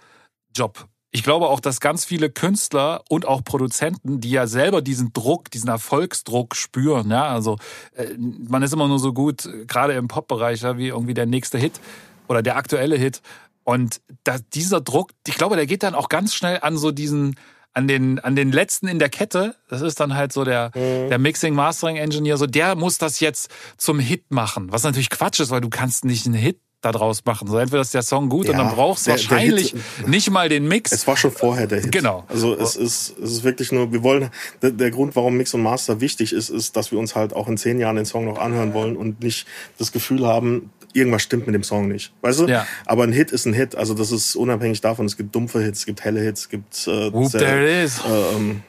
Job. 0.54 0.86
Ich 1.12 1.22
glaube 1.22 1.46
auch, 1.46 1.60
dass 1.60 1.80
ganz 1.80 2.04
viele 2.04 2.28
Künstler 2.28 3.04
und 3.08 3.24
auch 3.24 3.42
Produzenten, 3.42 4.20
die 4.20 4.32
ja 4.32 4.46
selber 4.46 4.82
diesen 4.82 5.12
Druck, 5.14 5.50
diesen 5.50 5.70
Erfolgsdruck 5.70 6.56
spüren, 6.56 7.08
ja, 7.10 7.28
also 7.28 7.56
äh, 7.94 8.08
man 8.18 8.64
ist 8.64 8.72
immer 8.72 8.88
nur 8.88 8.98
so 8.98 9.12
gut, 9.12 9.48
gerade 9.68 9.92
im 9.94 10.08
Pop-Bereich, 10.08 10.62
ja, 10.62 10.76
wie 10.76 10.88
irgendwie 10.88 11.14
der 11.14 11.26
nächste 11.26 11.56
Hit 11.56 11.80
oder 12.28 12.42
der 12.42 12.56
aktuelle 12.56 12.96
Hit. 12.96 13.22
Und 13.64 14.00
da, 14.22 14.36
dieser 14.52 14.80
Druck, 14.80 15.10
ich 15.26 15.36
glaube, 15.36 15.56
der 15.56 15.66
geht 15.66 15.82
dann 15.82 15.94
auch 15.94 16.08
ganz 16.08 16.34
schnell 16.34 16.58
an 16.60 16.76
so 16.76 16.92
diesen, 16.92 17.34
an 17.72 17.88
den, 17.88 18.20
an 18.20 18.36
den 18.36 18.52
letzten 18.52 18.86
in 18.86 18.98
der 18.98 19.08
Kette. 19.08 19.56
Das 19.68 19.80
ist 19.80 19.98
dann 20.00 20.14
halt 20.14 20.32
so 20.32 20.44
der, 20.44 20.70
mhm. 20.74 21.08
der 21.08 21.18
Mixing 21.18 21.54
Mastering 21.54 21.96
Engineer. 21.96 22.36
So, 22.36 22.46
der 22.46 22.76
muss 22.76 22.98
das 22.98 23.20
jetzt 23.20 23.50
zum 23.76 23.98
Hit 23.98 24.30
machen. 24.30 24.70
Was 24.70 24.84
natürlich 24.84 25.10
Quatsch 25.10 25.40
ist, 25.40 25.50
weil 25.50 25.60
du 25.60 25.70
kannst 25.70 26.04
nicht 26.04 26.26
einen 26.26 26.34
Hit 26.34 26.60
daraus 26.84 27.24
machen. 27.24 27.48
So 27.48 27.56
entweder 27.58 27.80
ist 27.80 27.94
der 27.94 28.02
Song 28.02 28.28
gut 28.28 28.46
ja, 28.46 28.52
und 28.52 28.58
dann 28.58 28.74
brauchst 28.74 29.06
du 29.06 29.12
wahrscheinlich 29.12 29.70
Hit, 29.70 30.08
nicht 30.08 30.30
mal 30.30 30.48
den 30.48 30.68
Mix. 30.68 30.92
Es 30.92 31.06
war 31.06 31.16
schon 31.16 31.32
vorher 31.32 31.66
der 31.66 31.80
Hit. 31.80 31.92
Genau. 31.92 32.24
Also 32.28 32.54
es 32.54 32.76
ist, 32.76 33.18
es 33.18 33.32
ist 33.32 33.44
wirklich 33.44 33.72
nur, 33.72 33.92
wir 33.92 34.02
wollen, 34.02 34.30
der, 34.62 34.70
der 34.70 34.90
Grund, 34.90 35.16
warum 35.16 35.36
Mix 35.36 35.54
und 35.54 35.62
Master 35.62 36.00
wichtig 36.00 36.32
ist, 36.32 36.50
ist, 36.50 36.76
dass 36.76 36.92
wir 36.92 36.98
uns 36.98 37.14
halt 37.14 37.32
auch 37.32 37.48
in 37.48 37.56
zehn 37.56 37.80
Jahren 37.80 37.96
den 37.96 38.04
Song 38.04 38.26
noch 38.26 38.38
anhören 38.38 38.74
wollen 38.74 38.96
und 38.96 39.22
nicht 39.22 39.46
das 39.78 39.92
Gefühl 39.92 40.26
haben, 40.26 40.70
irgendwas 40.94 41.22
stimmt 41.22 41.46
mit 41.46 41.54
dem 41.54 41.62
Song 41.62 41.88
nicht. 41.88 42.12
Weißt 42.22 42.40
du? 42.40 42.46
Ja. 42.46 42.66
Aber 42.86 43.04
ein 43.04 43.12
Hit 43.12 43.32
ist 43.32 43.46
ein 43.46 43.52
Hit. 43.52 43.74
Also 43.74 43.94
das 43.94 44.10
ist 44.10 44.36
unabhängig 44.36 44.80
davon. 44.80 45.06
Es 45.06 45.16
gibt 45.16 45.34
dumpfe 45.34 45.60
Hits, 45.60 45.80
es 45.80 45.86
gibt 45.86 46.04
helle 46.04 46.20
Hits, 46.20 46.42
es 46.42 46.48
gibt 46.48 46.86
äh, 46.86 47.12
Whoop, 47.12 47.30
sehr, 47.30 47.40
there 47.40 47.64
it 47.64 47.84
is. 47.84 47.98
Äh, 47.98 48.36
ähm, 48.36 48.62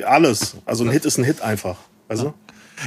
alles. 0.06 0.56
Also 0.64 0.84
ein 0.84 0.90
Hit 0.90 1.04
ist 1.04 1.18
ein 1.18 1.24
Hit 1.24 1.40
einfach. 1.40 1.76
Weißt 2.08 2.22
du? 2.22 2.34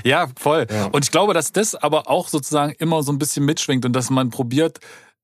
Ja, 0.03 0.27
voll. 0.39 0.67
Ja. 0.69 0.85
Und 0.85 1.05
ich 1.05 1.11
glaube, 1.11 1.33
dass 1.33 1.51
das 1.51 1.75
aber 1.75 2.09
auch 2.09 2.27
sozusagen 2.27 2.73
immer 2.79 3.03
so 3.03 3.11
ein 3.11 3.19
bisschen 3.19 3.45
mitschwingt 3.45 3.85
und 3.85 3.93
dass 3.93 4.09
man 4.09 4.29
probiert, 4.29 4.79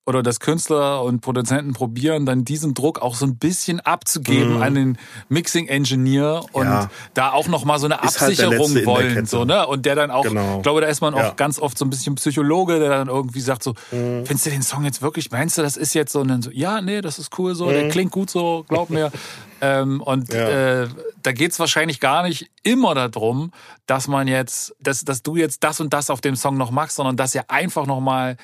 oder 0.07 0.23
dass 0.23 0.39
Künstler 0.39 1.03
und 1.03 1.19
Produzenten 1.19 1.73
probieren, 1.73 2.25
dann 2.25 2.45
diesen 2.45 2.73
Druck 2.73 3.01
auch 3.01 3.13
so 3.13 3.25
ein 3.25 3.35
bisschen 3.35 3.81
abzugeben 3.81 4.55
mhm. 4.55 4.61
an 4.61 4.73
den 4.73 4.97
Mixing 5.27 5.67
Engineer 5.67 6.45
und 6.53 6.65
ja. 6.65 6.89
da 7.13 7.33
auch 7.33 7.49
noch 7.49 7.65
mal 7.65 7.77
so 7.77 7.87
eine 7.87 7.95
ist 7.95 8.21
halt 8.21 8.31
Absicherung 8.39 8.73
halt 8.73 8.85
wollen, 8.85 9.25
so 9.25 9.43
ne? 9.43 9.67
Und 9.67 9.85
der 9.85 9.95
dann 9.95 10.09
auch, 10.09 10.23
genau. 10.23 10.57
ich 10.57 10.63
glaube, 10.63 10.79
da 10.79 10.87
ist 10.87 11.01
man 11.01 11.13
ja. 11.13 11.27
auch 11.27 11.35
ganz 11.35 11.59
oft 11.59 11.77
so 11.77 11.83
ein 11.83 11.89
bisschen 11.89 12.15
Psychologe, 12.15 12.79
der 12.79 12.89
dann 12.89 13.09
irgendwie 13.09 13.41
sagt 13.41 13.63
so, 13.63 13.73
mhm. 13.91 14.25
findest 14.25 14.45
du 14.45 14.49
den 14.49 14.61
Song 14.61 14.85
jetzt 14.85 15.01
wirklich? 15.01 15.29
Meinst 15.29 15.57
du, 15.57 15.61
das 15.61 15.75
ist 15.75 15.93
jetzt 15.93 16.13
so? 16.13 16.21
Und 16.21 16.29
dann 16.29 16.41
so, 16.41 16.51
ja, 16.51 16.79
nee, 16.79 17.01
das 17.01 17.19
ist 17.19 17.37
cool 17.37 17.53
so, 17.53 17.65
mhm. 17.65 17.71
der 17.71 17.89
klingt 17.89 18.13
gut 18.13 18.29
so, 18.29 18.63
glaub 18.69 18.89
mir. 18.89 19.11
ähm, 19.61 20.01
und 20.01 20.31
ja. 20.33 20.83
äh, 20.83 20.87
da 21.21 21.33
geht's 21.33 21.59
wahrscheinlich 21.59 21.99
gar 21.99 22.23
nicht 22.23 22.49
immer 22.63 22.95
darum, 22.95 23.51
dass 23.87 24.07
man 24.07 24.29
jetzt, 24.29 24.73
dass, 24.79 25.03
dass 25.03 25.21
du 25.21 25.35
jetzt 25.35 25.65
das 25.65 25.81
und 25.81 25.93
das 25.93 26.09
auf 26.09 26.21
dem 26.21 26.37
Song 26.37 26.55
noch 26.55 26.71
machst, 26.71 26.95
sondern 26.95 27.17
dass 27.17 27.35
er 27.35 27.51
einfach 27.51 27.85
noch 27.85 27.99
mal 27.99 28.37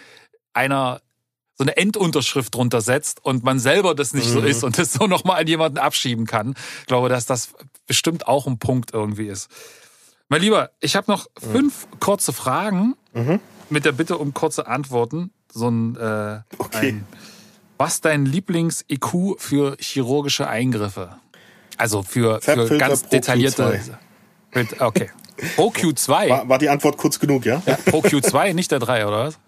einer 0.53 0.99
so 1.55 1.63
eine 1.63 1.77
Endunterschrift 1.77 2.55
drunter 2.55 2.81
setzt 2.81 3.23
und 3.23 3.43
man 3.43 3.59
selber 3.59 3.95
das 3.95 4.13
nicht 4.13 4.27
mhm. 4.29 4.33
so 4.33 4.39
ist 4.41 4.63
und 4.63 4.77
das 4.77 4.93
so 4.93 5.07
nochmal 5.07 5.41
an 5.41 5.47
jemanden 5.47 5.77
abschieben 5.77 6.25
kann. 6.25 6.55
Ich 6.81 6.87
glaube, 6.87 7.09
dass 7.09 7.25
das 7.25 7.49
bestimmt 7.87 8.27
auch 8.27 8.47
ein 8.47 8.57
Punkt 8.57 8.93
irgendwie 8.93 9.27
ist. 9.27 9.49
Mein 10.29 10.41
Lieber, 10.41 10.71
ich 10.79 10.95
habe 10.95 11.11
noch 11.11 11.27
fünf 11.37 11.85
mhm. 11.85 11.99
kurze 11.99 12.33
Fragen 12.33 12.95
mhm. 13.13 13.39
mit 13.69 13.85
der 13.85 13.91
Bitte 13.91 14.17
um 14.17 14.33
kurze 14.33 14.67
Antworten. 14.67 15.31
So 15.51 15.69
ein, 15.69 15.95
äh, 15.95 16.39
okay. 16.57 16.89
ein 16.89 17.07
was 17.77 18.01
dein 18.01 18.25
Lieblings-IQ 18.25 19.39
für 19.39 19.75
chirurgische 19.79 20.47
Eingriffe? 20.47 21.17
Also 21.77 22.01
für, 22.01 22.39
für 22.41 22.77
ganz 22.77 23.09
detaillierte. 23.09 23.81
Okay. 24.79 25.09
Pro 25.55 25.69
Q2. 25.69 26.29
War, 26.29 26.49
war, 26.49 26.57
die 26.59 26.69
Antwort 26.69 26.97
kurz 26.97 27.19
genug, 27.19 27.45
ja? 27.45 27.61
ja 27.65 27.77
Pro 27.85 27.99
Q2, 27.99 28.53
nicht 28.53 28.71
der 28.71 28.79
3, 28.79 29.07
oder 29.07 29.25
was? 29.25 29.39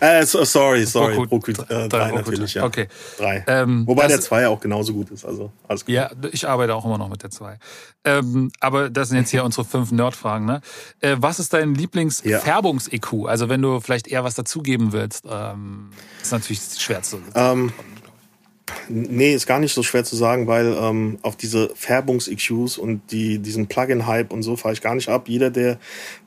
äh, 0.00 0.24
sorry, 0.26 0.84
sorry. 0.84 1.14
Pro, 1.14 1.38
Pro, 1.38 1.52
äh, 1.68 1.88
natürlich, 1.88 2.54
ja. 2.54 2.64
Okay. 2.64 2.88
Drei. 3.16 3.44
Ähm, 3.46 3.86
Wobei 3.86 4.06
der 4.06 4.20
zwei 4.20 4.48
auch 4.48 4.60
genauso 4.60 4.92
gut 4.92 5.10
ist. 5.10 5.24
Also 5.24 5.52
alles 5.68 5.84
gut. 5.84 5.94
Ja, 5.94 6.10
ich 6.32 6.48
arbeite 6.48 6.74
auch 6.74 6.84
immer 6.84 6.98
noch 6.98 7.08
mit 7.08 7.22
der 7.22 7.30
zwei. 7.30 7.58
Ähm, 8.04 8.50
aber 8.60 8.90
das 8.90 9.08
sind 9.08 9.18
jetzt 9.18 9.30
hier 9.30 9.44
unsere 9.44 9.64
fünf 9.64 9.92
Nerdfragen. 9.92 10.46
Ne? 10.46 10.60
Äh, 11.00 11.16
was 11.18 11.38
ist 11.38 11.52
dein 11.52 11.74
Lieblingsfärbungs-EQ? 11.74 13.26
Also 13.26 13.48
wenn 13.48 13.62
du 13.62 13.80
vielleicht 13.80 14.08
eher 14.08 14.24
was 14.24 14.34
dazugeben 14.34 14.92
willst, 14.92 15.24
ähm, 15.28 15.90
ist 16.20 16.32
natürlich 16.32 16.60
schwer 16.78 17.02
zu. 17.02 17.20
Ähm, 17.34 17.72
Nee, 18.88 19.34
ist 19.34 19.46
gar 19.46 19.60
nicht 19.60 19.72
so 19.72 19.82
schwer 19.82 20.04
zu 20.04 20.16
sagen, 20.16 20.46
weil 20.46 20.76
ähm, 20.78 21.18
auf 21.22 21.36
diese 21.36 21.70
Färbungs-EQs 21.74 22.78
und 22.78 23.02
die, 23.10 23.38
diesen 23.38 23.66
Plugin-Hype 23.66 24.32
und 24.32 24.42
so 24.42 24.56
fahre 24.56 24.74
ich 24.74 24.80
gar 24.80 24.94
nicht 24.94 25.08
ab. 25.08 25.28
Jeder, 25.28 25.50
der, 25.50 25.78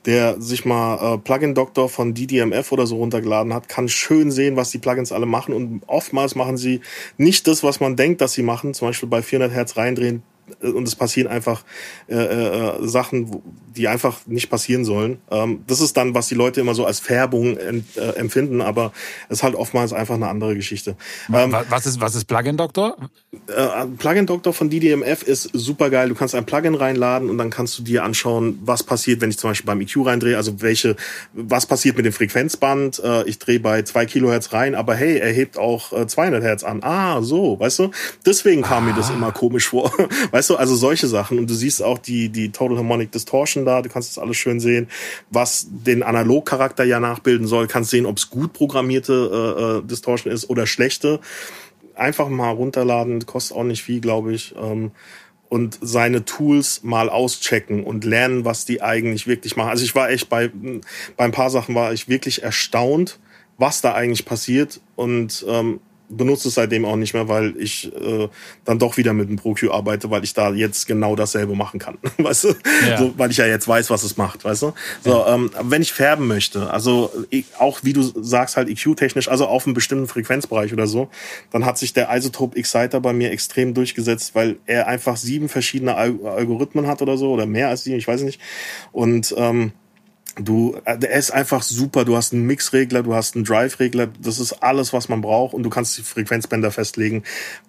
der 0.06 0.40
sich 0.40 0.64
mal 0.64 1.14
äh, 1.14 1.18
Plugin-Doktor 1.18 1.88
von 1.88 2.14
DDMF 2.14 2.72
oder 2.72 2.86
so 2.86 2.96
runtergeladen 2.96 3.52
hat, 3.52 3.68
kann 3.68 3.88
schön 3.88 4.30
sehen, 4.30 4.56
was 4.56 4.70
die 4.70 4.78
Plugins 4.78 5.12
alle 5.12 5.26
machen. 5.26 5.54
Und 5.54 5.82
oftmals 5.86 6.34
machen 6.34 6.56
sie 6.56 6.80
nicht 7.18 7.46
das, 7.46 7.62
was 7.62 7.80
man 7.80 7.96
denkt, 7.96 8.20
dass 8.20 8.32
sie 8.32 8.42
machen. 8.42 8.74
Zum 8.74 8.88
Beispiel 8.88 9.08
bei 9.08 9.22
400 9.22 9.52
Hertz 9.52 9.76
reindrehen, 9.76 10.22
und 10.60 10.86
es 10.86 10.94
passieren 10.94 11.28
einfach 11.28 11.64
äh, 12.08 12.14
äh, 12.14 12.86
Sachen, 12.86 13.42
die 13.76 13.88
einfach 13.88 14.26
nicht 14.26 14.50
passieren 14.50 14.84
sollen. 14.84 15.18
Ähm, 15.30 15.64
das 15.66 15.80
ist 15.80 15.96
dann, 15.96 16.14
was 16.14 16.28
die 16.28 16.34
Leute 16.34 16.60
immer 16.60 16.74
so 16.74 16.84
als 16.84 17.00
Färbung 17.00 17.56
ent, 17.56 17.96
äh, 17.96 18.10
empfinden, 18.12 18.60
aber 18.60 18.92
es 19.28 19.38
ist 19.38 19.42
halt 19.42 19.54
oftmals 19.54 19.92
einfach 19.92 20.14
eine 20.14 20.28
andere 20.28 20.54
Geschichte. 20.54 20.96
Ähm, 21.32 21.56
was 21.68 21.86
ist 21.86 22.00
was 22.00 22.14
ist 22.14 22.26
Plugin 22.26 22.56
Doktor? 22.56 22.96
Äh, 23.48 23.86
Plugin 23.98 24.26
Doktor 24.26 24.52
von 24.52 24.70
DDMF 24.70 25.22
ist 25.22 25.50
super 25.52 25.90
geil. 25.90 26.08
Du 26.08 26.14
kannst 26.14 26.34
ein 26.34 26.46
Plugin 26.46 26.74
reinladen 26.74 27.30
und 27.30 27.38
dann 27.38 27.50
kannst 27.50 27.78
du 27.78 27.82
dir 27.82 28.04
anschauen, 28.04 28.58
was 28.62 28.82
passiert, 28.82 29.20
wenn 29.20 29.30
ich 29.30 29.38
zum 29.38 29.50
Beispiel 29.50 29.66
beim 29.66 29.80
EQ 29.80 30.06
reindrehe. 30.06 30.36
Also 30.36 30.60
welche, 30.60 30.96
was 31.32 31.66
passiert 31.66 31.96
mit 31.96 32.06
dem 32.06 32.12
Frequenzband? 32.12 33.00
Äh, 33.02 33.24
ich 33.24 33.38
drehe 33.38 33.60
bei 33.60 33.82
zwei 33.82 34.06
Kilohertz 34.06 34.52
rein, 34.52 34.74
aber 34.74 34.94
hey, 34.94 35.18
er 35.18 35.32
hebt 35.32 35.58
auch 35.58 35.92
äh, 35.92 36.06
200 36.06 36.42
Hertz 36.42 36.64
an. 36.64 36.80
Ah, 36.82 37.22
so, 37.22 37.58
weißt 37.58 37.78
du? 37.80 37.90
Deswegen 38.24 38.62
kam 38.62 38.84
ah. 38.84 38.86
mir 38.88 38.94
das 38.94 39.10
ah. 39.10 39.14
immer 39.14 39.32
komisch 39.32 39.68
vor 39.68 39.92
Weißt 40.34 40.50
du, 40.50 40.56
also 40.56 40.74
solche 40.74 41.06
Sachen. 41.06 41.38
Und 41.38 41.48
du 41.48 41.54
siehst 41.54 41.80
auch 41.80 41.96
die, 41.96 42.28
die 42.28 42.50
Total 42.50 42.76
Harmonic 42.78 43.12
Distortion 43.12 43.64
da, 43.64 43.82
du 43.82 43.88
kannst 43.88 44.10
das 44.10 44.20
alles 44.20 44.36
schön 44.36 44.58
sehen, 44.58 44.88
was 45.30 45.68
den 45.70 46.02
Analogcharakter 46.02 46.82
ja 46.82 46.98
nachbilden 46.98 47.46
soll, 47.46 47.68
kannst 47.68 47.90
sehen, 47.90 48.04
ob 48.04 48.16
es 48.16 48.30
gut 48.30 48.52
programmierte 48.52 49.12
äh, 49.12 49.62
äh, 49.62 49.82
Distortion 49.86 50.32
ist 50.32 50.50
oder 50.50 50.66
schlechte. 50.66 51.20
Einfach 51.94 52.28
mal 52.28 52.50
runterladen, 52.50 53.24
kostet 53.26 53.56
auch 53.56 53.62
nicht 53.62 53.84
viel, 53.84 54.00
glaube 54.00 54.34
ich. 54.34 54.56
Ähm, 54.60 54.90
und 55.50 55.78
seine 55.80 56.24
Tools 56.24 56.82
mal 56.82 57.10
auschecken 57.10 57.84
und 57.84 58.04
lernen, 58.04 58.44
was 58.44 58.64
die 58.64 58.82
eigentlich 58.82 59.28
wirklich 59.28 59.54
machen. 59.54 59.70
Also 59.70 59.84
ich 59.84 59.94
war 59.94 60.10
echt 60.10 60.28
bei, 60.30 60.50
bei 61.16 61.24
ein 61.26 61.30
paar 61.30 61.50
Sachen 61.50 61.76
war 61.76 61.92
ich 61.92 62.08
wirklich 62.08 62.42
erstaunt, 62.42 63.20
was 63.56 63.82
da 63.82 63.94
eigentlich 63.94 64.24
passiert 64.24 64.80
und 64.96 65.46
ähm, 65.48 65.78
benutze 66.08 66.48
es 66.48 66.54
seitdem 66.54 66.84
auch 66.84 66.96
nicht 66.96 67.14
mehr, 67.14 67.28
weil 67.28 67.54
ich 67.58 67.92
äh, 67.94 68.28
dann 68.64 68.78
doch 68.78 68.96
wieder 68.96 69.12
mit 69.12 69.28
dem 69.28 69.36
ProQ 69.36 69.70
arbeite, 69.70 70.10
weil 70.10 70.24
ich 70.24 70.34
da 70.34 70.52
jetzt 70.52 70.86
genau 70.86 71.16
dasselbe 71.16 71.54
machen 71.54 71.80
kann, 71.80 71.98
weißt 72.18 72.44
du? 72.44 72.54
Ja. 72.88 72.98
So, 72.98 73.14
weil 73.16 73.30
ich 73.30 73.36
ja 73.36 73.46
jetzt 73.46 73.66
weiß, 73.66 73.90
was 73.90 74.02
es 74.02 74.16
macht, 74.16 74.44
weißt 74.44 74.62
du? 74.62 74.72
So, 75.02 75.10
ja. 75.10 75.34
ähm, 75.34 75.50
wenn 75.62 75.82
ich 75.82 75.92
färben 75.92 76.26
möchte, 76.26 76.70
also 76.70 77.10
ich, 77.30 77.46
auch 77.58 77.80
wie 77.82 77.92
du 77.92 78.02
sagst 78.02 78.56
halt 78.56 78.68
EQ-technisch, 78.68 79.28
also 79.28 79.46
auf 79.46 79.66
einem 79.66 79.74
bestimmten 79.74 80.08
Frequenzbereich 80.08 80.72
oder 80.72 80.86
so, 80.86 81.08
dann 81.50 81.64
hat 81.64 81.78
sich 81.78 81.92
der 81.92 82.14
Isotope 82.14 82.56
Exciter 82.56 83.00
bei 83.00 83.12
mir 83.12 83.30
extrem 83.30 83.74
durchgesetzt, 83.74 84.34
weil 84.34 84.56
er 84.66 84.86
einfach 84.86 85.16
sieben 85.16 85.48
verschiedene 85.48 85.96
Algorithmen 85.96 86.86
hat 86.86 87.02
oder 87.02 87.16
so 87.16 87.32
oder 87.32 87.46
mehr 87.46 87.68
als 87.68 87.84
sieben, 87.84 87.98
ich 87.98 88.08
weiß 88.08 88.22
nicht. 88.22 88.40
Und 88.92 89.34
ähm, 89.36 89.72
Du, 90.36 90.76
äh, 90.84 90.98
der 90.98 91.12
ist 91.12 91.30
einfach 91.30 91.62
super. 91.62 92.04
Du 92.04 92.16
hast 92.16 92.32
einen 92.32 92.44
Mixregler, 92.46 93.02
du 93.02 93.14
hast 93.14 93.36
einen 93.36 93.44
Drive-Regler. 93.44 94.08
Das 94.20 94.40
ist 94.40 94.52
alles, 94.62 94.92
was 94.92 95.08
man 95.08 95.20
braucht. 95.20 95.54
Und 95.54 95.62
du 95.62 95.70
kannst 95.70 95.96
die 95.96 96.02
Frequenzbänder 96.02 96.72
festlegen. 96.72 97.22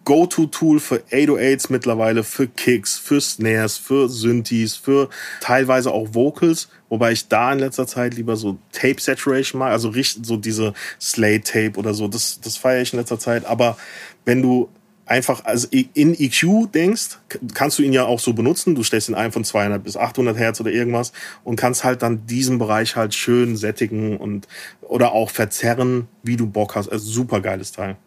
Go-To-Tool 0.04 0.80
für 0.80 1.04
808s 1.12 1.68
mittlerweile, 1.70 2.24
für 2.24 2.48
Kicks, 2.48 2.98
für 2.98 3.22
Snares, 3.22 3.78
für 3.78 4.10
Synthes, 4.10 4.76
für 4.76 5.10
teilweise 5.42 5.92
auch 5.92 6.14
Vocals. 6.14 6.70
Wobei 6.90 7.12
ich 7.12 7.28
da 7.28 7.54
in 7.54 7.60
letzter 7.60 7.86
Zeit 7.86 8.16
lieber 8.16 8.36
so 8.36 8.58
Tape 8.72 9.00
Saturation 9.00 9.60
mag, 9.60 9.72
also 9.72 9.92
so 10.24 10.38
diese 10.38 10.74
Slate 11.00 11.42
Tape 11.42 11.80
oder 11.80 11.94
so. 11.94 12.08
Das, 12.08 12.40
das 12.42 12.58
feiere 12.58 12.82
ich 12.82 12.94
in 12.94 13.00
letzter 13.00 13.20
Zeit. 13.20 13.46
Aber 13.46 13.78
wenn 14.24 14.42
du 14.42 14.70
einfach 15.06 15.46
also 15.46 15.68
in 15.72 16.14
EQ 16.14 16.72
denkst, 16.74 17.20
kannst 17.54 17.80
du 17.80 17.84
ihn 17.84 17.94
ja 17.94 18.06
auch 18.06 18.20
so 18.20 18.34
benutzen. 18.34 18.76
Du 18.76 18.84
stellst 18.84 19.10
ihn 19.10 19.16
ein 19.16 19.32
von 19.32 19.44
200 19.44 19.84
bis 19.84 19.98
800 19.98 20.38
Hertz 20.38 20.60
oder 20.60 20.72
irgendwas 20.72 21.12
und 21.44 21.56
kannst 21.56 21.84
halt 21.84 22.02
dann 22.02 22.26
diesen 22.26 22.58
Bereich 22.58 22.96
halt 22.96 23.14
schön 23.14 23.56
sättigen 23.56 24.18
und 24.18 24.48
oder 24.82 25.12
auch 25.12 25.30
verzerren, 25.30 26.08
wie 26.24 26.38
du 26.38 26.48
Bock 26.48 26.76
hast. 26.76 26.90
Also 26.90 27.10
super 27.10 27.42
geiles 27.42 27.72
Teil. 27.72 27.98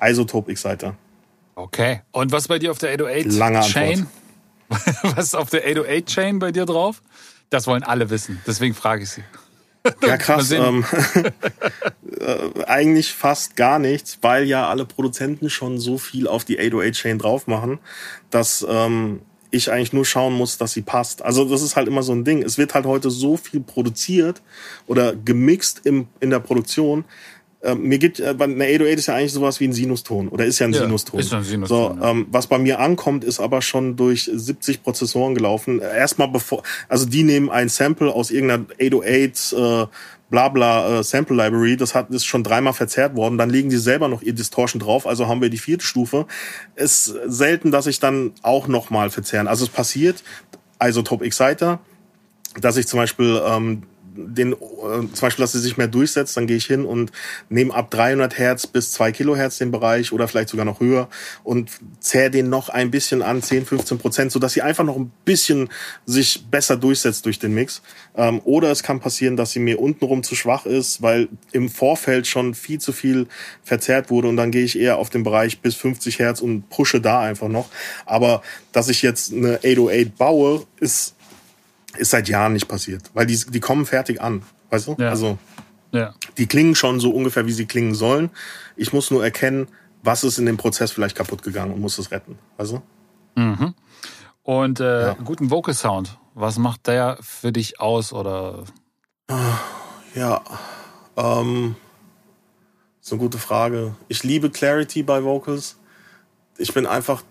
Isotope 0.00 0.50
Exciter. 0.50 0.96
Okay. 1.54 2.02
Und 2.12 2.32
was 2.32 2.48
bei 2.48 2.58
dir 2.58 2.70
auf 2.70 2.78
der 2.78 2.90
808 2.92 3.32
Lange 3.32 3.60
Chain? 3.60 4.06
was 4.68 5.26
ist 5.26 5.34
auf 5.34 5.50
der 5.50 5.62
808 5.62 6.06
Chain 6.06 6.38
bei 6.38 6.52
dir 6.52 6.66
drauf? 6.66 7.02
Das 7.50 7.66
wollen 7.66 7.82
alle 7.82 8.10
wissen. 8.10 8.40
Deswegen 8.46 8.74
frage 8.74 9.04
ich 9.04 9.10
sie. 9.10 9.24
Ja, 10.02 10.16
krass. 10.16 10.50
Ähm, 10.50 10.84
äh, 12.20 12.64
eigentlich 12.66 13.12
fast 13.12 13.56
gar 13.56 13.78
nichts, 13.78 14.18
weil 14.22 14.44
ja 14.44 14.68
alle 14.68 14.84
Produzenten 14.84 15.50
schon 15.50 15.78
so 15.78 15.98
viel 15.98 16.28
auf 16.28 16.44
die 16.44 16.58
808-Chain 16.58 17.18
drauf 17.18 17.46
machen, 17.46 17.78
dass 18.30 18.66
ähm, 18.68 19.20
ich 19.50 19.70
eigentlich 19.70 19.92
nur 19.92 20.04
schauen 20.04 20.34
muss, 20.34 20.58
dass 20.58 20.72
sie 20.72 20.82
passt. 20.82 21.22
Also 21.22 21.44
das 21.44 21.62
ist 21.62 21.76
halt 21.76 21.88
immer 21.88 22.02
so 22.02 22.12
ein 22.12 22.24
Ding. 22.24 22.42
Es 22.42 22.58
wird 22.58 22.74
halt 22.74 22.86
heute 22.86 23.10
so 23.10 23.36
viel 23.36 23.60
produziert 23.60 24.42
oder 24.86 25.14
gemixt 25.14 25.82
im, 25.84 26.08
in 26.20 26.30
der 26.30 26.40
Produktion, 26.40 27.04
ähm, 27.62 27.82
mir 27.82 27.98
gibt, 27.98 28.20
äh, 28.20 28.34
eine 28.38 28.64
808 28.64 28.98
ist 28.98 29.06
ja 29.06 29.14
eigentlich 29.14 29.32
sowas 29.32 29.60
wie 29.60 29.68
ein 29.68 29.72
Sinuston 29.72 30.28
oder 30.28 30.44
ist 30.44 30.58
ja 30.58 30.66
ein 30.66 30.72
ja, 30.72 30.82
Sinuston. 30.82 31.18
Ist 31.18 31.32
ein 31.32 31.42
Sinuston. 31.42 31.76
So, 31.76 31.96
ja. 32.00 32.10
ähm, 32.10 32.26
was 32.30 32.46
bei 32.46 32.58
mir 32.58 32.80
ankommt, 32.80 33.24
ist 33.24 33.40
aber 33.40 33.62
schon 33.62 33.96
durch 33.96 34.30
70 34.32 34.82
Prozessoren 34.82 35.34
gelaufen. 35.34 35.80
Erstmal 35.80 36.28
bevor, 36.28 36.62
also 36.88 37.06
die 37.06 37.22
nehmen 37.22 37.50
ein 37.50 37.68
Sample 37.68 38.12
aus 38.12 38.30
irgendeiner 38.30 38.66
808 38.80 39.52
äh, 39.52 39.86
Blabla 40.28 41.00
äh, 41.00 41.04
Sample 41.04 41.36
Library, 41.36 41.76
das 41.76 41.94
hat 41.94 42.10
ist 42.10 42.26
schon 42.26 42.42
dreimal 42.42 42.72
verzerrt 42.72 43.14
worden, 43.14 43.38
dann 43.38 43.48
legen 43.48 43.70
die 43.70 43.76
selber 43.76 44.08
noch 44.08 44.22
ihr 44.22 44.32
Distortion 44.32 44.80
drauf, 44.80 45.06
also 45.06 45.28
haben 45.28 45.40
wir 45.40 45.50
die 45.50 45.58
vierte 45.58 45.84
Stufe. 45.84 46.26
Ist 46.74 47.14
selten, 47.26 47.70
dass 47.70 47.86
ich 47.86 48.00
dann 48.00 48.32
auch 48.42 48.66
nochmal 48.66 49.10
verzerren. 49.10 49.46
Also 49.46 49.64
es 49.64 49.70
passiert, 49.70 50.24
also 50.78 51.02
Top 51.02 51.22
Exciter, 51.22 51.78
dass 52.60 52.76
ich 52.76 52.86
zum 52.86 52.98
Beispiel 52.98 53.40
ähm, 53.46 53.82
den, 54.16 54.52
äh, 54.52 54.56
zum 54.56 55.20
Beispiel, 55.20 55.42
dass 55.42 55.52
sie 55.52 55.60
sich 55.60 55.76
mehr 55.76 55.88
durchsetzt, 55.88 56.36
dann 56.36 56.46
gehe 56.46 56.56
ich 56.56 56.66
hin 56.66 56.84
und 56.84 57.12
nehme 57.48 57.74
ab 57.74 57.90
300 57.90 58.38
Hertz 58.38 58.66
bis 58.66 58.92
2 58.92 59.12
Kilohertz 59.12 59.58
den 59.58 59.70
Bereich 59.70 60.12
oder 60.12 60.28
vielleicht 60.28 60.48
sogar 60.48 60.64
noch 60.64 60.80
höher 60.80 61.08
und 61.44 61.70
zähre 62.00 62.30
den 62.30 62.48
noch 62.48 62.68
ein 62.68 62.90
bisschen 62.90 63.22
an, 63.22 63.42
10, 63.42 63.66
15 63.66 63.98
Prozent, 63.98 64.32
sodass 64.32 64.52
sie 64.52 64.62
einfach 64.62 64.84
noch 64.84 64.96
ein 64.96 65.12
bisschen 65.24 65.68
sich 66.06 66.46
besser 66.50 66.76
durchsetzt 66.76 67.26
durch 67.26 67.38
den 67.38 67.54
Mix. 67.54 67.82
Ähm, 68.16 68.40
oder 68.44 68.70
es 68.70 68.82
kann 68.82 69.00
passieren, 69.00 69.36
dass 69.36 69.52
sie 69.52 69.60
mir 69.60 69.80
untenrum 69.80 70.22
zu 70.22 70.34
schwach 70.34 70.66
ist, 70.66 71.02
weil 71.02 71.28
im 71.52 71.68
Vorfeld 71.68 72.26
schon 72.26 72.54
viel 72.54 72.80
zu 72.80 72.92
viel 72.92 73.26
verzerrt 73.62 74.10
wurde 74.10 74.28
und 74.28 74.36
dann 74.36 74.50
gehe 74.50 74.64
ich 74.64 74.78
eher 74.78 74.98
auf 74.98 75.10
den 75.10 75.22
Bereich 75.22 75.60
bis 75.60 75.74
50 75.74 76.18
Hertz 76.18 76.40
und 76.40 76.68
pushe 76.70 77.00
da 77.00 77.20
einfach 77.20 77.48
noch. 77.48 77.68
Aber 78.04 78.42
dass 78.72 78.88
ich 78.88 79.02
jetzt 79.02 79.32
eine 79.32 79.58
808 79.58 80.16
baue, 80.16 80.66
ist 80.80 81.15
ist 81.98 82.10
seit 82.10 82.28
Jahren 82.28 82.52
nicht 82.52 82.68
passiert, 82.68 83.10
weil 83.14 83.26
die, 83.26 83.36
die 83.36 83.60
kommen 83.60 83.86
fertig 83.86 84.20
an, 84.20 84.42
weißt 84.70 84.88
du? 84.88 84.96
Ja. 84.98 85.10
Also 85.10 85.38
ja. 85.92 86.14
die 86.38 86.46
klingen 86.46 86.74
schon 86.74 87.00
so 87.00 87.10
ungefähr, 87.10 87.46
wie 87.46 87.52
sie 87.52 87.66
klingen 87.66 87.94
sollen. 87.94 88.30
Ich 88.76 88.92
muss 88.92 89.10
nur 89.10 89.24
erkennen, 89.24 89.68
was 90.02 90.24
ist 90.24 90.38
in 90.38 90.46
dem 90.46 90.56
Prozess 90.56 90.92
vielleicht 90.92 91.16
kaputt 91.16 91.42
gegangen 91.42 91.72
und 91.72 91.80
muss 91.80 91.98
es 91.98 92.10
retten, 92.10 92.38
weißt 92.56 92.72
du? 92.72 92.82
Mhm. 93.40 93.74
Und 94.42 94.80
äh, 94.80 95.08
ja. 95.08 95.12
guten 95.24 95.50
Vocal 95.50 95.74
Sound, 95.74 96.18
was 96.34 96.58
macht 96.58 96.86
der 96.86 97.18
für 97.20 97.52
dich 97.52 97.80
aus 97.80 98.12
oder? 98.12 98.64
Ja, 100.14 100.42
ähm, 101.16 101.74
ist 103.02 103.12
eine 103.12 103.20
gute 103.20 103.38
Frage. 103.38 103.94
Ich 104.08 104.22
liebe 104.22 104.50
Clarity 104.50 105.02
bei 105.02 105.24
Vocals. 105.24 105.76
Ich 106.58 106.72
bin 106.72 106.86
einfach 106.86 107.22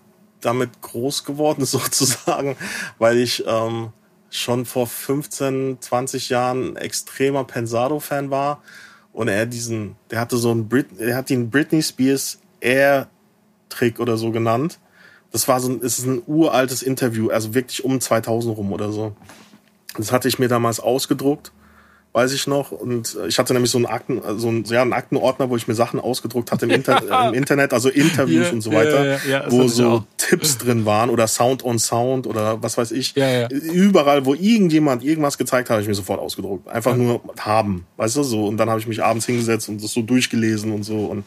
damit 0.42 0.82
groß 0.82 1.24
geworden 1.24 1.66
sozusagen, 1.66 2.58
weil 2.98 3.18
ich 3.18 3.44
ähm, 3.48 3.94
schon 4.38 4.66
vor 4.66 4.88
15, 4.88 5.78
20 5.80 6.30
Jahren 6.30 6.76
extremer 6.76 7.44
Pensado-Fan 7.44 8.30
war 8.30 8.62
und 9.14 9.28
er 9.28 9.46
diesen, 9.46 9.96
der 10.12 10.20
hatte 10.20 10.38
so 10.38 10.52
einen 10.52 10.68
Brit, 10.68 10.88
er 11.00 11.16
hat 11.16 11.30
ihn 11.30 11.50
Britney 11.50 11.82
Spears 11.82 12.40
Air 12.60 13.08
Trick 13.70 14.00
oder 14.00 14.18
so 14.18 14.32
genannt. 14.32 14.80
Das 15.32 15.48
war 15.48 15.60
so 15.60 15.70
ein, 15.70 15.82
ist 15.82 16.06
ein 16.06 16.22
uraltes 16.28 16.82
Interview, 16.82 17.30
also 17.30 17.54
wirklich 17.54 17.84
um 17.84 18.00
2000 18.00 18.58
rum 18.58 18.72
oder 18.72 18.92
so. 18.92 19.16
Das 19.98 20.12
hatte 20.12 20.28
ich 20.28 20.40
mir 20.40 20.48
damals 20.48 20.80
ausgedruckt 20.80 21.52
weiß 22.16 22.32
ich 22.32 22.48
noch. 22.48 22.72
Und 22.72 23.18
ich 23.28 23.38
hatte 23.40 23.54
nämlich 23.54 23.70
so 23.70 23.78
einen 23.78 23.86
Akten, 23.86 24.22
so 24.38 24.48
einen, 24.48 24.64
ja, 24.64 24.82
einen 24.82 24.94
Aktenordner, 24.94 25.50
wo 25.50 25.58
ich 25.58 25.68
mir 25.68 25.76
Sachen 25.76 26.00
ausgedruckt 26.00 26.50
hatte 26.50 26.66
im, 26.66 26.72
Inter 26.72 27.28
im 27.28 27.34
Internet, 27.34 27.74
also 27.74 27.90
Interviews 27.90 28.46
yeah, 28.46 28.54
und 28.54 28.62
so 28.62 28.72
weiter, 28.72 29.04
yeah, 29.04 29.20
yeah, 29.28 29.46
wo 29.50 29.68
so 29.68 30.06
Tipps 30.16 30.58
drin 30.60 30.86
waren 30.86 31.10
oder 31.10 31.28
Sound 31.28 31.66
on 31.66 31.78
Sound 31.78 32.26
oder 32.26 32.64
was 32.64 32.78
weiß 32.78 32.92
ich. 32.92 33.16
Überall, 33.52 34.26
wo 34.26 34.34
irgendjemand 34.34 35.04
irgendwas 35.04 35.38
gezeigt 35.38 35.70
hat, 35.70 35.76
habe 35.76 35.82
ich 35.82 35.90
mir 35.90 35.94
sofort 35.94 36.22
ausgedruckt. 36.22 36.70
Einfach 36.70 36.96
nur 36.96 37.22
haben, 37.38 37.86
weißt 37.98 38.16
du, 38.16 38.24
so. 38.24 38.46
Und 38.48 38.56
dann 38.58 38.70
habe 38.70 38.80
ich 38.80 38.88
mich 38.88 39.04
abends 39.04 39.26
hingesetzt 39.26 39.68
und 39.68 39.84
das 39.84 39.92
so 39.92 40.02
durchgelesen 40.02 40.72
und 40.72 40.84
so. 40.84 41.08
Und 41.08 41.26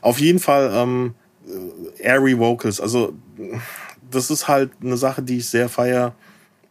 auf 0.00 0.20
jeden 0.20 0.38
Fall 0.38 0.70
ähm, 0.72 1.14
airy 1.98 2.38
Vocals. 2.38 2.80
Also 2.80 3.14
das 4.08 4.30
ist 4.30 4.46
halt 4.46 4.70
eine 4.80 4.96
Sache, 4.96 5.22
die 5.22 5.38
ich 5.38 5.48
sehr 5.48 5.68
feier 5.68 6.14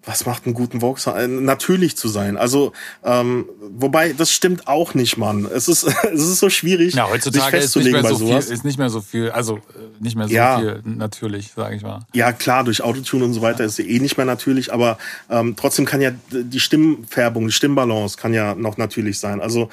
was 0.06 0.26
macht 0.26 0.46
einen 0.46 0.56
guten 0.56 0.80
Vogue 0.80 1.00
äh, 1.14 1.28
Natürlich 1.28 1.98
zu 1.98 2.08
sein. 2.08 2.38
Also, 2.38 2.72
ähm, 3.04 3.46
wobei, 3.60 4.14
das 4.14 4.32
stimmt 4.32 4.68
auch 4.68 4.94
nicht, 4.94 5.18
Mann. 5.18 5.46
Es 5.46 5.68
ist, 5.68 5.84
es 6.14 6.22
ist 6.22 6.40
so 6.40 6.50
schwierig, 6.50 6.96
ja, 6.96 7.10
heutzutage 7.10 7.52
sich 7.52 7.62
festzulegen 7.62 8.00
ist 8.00 8.04
nicht 8.04 8.20
mehr 8.20 8.20
so 8.20 8.28
Viel, 8.28 8.54
ist 8.54 8.66
nicht 8.66 8.80
mehr 8.80 8.90
so 8.90 9.02
viel, 9.02 9.30
also 9.32 9.58
äh, 9.58 9.60
nicht 10.00 10.16
mehr 10.16 10.28
so 10.28 10.34
ja. 10.34 10.60
viel 10.60 10.82
natürlich, 10.86 11.52
sage 11.56 11.76
ich 11.76 11.82
mal. 11.82 12.00
Ja, 12.14 12.32
klar, 12.32 12.64
durch 12.64 12.82
Autotune 12.82 13.26
und 13.26 13.34
so 13.34 13.42
weiter 13.42 13.60
ja. 13.60 13.66
ist 13.66 13.80
eh 13.80 14.00
nicht 14.00 14.18
mehr 14.18 14.26
natürlich, 14.26 14.72
aber 14.72 14.98
ähm, 15.30 15.56
trotzdem 15.58 15.86
kann 15.86 16.02
ja 16.02 16.12
die 16.32 16.60
Stimmfärbung, 16.60 17.48
die 17.48 17.54
Stimmbalance 17.54 18.18
kann 18.18 18.34
ja 18.34 18.56
noch 18.56 18.78
natürlich 18.78 19.20
sein. 19.20 19.42
Also 19.42 19.70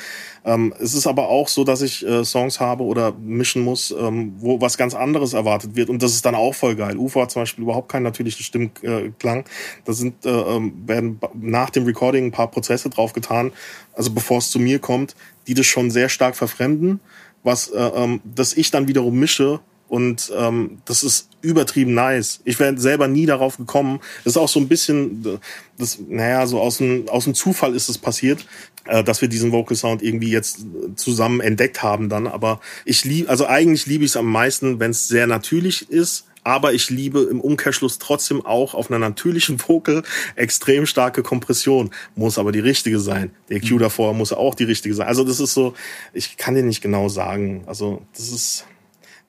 ähm, 0.47 0.73
es 0.79 0.95
ist 0.95 1.09
aber 1.09 1.29
auch 1.29 1.49
so, 1.49 1.65
dass 1.65 1.83
ich 1.83 2.07
äh, 2.07 2.25
Songs 2.25 2.61
habe 2.61 2.85
oder 2.85 3.13
mischen 3.13 3.63
muss, 3.63 3.91
ähm, 3.91 4.35
wo 4.39 4.61
was 4.61 4.79
ganz 4.79 4.95
anderes 4.95 5.33
erwartet 5.33 5.75
wird. 5.75 5.91
Und 5.91 6.03
das 6.05 6.13
ist 6.13 6.25
dann 6.25 6.37
auch 6.37 6.55
voll 6.55 6.77
geil. 6.77 6.97
UFO 6.97 7.23
hat 7.23 7.33
zum 7.33 7.43
Beispiel 7.43 7.65
überhaupt 7.65 7.91
keinen 7.91 8.05
natürlichen 8.05 8.45
Stimmklang. 8.45 9.45
Da 9.85 9.93
sind, 9.93 10.16
äh, 10.25 10.29
ähm, 10.29 10.73
werden 10.87 11.21
nach 11.35 11.71
dem 11.71 11.85
Recording 11.85 12.27
ein 12.27 12.33
paar 12.33 12.51
Prozesse 12.51 12.91
draufgetan, 12.91 13.53
also 13.93 14.11
bevor 14.11 14.39
es 14.39 14.51
zu 14.51 14.59
mir 14.59 14.79
kommt, 14.79 15.15
die 15.47 15.55
das 15.55 15.67
schon 15.67 15.91
sehr 15.91 16.09
stark 16.09 16.37
verfremden, 16.37 17.01
was 17.43 17.69
äh, 17.69 17.79
ähm, 17.79 18.21
dass 18.25 18.55
ich 18.55 18.71
dann 18.71 18.89
wiederum 18.89 19.19
mische 19.19 19.61
und 19.89 20.33
ähm, 20.37 20.79
das 20.85 21.05
ist 21.05 21.29
übertrieben 21.43 21.95
nice. 21.95 22.41
Ich 22.45 22.59
wäre 22.59 22.77
selber 22.77 23.07
nie 23.07 23.25
darauf 23.25 23.57
gekommen. 23.57 24.01
Das 24.25 24.33
ist 24.33 24.37
auch 24.37 24.49
so 24.49 24.59
ein 24.59 24.67
bisschen, 24.67 25.39
das, 25.79 25.99
naja, 26.09 26.47
so 26.47 26.61
aus 26.61 26.79
dem, 26.79 27.09
aus 27.09 27.25
dem 27.25 27.35
Zufall 27.35 27.75
ist 27.75 27.89
es 27.89 27.99
passiert, 27.99 28.45
äh, 28.87 29.05
dass 29.05 29.21
wir 29.21 29.29
diesen 29.29 29.53
Vocal 29.53 29.77
Sound 29.77 30.03
irgendwie 30.03 30.31
jetzt 30.31 30.67
zusammen 30.97 31.41
entdeckt 31.41 31.83
haben 31.85 32.09
dann. 32.09 32.27
Aber 32.27 32.61
ich 32.85 33.05
liebe, 33.05 33.29
also 33.29 33.47
eigentlich 33.47 33.87
liebe 33.87 34.05
ich 34.05 34.11
es 34.11 34.17
am 34.17 34.27
meisten, 34.27 34.81
wenn 34.81 34.91
es 34.91 35.07
sehr 35.07 35.29
natürlich 35.29 35.89
ist. 35.89 36.27
Aber 36.47 36.73
ich 36.73 36.91
liebe 36.91 37.23
im 37.23 37.41
Umkehrschluss 37.41 37.99
trotzdem 37.99 38.47
auch 38.47 38.75
auf 38.75 38.89
einer 38.89 39.01
natürlichen 39.01 39.59
Vocal 39.61 40.05
extrem 40.37 40.87
starke 40.87 41.25
Kompression. 41.25 41.91
Muss 42.15 42.39
aber 42.39 42.53
die 42.53 42.61
richtige 42.61 43.01
sein. 43.01 43.33
Der 43.49 43.57
EQ 43.57 43.73
mhm. 43.73 43.79
davor 43.81 44.15
muss 44.15 44.33
auch 44.33 44.55
die 44.55 44.63
richtige 44.63 44.95
sein. 44.95 45.09
Also 45.09 45.25
das 45.25 45.41
ist 45.41 45.55
so, 45.55 45.75
ich 46.13 46.37
kann 46.37 46.55
dir 46.55 46.63
nicht 46.63 46.83
genau 46.83 47.09
sagen. 47.09 47.65
Also 47.67 48.07
das 48.15 48.29
ist, 48.29 48.65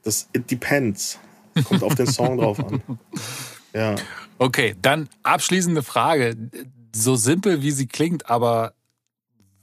das, 0.03 0.30
it 0.34 0.52
depends. 0.52 1.18
Kommt 1.64 1.81
auf 1.81 1.95
den 1.95 2.06
Song 2.06 2.38
drauf 2.38 2.60
an. 2.60 2.81
Ja. 3.73 3.95
Okay, 4.39 4.76
dann 4.81 5.07
abschließende 5.22 5.84
Frage. 5.84 6.35
So 6.95 7.15
simpel 7.15 7.61
wie 7.61 7.69
sie 7.69 7.85
klingt, 7.85 8.27
aber 8.27 8.73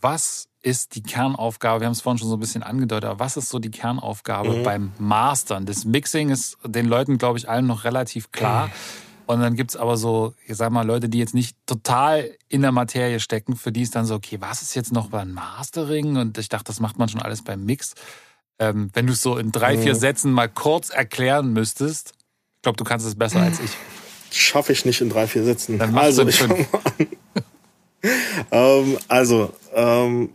was 0.01 0.47
ist 0.65 0.95
die 0.95 1.03
Kernaufgabe? 1.03 1.81
Wir 1.81 1.87
haben 1.87 1.93
es 1.93 2.01
vorhin 2.01 2.19
schon 2.19 2.29
so 2.29 2.37
ein 2.37 2.41
bisschen 2.41 2.63
angedeutet, 2.63 3.11
aber 3.11 3.21
was 3.21 3.37
ist 3.37 3.51
so 3.51 3.59
die 3.59 3.71
Kernaufgabe 3.71 4.59
mhm. 4.59 4.63
beim 4.63 4.93
Mastern? 4.99 5.67
Das 5.67 5.85
Mixing 5.85 6.31
ist 6.31 6.57
den 6.65 6.87
Leuten, 6.87 7.19
glaube 7.19 7.39
ich, 7.39 7.49
allen 7.49 7.67
noch 7.67 7.85
relativ 7.85 8.33
klar. 8.33 8.69
Mhm. 8.69 8.73
Und 9.27 9.41
dann 9.41 9.57
gibt 9.57 9.71
es 9.71 9.77
aber 9.77 9.97
so, 9.97 10.35
ich 10.47 10.57
sag 10.57 10.71
mal, 10.71 10.87
Leute, 10.87 11.09
die 11.09 11.19
jetzt 11.19 11.35
nicht 11.35 11.57
total 11.67 12.31
in 12.49 12.63
der 12.63 12.73
Materie 12.73 13.21
stecken, 13.21 13.57
für 13.57 13.73
die 13.73 13.83
ist 13.83 13.95
dann 13.95 14.07
so, 14.07 14.15
okay, 14.15 14.39
was 14.41 14.63
ist 14.63 14.75
jetzt 14.75 14.93
noch 14.93 15.09
beim 15.09 15.33
Mastering? 15.33 16.17
Und 16.17 16.37
ich 16.39 16.49
dachte, 16.49 16.65
das 16.65 16.81
macht 16.81 16.99
man 16.99 17.09
schon 17.09 17.23
alles 17.23 17.43
beim 17.43 17.65
Mix. 17.65 17.95
Ähm, 18.59 18.91
wenn 18.93 19.07
du 19.07 19.13
es 19.13 19.23
so 19.23 19.37
in 19.37 19.53
drei, 19.53 19.79
vier 19.79 19.95
mhm. 19.95 19.99
Sätzen 19.99 20.33
mal 20.33 20.49
kurz 20.49 20.91
erklären 20.91 21.53
müsstest, 21.53 22.13
ich 22.57 22.63
glaube, 22.63 22.77
du 22.77 22.85
kannst 22.85 23.07
es 23.07 23.15
besser 23.17 23.41
als 23.41 23.61
ich. 23.61 23.71
Schaffe 24.31 24.73
ich 24.73 24.85
nicht 24.85 25.01
in 25.01 25.11
drei, 25.11 25.27
vier 25.27 25.45
Sätzen. 25.45 25.79
Dann 25.79 25.97
also, 25.97 26.27
ich 26.27 26.39
fünf. 26.39 26.67
ähm, 28.51 28.99
also, 29.09 29.53
ähm, 29.75 30.31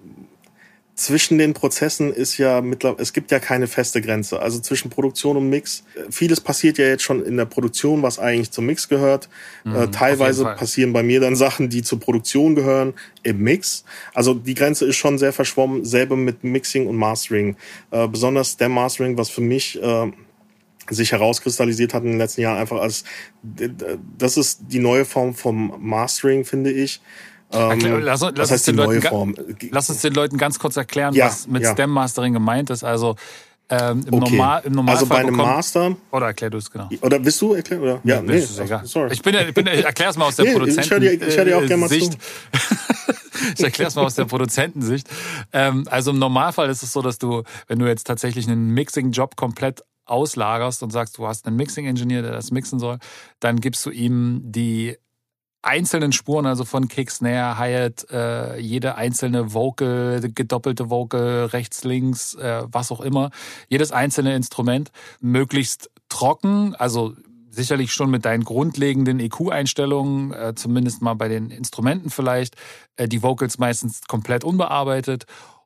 zwischen 1.00 1.38
den 1.38 1.54
Prozessen 1.54 2.14
ist 2.14 2.38
ja 2.38 2.60
mittlerweile, 2.60 3.02
es 3.02 3.14
gibt 3.14 3.32
ja 3.32 3.40
keine 3.40 3.68
feste 3.68 4.02
Grenze. 4.02 4.42
Also 4.42 4.60
zwischen 4.60 4.90
Produktion 4.90 5.38
und 5.38 5.50
Mix. 5.50 5.84
Vieles 6.10 6.42
passiert 6.42 6.78
ja 6.78 6.88
jetzt 6.88 7.04
schon 7.04 7.24
in 7.24 7.38
der 7.38 7.46
Produktion, 7.46 8.04
was 8.04 8.20
eigentlich 8.20 8.52
zum 8.52 8.66
Mix 8.66 8.90
gehört. 8.90 9.30
Mhm, 9.64 9.76
äh, 9.76 9.88
teilweise 9.92 10.44
passieren 10.44 10.92
bei 10.92 11.02
mir 11.02 11.22
dann 11.22 11.36
Sachen, 11.38 11.70
die 11.70 11.84
zur 11.84 12.02
Produktion 12.02 12.54
gehören, 12.54 12.94
im 13.24 13.40
Mix. 13.40 13.86
Also 14.14 14.34
die 14.34 14.56
Grenze 14.56 14.86
ist 14.86 14.98
schon 14.98 15.18
sehr 15.18 15.32
verschwommen, 15.32 15.86
selber 15.86 16.18
mit 16.18 16.44
Mixing 16.44 16.86
und 16.86 16.98
Mastering. 16.98 17.56
Äh, 17.92 18.10
besonders 18.10 18.58
der 18.58 18.68
Mastering, 18.68 19.18
was 19.18 19.30
für 19.30 19.42
mich 19.42 19.82
äh, 19.82 20.12
sich 20.90 21.14
herauskristallisiert 21.14 21.94
hat 21.94 22.04
in 22.04 22.10
den 22.10 22.18
letzten 22.18 22.42
Jahren 22.42 22.58
einfach 22.58 22.82
als, 22.82 23.06
das 24.18 24.36
ist 24.36 24.64
die 24.68 24.80
neue 24.80 25.06
Form 25.06 25.34
vom 25.34 25.74
Mastering, 25.80 26.44
finde 26.44 26.72
ich 26.72 27.00
ähm, 27.52 27.80
lass, 28.04 28.22
lass, 28.22 28.34
das 28.34 28.52
heißt 28.52 28.68
die 28.68 28.74
neue 28.74 29.02
Form. 29.02 29.36
lass 29.72 29.90
uns 29.90 30.02
den 30.02 30.14
Leuten 30.14 30.38
ganz 30.38 30.60
kurz 30.60 30.78
erklären, 30.78 31.14
ja, 31.14 31.28
was 31.28 31.48
mit 31.48 31.64
ja. 31.64 31.74
Stem 31.74 31.90
Mastering 31.90 32.34
gemeint 32.34 32.70
ist. 32.70 32.84
Also 32.84 33.16
ähm, 33.72 34.04
im, 34.08 34.14
okay. 34.16 34.36
Normal, 34.36 34.62
im 34.66 34.74
Normalfall 34.74 34.96
also 34.96 35.06
bei 35.06 35.20
einem 35.20 35.32
bekommt, 35.32 35.56
Master. 35.56 35.96
Oder 36.12 36.26
erklär 36.28 36.50
du 36.50 36.58
es 36.58 36.72
genau. 36.72 36.90
Oder 37.02 37.20
bist 37.20 37.40
du 37.40 37.54
erklären? 37.54 37.82
Oder? 37.84 38.02
Ja, 38.04 38.22
nee, 38.22 38.38
ist 38.38 38.60
egal. 38.60 38.86
Sorry. 38.86 39.14
Ich 39.14 39.22
bin, 39.22 39.36
ich 39.36 39.54
bin, 39.54 39.68
erklär's 39.68 40.18
mal 40.18 40.26
aus 40.26 40.38
der 40.38 40.46
nee, 40.46 40.54
Produzenten. 40.54 40.82
Ich 40.82 40.92
höre 40.92 41.00
dir, 41.00 41.28
ich 41.28 41.38
hör 41.38 41.46
dir 41.46 41.58
auch 41.58 41.62
gerne 41.62 41.78
mal 41.78 41.90
Sicht. 41.90 42.14
zu. 42.14 42.18
ich 43.58 43.64
erklär's 43.64 43.96
mal 43.96 44.06
aus 44.06 44.16
der 44.16 44.26
Produzentensicht. 44.26 45.08
Ähm, 45.54 45.86
also 45.90 46.10
im 46.12 46.18
Normalfall 46.18 46.68
ist 46.70 46.82
es 46.82 46.92
so, 46.92 47.04
dass 47.04 47.20
du, 47.20 47.44
wenn 47.68 47.78
du 47.78 47.86
jetzt 47.86 48.08
tatsächlich 48.08 48.48
einen 48.48 48.74
Mixing-Job 48.74 49.36
komplett 49.36 49.84
auslagerst 50.06 50.82
und 50.82 50.90
sagst, 50.90 51.20
du 51.20 51.28
hast 51.28 51.46
einen 51.46 51.56
Mixing-Engineer, 51.56 52.24
der 52.24 52.32
das 52.32 52.50
mixen 52.50 52.80
soll, 52.80 52.98
dann 53.40 53.62
gibst 53.62 53.86
du 53.86 53.92
ihm 53.92 54.42
die 54.44 54.98
einzelnen 55.62 56.12
Spuren, 56.12 56.46
also 56.46 56.66
von 56.66 56.88
Kick, 56.88 57.12
Snare, 57.12 57.58
Hi-Hat, 57.58 58.08
äh, 58.12 58.60
jede 58.60 58.96
einzelne 58.96 59.54
Vocal, 59.54 60.22
gedoppelte 60.22 60.90
Vocal, 60.90 61.46
rechts, 61.46 61.84
links, 61.84 62.36
äh, 62.36 62.64
was 62.72 62.92
auch 62.92 63.02
immer, 63.02 63.32
jedes 63.68 63.92
einzelne 63.92 64.36
Instrument 64.36 64.92
möglichst 65.20 65.90
trocken, 66.08 66.76
also 66.76 67.14
sicherlich 67.50 67.92
schon 67.92 68.10
mit 68.10 68.26
deinen 68.26 68.44
grundlegenden 68.44 69.20
EQ-Einstellungen, 69.20 70.34
äh, 70.34 70.54
zumindest 70.56 71.02
mal 71.02 71.16
bei 71.16 71.28
den 71.28 71.50
Instrumenten 71.50 72.10
vielleicht, 72.10 72.56
äh, 72.96 73.08
die 73.08 73.22
Vocals 73.22 73.58
meistens 73.58 74.02
komplett 74.08 74.44
unbearbeitet. 74.44 75.26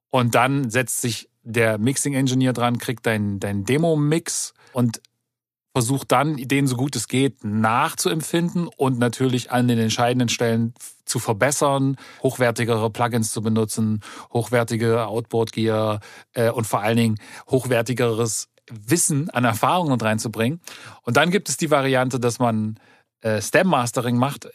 Und 0.09 0.35
dann 0.35 0.69
setzt 0.69 1.01
sich 1.01 1.29
der 1.43 1.77
Mixing-Engineer 1.77 2.53
dran, 2.53 2.77
kriegt 2.77 3.05
dein, 3.05 3.39
dein 3.39 3.65
Demo-Mix. 3.65 4.53
Und 4.71 5.01
versucht 5.73 6.11
dann, 6.11 6.37
den 6.37 6.67
so 6.67 6.75
gut 6.75 6.95
es 6.95 7.07
geht 7.07 7.43
nachzuempfinden 7.43 8.67
und 8.67 8.99
natürlich 8.99 9.51
an 9.51 9.67
den 9.67 9.79
entscheidenden 9.79 10.29
Stellen 10.29 10.73
zu 11.05 11.19
verbessern, 11.19 11.97
hochwertigere 12.21 12.89
Plugins 12.91 13.31
zu 13.31 13.41
benutzen, 13.41 14.01
hochwertige 14.31 15.07
Outboard-Gear 15.07 15.99
äh, 16.33 16.51
und 16.51 16.65
vor 16.65 16.81
allen 16.81 16.97
Dingen 16.97 17.19
hochwertigeres 17.49 18.49
Wissen 18.69 19.29
an 19.31 19.43
Erfahrungen 19.43 19.99
reinzubringen. 19.99 20.61
Und 21.01 21.17
dann 21.17 21.31
gibt 21.31 21.49
es 21.49 21.57
die 21.57 21.71
Variante, 21.71 22.19
dass 22.19 22.39
man 22.39 22.79
äh, 23.21 23.41
Stem-Mastering 23.41 24.15
macht. 24.15 24.49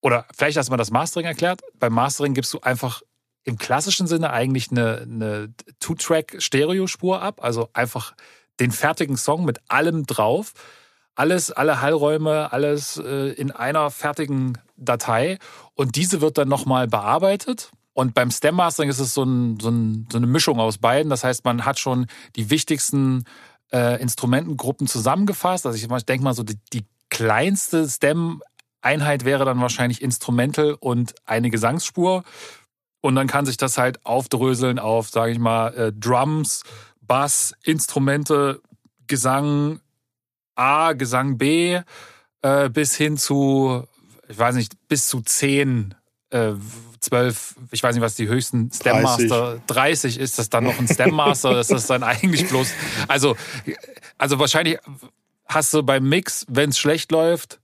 Oder 0.00 0.26
vielleicht 0.36 0.56
erstmal 0.56 0.78
das 0.78 0.90
Mastering 0.90 1.26
erklärt. 1.26 1.60
Beim 1.78 1.92
Mastering 1.92 2.34
gibst 2.34 2.52
du 2.52 2.60
einfach 2.60 3.02
im 3.44 3.56
klassischen 3.56 4.06
Sinne 4.06 4.30
eigentlich 4.30 4.70
eine, 4.70 5.02
eine 5.02 5.54
Two-Track-Stereospur 5.80 7.22
ab. 7.22 7.42
Also 7.42 7.70
einfach 7.72 8.14
den 8.62 8.70
fertigen 8.70 9.16
Song 9.16 9.44
mit 9.44 9.60
allem 9.68 10.06
drauf. 10.06 10.52
Alles, 11.14 11.50
alle 11.50 11.82
Hallräume, 11.82 12.52
alles 12.52 12.96
äh, 12.96 13.32
in 13.32 13.50
einer 13.50 13.90
fertigen 13.90 14.56
Datei. 14.76 15.38
Und 15.74 15.96
diese 15.96 16.20
wird 16.20 16.38
dann 16.38 16.48
nochmal 16.48 16.86
bearbeitet. 16.86 17.70
Und 17.92 18.14
beim 18.14 18.30
Stem 18.30 18.54
Mastering 18.54 18.88
ist 18.88 19.00
es 19.00 19.12
so, 19.12 19.24
ein, 19.24 19.58
so, 19.60 19.68
ein, 19.68 20.08
so, 20.10 20.16
eine 20.16 20.26
Mischung 20.26 20.58
aus 20.58 20.78
beiden. 20.78 21.10
Das 21.10 21.24
heißt, 21.24 21.44
man 21.44 21.66
hat 21.66 21.78
schon 21.78 22.06
die 22.36 22.48
wichtigsten 22.48 23.24
äh, 23.72 24.00
Instrumentengruppen 24.00 24.86
zusammengefasst. 24.86 25.66
Also 25.66 25.76
ich, 25.76 25.90
ich 25.90 26.04
denke 26.06 26.24
mal 26.24 26.34
so, 26.34 26.44
die, 26.44 26.58
die 26.72 26.86
kleinste 27.10 27.86
Stem-Einheit 27.86 29.26
wäre 29.26 29.44
dann 29.44 29.60
wahrscheinlich 29.60 30.00
Instrumental 30.00 30.76
und 30.80 31.14
eine 31.26 31.50
Gesangsspur. 31.50 32.22
Und 33.02 33.16
dann 33.16 33.26
kann 33.26 33.44
sich 33.44 33.56
das 33.56 33.76
halt 33.76 34.06
aufdröseln 34.06 34.78
auf, 34.78 35.10
sage 35.10 35.32
ich 35.32 35.38
mal, 35.38 35.74
äh, 35.74 35.92
Drums, 35.92 36.62
Bass, 37.12 37.54
Instrumente, 37.62 38.62
Gesang 39.06 39.80
A, 40.54 40.94
Gesang 40.94 41.36
B, 41.36 41.78
äh, 42.40 42.70
bis 42.70 42.96
hin 42.96 43.18
zu, 43.18 43.86
ich 44.28 44.38
weiß 44.38 44.54
nicht, 44.54 44.72
bis 44.88 45.08
zu 45.08 45.20
zehn, 45.20 45.94
äh, 46.30 46.52
zwölf, 47.00 47.54
ich 47.70 47.82
weiß 47.82 47.94
nicht, 47.94 48.02
was 48.02 48.14
die 48.14 48.28
höchsten 48.28 48.72
Stem 48.72 49.02
Master, 49.02 49.60
30, 49.66 50.14
30 50.14 50.20
ist 50.20 50.38
das 50.38 50.48
dann 50.48 50.64
noch 50.64 50.78
ein 50.78 50.88
Stem 50.88 51.14
Master, 51.14 51.52
das 51.52 51.68
ist 51.68 51.90
dann 51.90 52.02
eigentlich 52.02 52.48
bloß, 52.48 52.72
also, 53.08 53.36
also 54.16 54.38
wahrscheinlich 54.38 54.78
hast 55.44 55.74
du 55.74 55.82
beim 55.82 56.08
Mix, 56.08 56.46
wenn 56.48 56.70
es 56.70 56.78
schlecht 56.78 57.12
läuft, 57.12 57.60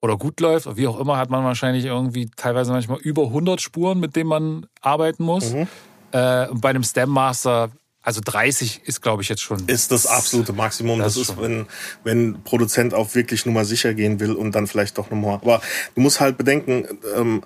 oder 0.00 0.16
gut 0.16 0.38
läuft, 0.38 0.76
wie 0.76 0.86
auch 0.86 1.00
immer, 1.00 1.16
hat 1.16 1.28
man 1.28 1.42
wahrscheinlich 1.42 1.86
irgendwie 1.86 2.30
teilweise 2.36 2.70
manchmal 2.70 3.00
über 3.00 3.24
100 3.24 3.60
Spuren, 3.60 3.98
mit 3.98 4.14
denen 4.14 4.28
man 4.28 4.66
arbeiten 4.80 5.24
muss. 5.24 5.54
Mhm. 5.54 5.66
Äh, 6.12 6.46
bei 6.52 6.70
einem 6.70 6.84
Stem 6.84 7.10
Master 7.10 7.72
also 8.02 8.20
30 8.24 8.82
ist, 8.84 9.00
glaube 9.00 9.22
ich, 9.22 9.28
jetzt 9.28 9.42
schon. 9.42 9.66
Ist 9.68 9.92
das 9.92 10.06
absolute 10.06 10.52
Maximum. 10.52 10.98
Das, 10.98 11.14
das 11.14 11.30
ist, 11.30 11.40
wenn, 11.40 11.66
wenn 12.02 12.42
Produzent 12.42 12.94
auf 12.94 13.14
wirklich 13.14 13.46
Nummer 13.46 13.64
sicher 13.64 13.94
gehen 13.94 14.18
will 14.18 14.32
und 14.32 14.52
dann 14.52 14.66
vielleicht 14.66 14.98
doch 14.98 15.10
nochmal. 15.10 15.34
Aber 15.34 15.62
du 15.94 16.00
musst 16.00 16.20
halt 16.20 16.36
bedenken, 16.36 16.86
ähm, 17.16 17.42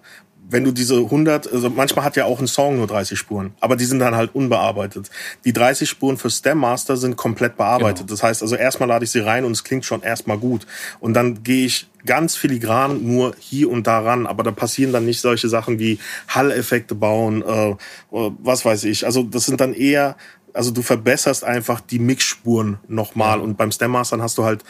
wenn 0.49 0.65
du 0.65 0.71
diese 0.71 0.97
100, 0.97 1.53
also 1.53 1.71
manchmal 1.71 2.05
hat 2.05 2.17
ja 2.17 2.25
auch 2.25 2.39
ein 2.41 2.47
Song 2.47 2.77
nur 2.77 2.87
30 2.87 3.19
Spuren, 3.19 3.55
aber 3.61 3.77
die 3.77 3.85
sind 3.85 3.99
dann 3.99 4.15
halt 4.15 4.35
unbearbeitet. 4.35 5.11
Die 5.45 5.53
30 5.53 5.89
Spuren 5.89 6.17
für 6.17 6.31
Stem 6.31 6.59
Master 6.59 6.97
sind 6.97 7.17
komplett 7.17 7.57
bearbeitet. 7.57 8.07
Genau. 8.07 8.11
Das 8.11 8.23
heißt 8.23 8.43
also 8.43 8.55
erstmal 8.55 8.89
lade 8.89 9.05
ich 9.05 9.11
sie 9.11 9.21
rein 9.21 9.45
und 9.45 9.53
es 9.53 9.65
klingt 9.65 9.85
schon 9.85 10.03
erstmal 10.03 10.39
gut. 10.39 10.67
Und 11.01 11.15
dann 11.15 11.43
gehe 11.43 11.67
ich 11.67 11.89
ganz 12.05 12.37
filigran 12.37 13.05
nur 13.05 13.35
hier 13.41 13.69
und 13.69 13.89
da 13.89 13.99
ran, 13.99 14.27
aber 14.27 14.45
da 14.45 14.53
passieren 14.53 14.93
dann 14.93 15.05
nicht 15.05 15.21
solche 15.21 15.49
Sachen 15.49 15.81
wie 15.81 15.99
Hall-Effekte 16.29 16.95
bauen, 16.95 17.43
äh, 17.43 17.75
was 18.11 18.65
weiß 18.65 18.85
ich. 18.85 19.05
Also 19.05 19.25
das 19.25 19.47
sind 19.47 19.61
dann 19.61 19.75
eher, 19.75 20.17
also 20.57 20.71
du 20.71 20.83
verbesserst 20.83 21.45
einfach 21.45 21.81
die 21.81 21.99
Mixspuren 21.99 22.79
nochmal 22.89 23.41
und 23.41 23.57
beim 23.57 23.71
Stem 23.71 23.93
Mastern 23.93 24.23
hast 24.23 24.39
du 24.39 24.45
halt 24.45 24.65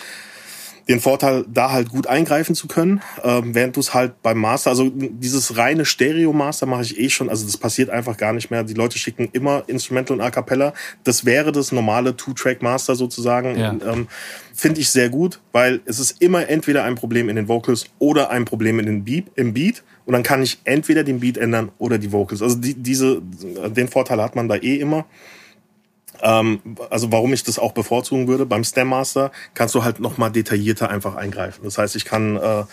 den 0.88 1.00
Vorteil, 1.00 1.44
da 1.52 1.72
halt 1.72 1.88
gut 1.88 2.06
eingreifen 2.06 2.54
zu 2.54 2.68
können, 2.68 3.02
ähm, 3.24 3.54
während 3.54 3.74
du 3.74 3.80
es 3.80 3.92
halt 3.92 4.22
beim 4.22 4.38
Master, 4.38 4.70
also 4.70 4.88
dieses 4.88 5.56
reine 5.56 5.84
Stereo-Master 5.84 6.66
mache 6.66 6.82
ich 6.82 6.98
eh 6.98 7.10
schon, 7.10 7.28
also 7.28 7.44
das 7.44 7.56
passiert 7.56 7.90
einfach 7.90 8.16
gar 8.16 8.32
nicht 8.32 8.50
mehr. 8.52 8.62
Die 8.62 8.74
Leute 8.74 8.96
schicken 8.98 9.28
immer 9.32 9.64
Instrumental 9.66 10.16
und 10.16 10.22
A 10.22 10.30
Cappella. 10.30 10.74
Das 11.02 11.24
wäre 11.24 11.50
das 11.50 11.72
normale 11.72 12.16
Two-Track-Master 12.16 12.94
sozusagen. 12.94 13.58
Ja. 13.58 13.74
Ähm, 13.84 14.06
Finde 14.54 14.80
ich 14.80 14.90
sehr 14.90 15.08
gut, 15.08 15.40
weil 15.50 15.80
es 15.86 15.98
ist 15.98 16.22
immer 16.22 16.48
entweder 16.48 16.84
ein 16.84 16.94
Problem 16.94 17.28
in 17.28 17.36
den 17.36 17.48
Vocals 17.48 17.86
oder 17.98 18.30
ein 18.30 18.44
Problem 18.44 18.78
in 18.78 18.86
den 18.86 19.04
Beat, 19.04 19.26
im 19.34 19.54
Beat. 19.54 19.82
Und 20.04 20.12
dann 20.12 20.22
kann 20.22 20.40
ich 20.40 20.60
entweder 20.64 21.02
den 21.02 21.18
Beat 21.18 21.36
ändern 21.36 21.72
oder 21.78 21.98
die 21.98 22.12
Vocals. 22.12 22.42
Also 22.42 22.56
die, 22.56 22.74
diese, 22.74 23.20
den 23.22 23.88
Vorteil 23.88 24.22
hat 24.22 24.36
man 24.36 24.48
da 24.48 24.54
eh 24.54 24.76
immer. 24.76 25.04
Ähm, 26.22 26.60
also 26.90 27.12
warum 27.12 27.32
ich 27.32 27.43
das 27.43 27.59
auch 27.59 27.72
bevorzugen 27.72 28.28
würde, 28.28 28.47
beim 28.47 28.64
Stem 28.64 28.88
Master 28.88 29.32
kannst 29.55 29.74
du 29.74 29.84
halt 29.84 30.01
noch 30.01 30.18
mal 30.18 30.30
detaillierter 30.30 30.90
einfach 30.90 31.16
eingreifen. 31.16 31.62
Das 31.64 31.78
heißt, 31.78 31.97
ich 31.97 32.05
kann 32.05 32.36
äh, 32.36 32.64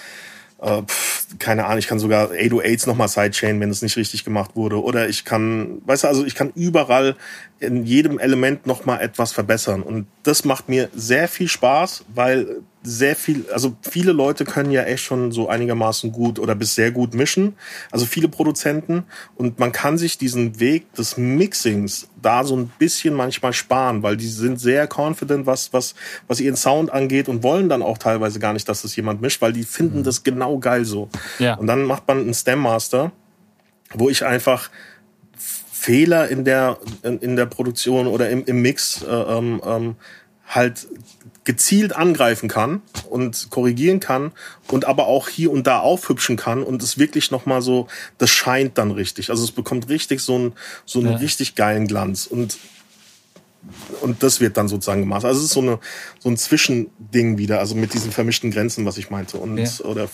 äh, 0.64 0.82
keine 1.40 1.65
Ahnung, 1.65 1.80
ich 1.80 1.88
kann 1.88 1.99
sogar 1.99 2.32
808s 2.32 2.88
nochmal 2.88 3.10
Sidechain, 3.10 3.60
wenn 3.60 3.70
es 3.70 3.82
nicht 3.82 3.98
richtig 3.98 4.24
gemacht 4.24 4.52
wurde. 4.56 4.82
Oder 4.82 5.10
ich 5.10 5.26
kann, 5.26 5.82
weißt 5.86 6.06
du, 6.06 6.07
also 6.07 6.26
ich 6.26 6.36
kann 6.36 6.52
überall 6.56 7.15
in 7.60 7.86
jedem 7.86 8.18
Element 8.18 8.65
nochmal 8.65 9.02
etwas 9.02 9.34
verbessern. 9.34 9.84
Und 9.84 10.07
das 10.24 10.45
macht 10.45 10.70
mir 10.70 10.90
sehr 10.95 11.28
viel 11.28 11.49
Spaß, 11.49 12.06
weil 12.14 12.61
sehr 12.84 13.15
viel, 13.15 13.45
also 13.51 13.76
viele 13.81 14.11
Leute 14.11 14.43
können 14.43 14.69
ja 14.69 14.84
echt 14.84 15.03
schon 15.03 15.31
so 15.31 15.47
einigermaßen 15.47 16.11
gut 16.11 16.38
oder 16.38 16.53
bis 16.53 16.76
sehr 16.76 16.91
gut 16.91 17.14
mischen. 17.14 17.55
Also 17.91 18.05
viele 18.05 18.27
Produzenten. 18.27 19.05
Und 19.35 19.57
man 19.57 19.72
kann 19.72 19.97
sich 19.97 20.18
diesen 20.18 20.60
Weg 20.60 20.93
des 20.93 21.18
Mixings 21.18 22.10
da 22.22 22.43
so 22.43 22.57
ein 22.57 22.72
bisschen 22.77 23.14
manchmal 23.14 23.53
sparen, 23.53 24.03
weil 24.03 24.18
die 24.18 24.27
sind 24.27 24.60
sehr 24.60 24.88
confident, 24.93 25.45
was, 25.45 25.72
was, 25.72 25.95
was 26.27 26.41
ihren 26.41 26.57
Sound 26.57 26.91
angeht 26.91 27.30
und 27.30 27.41
wollen 27.41 27.69
dann 27.69 27.81
auch 27.81 27.97
teilweise 27.97 28.39
gar 28.39 28.51
nicht, 28.51 28.68
dass 28.68 28.81
das 28.81 28.95
jemand 28.95 29.22
mischt, 29.22 29.41
weil 29.41 29.53
die 29.53 29.64
finden 29.64 29.99
mhm. 29.99 30.03
das 30.03 30.23
genau 30.23 30.60
geil 30.60 30.84
so. 30.84 31.07
Ja. 31.39 31.55
Und 31.55 31.68
dann 31.68 31.84
macht 31.84 32.07
man 32.07 32.19
einen 32.19 32.34
Stem 32.34 32.60
Master, 32.60 33.14
wo 33.93 34.10
ich 34.10 34.26
einfach 34.26 34.69
Fehler 35.38 36.27
in 36.27 36.43
der, 36.43 36.77
in, 37.01 37.19
in 37.19 37.35
der 37.38 37.45
Produktion 37.45 38.07
oder 38.07 38.30
im, 38.30 38.43
im 38.45 38.61
Mix 38.61 39.03
äh, 39.03 39.10
ähm, 39.10 39.61
ähm 39.65 39.95
halt 40.47 40.88
gezielt 41.44 41.95
angreifen 41.95 42.48
kann 42.48 42.82
und 43.10 43.49
korrigieren 43.49 43.99
kann 43.99 44.32
und 44.70 44.86
aber 44.86 45.07
auch 45.07 45.30
hier 45.30 45.52
und 45.52 45.68
da 45.68 45.80
aufhübschen 45.80 46.38
kann 46.38 46.64
und 46.64 46.82
es 46.82 46.98
wirklich 46.98 47.32
noch 47.32 47.45
mal 47.45 47.61
so 47.61 47.88
das 48.18 48.30
scheint 48.30 48.78
dann 48.78 48.91
richtig 48.91 49.30
also 49.30 49.44
es 49.44 49.52
bekommt 49.52 49.90
richtig 49.90 50.22
so 50.22 50.36
einen 50.36 50.53
so 50.86 50.99
einen 50.99 51.11
ja. 51.11 51.18
richtig 51.18 51.56
geilen 51.56 51.88
Glanz 51.88 52.26
und 52.26 52.57
und 54.02 54.24
das 54.24 54.41
wird 54.41 54.57
dann 54.57 54.68
sozusagen 54.68 55.02
gemacht 55.02 55.26
also 55.26 55.40
es 55.40 55.45
ist 55.45 55.53
so 55.53 55.61
eine 55.61 55.80
so 56.20 56.30
ein 56.30 56.38
Zwischending 56.38 57.38
wieder 57.38 57.60
also 57.60 57.76
mit 57.76 57.94
diesen 57.94 58.11
vermischten 58.11 58.52
Grenzen 58.52 58.86
was 58.86 58.98
ich 58.98 59.10
meinte 59.10 59.38
und 59.38 59.57
ja. 59.57 59.70
oder 59.86 60.10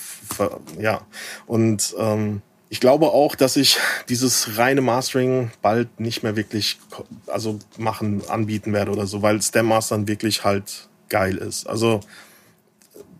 ja 0.79 1.01
und 1.45 1.95
ähm, 1.99 2.41
ich 2.71 2.79
glaube 2.79 3.07
auch, 3.07 3.35
dass 3.35 3.57
ich 3.57 3.79
dieses 4.09 4.57
reine 4.57 4.81
Mastering 4.81 5.51
bald 5.61 5.99
nicht 5.99 6.21
mehr 6.21 6.35
wirklich 6.35 6.77
also 7.25 7.57
machen 7.77 8.21
anbieten 8.29 8.73
werde 8.73 8.91
oder 8.91 9.07
so, 9.07 9.23
weil 9.23 9.41
Stem 9.41 9.65
Mastern 9.65 10.07
wirklich 10.07 10.43
halt 10.43 10.88
geil 11.09 11.37
ist. 11.37 11.67
Also 11.67 12.01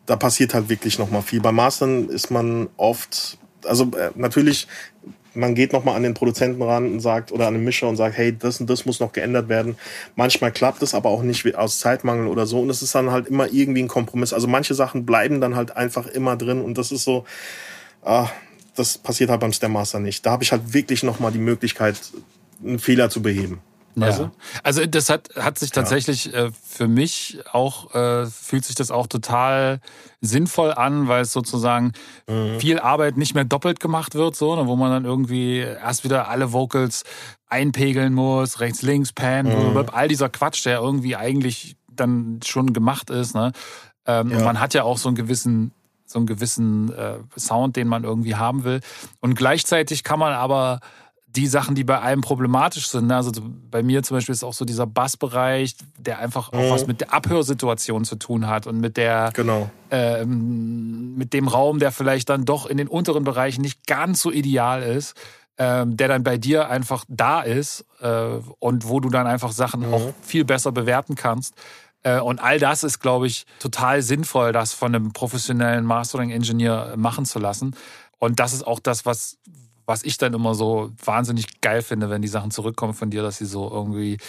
da 0.06 0.16
passiert 0.16 0.53
halt 0.53 0.70
wirklich 0.70 0.98
noch 0.98 1.11
mal 1.11 1.22
viel. 1.22 1.40
Bei 1.40 1.52
Mastern 1.52 2.10
ist 2.10 2.32
man 2.32 2.70
oft, 2.78 3.38
also 3.64 3.91
äh, 3.95 4.10
natürlich, 4.16 4.68
man 5.36 5.53
geht 5.53 5.72
noch 5.72 5.84
mal 5.84 5.95
an 5.95 6.02
den 6.02 6.16
Produzenten 6.16 6.61
ran 6.64 6.91
und 6.91 6.99
sagt 6.99 7.32
oder 7.32 7.48
an 7.48 7.53
den 7.53 7.64
Mischer 7.64 7.88
und 7.88 7.95
sagt, 7.95 8.18
hey, 8.18 8.36
das 8.36 8.60
und 8.60 8.70
das 8.70 8.86
muss 8.86 8.99
noch 8.99 9.11
geändert 9.11 9.49
werden. 9.49 9.78
Manchmal 10.16 10.52
klappt 10.52 10.82
es 10.82 10.95
aber 10.95 11.10
auch 11.10 11.22
nicht 11.22 11.56
aus 11.56 11.80
Zeitmangel 11.80 12.28
oder 12.28 12.48
so 12.48 12.61
und 12.61 12.72
es 12.72 12.82
ist 12.82 12.95
dann 12.95 13.11
halt 13.11 13.28
immer 13.28 13.52
irgendwie 13.52 13.84
ein 13.84 13.88
Kompromiss. 13.88 14.34
Also 14.34 14.48
manche 14.48 14.74
Sachen 14.74 15.06
bleiben 15.06 15.41
dann 15.41 15.56
halt 15.56 15.78
einfach 15.78 16.07
immer 16.07 16.36
drin 16.36 16.61
und 16.61 16.78
das 16.78 16.91
ist 16.91 17.03
so, 17.03 17.26
ah, 18.03 18.30
das 18.76 18.98
passiert 18.98 19.30
halt 19.30 19.41
beim 19.41 19.53
Stem 19.53 19.74
Master 19.74 19.99
nicht. 19.99 20.26
Da 20.26 20.32
habe 20.32 20.44
ich 20.44 20.52
halt 20.52 20.74
wirklich 20.74 21.03
noch 21.03 21.20
mal 21.20 21.32
die 21.32 21.38
Möglichkeit, 21.38 21.99
einen 22.64 22.80
Fehler 22.80 23.11
zu 23.11 23.22
beheben. 23.22 23.61
Ja. 24.01 24.31
Also 24.63 24.85
das 24.85 25.09
hat, 25.09 25.30
hat 25.35 25.59
sich 25.59 25.71
tatsächlich 25.71 26.26
ja. 26.26 26.45
äh, 26.45 26.51
für 26.67 26.88
mich 26.88 27.39
auch, 27.51 27.93
äh, 27.93 28.26
fühlt 28.26 28.65
sich 28.65 28.76
das 28.76 28.91
auch 28.91 29.07
total 29.07 29.80
sinnvoll 30.21 30.73
an, 30.73 31.07
weil 31.07 31.21
es 31.21 31.34
sozusagen 31.34 31.93
mhm. 32.27 32.59
viel 32.59 32.80
Arbeit 32.80 33.17
nicht 33.17 33.35
mehr 33.35 33.45
doppelt 33.45 33.80
gemacht 33.80 34.15
wird, 34.15 34.35
so, 34.35 34.55
ne, 34.55 34.67
wo 34.67 34.76
man 34.76 34.91
dann 34.91 35.05
irgendwie 35.05 35.59
erst 35.59 36.03
wieder 36.03 36.27
alle 36.27 36.51
Vocals 36.51 37.03
einpegeln 37.47 38.13
muss, 38.13 38.59
rechts, 38.59 38.81
links, 38.81 39.13
pan, 39.13 39.47
mhm. 39.47 39.85
all 39.91 40.07
dieser 40.07 40.30
Quatsch, 40.30 40.65
der 40.65 40.80
irgendwie 40.80 41.15
eigentlich 41.15 41.76
dann 41.88 42.39
schon 42.43 42.73
gemacht 42.73 43.09
ist. 43.09 43.35
Ne? 43.35 43.51
Ähm, 44.05 44.30
ja. 44.31 44.38
Und 44.38 44.43
man 44.43 44.59
hat 44.59 44.73
ja 44.73 44.84
auch 44.84 44.97
so 44.97 45.09
einen 45.09 45.15
gewissen 45.15 45.71
so 46.09 46.17
einen 46.17 46.26
gewissen 46.26 46.91
äh, 46.91 47.19
Sound, 47.38 47.76
den 47.76 47.88
man 47.88 48.03
irgendwie 48.03 48.35
haben 48.35 48.63
will. 48.63 48.81
Und 49.19 49.35
gleichzeitig 49.35 50.03
kann 50.03 50.17
man 50.17 50.34
aber 50.34 50.80
die 51.35 51.47
Sachen, 51.47 51.76
die 51.76 51.84
bei 51.84 52.01
einem 52.01 52.22
problematisch 52.22 52.89
sind. 52.89 53.07
Ne? 53.07 53.15
Also 53.15 53.31
bei 53.69 53.84
mir 53.84 54.01
zum 54.03 54.18
Beispiel 54.18 54.34
ist 54.34 54.43
auch 54.43 54.53
so 54.53 54.65
dieser 54.65 54.88
Bassbereich, 54.88 55.76
der 55.97 56.19
einfach 56.19 56.51
auch 56.51 56.64
mhm. 56.64 56.69
was 56.69 56.88
mit 56.88 57.01
der 57.01 57.14
Abhörsituation 57.14 58.03
zu 58.03 58.15
tun 58.15 58.47
hat 58.47 58.65
und 58.65 58.80
mit 58.80 58.97
der 58.97 59.31
genau. 59.34 59.69
ähm, 59.91 61.15
mit 61.15 61.34
dem 61.34 61.47
Raum, 61.47 61.80
der 61.80 61.91
vielleicht 61.91 62.30
dann 62.30 62.45
doch 62.45 62.65
in 62.65 62.77
den 62.77 62.88
unteren 62.88 63.23
Bereichen 63.23 63.61
nicht 63.61 63.85
ganz 63.85 64.22
so 64.22 64.31
ideal 64.31 64.81
ist, 64.81 65.15
ähm, 65.57 65.97
der 65.97 66.07
dann 66.07 66.23
bei 66.23 66.38
dir 66.38 66.69
einfach 66.69 67.06
da 67.07 67.41
ist 67.41 67.85
äh, 67.99 68.39
und 68.60 68.88
wo 68.88 68.99
du 68.99 69.10
dann 69.10 69.27
einfach 69.27 69.51
Sachen 69.51 69.88
mhm. 69.88 69.93
auch 69.93 70.14
viel 70.22 70.45
besser 70.45 70.72
bewerten 70.72 71.15
kannst. 71.15 71.53
Äh, 72.01 72.19
und 72.19 72.39
all 72.39 72.60
das 72.60 72.84
ist, 72.84 72.99
glaube 72.99 73.27
ich, 73.27 73.45
total 73.60 74.01
sinnvoll, 74.01 74.51
das 74.51 74.73
von 74.73 74.95
einem 74.95 75.14
professionellen 75.14 75.85
Mastering-Engineer 75.85 76.95
machen 76.97 77.26
zu 77.26 77.39
lassen. 77.39 77.76
Und 78.18 78.39
das 78.39 78.53
ist 78.53 78.65
auch 78.65 78.80
das, 78.80 79.06
was, 79.06 79.38
was 79.90 80.03
ich 80.03 80.20
dann 80.20 80.36
immer 80.36 80.53
so 80.53 80.91
wahnsinnig 81.03 81.61
geil 81.61 81.82
finde, 81.82 82.11
wenn 82.11 82.22
die 82.22 82.28
Sachen 82.28 82.52
zurückkommen 82.52 82.94
von 82.94 83.10
dir, 83.10 83.24
dass 83.24 83.38
sie 83.38 83.45
so 83.45 83.70
irgendwie 83.70 84.20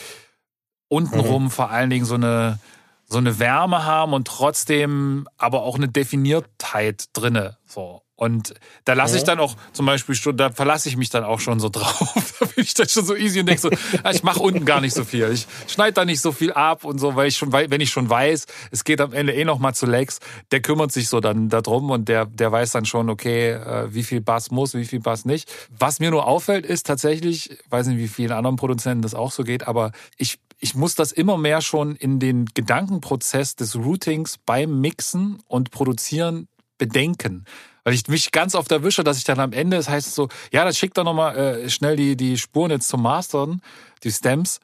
untenrum 0.89 1.45
mhm. 1.45 1.51
vor 1.51 1.71
allen 1.71 1.91
Dingen 1.91 2.07
so 2.07 2.15
eine, 2.15 2.59
so 3.05 3.19
eine 3.19 3.39
Wärme 3.39 3.85
haben 3.85 4.15
und 4.15 4.27
trotzdem 4.27 5.29
aber 5.37 5.63
auch 5.63 5.77
eine 5.77 5.89
Definiertheit 5.89 7.11
drinne. 7.13 7.59
So. 7.67 8.01
Und 8.21 8.53
da 8.85 8.93
lasse 8.93 9.17
ich 9.17 9.25
dann 9.25 9.39
auch 9.39 9.57
zum 9.73 9.87
Beispiel 9.87 10.15
schon, 10.15 10.37
da 10.37 10.51
verlasse 10.51 10.91
ich 10.91 10.99
mich 10.99 11.09
dann 11.09 11.25
auch 11.25 11.41
schon 11.41 11.59
so 11.59 11.69
drauf. 11.73 12.35
da 12.39 12.45
bin 12.45 12.65
ich 12.65 12.75
dann 12.75 12.87
schon 12.87 13.03
so 13.03 13.17
easy 13.17 13.41
und 13.41 13.47
denke 13.47 13.63
so, 13.63 13.71
ah, 14.03 14.11
ich 14.11 14.23
mache 14.23 14.41
unten 14.41 14.67
gar 14.67 14.83
nicht 14.83 14.95
so 14.95 15.05
viel. 15.05 15.33
Ich 15.33 15.47
schneide 15.69 15.95
da 15.95 16.05
nicht 16.05 16.21
so 16.21 16.31
viel 16.31 16.53
ab 16.53 16.85
und 16.85 16.99
so, 16.99 17.17
weil 17.17 17.29
ich 17.29 17.39
schon, 17.39 17.51
wenn 17.51 17.81
ich 17.81 17.89
schon 17.89 18.11
weiß, 18.11 18.45
es 18.73 18.85
geht 18.85 19.01
am 19.01 19.15
Ende 19.15 19.33
eh 19.33 19.47
noch 19.47 19.59
mal 19.59 19.73
zu 19.73 19.87
Lex, 19.87 20.19
der 20.51 20.61
kümmert 20.61 20.93
sich 20.93 21.09
so 21.09 21.21
dann 21.21 21.49
darum 21.49 21.89
und 21.89 22.11
der, 22.11 22.27
der 22.27 22.53
weiß 22.53 22.73
dann 22.73 22.85
schon, 22.85 23.09
okay, 23.09 23.53
äh, 23.53 23.95
wie 23.95 24.03
viel 24.03 24.21
Bass 24.21 24.51
muss, 24.51 24.75
wie 24.75 24.85
viel 24.85 25.01
Bass 25.01 25.25
nicht. 25.25 25.51
Was 25.71 25.99
mir 25.99 26.11
nur 26.11 26.27
auffällt, 26.27 26.67
ist 26.67 26.87
tatsächlich, 26.87 27.57
weiß 27.71 27.87
nicht, 27.87 27.97
wie 27.97 28.09
vielen 28.09 28.33
anderen 28.33 28.57
Produzenten 28.57 29.01
das 29.01 29.15
auch 29.15 29.33
so 29.33 29.45
geht, 29.45 29.67
aber 29.67 29.93
ich 30.19 30.39
ich 30.63 30.75
muss 30.75 30.95
das 30.95 31.11
immer 31.11 31.39
mehr 31.39 31.63
schon 31.63 31.97
in 31.97 32.19
den 32.19 32.45
Gedankenprozess 32.45 33.57
des 33.57 33.77
Routings 33.77 34.37
beim 34.37 34.79
Mixen 34.83 35.39
und 35.47 35.71
Produzieren 35.71 36.49
bedenken. 36.77 37.47
Weil 37.85 37.95
ich 37.95 38.07
mich 38.09 38.33
ganz 38.33 38.55
oft 38.55 38.71
erwische, 38.71 39.05
dass 39.05 39.19
ich 39.19 39.25
dann 39.25 39.41
am 39.41 39.53
Ende, 39.53 39.77
das 39.77 39.89
heißt 39.89 40.15
so, 40.15 40.29
ja, 40.53 40.65
dann 40.65 40.75
schick 40.75 40.95
doch 40.95 41.05
nochmal 41.05 41.37
äh, 41.37 41.71
schnell 41.71 41.97
die, 41.97 42.17
die 42.17 42.39
Spuren 42.39 42.71
jetzt 42.71 42.89
zum 42.89 43.03
Mastern, 43.03 43.63
die 44.05 44.11
Stems. 44.11 44.61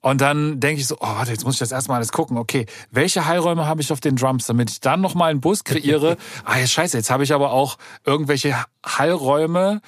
Und 0.00 0.20
dann 0.20 0.60
denke 0.60 0.82
ich 0.82 0.86
so, 0.86 0.96
oh, 1.00 1.06
warte, 1.06 1.30
jetzt 1.30 1.44
muss 1.44 1.54
ich 1.54 1.60
das 1.60 1.72
erstmal 1.72 1.96
alles 1.96 2.12
gucken. 2.12 2.36
Okay, 2.36 2.66
welche 2.90 3.24
Heilräume 3.24 3.66
habe 3.66 3.80
ich 3.80 3.90
auf 3.90 4.00
den 4.00 4.16
Drums, 4.16 4.44
damit 4.46 4.70
ich 4.70 4.80
dann 4.80 5.00
nochmal 5.00 5.30
einen 5.30 5.40
Bus 5.40 5.64
kreiere? 5.64 6.18
ah, 6.44 6.58
ja, 6.58 6.66
scheiße, 6.66 6.96
jetzt 6.96 7.10
habe 7.10 7.24
ich 7.24 7.32
aber 7.32 7.52
auch 7.52 7.78
irgendwelche 8.04 8.54
Hallräume 8.84 9.80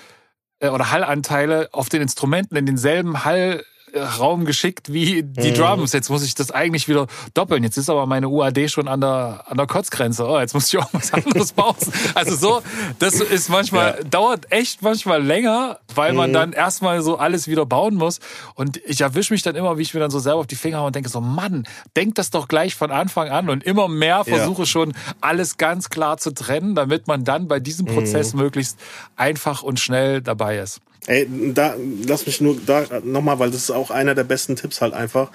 äh, 0.60 0.68
oder 0.68 0.90
Hallanteile 0.90 1.68
auf 1.72 1.90
den 1.90 2.00
Instrumenten 2.00 2.56
in 2.56 2.64
denselben 2.64 3.24
Hall 3.26 3.62
Raum 3.94 4.44
geschickt 4.44 4.92
wie 4.92 5.22
die 5.22 5.50
mhm. 5.50 5.54
Drums. 5.54 5.92
Jetzt 5.92 6.10
muss 6.10 6.24
ich 6.24 6.34
das 6.34 6.50
eigentlich 6.50 6.88
wieder 6.88 7.06
doppeln. 7.34 7.62
Jetzt 7.62 7.76
ist 7.76 7.88
aber 7.88 8.06
meine 8.06 8.28
UAD 8.28 8.70
schon 8.70 8.88
an 8.88 9.00
der, 9.00 9.44
an 9.46 9.56
der 9.56 9.66
Kotzgrenze. 9.66 10.26
Oh, 10.26 10.38
jetzt 10.38 10.54
muss 10.54 10.72
ich 10.72 10.78
auch 10.78 10.88
was 10.92 11.12
anderes 11.12 11.52
bauen. 11.52 11.76
Also 12.14 12.36
so, 12.36 12.62
das 12.98 13.14
ist 13.20 13.48
manchmal, 13.48 13.98
ja. 13.98 14.04
dauert 14.04 14.50
echt 14.50 14.82
manchmal 14.82 15.22
länger, 15.22 15.78
weil 15.94 16.12
man 16.12 16.30
mhm. 16.30 16.34
dann 16.34 16.52
erstmal 16.52 17.02
so 17.02 17.16
alles 17.16 17.48
wieder 17.48 17.66
bauen 17.66 17.94
muss. 17.94 18.20
Und 18.54 18.78
ich 18.84 19.00
erwische 19.00 19.32
mich 19.32 19.42
dann 19.42 19.54
immer, 19.56 19.78
wie 19.78 19.82
ich 19.82 19.94
mir 19.94 20.00
dann 20.00 20.10
so 20.10 20.18
selber 20.18 20.40
auf 20.40 20.46
die 20.46 20.56
Finger 20.56 20.84
und 20.84 20.94
denke 20.94 21.08
so, 21.08 21.20
Mann, 21.20 21.66
denk 21.96 22.16
das 22.16 22.30
doch 22.30 22.48
gleich 22.48 22.74
von 22.74 22.90
Anfang 22.90 23.28
an 23.28 23.48
und 23.48 23.64
immer 23.64 23.88
mehr 23.88 24.24
versuche 24.24 24.62
ja. 24.62 24.66
schon 24.66 24.94
alles 25.20 25.56
ganz 25.56 25.90
klar 25.90 26.18
zu 26.18 26.32
trennen, 26.32 26.74
damit 26.74 27.06
man 27.06 27.24
dann 27.24 27.48
bei 27.48 27.60
diesem 27.60 27.86
Prozess 27.86 28.34
mhm. 28.34 28.40
möglichst 28.40 28.78
einfach 29.16 29.62
und 29.62 29.80
schnell 29.80 30.20
dabei 30.20 30.58
ist. 30.58 30.80
Ey, 31.06 31.28
da 31.54 31.76
lass 32.06 32.26
mich 32.26 32.40
nur 32.40 32.56
da 32.66 32.84
nochmal, 33.04 33.38
weil 33.38 33.50
das 33.50 33.62
ist 33.62 33.70
auch 33.70 33.90
einer 33.90 34.16
der 34.16 34.24
besten 34.24 34.56
Tipps 34.56 34.80
halt 34.80 34.92
einfach. 34.92 35.30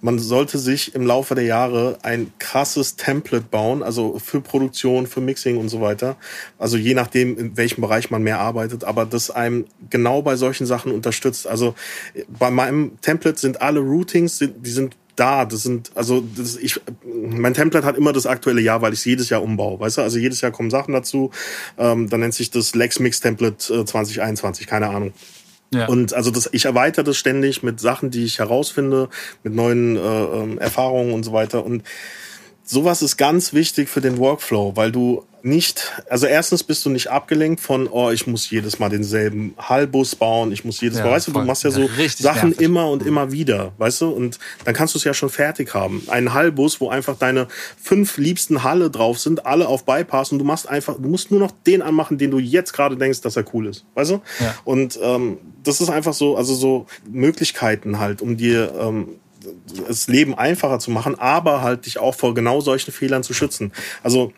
Man 0.00 0.20
sollte 0.20 0.56
sich 0.58 0.94
im 0.94 1.04
Laufe 1.04 1.34
der 1.34 1.44
Jahre 1.44 1.98
ein 2.02 2.32
krasses 2.38 2.94
Template 2.94 3.44
bauen, 3.50 3.82
also 3.82 4.20
für 4.20 4.40
Produktion, 4.40 5.08
für 5.08 5.20
Mixing 5.20 5.56
und 5.56 5.68
so 5.68 5.80
weiter. 5.80 6.16
Also 6.58 6.76
je 6.76 6.94
nachdem, 6.94 7.36
in 7.36 7.56
welchem 7.56 7.80
Bereich 7.80 8.10
man 8.10 8.22
mehr 8.22 8.38
arbeitet, 8.38 8.84
aber 8.84 9.04
das 9.04 9.30
einem 9.30 9.66
genau 9.90 10.22
bei 10.22 10.36
solchen 10.36 10.66
Sachen 10.66 10.92
unterstützt. 10.92 11.48
Also 11.48 11.74
bei 12.28 12.52
meinem 12.52 13.00
Template 13.00 13.40
sind 13.40 13.60
alle 13.60 13.80
Routings, 13.80 14.38
die 14.38 14.70
sind 14.70 14.96
da. 15.16 15.44
Das 15.44 15.62
sind, 15.62 15.90
also 15.94 16.22
das, 16.36 16.56
ich, 16.56 16.80
mein 17.04 17.54
Template 17.54 17.86
hat 17.86 17.96
immer 17.96 18.12
das 18.12 18.26
aktuelle 18.26 18.60
Jahr, 18.60 18.82
weil 18.82 18.92
ich 18.92 19.00
es 19.00 19.04
jedes 19.04 19.30
Jahr 19.30 19.42
umbaue. 19.42 19.80
Weißt 19.80 19.98
du, 19.98 20.02
also 20.02 20.18
jedes 20.18 20.40
Jahr 20.40 20.52
kommen 20.52 20.70
Sachen 20.70 20.92
dazu. 20.94 21.30
Ähm, 21.78 22.08
dann 22.08 22.20
nennt 22.20 22.34
sich 22.34 22.50
das 22.50 22.74
Lex 22.74 23.00
Mix 23.00 23.20
Template 23.20 23.74
äh, 23.74 23.84
2021, 23.84 24.66
keine 24.66 24.88
Ahnung. 24.88 25.12
Ja. 25.74 25.86
Und 25.86 26.14
also 26.14 26.30
das, 26.30 26.48
ich 26.52 26.64
erweitere 26.64 27.04
das 27.04 27.16
ständig 27.16 27.62
mit 27.62 27.80
Sachen, 27.80 28.10
die 28.10 28.24
ich 28.24 28.38
herausfinde, 28.38 29.08
mit 29.42 29.54
neuen 29.54 29.96
äh, 29.96 30.00
ähm, 30.00 30.58
Erfahrungen 30.58 31.12
und 31.12 31.24
so 31.24 31.32
weiter. 31.32 31.64
Und 31.64 31.82
sowas 32.66 33.00
ist 33.00 33.16
ganz 33.16 33.54
wichtig 33.54 33.88
für 33.88 34.00
den 34.00 34.18
Workflow, 34.18 34.76
weil 34.76 34.92
du 34.92 35.24
nicht, 35.42 36.02
also 36.10 36.26
erstens 36.26 36.64
bist 36.64 36.84
du 36.84 36.90
nicht 36.90 37.08
abgelenkt 37.08 37.60
von, 37.60 37.86
oh, 37.86 38.10
ich 38.10 38.26
muss 38.26 38.50
jedes 38.50 38.80
Mal 38.80 38.88
denselben 38.88 39.54
Hallbus 39.56 40.16
bauen, 40.16 40.50
ich 40.50 40.64
muss 40.64 40.80
jedes 40.80 40.98
ja, 40.98 41.04
Mal, 41.04 41.12
weißt 41.12 41.28
du, 41.28 41.32
du 41.32 41.42
machst 41.42 41.62
ja 41.62 41.70
so 41.70 41.88
Sachen 42.18 42.48
nervig. 42.48 42.64
immer 42.64 42.90
und 42.90 43.06
immer 43.06 43.30
wieder, 43.30 43.72
weißt 43.78 44.00
du, 44.00 44.08
und 44.08 44.40
dann 44.64 44.74
kannst 44.74 44.94
du 44.94 44.98
es 44.98 45.04
ja 45.04 45.14
schon 45.14 45.30
fertig 45.30 45.72
haben. 45.72 46.02
Ein 46.08 46.34
Hallbus, 46.34 46.80
wo 46.80 46.88
einfach 46.88 47.16
deine 47.16 47.46
fünf 47.80 48.18
liebsten 48.18 48.64
Halle 48.64 48.90
drauf 48.90 49.20
sind, 49.20 49.46
alle 49.46 49.68
auf 49.68 49.84
Bypass 49.84 50.32
und 50.32 50.40
du 50.40 50.44
machst 50.44 50.68
einfach, 50.68 50.96
du 50.96 51.08
musst 51.08 51.30
nur 51.30 51.38
noch 51.38 51.52
den 51.64 51.80
anmachen, 51.80 52.18
den 52.18 52.32
du 52.32 52.40
jetzt 52.40 52.72
gerade 52.72 52.96
denkst, 52.96 53.20
dass 53.20 53.36
er 53.36 53.44
cool 53.54 53.68
ist, 53.68 53.84
weißt 53.94 54.10
du? 54.10 54.22
Ja. 54.40 54.54
Und 54.64 54.98
ähm, 55.00 55.38
das 55.62 55.80
ist 55.80 55.90
einfach 55.90 56.14
so, 56.14 56.36
also 56.36 56.54
so 56.56 56.86
Möglichkeiten 57.08 58.00
halt, 58.00 58.20
um 58.20 58.36
dir 58.36 58.74
ähm, 58.80 59.20
das 59.86 60.08
Leben 60.08 60.34
einfacher 60.34 60.78
zu 60.78 60.90
machen, 60.90 61.18
aber 61.18 61.62
halt 61.62 61.86
dich 61.86 61.98
auch 61.98 62.14
vor 62.14 62.34
genau 62.34 62.60
solchen 62.60 62.92
Fehlern 62.92 63.22
zu 63.22 63.34
schützen. 63.34 63.72
Also 64.02 64.32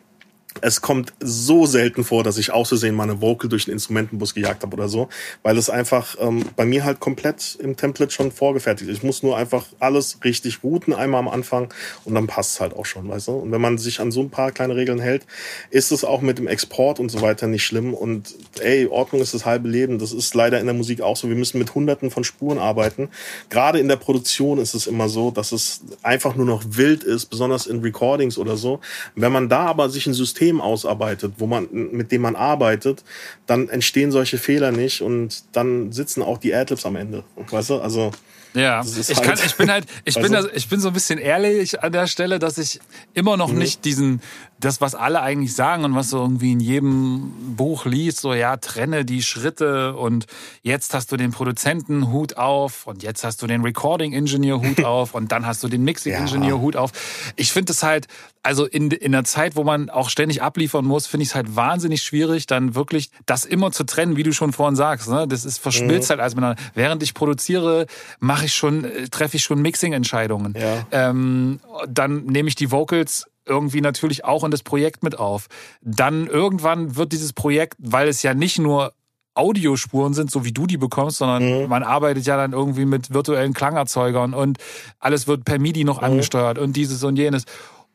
es 0.61 0.81
kommt 0.81 1.13
so 1.21 1.67
selten 1.67 2.05
vor, 2.05 2.25
dass 2.25 2.39
ich 2.39 2.53
auszusehen 2.53 2.95
meine 2.95 3.21
Vocal 3.21 3.49
durch 3.49 3.67
den 3.67 3.73
Instrumentenbus 3.73 4.35
gejagt 4.35 4.63
habe 4.63 4.75
oder 4.75 4.89
so, 4.89 5.09
weil 5.43 5.57
es 5.57 5.71
einfach 5.71 6.17
ähm, 6.21 6.45
bei 6.57 6.65
mir 6.65 6.85
halt 6.85 7.01
komplett 7.01 7.57
im 7.61 7.77
Template 7.77 8.11
schon 8.11 8.33
vorgefertigt 8.33 8.91
ist. 8.91 8.99
Ich 8.99 9.03
muss 9.03 9.23
nur 9.23 9.37
einfach 9.37 9.67
alles 9.79 10.19
richtig 10.25 10.65
routen 10.65 10.95
einmal 10.95 11.21
am 11.21 11.29
Anfang 11.29 11.73
und 12.05 12.15
dann 12.15 12.27
passt 12.27 12.55
es 12.55 12.61
halt 12.61 12.75
auch 12.75 12.87
schon, 12.87 13.09
weißt 13.09 13.29
du? 13.29 13.33
Und 13.33 13.53
wenn 13.53 13.61
man 13.61 13.79
sich 13.79 14.01
an 14.01 14.11
so 14.11 14.21
ein 14.21 14.31
paar 14.31 14.51
kleine 14.53 14.75
Regeln 14.75 15.01
hält, 15.01 15.27
ist 15.71 15.93
es 15.93 16.05
auch 16.05 16.23
mit 16.23 16.39
dem 16.39 16.49
Export 16.49 16.99
und 16.99 17.11
so 17.11 17.21
weiter 17.21 17.47
nicht 17.47 17.65
schlimm 17.65 17.95
und 17.95 18.35
ey, 18.61 18.87
Ordnung 18.87 19.21
ist 19.21 19.35
das 19.35 19.45
halbe 19.45 19.69
Leben. 19.69 19.99
Das 19.99 20.13
ist 20.13 20.35
leider 20.35 20.59
in 20.59 20.67
der 20.67 20.75
Musik 20.75 21.03
auch 21.03 21.17
so. 21.17 21.29
Wir 21.29 21.37
müssen 21.37 21.59
mit 21.59 21.75
hunderten 21.75 22.11
von 22.11 22.25
Spuren 22.25 22.59
arbeiten. 22.59 23.11
Gerade 23.51 23.79
in 23.79 23.89
der 23.89 23.97
Produktion 23.97 24.59
ist 24.59 24.75
es 24.75 24.87
immer 24.87 25.09
so, 25.09 25.31
dass 25.31 25.53
es 25.53 25.83
einfach 26.03 26.35
nur 26.35 26.47
noch 26.47 26.63
wild 26.67 27.05
ist, 27.05 27.27
besonders 27.27 27.67
in 27.67 27.81
Recordings 27.81 28.39
oder 28.39 28.57
so. 28.57 28.81
Wenn 29.15 29.33
man 29.33 29.49
da 29.49 29.67
aber 29.67 29.89
sich 29.89 30.07
ein 30.07 30.15
System 30.15 30.38
System 30.39 30.61
ausarbeitet, 30.61 31.35
wo 31.39 31.47
man, 31.47 31.69
mit 31.73 32.13
dem 32.13 32.23
man 32.23 32.37
arbeitet, 32.37 33.03
dann 33.47 33.69
entstehen 33.69 34.13
solche 34.13 34.39
Fehler 34.39 34.71
nicht 34.71 35.03
und 35.03 35.43
dann 35.53 35.91
sitzen 35.93 36.23
auch 36.23 36.39
die 36.39 36.55
Adlibs 36.55 36.87
am 36.87 36.97
Ende. 36.97 37.25
Weißt 37.51 37.71
du? 37.71 37.81
Also, 37.81 38.13
ja, 38.55 38.83
ich, 38.83 39.17
halt, 39.17 39.23
kann, 39.23 39.39
ich 39.45 39.57
bin 39.57 39.71
halt, 39.71 39.87
ich 40.05 40.15
bin, 40.21 40.33
da, 40.33 40.45
ich 40.55 40.69
bin 40.69 40.81
so 40.81 40.89
ein 40.89 40.95
bisschen 40.95 41.19
ehrlich 41.19 41.83
an 41.83 41.93
der 41.93 42.07
Stelle, 42.07 42.39
dass 42.39 42.57
ich 42.57 42.81
immer 43.15 43.37
noch 43.37 43.53
mhm. 43.53 43.59
nicht 43.59 43.85
diesen, 43.85 44.21
das, 44.61 44.81
was 44.81 44.95
alle 44.95 45.23
eigentlich 45.23 45.55
sagen 45.55 45.85
und 45.85 45.95
was 45.95 46.11
so 46.11 46.19
irgendwie 46.19 46.53
in 46.53 46.61
jedem 46.61 47.55
Buch 47.57 47.87
liest, 47.87 48.21
so 48.21 48.35
ja, 48.35 48.57
trenne 48.57 49.05
die 49.05 49.23
Schritte 49.23 49.95
und 49.95 50.27
jetzt 50.63 50.95
hast 50.95 51.13
du 51.13 51.17
den 51.17 51.31
Produzentenhut 51.31 52.37
auf 52.37 52.87
und 52.87 53.03
jetzt 53.03 53.25
hast 53.25 53.41
du 53.43 53.47
den 53.47 53.63
Recording 53.63 54.13
Engineer 54.13 54.61
Hut 54.61 54.85
auf 54.85 55.15
und 55.15 55.31
dann 55.31 55.47
hast 55.47 55.63
du 55.63 55.69
den 55.69 55.85
Mixing 55.85 56.13
Engineer 56.13 56.51
ja. 56.51 56.59
Hut 56.59 56.77
auf. 56.77 56.91
Ich 57.37 57.53
finde 57.53 57.73
es 57.73 57.83
halt, 57.83 58.09
also 58.43 58.67
in, 58.67 58.91
in 58.91 59.15
einer 59.15 59.25
Zeit, 59.25 59.57
wo 59.57 59.63
man 59.63 59.91
auch 59.91 60.11
ständig 60.11 60.43
abliefern 60.43 60.85
muss, 60.85 61.07
finde 61.07 61.23
ich 61.23 61.31
es 61.31 61.35
halt 61.35 61.55
wahnsinnig 61.55 62.03
schwierig, 62.03 62.47
dann 62.47 62.75
wirklich 62.75 63.11
das 63.27 63.45
immer 63.45 63.71
zu 63.73 63.85
trennen, 63.85 64.17
wie 64.17 64.23
du 64.23 64.33
schon 64.33 64.53
vorhin 64.53 64.75
sagst. 64.75 65.09
Ne? 65.09 65.27
Das 65.29 65.45
ist 65.45 65.59
verschmilzt 65.59 66.09
mhm. 66.09 66.13
halt 66.13 66.21
als 66.21 66.35
miteinander. 66.35 66.63
Während 66.75 67.03
ich 67.03 67.15
produziere, 67.15 67.87
mache 68.19 68.47
ich 68.47 68.55
schon, 68.55 68.85
äh, 68.85 69.09
treffe 69.09 69.37
ich 69.37 69.45
schon 69.45 69.61
Mixing-Entscheidungen. 69.63 70.55
Ja. 70.59 70.87
Ähm, 70.91 71.61
dann 71.89 72.25
nehme 72.25 72.49
ich 72.49 72.55
die 72.55 72.71
Vocals 72.71 73.27
irgendwie 73.49 73.81
natürlich 73.81 74.25
auch 74.25 74.45
in 74.45 74.51
das 74.51 74.63
Projekt 74.63 75.03
mit 75.03 75.19
auf. 75.19 75.47
Dann 75.81 76.27
irgendwann 76.27 76.97
wird 76.97 77.13
dieses 77.13 77.33
Projekt, 77.33 77.77
weil 77.79 78.09
es 78.09 78.23
ja 78.23 78.35
nicht 78.35 78.59
nur 78.59 78.93
Audiospuren 79.35 80.15
sind, 80.15 80.31
so 80.31 80.45
wie 80.45 80.53
du 80.53 80.67
die 80.67 80.77
bekommst, 80.77 81.19
sondern 81.19 81.63
mhm. 81.63 81.69
man 81.69 81.83
arbeitet 81.83 82.27
ja 82.27 82.37
dann 82.37 82.53
irgendwie 82.53 82.85
mit 82.85 83.15
virtuellen 83.15 83.55
Klangerzeugern 83.55 84.35
und 84.35 84.59
alles 84.99 85.29
wird 85.29 85.45
per 85.45 85.59
MIDI 85.59 85.85
noch 85.85 85.99
mhm. 85.99 86.09
angesteuert 86.09 86.59
und 86.59 86.75
dieses 86.77 87.05
und 87.05 87.17
jenes. 87.17 87.45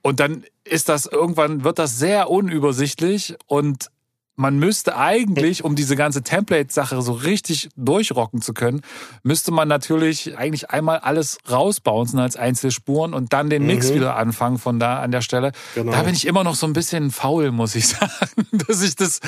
Und 0.01 0.19
dann 0.19 0.43
ist 0.63 0.89
das 0.89 1.05
irgendwann, 1.05 1.63
wird 1.63 1.79
das 1.79 1.97
sehr 1.97 2.29
unübersichtlich 2.29 3.35
und 3.47 3.89
man 4.35 4.57
müsste 4.57 4.97
eigentlich, 4.97 5.63
um 5.63 5.75
diese 5.75 5.95
ganze 5.95 6.23
Template-Sache 6.23 7.01
so 7.01 7.13
richtig 7.13 7.69
durchrocken 7.75 8.41
zu 8.41 8.53
können, 8.53 8.81
müsste 9.21 9.51
man 9.51 9.67
natürlich 9.67 10.37
eigentlich 10.37 10.71
einmal 10.71 10.99
alles 10.99 11.37
rausbouncen 11.49 12.19
als 12.19 12.35
Einzelspuren 12.35 13.13
und 13.13 13.31
dann 13.31 13.49
den 13.49 13.65
Mix 13.65 13.89
mhm. 13.89 13.95
wieder 13.95 14.15
anfangen 14.15 14.57
von 14.57 14.79
da 14.79 14.99
an 15.01 15.11
der 15.11 15.21
Stelle. 15.21 15.51
Genau. 15.75 15.91
Da 15.91 16.01
bin 16.03 16.15
ich 16.15 16.25
immer 16.25 16.43
noch 16.43 16.55
so 16.55 16.65
ein 16.65 16.73
bisschen 16.73 17.11
faul, 17.11 17.51
muss 17.51 17.75
ich 17.75 17.87
sagen, 17.89 18.47
dass 18.51 18.81
ich 18.81 18.95
das 18.95 19.19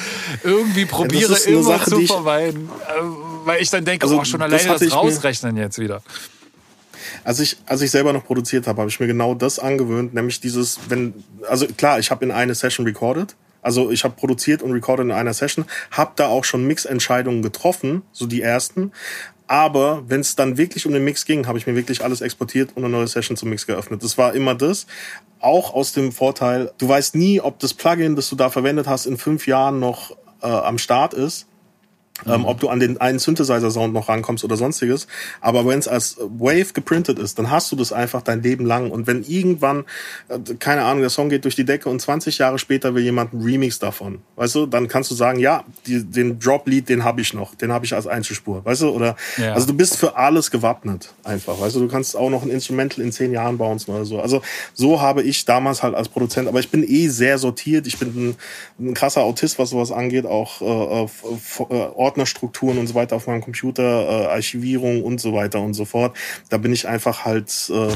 irgendwie 0.43 0.85
probiere, 0.85 1.33
ja, 1.33 1.51
immer 1.51 1.63
Sache, 1.63 1.89
zu 1.91 2.01
vermeiden. 2.01 2.69
Äh, 2.87 3.01
weil 3.45 3.61
ich 3.61 3.69
dann 3.69 3.85
denke, 3.85 4.05
also, 4.05 4.19
oh, 4.19 4.25
schon 4.25 4.41
alleine 4.41 4.67
das, 4.67 4.79
das 4.79 4.91
rausrechnen 4.91 5.55
jetzt 5.57 5.77
wieder. 5.77 6.01
Als 7.23 7.39
ich, 7.39 7.57
als 7.67 7.81
ich 7.81 7.91
selber 7.91 8.11
noch 8.11 8.25
produziert 8.25 8.65
habe, 8.65 8.81
habe 8.81 8.89
ich 8.89 8.99
mir 8.99 9.07
genau 9.07 9.35
das 9.35 9.59
angewöhnt, 9.59 10.15
nämlich 10.15 10.39
dieses, 10.39 10.79
wenn, 10.89 11.13
also 11.47 11.67
klar, 11.67 11.99
ich 11.99 12.09
habe 12.09 12.25
in 12.25 12.31
eine 12.31 12.55
Session 12.55 12.85
recorded, 12.85 13.35
also 13.65 13.89
ich 13.89 14.03
habe 14.03 14.15
produziert 14.15 14.61
und 14.61 14.71
recorded 14.71 15.05
in 15.05 15.11
einer 15.11 15.33
Session, 15.33 15.65
habe 15.89 16.11
da 16.15 16.27
auch 16.27 16.43
schon 16.43 16.67
Mixentscheidungen 16.67 17.41
getroffen, 17.41 18.03
so 18.11 18.27
die 18.27 18.43
ersten. 18.43 18.91
Aber 19.47 20.03
wenn 20.07 20.21
es 20.21 20.35
dann 20.35 20.57
wirklich 20.57 20.85
um 20.85 20.93
den 20.93 21.03
Mix 21.03 21.25
ging, 21.25 21.47
habe 21.47 21.57
ich 21.57 21.65
mir 21.65 21.75
wirklich 21.75 22.03
alles 22.03 22.21
exportiert 22.21 22.71
und 22.75 22.83
eine 22.83 22.91
neue 22.91 23.07
Session 23.07 23.35
zum 23.35 23.49
Mix 23.49 23.65
geöffnet. 23.65 24.03
Das 24.03 24.19
war 24.19 24.35
immer 24.35 24.53
das. 24.53 24.85
Auch 25.39 25.73
aus 25.73 25.93
dem 25.93 26.11
Vorteil, 26.11 26.71
du 26.77 26.87
weißt 26.87 27.15
nie, 27.15 27.41
ob 27.41 27.57
das 27.57 27.73
Plugin, 27.73 28.15
das 28.15 28.29
du 28.29 28.35
da 28.35 28.51
verwendet 28.51 28.87
hast, 28.87 29.07
in 29.07 29.17
fünf 29.17 29.47
Jahren 29.47 29.79
noch 29.79 30.11
äh, 30.43 30.47
am 30.47 30.77
Start 30.77 31.15
ist 31.15 31.47
ähm, 32.25 32.45
ob 32.45 32.59
du 32.59 32.69
an 32.69 32.79
den 32.79 32.99
einen 33.01 33.19
Synthesizer-Sound 33.19 33.93
noch 33.93 34.07
rankommst 34.07 34.43
oder 34.43 34.55
sonstiges. 34.55 35.07
Aber 35.41 35.65
wenn 35.65 35.79
es 35.79 35.87
als 35.87 36.17
Wave 36.19 36.73
geprintet 36.73 37.19
ist, 37.19 37.37
dann 37.37 37.51
hast 37.51 37.71
du 37.71 37.75
das 37.75 37.91
einfach 37.91 38.21
dein 38.21 38.41
Leben 38.41 38.65
lang. 38.65 38.89
Und 38.89 39.05
wenn 39.05 39.23
irgendwann, 39.23 39.83
äh, 40.29 40.39
keine 40.59 40.83
Ahnung, 40.83 41.01
der 41.01 41.09
Song 41.09 41.29
geht 41.29 41.43
durch 41.43 41.55
die 41.55 41.65
Decke 41.65 41.89
und 41.89 42.01
20 42.01 42.37
Jahre 42.37 42.57
später 42.57 42.95
will 42.95 43.03
jemand 43.03 43.33
einen 43.33 43.43
Remix 43.43 43.79
davon, 43.79 44.19
weißt 44.37 44.55
du, 44.55 44.65
dann 44.65 44.87
kannst 44.87 45.11
du 45.11 45.15
sagen, 45.15 45.39
ja, 45.39 45.65
die, 45.85 46.03
den 46.03 46.39
Drop-Lead, 46.39 46.87
den 46.87 47.03
habe 47.03 47.21
ich 47.21 47.33
noch, 47.33 47.53
den 47.55 47.71
habe 47.71 47.85
ich 47.85 47.93
als 47.93 48.07
Einzelspur, 48.07 48.63
weißt 48.63 48.83
du, 48.83 48.89
oder, 48.89 49.15
ja. 49.37 49.53
also 49.53 49.67
du 49.67 49.73
bist 49.73 49.97
für 49.97 50.15
alles 50.15 50.51
gewappnet, 50.51 51.13
einfach, 51.23 51.59
weißt 51.59 51.75
du, 51.75 51.81
du 51.81 51.87
kannst 51.87 52.15
auch 52.15 52.29
noch 52.29 52.43
ein 52.43 52.49
Instrumental 52.49 53.03
in 53.03 53.11
zehn 53.11 53.31
Jahren 53.31 53.57
bauen 53.57 53.79
oder 53.87 54.05
so. 54.05 54.21
Also 54.21 54.41
so 54.73 55.01
habe 55.01 55.21
ich 55.21 55.45
damals 55.45 55.83
halt 55.83 55.95
als 55.95 56.07
Produzent, 56.09 56.47
aber 56.47 56.59
ich 56.59 56.69
bin 56.69 56.83
eh 56.87 57.07
sehr 57.09 57.37
sortiert, 57.37 57.87
ich 57.87 57.99
bin 57.99 58.07
ein, 58.09 58.35
ein 58.79 58.93
krasser 58.93 59.21
Autist, 59.21 59.59
was 59.59 59.71
sowas 59.71 59.91
angeht, 59.91 60.25
auch 60.25 60.61
äh, 60.61 61.03
äh, 61.03 62.04
Ordnerstrukturen 62.05 62.77
und 62.77 62.87
so 62.87 62.93
weiter 62.93 63.15
auf 63.15 63.25
meinem 63.25 63.41
Computer, 63.41 63.83
äh, 63.83 64.25
Archivierung 64.27 65.03
und 65.03 65.19
so 65.19 65.33
weiter 65.33 65.59
und 65.59 65.73
so 65.73 65.85
fort. 65.85 66.15
Da 66.49 66.57
bin 66.57 66.71
ich 66.71 66.87
einfach 66.87 67.25
halt 67.25 67.71
äh, 67.73 67.95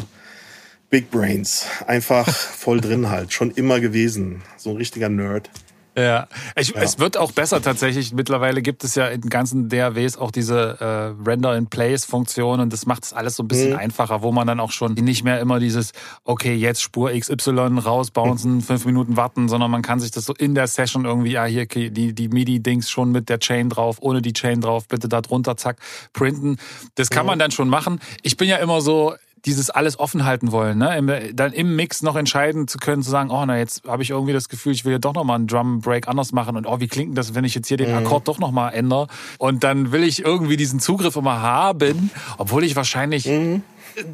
Big 0.90 1.12
Brains, 1.12 1.68
einfach 1.86 2.28
voll 2.28 2.82
drin 2.82 3.12
halt, 3.12 3.32
schon 3.32 3.52
immer 3.52 3.80
gewesen, 3.80 4.42
so 4.58 4.72
ein 4.72 4.78
richtiger 4.78 5.10
Nerd. 5.10 5.52
Ja, 6.00 6.28
ich, 6.56 6.70
ja. 6.70 6.82
es 6.82 7.00
wird 7.00 7.18
auch 7.18 7.32
besser 7.32 7.62
tatsächlich. 7.62 8.14
Mittlerweile 8.14 8.62
gibt 8.62 8.84
es 8.84 8.96
ja 8.96 9.08
in 9.08 9.22
ganzen 9.22 9.70
DAWs 9.70 10.18
auch 10.18 10.32
diese 10.32 10.78
äh, 10.80 11.28
Render-in-Place-Funktion 11.30 12.60
und 12.60 12.72
das 12.72 12.86
macht 12.86 13.04
es 13.04 13.14
alles 13.14 13.36
so 13.36 13.44
ein 13.44 13.48
bisschen 13.48 13.72
mhm. 13.72 13.80
einfacher, 13.80 14.22
wo 14.22 14.32
man 14.32 14.48
dann 14.48 14.60
auch 14.60 14.72
schon 14.72 14.94
nicht 14.94 15.24
mehr 15.24 15.40
immer 15.40 15.60
dieses, 15.60 15.92
okay, 16.24 16.56
jetzt 16.56 16.82
Spur 16.82 17.12
XY 17.12 17.80
rausbouncen, 17.84 18.56
mhm. 18.56 18.62
fünf 18.62 18.86
Minuten 18.86 19.18
warten, 19.18 19.50
sondern 19.50 19.72
man 19.72 19.82
kann 19.82 20.00
sich 20.00 20.12
das 20.12 20.26
so 20.26 20.34
in 20.34 20.56
der 20.56 20.68
Session 20.68 21.06
irgendwie, 21.06 21.32
ja, 21.32 21.46
hier 21.46 21.66
die, 21.66 22.14
die 22.14 22.30
MIDI-Dings 22.30 22.90
schon 22.90 23.12
mit 23.12 23.30
der 23.30 23.40
Chain 23.40 23.70
drauf, 23.70 23.98
ohne 24.00 24.22
die 24.22 24.34
Chain 24.34 24.62
drauf, 24.62 24.88
bitte 24.88 25.10
da 25.10 25.22
drunter, 25.22 25.58
zack, 25.58 25.78
printen. 26.14 26.58
Das 26.96 27.10
kann 27.10 27.24
mhm. 27.24 27.28
man 27.28 27.40
dann 27.40 27.52
schon 27.52 27.70
machen. 27.70 28.00
Ich 28.24 28.38
bin 28.38 28.48
ja 28.48 28.58
immer 28.58 28.82
so, 28.82 29.16
dieses 29.46 29.70
alles 29.70 30.00
offen 30.00 30.26
halten 30.26 30.52
wollen, 30.52 30.78
ne? 30.78 30.98
Im, 30.98 31.36
dann 31.36 31.54
im 31.54 31.76
Mix 31.76 32.02
noch 32.02 32.16
entscheiden 32.16 32.68
zu 32.68 32.78
können, 32.78 33.02
zu 33.04 33.10
sagen, 33.10 33.30
oh, 33.32 33.44
na, 33.46 33.58
jetzt 33.58 33.88
habe 33.88 34.04
ich 34.04 34.10
irgendwie 34.10 34.34
das 34.34 34.50
Gefühl, 34.50 34.74
ich 34.74 34.86
will 34.86 34.94
ja 34.94 35.00
doch 35.00 35.14
nochmal 35.14 35.36
einen 35.36 35.48
Drum 35.48 35.82
Break 35.82 36.08
anders 36.08 36.32
machen 36.32 36.58
und 36.58 36.66
oh, 36.68 36.80
wie 36.80 36.88
klingt 36.88 37.18
das, 37.18 37.36
wenn 37.36 37.44
ich 37.46 37.56
jetzt 37.56 37.68
hier 37.68 37.78
den 37.78 37.92
mhm. 37.92 37.98
Akkord 37.98 38.28
doch 38.28 38.40
nochmal 38.40 38.74
ändere? 38.74 39.08
Und 39.38 39.64
dann 39.64 39.92
will 39.92 40.04
ich 40.04 40.24
irgendwie 40.24 40.58
diesen 40.58 40.80
Zugriff 40.80 41.16
immer 41.16 41.42
haben, 41.42 42.12
obwohl 42.38 42.64
ich 42.64 42.76
wahrscheinlich 42.76 43.26
mhm. 43.26 43.64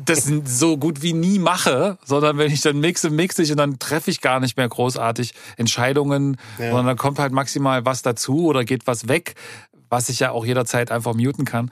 das 0.06 0.32
so 0.46 0.78
gut 0.78 1.02
wie 1.02 1.14
nie 1.14 1.40
mache, 1.40 1.98
sondern 2.06 2.38
wenn 2.38 2.52
ich 2.52 2.62
dann 2.62 2.80
mixe, 2.80 3.10
mixe 3.10 3.42
ich 3.44 3.52
und 3.52 3.58
dann 3.58 3.80
treffe 3.80 4.12
ich 4.12 4.22
gar 4.22 4.40
nicht 4.40 4.58
mehr 4.58 4.70
großartig 4.70 5.34
Entscheidungen, 5.58 6.38
ja. 6.60 6.68
sondern 6.68 6.88
dann 6.88 6.98
kommt 6.98 7.20
halt 7.20 7.34
maximal 7.34 7.86
was 7.86 8.02
dazu 8.02 8.46
oder 8.46 8.64
geht 8.64 8.88
was 8.88 9.08
weg, 9.08 9.36
was 9.90 10.10
ich 10.10 10.20
ja 10.20 10.32
auch 10.32 10.46
jederzeit 10.46 10.92
einfach 10.92 11.14
muten 11.14 11.46
kann. 11.46 11.70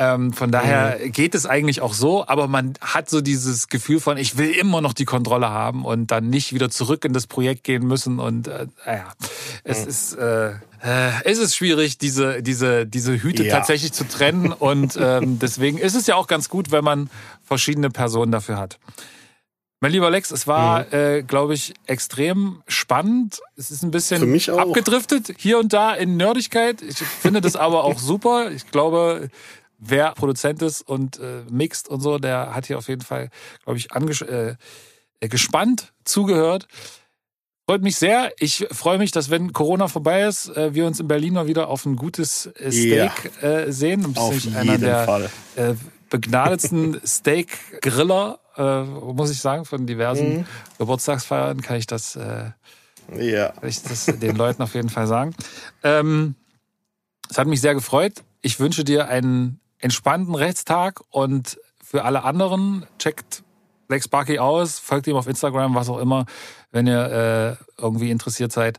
Ähm, 0.00 0.32
von 0.32 0.50
daher 0.50 0.98
mhm. 0.98 1.12
geht 1.12 1.34
es 1.34 1.44
eigentlich 1.44 1.82
auch 1.82 1.92
so, 1.92 2.26
aber 2.26 2.48
man 2.48 2.72
hat 2.80 3.10
so 3.10 3.20
dieses 3.20 3.68
Gefühl 3.68 4.00
von, 4.00 4.16
ich 4.16 4.38
will 4.38 4.48
immer 4.48 4.80
noch 4.80 4.94
die 4.94 5.04
Kontrolle 5.04 5.50
haben 5.50 5.84
und 5.84 6.10
dann 6.10 6.30
nicht 6.30 6.54
wieder 6.54 6.70
zurück 6.70 7.04
in 7.04 7.12
das 7.12 7.26
Projekt 7.26 7.64
gehen 7.64 7.86
müssen. 7.86 8.18
Und 8.18 8.48
äh, 8.48 8.66
ja, 8.86 9.12
es 9.62 9.82
mhm. 9.82 9.88
ist 9.90 10.14
äh, 10.14 10.52
äh, 10.82 11.10
es 11.26 11.36
ist 11.36 11.54
schwierig, 11.54 11.98
diese 11.98 12.42
diese 12.42 12.86
diese 12.86 13.22
Hüte 13.22 13.44
ja. 13.44 13.54
tatsächlich 13.54 13.92
zu 13.92 14.08
trennen. 14.08 14.52
Und 14.58 14.96
ähm, 14.98 15.38
deswegen 15.38 15.76
ist 15.76 15.94
es 15.94 16.06
ja 16.06 16.16
auch 16.16 16.28
ganz 16.28 16.48
gut, 16.48 16.72
wenn 16.72 16.82
man 16.82 17.10
verschiedene 17.44 17.90
Personen 17.90 18.32
dafür 18.32 18.56
hat. 18.56 18.78
Mein 19.82 19.92
lieber 19.92 20.10
Lex, 20.10 20.30
es 20.30 20.46
war, 20.46 20.84
mhm. 20.84 20.92
äh, 20.92 21.22
glaube 21.22 21.52
ich, 21.52 21.74
extrem 21.86 22.62
spannend. 22.68 23.40
Es 23.56 23.70
ist 23.70 23.82
ein 23.82 23.90
bisschen 23.90 24.22
abgedriftet 24.58 25.34
hier 25.36 25.58
und 25.58 25.74
da 25.74 25.94
in 25.94 26.16
Nerdigkeit. 26.16 26.80
Ich 26.80 26.98
finde 26.98 27.42
das 27.42 27.56
aber 27.56 27.84
auch 27.84 27.98
super. 27.98 28.50
Ich 28.50 28.70
glaube, 28.70 29.28
wer 29.80 30.12
Produzent 30.12 30.62
ist 30.62 30.82
und 30.82 31.18
äh, 31.18 31.42
mixt 31.50 31.88
und 31.88 32.00
so, 32.00 32.18
der 32.18 32.54
hat 32.54 32.66
hier 32.66 32.78
auf 32.78 32.88
jeden 32.88 33.00
Fall, 33.00 33.30
glaube 33.64 33.78
ich, 33.78 34.22
äh, 34.22 34.54
äh, 35.20 35.28
gespannt 35.28 35.92
zugehört. 36.04 36.68
Freut 37.66 37.82
mich 37.82 37.96
sehr. 37.96 38.32
Ich 38.38 38.66
freue 38.72 38.98
mich, 38.98 39.12
dass 39.12 39.30
wenn 39.30 39.52
Corona 39.52 39.88
vorbei 39.88 40.22
ist, 40.22 40.48
äh, 40.56 40.74
wir 40.74 40.86
uns 40.86 41.00
in 41.00 41.08
Berlin 41.08 41.34
mal 41.34 41.46
wieder 41.46 41.68
auf 41.68 41.86
ein 41.86 41.96
gutes 41.96 42.46
äh, 42.46 42.70
Steak 42.70 43.32
ja. 43.40 43.48
äh, 43.48 43.72
sehen. 43.72 44.02
Du 44.02 44.08
bist 44.08 44.18
auf 44.18 44.34
jeden 44.34 44.56
einer 44.56 44.78
der 44.78 45.04
Fall. 45.04 45.30
Begnadetsten 46.10 47.00
Steak-Griller, 47.06 48.40
muss 49.14 49.30
ich 49.30 49.38
sagen, 49.38 49.64
von 49.64 49.86
diversen 49.86 50.38
mhm. 50.38 50.46
Geburtstagsfeiern 50.78 51.62
kann 51.62 51.76
ich 51.76 51.86
das, 51.86 52.16
ja. 52.16 52.52
kann 53.48 53.68
ich 53.68 53.82
das 53.84 54.06
den 54.06 54.34
Leuten 54.34 54.60
auf 54.60 54.74
jeden 54.74 54.88
Fall 54.88 55.06
sagen. 55.06 55.36
Ähm, 55.84 56.34
es 57.30 57.38
hat 57.38 57.46
mich 57.46 57.60
sehr 57.60 57.74
gefreut. 57.74 58.14
Ich 58.42 58.58
wünsche 58.58 58.82
dir 58.82 59.06
einen 59.06 59.60
entspannten 59.80 60.34
Rechtstag 60.34 61.00
und 61.10 61.58
für 61.82 62.04
alle 62.04 62.22
anderen 62.22 62.86
checkt 62.98 63.42
Lex 63.88 64.04
Sparky 64.04 64.38
aus, 64.38 64.78
folgt 64.78 65.08
ihm 65.08 65.16
auf 65.16 65.26
Instagram, 65.26 65.74
was 65.74 65.88
auch 65.88 65.98
immer, 65.98 66.26
wenn 66.70 66.86
ihr 66.86 67.58
äh, 67.58 67.82
irgendwie 67.82 68.10
interessiert 68.10 68.52
seid. 68.52 68.78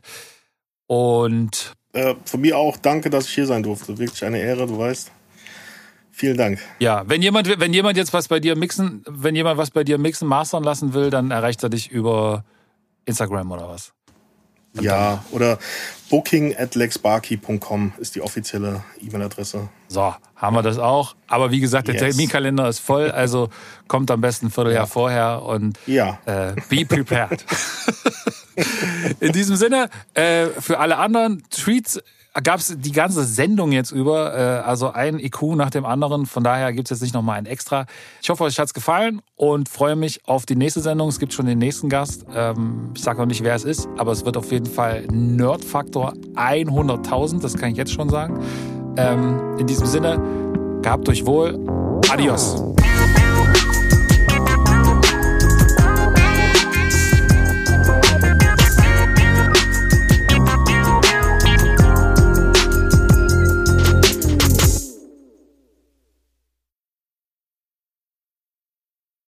Und 0.86 1.74
äh, 1.92 2.14
von 2.24 2.40
mir 2.40 2.56
auch 2.56 2.78
danke, 2.78 3.10
dass 3.10 3.26
ich 3.26 3.34
hier 3.34 3.46
sein 3.46 3.62
durfte. 3.62 3.98
Wirklich 3.98 4.24
eine 4.24 4.40
Ehre, 4.40 4.66
du 4.66 4.78
weißt. 4.78 5.10
Vielen 6.10 6.36
Dank. 6.36 6.58
Ja, 6.78 7.04
wenn 7.06 7.22
jemand, 7.22 7.48
wenn 7.58 7.72
jemand 7.72 7.96
jetzt 7.96 8.12
was 8.12 8.28
bei 8.28 8.40
dir 8.40 8.56
mixen, 8.56 9.02
wenn 9.08 9.34
jemand 9.34 9.58
was 9.58 9.70
bei 9.70 9.84
dir 9.84 9.98
mixen, 9.98 10.28
mastern 10.28 10.62
lassen 10.62 10.94
will, 10.94 11.10
dann 11.10 11.30
erreicht 11.30 11.62
er 11.62 11.68
dich 11.68 11.90
über 11.90 12.44
Instagram 13.04 13.50
oder 13.50 13.68
was? 13.68 13.92
Ja, 14.80 15.24
oder 15.30 15.58
booking 16.08 16.56
at 16.56 16.74
lexbarkey.com 16.74 17.92
ist 17.98 18.14
die 18.14 18.22
offizielle 18.22 18.82
E-Mail-Adresse. 19.00 19.68
So, 19.88 20.14
haben 20.36 20.56
wir 20.56 20.62
das 20.62 20.78
auch. 20.78 21.14
Aber 21.26 21.50
wie 21.50 21.60
gesagt, 21.60 21.88
der 21.88 21.94
yes. 21.94 22.02
Terminkalender 22.02 22.68
ist 22.68 22.78
voll, 22.78 23.10
also 23.10 23.50
kommt 23.86 24.10
am 24.10 24.20
besten 24.20 24.46
ein 24.46 24.50
Vierteljahr 24.50 24.84
ja. 24.84 24.86
vorher 24.86 25.42
und 25.42 25.78
ja. 25.86 26.18
äh, 26.24 26.54
be 26.68 26.86
prepared. 26.86 27.44
In 29.20 29.32
diesem 29.32 29.56
Sinne, 29.56 29.88
äh, 30.14 30.46
für 30.46 30.78
alle 30.78 30.98
anderen 30.98 31.42
Tweets 31.50 32.00
gab 32.40 32.60
es 32.60 32.74
die 32.78 32.92
ganze 32.92 33.24
Sendung 33.24 33.72
jetzt 33.72 33.90
über, 33.90 34.34
äh, 34.34 34.66
also 34.66 34.90
ein 34.90 35.18
IQ 35.18 35.42
nach 35.54 35.70
dem 35.70 35.84
anderen. 35.84 36.26
Von 36.26 36.42
daher 36.44 36.72
gibt 36.72 36.90
es 36.90 36.98
jetzt 36.98 37.02
nicht 37.02 37.14
nochmal 37.14 37.38
ein 37.38 37.46
extra. 37.46 37.86
Ich 38.22 38.30
hoffe, 38.30 38.44
euch 38.44 38.58
hat's 38.58 38.74
gefallen 38.74 39.20
und 39.36 39.68
freue 39.68 39.96
mich 39.96 40.26
auf 40.26 40.46
die 40.46 40.56
nächste 40.56 40.80
Sendung. 40.80 41.08
Es 41.08 41.18
gibt 41.18 41.32
schon 41.32 41.46
den 41.46 41.58
nächsten 41.58 41.88
Gast. 41.88 42.24
Ähm, 42.34 42.90
ich 42.94 43.02
sage 43.02 43.18
noch 43.18 43.26
nicht, 43.26 43.42
wer 43.42 43.54
es 43.54 43.64
ist, 43.64 43.88
aber 43.98 44.12
es 44.12 44.24
wird 44.24 44.36
auf 44.36 44.50
jeden 44.50 44.66
Fall 44.66 45.06
Nerdfaktor 45.10 46.14
100.000. 46.34 47.42
Das 47.42 47.56
kann 47.56 47.70
ich 47.70 47.76
jetzt 47.76 47.92
schon 47.92 48.08
sagen. 48.08 48.40
Ähm, 48.96 49.58
in 49.58 49.66
diesem 49.66 49.86
Sinne, 49.86 50.20
gehabt 50.82 51.08
euch 51.08 51.26
wohl. 51.26 51.58
Adios. 52.10 52.62